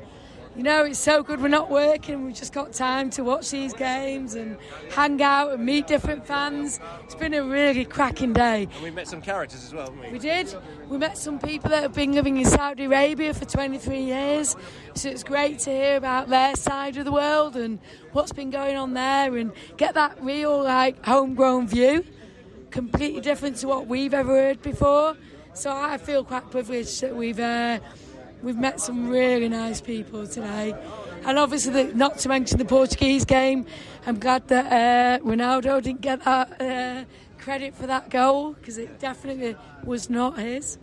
You 0.56 0.62
know, 0.62 0.84
it's 0.84 0.98
so 0.98 1.22
good 1.22 1.40
we're 1.40 1.48
not 1.48 1.70
working. 1.70 2.24
We've 2.24 2.34
just 2.34 2.52
got 2.52 2.72
time 2.72 3.10
to 3.10 3.22
watch 3.22 3.50
these 3.50 3.72
games 3.72 4.34
and 4.34 4.56
hang 4.90 5.22
out 5.22 5.52
and 5.52 5.64
meet 5.64 5.86
different 5.86 6.26
fans. 6.26 6.80
It's 7.04 7.14
been 7.14 7.34
a 7.34 7.44
really 7.44 7.84
cracking 7.84 8.32
day. 8.32 8.66
And 8.74 8.82
we 8.82 8.90
met 8.90 9.06
some 9.06 9.20
characters 9.20 9.64
as 9.64 9.74
well, 9.74 9.90
haven't 9.90 10.00
we? 10.00 10.12
We 10.12 10.18
did. 10.18 10.52
We 10.88 10.96
met 10.96 11.18
some 11.18 11.38
people 11.38 11.70
that 11.70 11.82
have 11.82 11.92
been 11.92 12.12
living 12.12 12.38
in 12.38 12.46
Saudi 12.46 12.86
Arabia 12.86 13.32
for 13.34 13.44
23 13.44 14.00
years. 14.00 14.56
So 14.94 15.10
it's 15.10 15.22
great 15.22 15.58
to 15.60 15.70
hear 15.70 15.96
about 15.96 16.30
their 16.30 16.56
side 16.56 16.96
of 16.96 17.04
the 17.04 17.12
world 17.12 17.54
and 17.54 17.78
what's 18.12 18.32
been 18.32 18.50
going 18.50 18.76
on 18.76 18.94
there 18.94 19.36
and 19.36 19.52
get 19.76 19.92
that 19.94 20.16
real, 20.20 20.64
like, 20.64 21.04
homegrown 21.04 21.68
view. 21.68 22.02
Completely 22.76 23.22
different 23.22 23.56
to 23.56 23.68
what 23.68 23.86
we've 23.86 24.12
ever 24.12 24.34
heard 24.34 24.60
before. 24.60 25.16
So 25.54 25.74
I 25.74 25.96
feel 25.96 26.24
quite 26.24 26.50
privileged 26.50 27.00
that 27.00 27.16
we've. 27.16 27.40
Uh, 27.40 27.78
We've 28.42 28.56
met 28.56 28.80
some 28.80 29.08
really 29.08 29.48
nice 29.48 29.80
people 29.80 30.26
today. 30.26 30.74
And 31.24 31.38
obviously, 31.38 31.72
the, 31.72 31.94
not 31.94 32.18
to 32.18 32.28
mention 32.28 32.58
the 32.58 32.66
Portuguese 32.66 33.24
game, 33.24 33.64
I'm 34.06 34.20
glad 34.20 34.46
that 34.48 34.66
uh, 34.66 35.24
Ronaldo 35.24 35.82
didn't 35.82 36.02
get 36.02 36.22
that 36.24 36.60
uh, 36.60 37.04
credit 37.42 37.74
for 37.74 37.86
that 37.86 38.10
goal 38.10 38.52
because 38.52 38.76
it 38.76 39.00
definitely 39.00 39.56
was 39.84 40.10
not 40.10 40.38
his. 40.38 40.78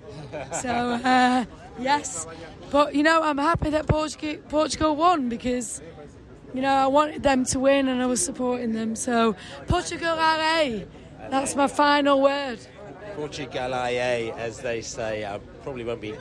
So, 0.62 0.70
uh, 0.70 1.46
yes. 1.80 2.26
But, 2.72 2.96
you 2.96 3.04
know, 3.04 3.22
I'm 3.22 3.38
happy 3.38 3.70
that 3.70 3.88
Portugal, 3.88 4.42
Portugal 4.50 4.96
won 4.96 5.30
because, 5.30 5.80
you 6.56 6.62
know, 6.62 6.74
I 6.74 6.88
wanted 6.88 7.22
them 7.22 7.46
to 7.46 7.60
win 7.60 7.88
and 7.88 8.02
I 8.02 8.08
was 8.08 8.26
supporting 8.26 8.74
them. 8.74 8.96
So, 8.96 9.36
Portugal 9.68 10.18
are 10.20 10.40
That's 11.30 11.56
my 11.56 11.68
final 11.68 12.22
word. 12.22 12.60
Portugalae, 13.16 14.36
as 14.38 14.60
they 14.60 14.82
say. 14.82 15.26
I 15.26 15.40
probably 15.64 15.84
won't 15.84 16.02
be 16.02 16.14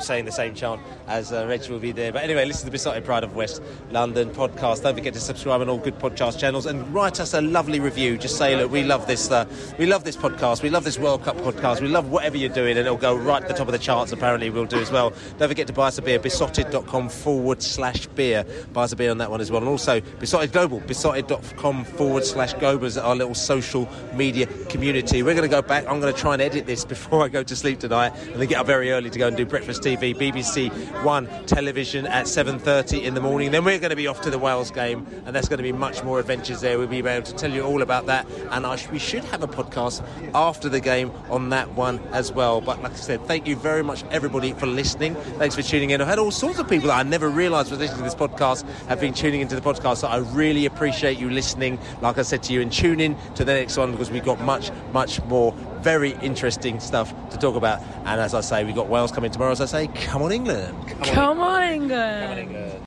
saying 0.00 0.24
the 0.24 0.32
same 0.32 0.54
chant 0.54 0.80
as 1.06 1.32
uh, 1.32 1.58
will 1.70 1.78
be 1.78 1.92
there. 1.92 2.12
But 2.12 2.24
anyway, 2.24 2.44
listen 2.44 2.60
to 2.60 2.64
the 2.66 2.70
Beesotted 2.72 3.04
Pride 3.04 3.24
of 3.24 3.36
West 3.36 3.62
London 3.90 4.30
podcast. 4.30 4.82
Don't 4.82 4.94
forget 4.94 5.14
to 5.14 5.20
subscribe 5.20 5.60
on 5.60 5.68
all 5.68 5.78
good 5.78 5.98
podcast 5.98 6.38
channels 6.38 6.66
and 6.66 6.92
write 6.92 7.20
us 7.20 7.34
a 7.34 7.40
lovely 7.40 7.80
review. 7.80 8.18
Just 8.18 8.36
say, 8.36 8.56
look, 8.56 8.70
we 8.70 8.82
love 8.82 9.06
this. 9.06 9.30
Uh, 9.30 9.46
we 9.78 9.86
love 9.86 10.04
this 10.04 10.16
podcast. 10.16 10.62
We 10.62 10.70
love 10.70 10.84
this 10.84 10.98
World 10.98 11.22
Cup 11.22 11.36
podcast. 11.36 11.80
We 11.80 11.88
love 11.88 12.10
whatever 12.10 12.36
you're 12.36 12.48
doing, 12.48 12.76
and 12.76 12.86
it'll 12.86 12.96
go 12.96 13.14
right 13.14 13.42
at 13.42 13.48
the 13.48 13.54
top 13.54 13.68
of 13.68 13.72
the 13.72 13.78
charts. 13.78 14.12
Apparently, 14.12 14.50
we'll 14.50 14.66
do 14.66 14.80
as 14.80 14.90
well. 14.90 15.12
Don't 15.38 15.48
forget 15.48 15.66
to 15.68 15.72
buy 15.72 15.88
us 15.88 15.98
a 15.98 16.02
beer. 16.02 16.18
Beesotted.com 16.18 17.08
forward 17.08 17.62
slash 17.62 18.06
beer. 18.06 18.44
Buy 18.72 18.84
us 18.84 18.92
a 18.92 18.96
beer 18.96 19.10
on 19.10 19.18
that 19.18 19.30
one 19.30 19.40
as 19.40 19.50
well. 19.50 19.60
And 19.60 19.68
also 19.68 20.00
Beesotted 20.00 20.52
Global. 20.52 20.80
Beesotted.com 20.80 21.84
forward 21.84 22.24
slash 22.24 22.54
global 22.54 22.80
our 22.98 23.14
little 23.14 23.34
social 23.34 23.88
media 24.14 24.46
community. 24.68 25.22
We're 25.22 25.34
going 25.34 25.48
to 25.48 25.54
go 25.54 25.60
back. 25.62 25.86
I'm 25.86 26.00
going 26.00 26.12
to 26.12 26.18
try 26.18 26.32
and 26.32 26.42
edit 26.42 26.66
this 26.66 26.84
before 26.90 27.22
I 27.22 27.28
go 27.28 27.42
to 27.42 27.56
sleep 27.56 27.78
tonight, 27.78 28.12
and 28.14 28.40
then 28.40 28.48
get 28.48 28.58
up 28.58 28.66
very 28.66 28.79
early 28.88 29.10
to 29.10 29.18
go 29.18 29.28
and 29.28 29.36
do 29.36 29.44
breakfast 29.44 29.82
TV, 29.82 30.14
BBC 30.14 30.70
One 31.04 31.28
television 31.44 32.06
at 32.06 32.24
7:30 32.24 33.02
in 33.02 33.12
the 33.12 33.20
morning. 33.20 33.50
Then 33.50 33.64
we're 33.64 33.78
going 33.78 33.90
to 33.90 33.96
be 33.96 34.06
off 34.06 34.22
to 34.22 34.30
the 34.30 34.38
Wales 34.38 34.70
game, 34.70 35.06
and 35.26 35.36
there's 35.36 35.48
going 35.48 35.58
to 35.58 35.62
be 35.62 35.72
much 35.72 36.02
more 36.02 36.18
adventures 36.18 36.62
there. 36.62 36.78
We'll 36.78 36.86
be 36.86 37.00
able 37.00 37.26
to 37.26 37.34
tell 37.34 37.50
you 37.50 37.62
all 37.62 37.82
about 37.82 38.06
that, 38.06 38.26
and 38.50 38.80
sh- 38.80 38.88
we 38.88 38.98
should 38.98 39.24
have 39.24 39.42
a 39.42 39.48
podcast 39.48 40.02
after 40.34 40.70
the 40.70 40.80
game 40.80 41.12
on 41.28 41.50
that 41.50 41.70
one 41.74 42.00
as 42.12 42.32
well. 42.32 42.62
But 42.62 42.82
like 42.82 42.92
I 42.92 42.96
said, 42.96 43.26
thank 43.26 43.46
you 43.46 43.56
very 43.56 43.82
much 43.82 44.04
everybody 44.10 44.52
for 44.54 44.66
listening. 44.66 45.14
Thanks 45.38 45.54
for 45.54 45.62
tuning 45.62 45.90
in. 45.90 46.00
I've 46.00 46.08
had 46.08 46.18
all 46.18 46.30
sorts 46.30 46.58
of 46.58 46.68
people 46.68 46.88
that 46.88 46.98
I 46.98 47.02
never 47.02 47.28
realised 47.28 47.70
were 47.70 47.76
listening 47.76 47.98
to 47.98 48.04
this 48.04 48.14
podcast 48.14 48.68
have 48.86 49.00
been 49.00 49.12
tuning 49.12 49.40
into 49.40 49.54
the 49.54 49.60
podcast. 49.60 49.98
So 49.98 50.08
I 50.08 50.18
really 50.18 50.66
appreciate 50.66 51.18
you 51.18 51.28
listening. 51.28 51.78
Like 52.00 52.18
I 52.18 52.22
said 52.22 52.42
to 52.44 52.52
you, 52.52 52.60
and 52.60 52.72
tune 52.72 53.00
in 53.00 53.16
to 53.34 53.44
the 53.44 53.52
next 53.52 53.76
one 53.76 53.90
because 53.92 54.10
we've 54.10 54.24
got 54.24 54.40
much, 54.40 54.70
much 54.92 55.22
more 55.24 55.54
very 55.82 56.12
interesting 56.22 56.80
stuff 56.80 57.12
to 57.30 57.38
talk 57.38 57.56
about. 57.56 57.80
And 58.04 58.20
as 58.20 58.34
I 58.34 58.40
say, 58.40 58.64
we've 58.64 58.74
got 58.74 58.88
Wales 58.88 59.12
coming 59.12 59.30
tomorrow. 59.30 59.52
As 59.52 59.60
I 59.60 59.66
say, 59.66 59.86
come 59.88 60.22
on, 60.22 60.32
England. 60.32 60.76
Come 61.04 61.40
on, 61.40 61.62
England. 61.62 62.86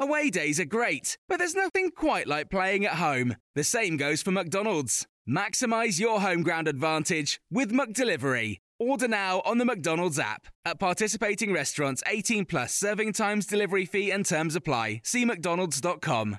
Away 0.00 0.28
days 0.28 0.58
are 0.58 0.64
great, 0.64 1.16
but 1.28 1.38
there's 1.38 1.54
nothing 1.54 1.90
quite 1.90 2.26
like 2.26 2.50
playing 2.50 2.84
at 2.84 2.94
home. 2.96 3.36
The 3.54 3.64
same 3.64 3.96
goes 3.96 4.22
for 4.22 4.32
McDonald's. 4.32 5.06
Maximise 5.28 6.00
your 6.00 6.20
home 6.20 6.42
ground 6.42 6.68
advantage 6.68 7.40
with 7.50 7.72
McDelivery. 7.72 8.58
Order 8.78 9.08
now 9.08 9.40
on 9.44 9.58
the 9.58 9.64
McDonald's 9.64 10.18
app. 10.18 10.48
At 10.64 10.80
participating 10.80 11.52
restaurants, 11.52 12.02
18 12.06 12.44
plus 12.44 12.74
serving 12.74 13.12
times, 13.12 13.46
delivery 13.46 13.86
fee, 13.86 14.10
and 14.10 14.26
terms 14.26 14.56
apply. 14.56 15.00
See 15.04 15.24
McDonald's.com. 15.24 16.38